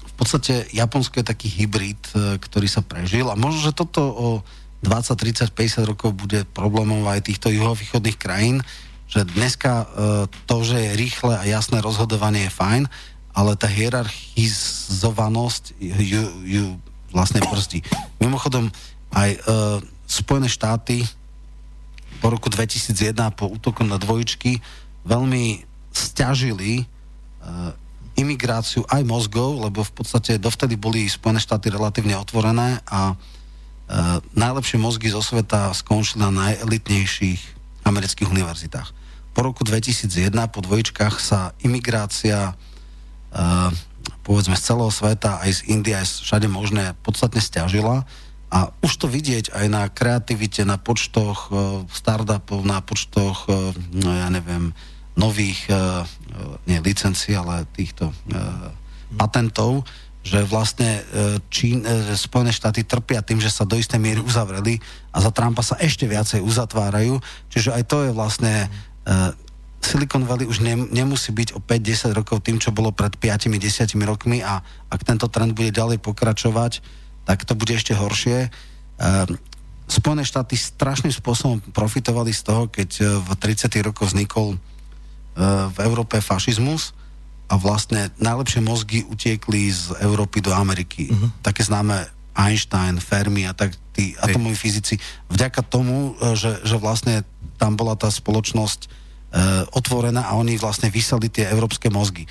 v 0.05 0.13
podstate 0.13 0.69
Japonsko 0.69 1.17
je 1.19 1.25
taký 1.25 1.49
hybrid, 1.49 1.97
e, 2.13 2.37
ktorý 2.37 2.69
sa 2.69 2.85
prežil 2.85 3.25
a 3.27 3.35
možno, 3.35 3.65
že 3.65 3.73
toto 3.73 4.05
o 4.05 4.45
20, 4.85 5.17
30, 5.17 5.49
50 5.51 5.91
rokov 5.91 6.15
bude 6.15 6.47
problémom 6.55 7.03
aj 7.09 7.25
týchto 7.27 7.51
juhovýchodných 7.51 8.15
krajín, 8.15 8.63
že 9.09 9.25
dneska 9.25 9.83
e, 9.83 9.85
to, 10.45 10.61
že 10.61 10.77
je 10.77 10.93
rýchle 10.93 11.33
a 11.35 11.43
jasné 11.43 11.81
rozhodovanie 11.81 12.45
je 12.47 12.53
fajn, 12.53 12.85
ale 13.33 13.57
tá 13.57 13.65
hierarchizovanosť 13.67 15.73
ju, 15.81 16.23
ju 16.45 16.77
vlastne 17.11 17.41
brzdí. 17.43 17.81
Mimochodom, 18.21 18.69
aj 19.13 19.29
e, 19.35 19.39
Spojené 20.09 20.49
štáty 20.49 21.05
po 22.19 22.33
roku 22.33 22.49
2001 22.51 23.15
po 23.37 23.47
útoku 23.47 23.85
na 23.85 24.01
dvojičky 24.01 24.59
veľmi 25.07 25.63
stiažili 25.93 26.81
e, 26.81 26.83
imigráciu 28.19 28.83
aj 28.91 29.01
mozgov, 29.07 29.63
lebo 29.63 29.81
v 29.81 29.93
podstate 29.95 30.35
dovtedy 30.35 30.75
boli 30.75 31.07
Spojené 31.07 31.39
štáty 31.39 31.71
relatívne 31.71 32.19
otvorené 32.19 32.83
a 32.89 33.13
e, 33.13 33.15
najlepšie 34.35 34.77
mozgy 34.81 35.07
zo 35.07 35.23
sveta 35.23 35.71
skončili 35.71 36.27
na 36.27 36.29
najelitnejších 36.29 37.41
amerických 37.87 38.27
univerzitách. 38.27 38.89
Po 39.31 39.39
roku 39.45 39.63
2001 39.63 40.35
po 40.51 40.59
dvojičkách 40.59 41.15
sa 41.21 41.55
imigrácia 41.63 42.51
e, 42.51 42.53
povedzme 44.23 44.53
z 44.53 44.65
celého 44.65 44.91
sveta, 44.93 45.41
aj 45.41 45.61
z 45.61 45.61
Indie, 45.73 45.95
aj 45.97 46.23
všade 46.25 46.47
možné, 46.51 46.93
podstatne 47.01 47.41
stiažila 47.41 48.05
a 48.49 48.73
už 48.81 49.05
to 49.05 49.05
vidieť 49.05 49.53
aj 49.53 49.65
na 49.69 49.85
kreativite, 49.89 50.65
na 50.65 50.81
počtoch 50.81 51.49
e, 51.49 51.85
startupov, 51.93 52.65
na 52.65 52.81
počtoch, 52.81 53.45
e, 53.45 53.77
no 53.93 54.09
ja 54.09 54.25
neviem, 54.33 54.73
nových, 55.13 55.69
e, 55.69 55.77
nie 56.65 56.81
licencií, 56.81 57.37
ale 57.37 57.69
týchto 57.77 58.09
patentov, 59.13 59.85
že 60.21 60.45
vlastne 60.45 61.01
Čín, 61.49 61.81
Spojené 62.13 62.53
štáty 62.53 62.85
trpia 62.85 63.25
tým, 63.25 63.41
že 63.41 63.49
sa 63.49 63.65
do 63.65 63.75
istej 63.75 63.97
miery 63.97 64.21
uzavreli 64.21 64.77
a 65.09 65.17
za 65.19 65.33
Trumpa 65.33 65.65
sa 65.65 65.75
ešte 65.81 66.05
viacej 66.05 66.39
uzatvárajú. 66.45 67.17
Čiže 67.49 67.73
aj 67.73 67.83
to 67.89 67.97
je 68.05 68.11
vlastne... 68.13 68.53
Silicon 69.79 70.27
Valley 70.27 70.45
už 70.45 70.59
ne, 70.59 70.75
nemusí 70.75 71.31
byť 71.31 71.55
o 71.55 71.59
5-10 71.63 72.11
rokov 72.11 72.43
tým, 72.43 72.59
čo 72.59 72.75
bolo 72.75 72.91
pred 72.91 73.15
5-10 73.15 73.95
rokmi 74.03 74.43
a 74.43 74.59
ak 74.91 75.01
tento 75.07 75.31
trend 75.31 75.55
bude 75.55 75.71
ďalej 75.71 76.03
pokračovať, 76.03 76.83
tak 77.23 77.47
to 77.47 77.55
bude 77.55 77.71
ešte 77.71 77.95
horšie. 77.95 78.51
Ehm, 78.99 79.39
Spojené 79.89 80.21
štáty 80.21 80.53
strašným 80.53 81.09
spôsobom 81.09 81.57
profitovali 81.73 82.29
z 82.29 82.41
toho, 82.45 82.69
keď 82.69 82.89
e, 83.01 83.03
v 83.25 83.29
30. 83.33 83.73
rokoch 83.81 84.13
vznikol 84.13 84.53
e, 84.53 84.57
v 85.73 85.77
Európe 85.81 86.21
fašizmus 86.21 86.93
a 87.49 87.57
vlastne 87.57 88.13
najlepšie 88.21 88.61
mozgy 88.61 89.01
utiekli 89.09 89.73
z 89.73 89.97
Európy 90.05 90.45
do 90.45 90.53
Ameriky. 90.53 91.09
Uh-huh. 91.09 91.33
Také 91.41 91.65
známe 91.65 92.05
Einstein, 92.37 93.01
Fermi 93.01 93.49
a 93.49 93.57
tak 93.57 93.73
tí 93.97 94.13
atomoví 94.21 94.53
fyzici. 94.53 95.01
Vďaka 95.33 95.65
tomu, 95.65 96.13
e, 96.21 96.37
že, 96.37 96.61
že 96.61 96.77
vlastne 96.77 97.25
tam 97.57 97.73
bola 97.73 97.97
tá 97.97 98.13
spoločnosť 98.13 99.08
otvorená 99.77 100.25
a 100.25 100.37
oni 100.37 100.57
vlastne 100.57 100.89
vysali 100.89 101.29
tie 101.29 101.45
európske 101.53 101.87
mozgy. 101.93 102.25
E, 102.25 102.29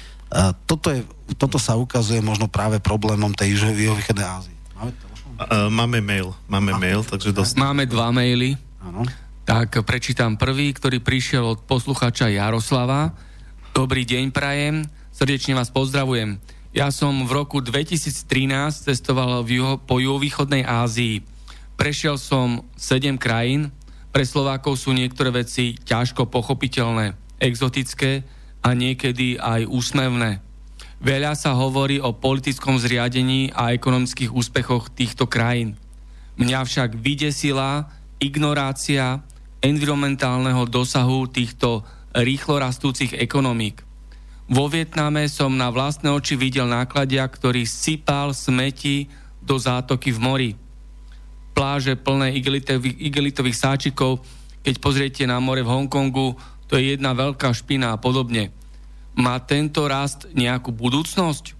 toto, 0.66 0.90
je, 0.90 1.06
toto 1.38 1.56
sa 1.56 1.78
ukazuje 1.78 2.18
možno 2.18 2.50
práve 2.50 2.82
problémom 2.82 3.30
tej 3.30 3.54
juhovýchodnej 3.54 4.26
Ázie. 4.26 4.54
Máme? 4.74 4.90
Uh, 5.38 5.70
máme 5.70 6.02
mail, 6.02 6.34
máme 6.50 6.74
mail, 6.82 7.06
takže 7.06 7.30
dosť... 7.30 7.62
Máme 7.62 7.86
dva 7.86 8.10
maily. 8.10 8.58
Áno. 8.82 9.06
Tak 9.46 9.86
prečítam 9.86 10.34
prvý, 10.34 10.74
ktorý 10.74 10.98
prišiel 10.98 11.46
od 11.46 11.62
posluchača 11.62 12.26
Jaroslava. 12.26 13.14
Dobrý 13.70 14.02
deň, 14.02 14.34
prajem. 14.34 14.90
Srdečne 15.14 15.54
vás 15.54 15.70
pozdravujem. 15.70 16.42
Ja 16.74 16.90
som 16.90 17.24
v 17.24 17.30
roku 17.32 17.62
2013 17.62 18.26
cestoval 18.90 19.46
v 19.46 19.62
juho, 19.62 19.74
po 19.78 20.02
juhovýchodnej 20.02 20.66
Ázii. 20.66 21.22
Prešiel 21.78 22.18
som 22.18 22.66
7 22.74 23.14
krajín. 23.14 23.70
Pre 24.08 24.24
Slovákov 24.24 24.80
sú 24.80 24.96
niektoré 24.96 25.30
veci 25.30 25.76
ťažko 25.76 26.32
pochopiteľné, 26.32 27.14
exotické 27.38 28.24
a 28.64 28.72
niekedy 28.72 29.36
aj 29.38 29.68
úsmevné. 29.68 30.40
Veľa 30.98 31.38
sa 31.38 31.54
hovorí 31.54 32.02
o 32.02 32.10
politickom 32.10 32.74
zriadení 32.80 33.54
a 33.54 33.70
ekonomických 33.70 34.34
úspechoch 34.34 34.90
týchto 34.90 35.30
krajín. 35.30 35.78
Mňa 36.40 36.66
však 36.66 36.98
vydesila 36.98 37.86
ignorácia 38.18 39.22
environmentálneho 39.62 40.66
dosahu 40.66 41.30
týchto 41.30 41.86
rýchlo 42.14 42.58
rastúcich 42.58 43.14
ekonomík. 43.14 43.86
Vo 44.48 44.66
Vietname 44.66 45.28
som 45.28 45.54
na 45.54 45.68
vlastné 45.68 46.08
oči 46.10 46.34
videl 46.34 46.66
nákladia, 46.66 47.22
ktorý 47.28 47.68
sypal 47.68 48.32
smeti 48.32 49.06
do 49.44 49.60
zátoky 49.60 50.10
v 50.10 50.18
mori. 50.18 50.50
Pláže 51.58 51.98
plné 51.98 52.38
igelitových, 52.38 52.94
igelitových 53.02 53.58
sáčikov, 53.58 54.22
keď 54.62 54.74
pozriete 54.78 55.26
na 55.26 55.42
more 55.42 55.66
v 55.66 55.70
Hongkongu, 55.74 56.38
to 56.70 56.78
je 56.78 56.94
jedna 56.94 57.18
veľká 57.18 57.50
špina 57.50 57.90
a 57.90 57.98
podobne. 57.98 58.54
Má 59.18 59.42
tento 59.42 59.82
rast 59.90 60.30
nejakú 60.30 60.70
budúcnosť? 60.70 61.58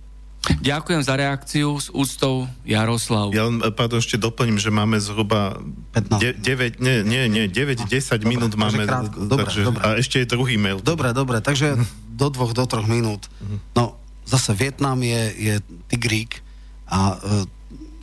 Ďakujem 0.63 1.03
za 1.03 1.15
reakciu 1.19 1.77
s 1.77 1.91
úctou 1.91 2.47
Jaroslav. 2.63 3.35
Ja 3.35 3.51
len, 3.51 3.59
e, 3.59 3.75
pardon, 3.75 3.99
ešte 3.99 4.17
doplním, 4.17 4.57
že 4.57 4.71
máme 4.71 4.97
zhruba 5.03 5.59
15. 5.93 6.41
9, 6.41 6.79
nie, 6.79 7.03
nie, 7.03 7.27
nie, 7.27 7.45
9-10 7.51 8.23
minút 8.23 8.55
takže 8.55 8.63
máme. 8.63 8.83
krátko. 8.87 9.17
Dobre, 9.27 9.45
takže, 9.45 9.61
dobre. 9.67 9.83
A 9.83 9.89
ešte 9.99 10.23
je 10.23 10.27
druhý 10.31 10.57
mail. 10.57 10.79
Dobre, 10.79 11.11
dobre, 11.11 11.43
takže 11.43 11.75
do 12.15 12.27
dvoch, 12.31 12.55
do 12.55 12.65
troch 12.71 12.87
minút. 12.87 13.27
No, 13.75 13.99
zase 14.25 14.55
Vietnam 14.55 15.03
je, 15.03 15.23
je 15.37 15.55
tigrík 15.91 16.41
a 16.89 17.19
uh, 17.19 17.45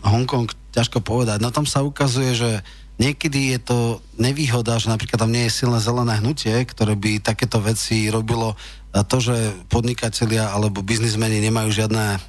Hongkong 0.05 0.51
ťažko 0.75 0.99
povedať. 0.99 1.39
No 1.39 1.49
tam 1.55 1.63
sa 1.63 1.81
ukazuje, 1.81 2.35
že 2.35 2.51
niekedy 2.99 3.55
je 3.55 3.59
to 3.63 3.79
nevýhoda, 4.19 4.75
že 4.75 4.91
napríklad 4.91 5.19
tam 5.23 5.31
nie 5.31 5.47
je 5.47 5.63
silné 5.63 5.79
zelené 5.79 6.19
hnutie, 6.19 6.51
ktoré 6.67 6.99
by 6.99 7.23
takéto 7.23 7.63
veci 7.63 8.11
robilo 8.11 8.59
a 8.95 9.03
to, 9.03 9.19
že 9.19 9.35
podnikatelia 9.67 10.55
alebo 10.55 10.79
biznismeni 10.79 11.43
nemajú 11.43 11.67
žiadne 11.67 12.05
e, 12.15 12.19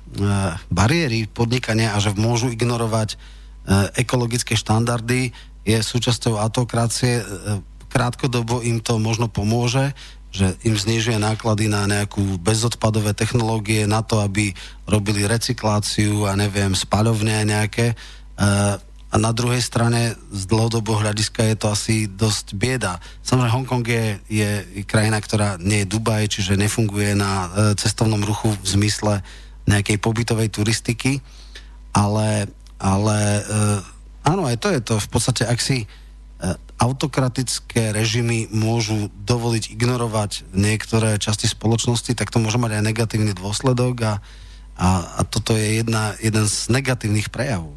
bariéry 0.66 1.30
podnikania 1.30 1.94
a 1.94 2.02
že 2.02 2.10
môžu 2.18 2.50
ignorovať 2.50 3.14
e, 3.14 3.16
ekologické 4.02 4.58
štandardy, 4.58 5.30
je 5.62 5.78
súčasťou 5.78 6.34
autokracie. 6.34 7.22
E, 7.22 7.24
krátkodobo 7.86 8.66
im 8.66 8.82
to 8.82 8.98
možno 8.98 9.30
pomôže, 9.30 9.94
že 10.34 10.58
im 10.66 10.74
znižuje 10.74 11.22
náklady 11.22 11.70
na 11.70 11.86
nejakú 11.86 12.34
bezodpadové 12.42 13.14
technológie, 13.14 13.86
na 13.86 14.02
to, 14.02 14.18
aby 14.18 14.50
robili 14.90 15.22
recykláciu 15.22 16.26
a 16.26 16.34
neviem, 16.34 16.74
spaľovne 16.74 17.46
nejaké. 17.46 17.94
E, 18.36 18.78
a 19.06 19.16
na 19.16 19.32
druhej 19.32 19.62
strane 19.64 20.12
z 20.28 20.42
dlhodobého 20.44 21.00
hľadiska 21.00 21.40
je 21.48 21.56
to 21.56 21.66
asi 21.72 21.96
dosť 22.10 22.52
bieda. 22.58 23.00
Samozrejme, 23.24 23.54
Hongkong 23.54 23.86
je, 23.86 24.06
je 24.28 24.50
krajina, 24.84 25.16
ktorá 25.22 25.56
nie 25.56 25.84
je 25.84 25.90
Dubaj, 25.90 26.28
čiže 26.28 26.60
nefunguje 26.60 27.16
na 27.16 27.32
e, 27.32 27.48
cestovnom 27.80 28.20
ruchu 28.20 28.52
v 28.52 28.66
zmysle 28.66 29.24
nejakej 29.66 29.98
pobytovej 29.98 30.52
turistiky, 30.52 31.24
ale, 31.96 32.50
ale 32.78 33.18
e, 33.18 33.42
áno, 34.26 34.44
aj 34.44 34.56
to 34.60 34.68
je 34.74 34.80
to. 34.84 34.94
V 35.00 35.08
podstate, 35.08 35.42
ak 35.48 35.58
si 35.58 35.88
autokratické 36.76 37.96
režimy 37.96 38.52
môžu 38.52 39.08
dovoliť 39.24 39.72
ignorovať 39.72 40.44
niektoré 40.52 41.16
časti 41.16 41.48
spoločnosti, 41.48 42.12
tak 42.12 42.28
to 42.28 42.36
môže 42.36 42.60
mať 42.60 42.80
aj 42.80 42.82
negatívny 42.84 43.32
dôsledok 43.32 43.94
a, 44.04 44.14
a, 44.76 44.88
a 45.16 45.20
toto 45.24 45.56
je 45.56 45.80
jedna, 45.80 46.12
jeden 46.20 46.44
z 46.44 46.56
negatívnych 46.68 47.32
prejavov. 47.32 47.72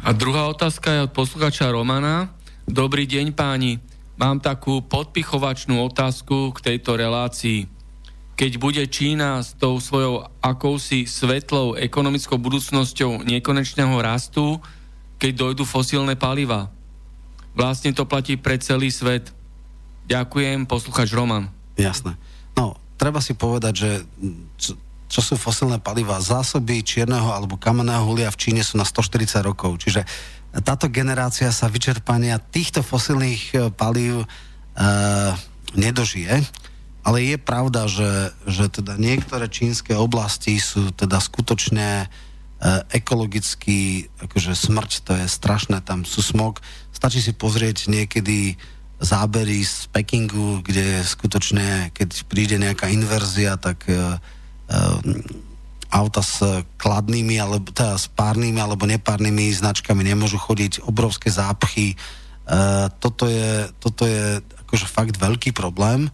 A 0.00 0.16
druhá 0.16 0.48
otázka 0.48 0.88
je 0.88 1.04
od 1.04 1.12
posluchača 1.12 1.68
Romana. 1.68 2.32
Dobrý 2.64 3.04
deň 3.04 3.36
páni. 3.36 3.84
Mám 4.16 4.40
takú 4.40 4.80
podpichovačnú 4.80 5.76
otázku 5.84 6.56
k 6.56 6.72
tejto 6.72 6.96
relácii. 6.96 7.68
Keď 8.32 8.52
bude 8.56 8.80
Čína 8.88 9.44
s 9.44 9.52
tou 9.60 9.76
svojou 9.76 10.24
akousi 10.40 11.04
svetlou 11.04 11.76
ekonomickou 11.76 12.40
budúcnosťou 12.40 13.28
nekonečného 13.28 13.92
rastu, 14.00 14.56
keď 15.20 15.32
dojdú 15.36 15.68
fosílne 15.68 16.16
paliva. 16.16 16.72
Vlastne 17.52 17.92
to 17.92 18.08
platí 18.08 18.40
pre 18.40 18.56
celý 18.56 18.88
svet. 18.88 19.28
Ďakujem, 20.08 20.64
posluchač 20.64 21.12
Roman. 21.12 21.52
Jasné. 21.76 22.16
No, 22.56 22.80
treba 22.96 23.20
si 23.20 23.36
povedať, 23.36 23.74
že 23.76 23.90
čo, 25.10 25.20
sú 25.20 25.34
fosilné 25.34 25.82
paliva? 25.82 26.22
Zásoby 26.22 26.86
čierneho 26.86 27.34
alebo 27.34 27.58
kamenného 27.58 28.06
hulia 28.06 28.30
v 28.30 28.38
Číne 28.38 28.62
sú 28.62 28.78
na 28.78 28.86
140 28.86 29.42
rokov. 29.42 29.82
Čiže 29.82 30.06
táto 30.62 30.86
generácia 30.86 31.50
sa 31.50 31.66
vyčerpania 31.66 32.38
týchto 32.38 32.86
fosilných 32.86 33.42
e, 33.50 33.56
palív 33.74 34.22
e, 34.22 34.26
nedožije. 35.74 36.46
Ale 37.00 37.26
je 37.26 37.36
pravda, 37.40 37.90
že, 37.90 38.30
že 38.46 38.70
teda 38.70 39.00
niektoré 39.00 39.50
čínske 39.50 39.96
oblasti 39.96 40.60
sú 40.62 40.94
teda 40.94 41.18
skutočne 41.18 42.04
e, 42.04 42.06
ekologicky, 42.94 44.06
akože 44.20 44.52
smrť, 44.54 44.90
to 45.02 45.12
je 45.18 45.26
strašné, 45.26 45.82
tam 45.82 46.06
sú 46.06 46.22
smog. 46.22 46.62
Stačí 46.94 47.18
si 47.18 47.34
pozrieť 47.34 47.90
niekedy 47.90 48.54
zábery 49.00 49.64
z 49.64 49.88
Pekingu, 49.88 50.60
kde 50.60 51.00
skutočne, 51.00 51.88
keď 51.96 52.28
príde 52.28 52.60
nejaká 52.60 52.92
inverzia, 52.92 53.56
tak 53.56 53.88
e, 53.88 54.20
auta 55.90 56.22
s 56.22 56.38
kladnými, 56.78 57.36
alebo 57.42 57.74
teda 57.74 57.98
s 57.98 58.06
párnymi 58.06 58.62
alebo 58.62 58.86
nepárnymi 58.86 59.50
značkami 59.50 60.06
nemôžu 60.06 60.38
chodiť, 60.38 60.86
obrovské 60.86 61.28
zápchy. 61.34 61.92
E, 61.92 61.96
toto, 63.02 63.26
je, 63.26 63.66
toto 63.82 64.06
je 64.06 64.38
akože 64.66 64.86
fakt 64.86 65.18
veľký 65.18 65.50
problém. 65.50 66.06
E, 66.06 66.10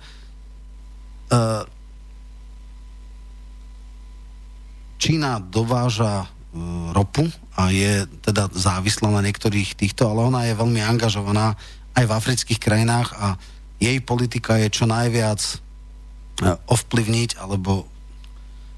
Čína 4.96 5.44
dováža 5.44 6.24
e, 6.24 6.26
ropu 6.96 7.28
a 7.52 7.68
je 7.68 8.08
teda 8.24 8.48
závislá 8.48 9.12
na 9.12 9.20
niektorých 9.20 9.76
týchto, 9.76 10.08
ale 10.08 10.24
ona 10.24 10.48
je 10.48 10.56
veľmi 10.56 10.80
angažovaná 10.80 11.52
aj 11.92 12.04
v 12.08 12.16
afrických 12.16 12.60
krajinách 12.60 13.12
a 13.20 13.36
jej 13.76 14.00
politika 14.00 14.56
je 14.56 14.72
čo 14.72 14.88
najviac 14.88 15.60
ovplyvniť 16.68 17.40
alebo 17.40 17.88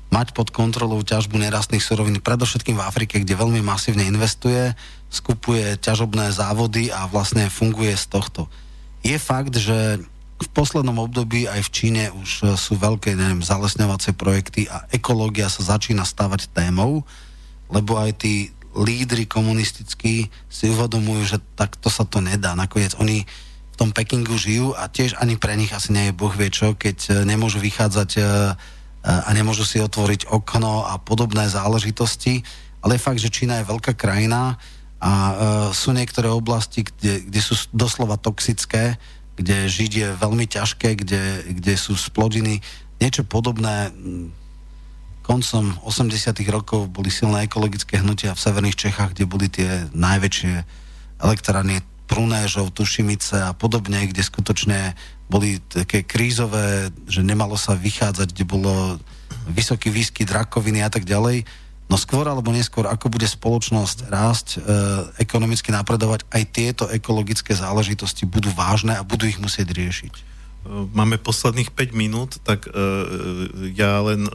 mať 0.08 0.32
pod 0.32 0.48
kontrolou 0.48 1.04
ťažbu 1.04 1.36
nerastných 1.36 1.84
surovín, 1.84 2.20
predovšetkým 2.24 2.80
v 2.80 2.84
Afrike, 2.84 3.20
kde 3.20 3.36
veľmi 3.36 3.60
masívne 3.60 4.08
investuje, 4.08 4.72
skupuje 5.12 5.76
ťažobné 5.80 6.32
závody 6.32 6.88
a 6.88 7.04
vlastne 7.08 7.48
funguje 7.52 7.92
z 7.92 8.06
tohto. 8.08 8.48
Je 9.04 9.16
fakt, 9.20 9.52
že 9.56 10.00
v 10.38 10.48
poslednom 10.54 11.02
období 11.02 11.50
aj 11.50 11.66
v 11.66 11.72
Číne 11.74 12.04
už 12.14 12.54
sú 12.54 12.78
veľké, 12.78 13.18
neviem, 13.18 13.42
zalesňovacie 13.42 14.14
projekty 14.14 14.70
a 14.70 14.86
ekológia 14.94 15.50
sa 15.50 15.76
začína 15.76 16.06
stavať 16.06 16.54
témou, 16.54 17.02
lebo 17.68 17.98
aj 17.98 18.22
tí 18.22 18.34
lídry 18.78 19.26
komunistickí 19.26 20.30
si 20.46 20.64
uvedomujú, 20.70 21.36
že 21.36 21.38
takto 21.58 21.90
sa 21.90 22.06
to 22.06 22.22
nedá. 22.22 22.54
Nakoniec 22.54 22.94
oni 23.02 23.26
v 23.26 23.76
tom 23.76 23.90
Pekingu 23.90 24.38
žijú 24.38 24.78
a 24.78 24.86
tiež 24.86 25.18
ani 25.18 25.34
pre 25.34 25.58
nich 25.58 25.74
asi 25.74 25.90
nie 25.90 26.10
je 26.10 26.16
boh 26.16 26.30
vie 26.30 26.50
čo, 26.50 26.74
keď 26.78 26.98
e, 26.98 27.10
nemôžu 27.26 27.58
vychádzať 27.58 28.10
e, 28.18 28.22
a 29.08 29.32
nemôžu 29.32 29.64
si 29.64 29.80
otvoriť 29.80 30.28
okno 30.28 30.84
a 30.84 31.00
podobné 31.00 31.48
záležitosti. 31.48 32.44
Ale 32.84 33.00
je 33.00 33.04
fakt, 33.08 33.20
že 33.24 33.32
Čína 33.32 33.64
je 33.64 33.70
veľká 33.72 33.96
krajina 33.96 34.60
a 35.00 35.10
uh, 35.10 35.32
sú 35.72 35.96
niektoré 35.96 36.28
oblasti, 36.28 36.84
kde, 36.84 37.24
kde 37.24 37.40
sú 37.40 37.56
doslova 37.72 38.20
toxické, 38.20 39.00
kde 39.38 39.70
žiť 39.70 39.92
je 39.94 40.08
veľmi 40.12 40.44
ťažké, 40.50 40.98
kde, 40.98 41.54
kde 41.56 41.74
sú 41.78 41.96
splodiny. 41.96 42.60
Niečo 42.98 43.22
podobné 43.24 43.94
mm, 43.94 44.28
koncom 45.22 45.78
80 45.86 46.34
rokov 46.50 46.90
boli 46.90 47.08
silné 47.08 47.46
ekologické 47.46 48.02
hnutia 48.02 48.34
v 48.34 48.42
severných 48.42 48.76
Čechách, 48.76 49.14
kde 49.14 49.24
boli 49.30 49.46
tie 49.46 49.86
najväčšie 49.94 50.52
elektrárne 51.22 51.80
Prunéžov, 52.08 52.72
Tušimice 52.72 53.36
a 53.36 53.52
podobne, 53.52 54.08
kde 54.08 54.24
skutočne 54.24 54.96
boli 55.28 55.60
také 55.60 56.02
krízové, 56.02 56.88
že 57.04 57.20
nemalo 57.20 57.54
sa 57.54 57.76
vychádzať, 57.76 58.28
kde 58.32 58.44
bolo 58.48 58.96
vysoký 59.48 59.92
výskyt 59.92 60.28
rakoviny 60.28 60.80
a 60.84 60.90
tak 60.92 61.04
ďalej. 61.04 61.44
No 61.88 61.96
skôr 61.96 62.28
alebo 62.28 62.52
neskôr, 62.52 62.84
ako 62.84 63.08
bude 63.08 63.24
spoločnosť 63.24 64.12
rásť, 64.12 64.46
e, 64.56 64.58
ekonomicky 65.24 65.72
napredovať, 65.72 66.28
aj 66.28 66.42
tieto 66.52 66.84
ekologické 66.92 67.56
záležitosti 67.56 68.28
budú 68.28 68.52
vážne 68.52 68.96
a 68.96 69.04
budú 69.04 69.24
ich 69.24 69.40
musieť 69.40 69.72
riešiť. 69.72 70.14
Máme 70.68 71.16
posledných 71.16 71.72
5 71.72 71.96
minút, 71.96 72.44
tak 72.44 72.68
e, 72.68 72.72
ja 73.72 74.04
len 74.04 74.28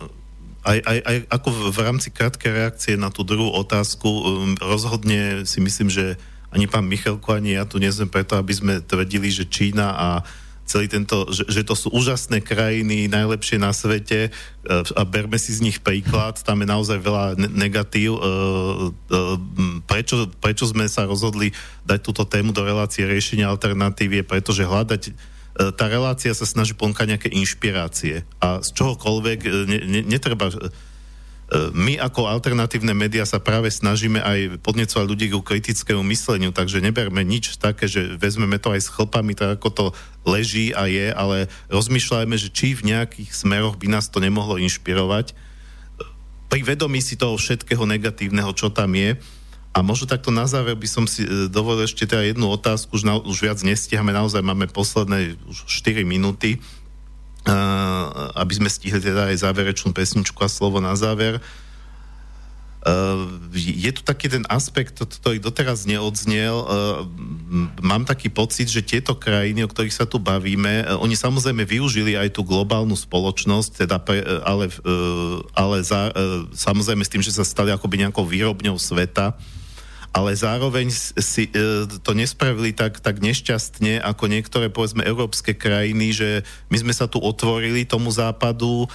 aj, 0.64 0.80
aj, 0.82 0.98
aj 1.03 1.18
ako 1.30 1.48
v, 1.52 1.60
v 1.70 1.80
rámci 1.84 2.10
krátkej 2.10 2.52
reakcie 2.56 2.94
na 2.95 3.11
tú 3.11 3.28
druhú 3.28 3.52
otázku 3.52 4.07
um, 4.07 4.24
rozhodne 4.57 5.44
si 5.44 5.60
myslím, 5.60 5.91
že 5.91 6.15
ani 6.56 6.72
pán 6.72 6.88
Michalko, 6.88 7.36
ani 7.36 7.60
ja 7.60 7.68
tu 7.68 7.78
nie 7.84 7.91
sme 7.91 8.07
preto, 8.07 8.40
aby 8.40 8.53
sme 8.56 8.74
tvrdili, 8.80 9.28
že 9.28 9.49
Čína 9.49 9.94
a 9.94 10.07
celý 10.64 10.88
tento, 10.88 11.27
že, 11.30 11.44
že 11.52 11.61
to 11.68 11.76
sú 11.76 11.91
úžasné 11.91 12.40
krajiny, 12.40 13.11
najlepšie 13.11 13.60
na 13.60 13.76
svete 13.76 14.27
e, 14.27 14.31
a 14.72 15.02
berme 15.03 15.35
si 15.35 15.52
z 15.52 15.60
nich 15.60 15.84
príklad, 15.84 16.40
tam 16.40 16.64
je 16.64 16.68
naozaj 16.68 16.98
veľa 17.03 17.26
ne- 17.35 17.52
negatív. 17.52 18.15
E, 18.15 18.19
e, 18.19 19.19
Prečo, 19.84 20.31
prečo 20.40 20.65
sme 20.65 20.88
sa 20.88 21.03
rozhodli 21.03 21.52
dať 21.85 21.99
túto 22.02 22.23
tému 22.23 22.56
do 22.56 22.64
relácie 22.64 23.03
riešenia 23.03 23.52
alternatív 23.52 24.15
je 24.15 24.23
preto, 24.23 24.56
že 24.56 24.65
hľadať 24.65 25.14
tá 25.53 25.85
relácia 25.85 26.34
sa 26.34 26.49
snaží 26.49 26.73
ponúkať 26.73 27.14
nejaké 27.14 27.30
inšpirácie 27.30 28.26
a 28.41 28.65
z 28.65 28.73
čohokoľvek 28.73 29.69
ne, 29.69 29.80
ne, 29.85 30.02
netreba 30.02 30.49
my 31.74 32.02
ako 32.02 32.26
alternatívne 32.26 32.98
médiá 32.98 33.30
sa 33.30 33.38
práve 33.38 33.70
snažíme 33.70 34.18
aj 34.18 34.58
podnecovať 34.66 35.06
ľudí 35.06 35.30
k 35.30 35.38
kritickému 35.38 36.02
mysleniu, 36.10 36.50
takže 36.50 36.82
neberme 36.82 37.22
nič 37.22 37.62
také, 37.62 37.86
že 37.86 38.18
vezmeme 38.18 38.58
to 38.58 38.74
aj 38.74 38.82
s 38.82 38.90
chlpami, 38.90 39.38
tak 39.38 39.62
ako 39.62 39.70
to 39.70 39.86
leží 40.26 40.74
a 40.74 40.90
je, 40.90 41.14
ale 41.14 41.52
rozmýšľajme, 41.70 42.36
že 42.38 42.50
či 42.50 42.74
v 42.74 42.90
nejakých 42.90 43.30
smeroch 43.32 43.78
by 43.78 43.86
nás 43.86 44.10
to 44.10 44.18
nemohlo 44.18 44.58
inšpirovať 44.58 45.38
pri 46.54 46.62
vedomí 46.62 47.02
si 47.02 47.18
toho 47.18 47.34
všetkého 47.34 47.82
negatívneho, 47.90 48.54
čo 48.54 48.70
tam 48.70 48.94
je. 48.94 49.18
A 49.74 49.82
možno 49.82 50.06
takto 50.06 50.30
na 50.30 50.46
záver 50.46 50.78
by 50.78 50.86
som 50.86 51.10
si 51.10 51.26
e, 51.26 51.50
dovolil 51.50 51.90
ešte 51.90 52.06
teda 52.06 52.22
jednu 52.30 52.46
otázku, 52.46 52.94
už, 52.94 53.10
na, 53.10 53.18
už 53.18 53.42
viac 53.42 53.58
nestiahame, 53.66 54.14
naozaj 54.14 54.46
máme 54.46 54.70
posledné 54.70 55.34
už 55.50 55.66
4 55.66 56.06
minúty. 56.06 56.62
Uh, 57.44 58.32
aby 58.40 58.56
sme 58.56 58.72
stihli 58.72 59.03
teda 59.03 59.28
aj 59.28 59.44
záverečnú 59.44 59.91
pesničku 59.91 60.40
a 60.40 60.48
slovo 60.48 60.80
na 60.80 60.95
záver. 60.95 61.44
Uh, 62.80 63.36
je 63.52 63.91
tu 63.91 63.99
taký 63.99 64.32
ten 64.32 64.48
aspekt, 64.48 64.95
ktorý 64.95 65.44
doteraz 65.44 65.84
neodznel. 65.84 66.56
Uh, 66.64 67.03
mám 67.84 68.07
taký 68.07 68.32
pocit, 68.32 68.72
že 68.72 68.80
tieto 68.80 69.11
krajiny, 69.11 69.68
o 69.68 69.72
ktorých 69.72 69.91
sa 69.91 70.07
tu 70.07 70.24
bavíme, 70.24 70.88
oni 71.03 71.20
samozrejme 71.20 71.68
využili 71.68 72.15
aj 72.15 72.32
tú 72.32 72.48
globálnu 72.48 72.95
spoločnosť, 72.95 73.84
teda 73.84 73.99
pre, 73.99 74.24
ale, 74.48 74.72
ale 75.52 75.84
za, 75.84 76.15
samozrejme 76.56 77.03
s 77.03 77.11
tým, 77.11 77.24
že 77.24 77.36
sa 77.36 77.44
stali 77.44 77.76
akoby 77.76 78.07
nejakou 78.07 78.24
výrobňou 78.24 78.80
sveta, 78.80 79.36
ale 80.14 80.38
zároveň 80.38 80.94
si 81.18 81.49
e, 81.49 81.90
to 82.06 82.14
nespravili 82.14 82.69
tak, 82.69 83.02
tak 83.02 83.18
nešťastne 83.18 83.98
ako 83.98 84.30
niektoré, 84.30 84.69
povedzme, 84.69 85.02
európske 85.02 85.57
krajiny, 85.57 86.14
že 86.14 86.30
my 86.69 86.77
sme 86.85 86.94
sa 86.94 87.10
tu 87.10 87.18
otvorili 87.18 87.81
tomu 87.81 88.14
západu, 88.14 88.85
e, 88.85 88.88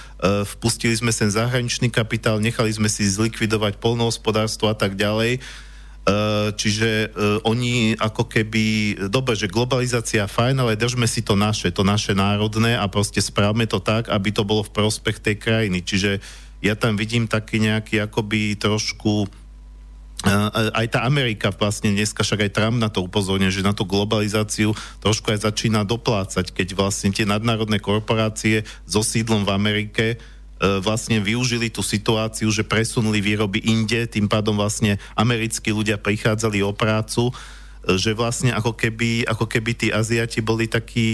vpustili 0.55 0.95
sme 0.95 1.11
sem 1.11 1.27
zahraničný 1.27 1.91
kapitál, 1.91 2.39
nechali 2.39 2.71
sme 2.71 2.87
si 2.87 3.03
zlikvidovať 3.03 3.83
polnohospodárstvo 3.83 4.71
a 4.71 4.75
tak 4.79 4.95
ďalej. 4.95 5.37
E, 5.37 5.39
čiže 6.55 7.11
oni 7.43 7.99
ako 7.99 8.23
keby, 8.23 8.65
dobre, 9.11 9.35
že 9.35 9.51
globalizácia 9.51 10.23
fajn, 10.23 10.63
ale 10.63 10.79
držme 10.79 11.03
si 11.03 11.19
to 11.19 11.35
naše, 11.35 11.67
to 11.75 11.83
naše 11.83 12.15
národné 12.15 12.79
a 12.79 12.87
proste 12.87 13.19
správme 13.19 13.67
to 13.67 13.83
tak, 13.83 14.07
aby 14.07 14.31
to 14.31 14.47
bolo 14.47 14.63
v 14.63 14.71
prospech 14.71 15.19
tej 15.19 15.35
krajiny. 15.35 15.83
Čiže 15.83 16.23
ja 16.63 16.79
tam 16.79 16.95
vidím 16.95 17.27
taký 17.27 17.59
nejaký 17.59 18.07
akoby 18.07 18.55
trošku 18.55 19.27
aj 20.75 20.87
tá 20.91 21.07
Amerika 21.07 21.47
vlastne 21.49 21.91
dneska, 21.91 22.21
však 22.21 22.43
aj 22.43 22.51
Trump 22.51 22.75
na 22.75 22.91
to 22.91 22.99
upozorňuje, 23.01 23.55
že 23.55 23.63
na 23.63 23.71
tú 23.71 23.87
globalizáciu 23.87 24.75
trošku 24.99 25.31
aj 25.31 25.47
začína 25.47 25.83
doplácať, 25.83 26.51
keď 26.51 26.75
vlastne 26.75 27.09
tie 27.09 27.23
nadnárodné 27.23 27.79
korporácie 27.79 28.67
so 28.83 28.99
sídlom 28.99 29.47
v 29.47 29.53
Amerike 29.53 30.05
e, 30.11 30.17
vlastne 30.79 31.23
využili 31.23 31.71
tú 31.71 31.79
situáciu, 31.79 32.51
že 32.51 32.67
presunuli 32.67 33.23
výroby 33.23 33.63
inde, 33.63 34.03
tým 34.05 34.27
pádom 34.27 34.59
vlastne 34.59 34.99
americkí 35.15 35.71
ľudia 35.71 35.95
prichádzali 35.95 36.59
o 36.61 36.75
prácu, 36.75 37.31
e, 37.31 37.33
že 37.95 38.11
vlastne 38.11 38.51
ako 38.51 38.75
keby, 38.75 39.23
ako 39.23 39.47
keby 39.47 39.71
tí 39.73 39.87
Aziati 39.87 40.43
boli 40.43 40.67
takí 40.67 41.07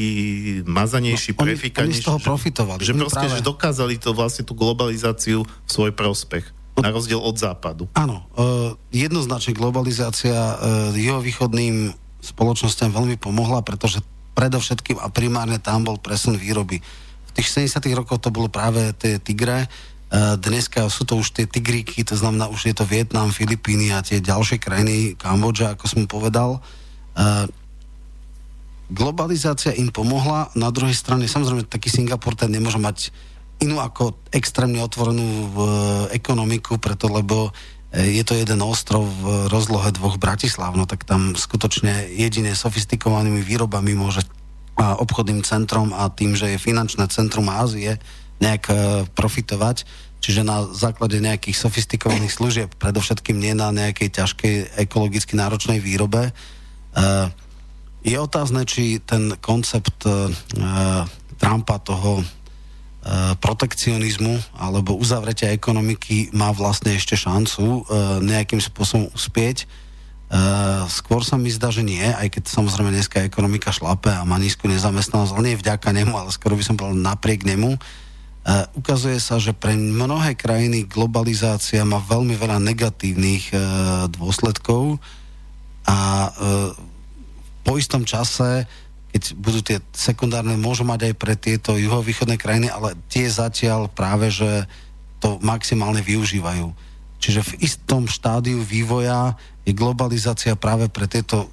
mazanejší, 0.65 1.37
No, 1.37 1.45
prefikanejší. 1.45 1.93
oni 1.93 2.01
z 2.01 2.09
toho 2.09 2.19
profitovali. 2.19 2.81
Že 2.81 2.93
proste, 2.97 3.21
práve- 3.21 3.37
že 3.37 3.45
dokázali 3.45 3.95
to 4.01 4.17
vlastne 4.17 4.41
tú 4.41 4.57
globalizáciu 4.57 5.45
v 5.45 5.69
svoj 5.69 5.93
prospech. 5.93 6.54
Na 6.75 6.91
rozdiel 6.91 7.23
od 7.23 7.39
západu. 7.39 7.87
Áno, 7.95 8.27
uh, 8.35 8.75
jednoznačne 8.91 9.55
globalizácia 9.55 10.35
uh, 10.35 10.55
juhovýchodným 10.91 11.95
spoločnosťam 12.19 12.91
veľmi 12.91 13.15
pomohla, 13.15 13.63
pretože 13.63 14.03
predovšetkým 14.35 14.99
a 14.99 15.07
primárne 15.07 15.55
tam 15.61 15.87
bol 15.87 15.95
presun 15.95 16.35
výroby. 16.35 16.83
V 17.27 17.31
tých 17.31 17.71
70 17.71 17.79
rokoch 17.95 18.19
to 18.19 18.27
bolo 18.27 18.51
práve 18.51 18.91
tie 18.99 19.23
tigre, 19.23 19.71
uh, 19.71 20.35
dneska 20.35 20.91
sú 20.91 21.07
to 21.07 21.15
už 21.15 21.31
tie 21.31 21.47
tigríky, 21.47 22.03
to 22.03 22.19
znamená 22.19 22.51
už 22.51 22.67
je 22.67 22.75
to 22.75 22.83
Vietnam, 22.83 23.31
Filipíny 23.31 23.95
a 23.95 24.03
tie 24.03 24.19
ďalšie 24.19 24.59
krajiny, 24.59 25.15
Kambodža, 25.15 25.79
ako 25.79 25.85
som 25.87 26.03
povedal. 26.03 26.59
Globalizácia 28.85 29.73
im 29.73 29.89
pomohla, 29.89 30.53
na 30.53 30.69
druhej 30.69 30.93
strane 30.93 31.25
samozrejme 31.25 31.65
taký 31.65 31.89
Singapur 31.89 32.37
ten 32.37 32.53
nemôže 32.53 32.77
mať 32.77 33.09
inú 33.63 33.79
ako 33.79 34.19
extrémne 34.35 34.83
otvorenú 34.83 35.23
e, 35.23 35.47
ekonomiku, 36.15 36.75
preto 36.81 37.07
lebo 37.07 37.51
e, 37.93 38.19
je 38.19 38.23
to 38.27 38.35
jeden 38.35 38.59
ostrov 38.59 39.07
v 39.07 39.47
rozlohe 39.47 39.91
dvoch 39.95 40.19
Bratislav, 40.19 40.75
no 40.75 40.83
tak 40.83 41.07
tam 41.07 41.37
skutočne 41.37 42.11
jedine 42.11 42.51
sofistikovanými 42.51 43.39
výrobami 43.39 43.95
môže 43.95 44.27
a 44.75 44.99
obchodným 44.99 45.39
centrom 45.47 45.95
a 45.95 46.11
tým, 46.11 46.35
že 46.35 46.51
je 46.51 46.59
finančné 46.59 47.07
centrum 47.07 47.47
Ázie, 47.47 47.95
nejak 48.43 48.63
e, 48.67 48.75
profitovať. 49.15 49.87
Čiže 50.19 50.43
na 50.43 50.67
základe 50.67 51.21
nejakých 51.23 51.55
sofistikovaných 51.55 52.33
služieb, 52.33 52.69
predovšetkým 52.75 53.39
nie 53.39 53.55
na 53.55 53.71
nejakej 53.71 54.09
ťažkej 54.09 54.55
ekologicky 54.83 55.37
náročnej 55.37 55.77
výrobe. 55.77 56.33
Je 58.01 58.17
otázne, 58.17 58.65
či 58.65 58.97
ten 59.05 59.37
koncept 59.37 60.01
Trumpa 61.37 61.77
toho 61.77 62.25
protekcionizmu 63.37 64.57
alebo 64.57 64.97
uzavretia 64.97 65.53
ekonomiky 65.53 66.33
má 66.33 66.49
vlastne 66.49 66.97
ešte 66.97 67.13
šancu 67.13 67.61
e, 67.61 67.81
nejakým 68.25 68.57
spôsobom 68.57 69.13
uspieť. 69.13 69.69
Uh, 70.25 70.89
skôr 70.89 71.21
sa 71.21 71.37
mi 71.37 71.53
zdá, 71.53 71.69
že 71.69 71.85
nie, 71.85 72.01
aj 72.01 72.33
keď 72.33 72.49
samozrejme 72.49 72.89
dneska 72.89 73.21
ekonomika 73.21 73.69
šlape 73.69 74.09
a 74.09 74.25
má 74.25 74.41
nízku 74.41 74.65
nezamestnanosť, 74.65 75.37
ale 75.37 75.53
nie 75.53 75.61
vďaka 75.61 75.93
nemu, 75.93 76.17
ale 76.17 76.33
skoro 76.33 76.57
by 76.57 76.65
som 76.65 76.73
povedal 76.73 76.97
napriek 76.97 77.45
nemu. 77.45 77.77
Uh, 77.77 78.65
ukazuje 78.73 79.21
sa, 79.21 79.37
že 79.37 79.53
pre 79.53 79.77
mnohé 79.77 80.33
krajiny 80.33 80.89
globalizácia 80.89 81.85
má 81.85 82.01
veľmi 82.01 82.33
veľa 82.41 82.57
negatívnych 82.57 83.53
uh, 83.53 83.61
dôsledkov 84.09 84.97
a 85.85 85.97
uh, 86.33 86.73
po 87.61 87.77
istom 87.77 88.01
čase, 88.01 88.65
keď 89.15 89.31
budú 89.39 89.63
tie 89.63 89.79
sekundárne, 89.95 90.59
môžu 90.59 90.83
mať 90.83 91.07
aj 91.07 91.13
pre 91.15 91.39
tieto 91.39 91.79
juhovýchodné 91.79 92.35
krajiny, 92.35 92.67
ale 92.67 92.99
tie 93.07 93.31
zatiaľ 93.31 93.87
práve, 93.87 94.27
že 94.27 94.67
to 95.23 95.39
maximálne 95.39 96.03
využívajú. 96.03 96.75
Čiže 97.23 97.47
v 97.47 97.63
istom 97.63 98.11
štádiu 98.11 98.59
vývoja 98.59 99.39
je 99.63 99.71
globalizácia 99.71 100.59
práve 100.59 100.91
pre 100.91 101.07
tieto 101.07 101.47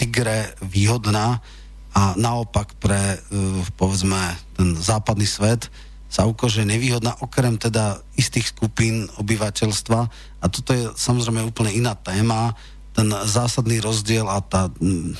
tigre 0.00 0.56
výhodná 0.64 1.44
a 1.92 2.16
naopak 2.16 2.72
pre, 2.80 3.20
uh, 3.20 3.60
povedzme, 3.76 4.16
ten 4.56 4.72
západný 4.72 5.28
svet 5.28 5.68
sa 6.08 6.24
ukáže 6.24 6.64
nevýhodná, 6.64 7.12
okrem 7.20 7.60
teda 7.60 8.00
istých 8.16 8.56
skupín 8.56 9.04
obyvateľstva. 9.20 10.00
A 10.40 10.44
toto 10.48 10.72
je 10.72 10.88
samozrejme 10.96 11.44
úplne 11.44 11.76
iná 11.76 11.92
téma. 11.92 12.56
Ten 12.92 13.08
zásadný 13.24 13.80
rozdiel 13.80 14.28
a 14.28 14.40
tá 14.44 14.68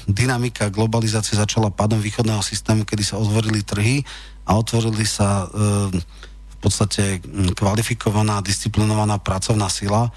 dynamika 0.05 0.69
globalizácie 0.69 1.40
začala 1.40 1.73
pádom 1.73 1.99
východného 1.99 2.44
systému, 2.44 2.85
kedy 2.85 3.01
sa 3.01 3.16
otvorili 3.16 3.65
trhy 3.65 4.05
a 4.44 4.61
otvorili 4.61 5.09
sa 5.09 5.49
uh, 5.49 5.89
v 6.28 6.57
podstate 6.61 7.24
kvalifikovaná, 7.57 8.44
disciplinovaná 8.44 9.19
pracovná 9.19 9.73
sila, 9.73 10.12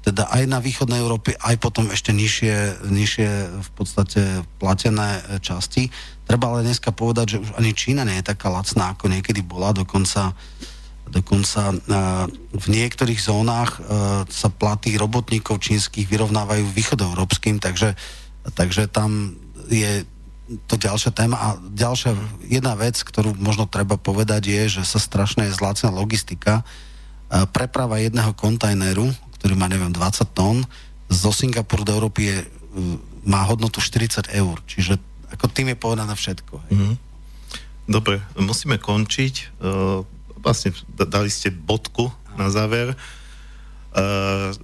teda 0.00 0.32
aj 0.32 0.42
na 0.48 0.58
východnej 0.64 0.96
Európe, 0.96 1.36
aj 1.36 1.60
potom 1.60 1.92
ešte 1.92 2.16
nižšie, 2.16 2.88
nižšie 2.88 3.28
v 3.60 3.70
podstate 3.76 4.20
platené 4.56 5.20
e, 5.20 5.22
časti. 5.44 5.92
Treba 6.24 6.48
ale 6.48 6.64
dneska 6.64 6.88
povedať, 6.88 7.36
že 7.36 7.40
už 7.44 7.50
ani 7.60 7.76
Čína 7.76 8.08
nie 8.08 8.16
je 8.24 8.32
taká 8.32 8.48
lacná, 8.48 8.96
ako 8.96 9.12
niekedy 9.12 9.44
bola, 9.44 9.76
dokonca 9.76 10.32
dokonca 11.10 11.74
uh, 11.74 12.26
v 12.54 12.66
niektorých 12.70 13.18
zónach 13.18 13.82
uh, 13.82 14.22
sa 14.30 14.48
platy 14.48 14.94
robotníkov 14.94 15.58
čínskych 15.58 16.06
vyrovnávajú 16.06 16.70
východoeurópskym, 16.70 17.58
takže, 17.58 17.98
takže 18.54 18.86
tam 18.86 19.34
je 19.66 20.06
to 20.66 20.74
ďalšia 20.78 21.10
téma. 21.14 21.36
A 21.36 21.48
ďalšia 21.58 22.14
jedna 22.46 22.78
vec, 22.78 22.98
ktorú 23.02 23.34
možno 23.38 23.66
treba 23.66 23.98
povedať, 23.98 24.50
je, 24.50 24.80
že 24.80 24.82
sa 24.86 25.02
strašne 25.02 25.50
zlácna 25.50 25.90
logistika. 25.90 26.62
Uh, 27.26 27.44
preprava 27.50 27.98
jedného 27.98 28.30
kontajneru, 28.34 29.10
ktorý 29.38 29.54
má, 29.58 29.66
neviem, 29.66 29.90
20 29.90 30.30
tón, 30.30 30.62
zo 31.10 31.34
Singapuru 31.34 31.82
do 31.82 31.92
Európy 31.98 32.30
je, 32.30 32.38
má 33.26 33.42
hodnotu 33.50 33.82
40 33.82 34.30
eur. 34.30 34.62
Čiže 34.70 34.94
ako 35.34 35.46
tým 35.50 35.74
je 35.74 35.76
povedané 35.78 36.14
všetko. 36.14 36.54
Hej. 36.70 36.74
Mhm. 36.78 36.94
Dobre, 37.90 38.22
musíme 38.38 38.78
končiť. 38.78 39.58
Vlastne 40.40 40.72
dali 40.96 41.28
ste 41.28 41.52
bodku 41.52 42.08
na 42.36 42.48
záver. 42.48 42.96
Uh, 43.90 44.54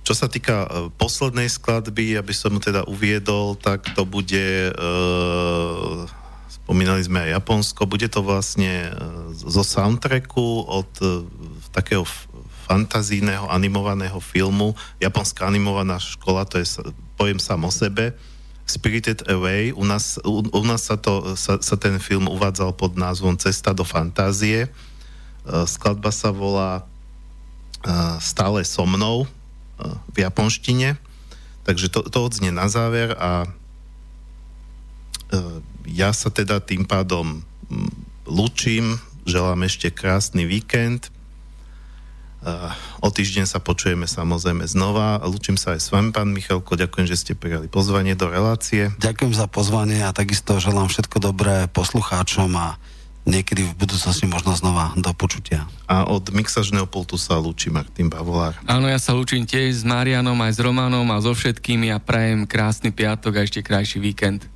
čo 0.00 0.16
sa 0.16 0.32
týka 0.32 0.64
uh, 0.64 0.88
poslednej 0.96 1.44
skladby, 1.44 2.16
aby 2.16 2.32
som 2.32 2.56
teda 2.56 2.88
uviedol, 2.88 3.52
tak 3.60 3.84
to 3.92 4.08
bude, 4.08 4.72
spomínali 6.48 7.04
sme 7.04 7.28
aj 7.28 7.36
Japonsko, 7.36 7.84
bude 7.84 8.08
to 8.08 8.24
vlastne 8.24 8.90
zo 9.36 9.60
soundtracku 9.60 10.66
od 10.66 10.88
takého 11.70 12.08
fantazijného 12.66 13.46
animovaného 13.46 14.18
filmu. 14.18 14.74
Japonská 14.98 15.46
animovaná 15.46 16.00
škola, 16.00 16.48
to 16.48 16.58
je, 16.58 16.80
poviem 17.14 17.38
sám 17.38 17.62
o 17.62 17.70
sebe, 17.70 18.16
Spirited 18.66 19.22
Away. 19.30 19.70
U 19.70 19.86
nás, 19.86 20.18
u, 20.26 20.42
u 20.42 20.64
nás 20.66 20.90
sa, 20.90 20.98
to, 20.98 21.38
sa, 21.38 21.62
sa 21.62 21.76
ten 21.78 22.02
film 22.02 22.26
uvádzal 22.26 22.74
pod 22.74 22.98
názvom 22.98 23.38
Cesta 23.38 23.70
do 23.70 23.86
fantázie. 23.86 24.66
Uh, 24.66 24.95
skladba 25.66 26.10
sa 26.10 26.34
volá 26.34 26.82
uh, 26.82 28.18
Stále 28.18 28.66
so 28.66 28.82
mnou 28.84 29.24
uh, 29.24 29.96
v 30.10 30.26
japonštine. 30.26 30.98
Takže 31.66 31.90
to, 31.90 32.06
to 32.06 32.18
odznie 32.22 32.54
na 32.54 32.70
záver 32.70 33.14
a 33.18 33.50
ja 35.90 36.14
sa 36.14 36.30
teda 36.30 36.62
tým 36.62 36.86
pádom 36.86 37.42
lúčim, 38.22 39.02
želám 39.26 39.66
ešte 39.66 39.90
krásny 39.90 40.46
víkend. 40.46 41.10
O 43.02 43.10
týždeň 43.10 43.50
sa 43.50 43.58
počujeme 43.58 44.06
samozrejme 44.06 44.62
znova. 44.70 45.18
Lúčim 45.26 45.58
sa 45.58 45.74
aj 45.74 45.82
s 45.82 45.90
vami, 45.90 46.14
pán 46.14 46.30
Michalko. 46.30 46.78
Ďakujem, 46.78 47.10
že 47.10 47.18
ste 47.18 47.32
prijali 47.34 47.66
pozvanie 47.66 48.14
do 48.14 48.30
relácie. 48.30 48.94
Ďakujem 49.02 49.34
za 49.34 49.50
pozvanie 49.50 50.06
a 50.06 50.14
takisto 50.14 50.62
želám 50.62 50.86
všetko 50.86 51.18
dobré 51.18 51.66
poslucháčom 51.74 52.54
a 52.54 52.78
niekedy 53.26 53.66
v 53.66 53.74
budúcnosti 53.76 54.24
možno 54.24 54.54
znova 54.54 54.94
do 54.94 55.10
počutia. 55.12 55.66
A 55.90 56.06
od 56.06 56.30
mixažného 56.30 56.86
pultu 56.86 57.18
sa 57.18 57.36
lúči 57.36 57.68
Martin 57.68 58.08
Bavolár. 58.08 58.56
Áno, 58.64 58.86
ja 58.86 58.96
sa 59.02 59.12
lúčim 59.12 59.44
tiež 59.44 59.82
s 59.82 59.84
Marianom, 59.84 60.38
aj 60.40 60.56
s 60.56 60.62
Romanom 60.62 61.04
a 61.10 61.18
so 61.20 61.34
všetkými 61.34 61.90
a 61.92 61.98
prajem 61.98 62.46
krásny 62.46 62.94
piatok 62.94 63.36
a 63.36 63.44
ešte 63.44 63.60
krajší 63.66 63.98
víkend. 64.00 64.46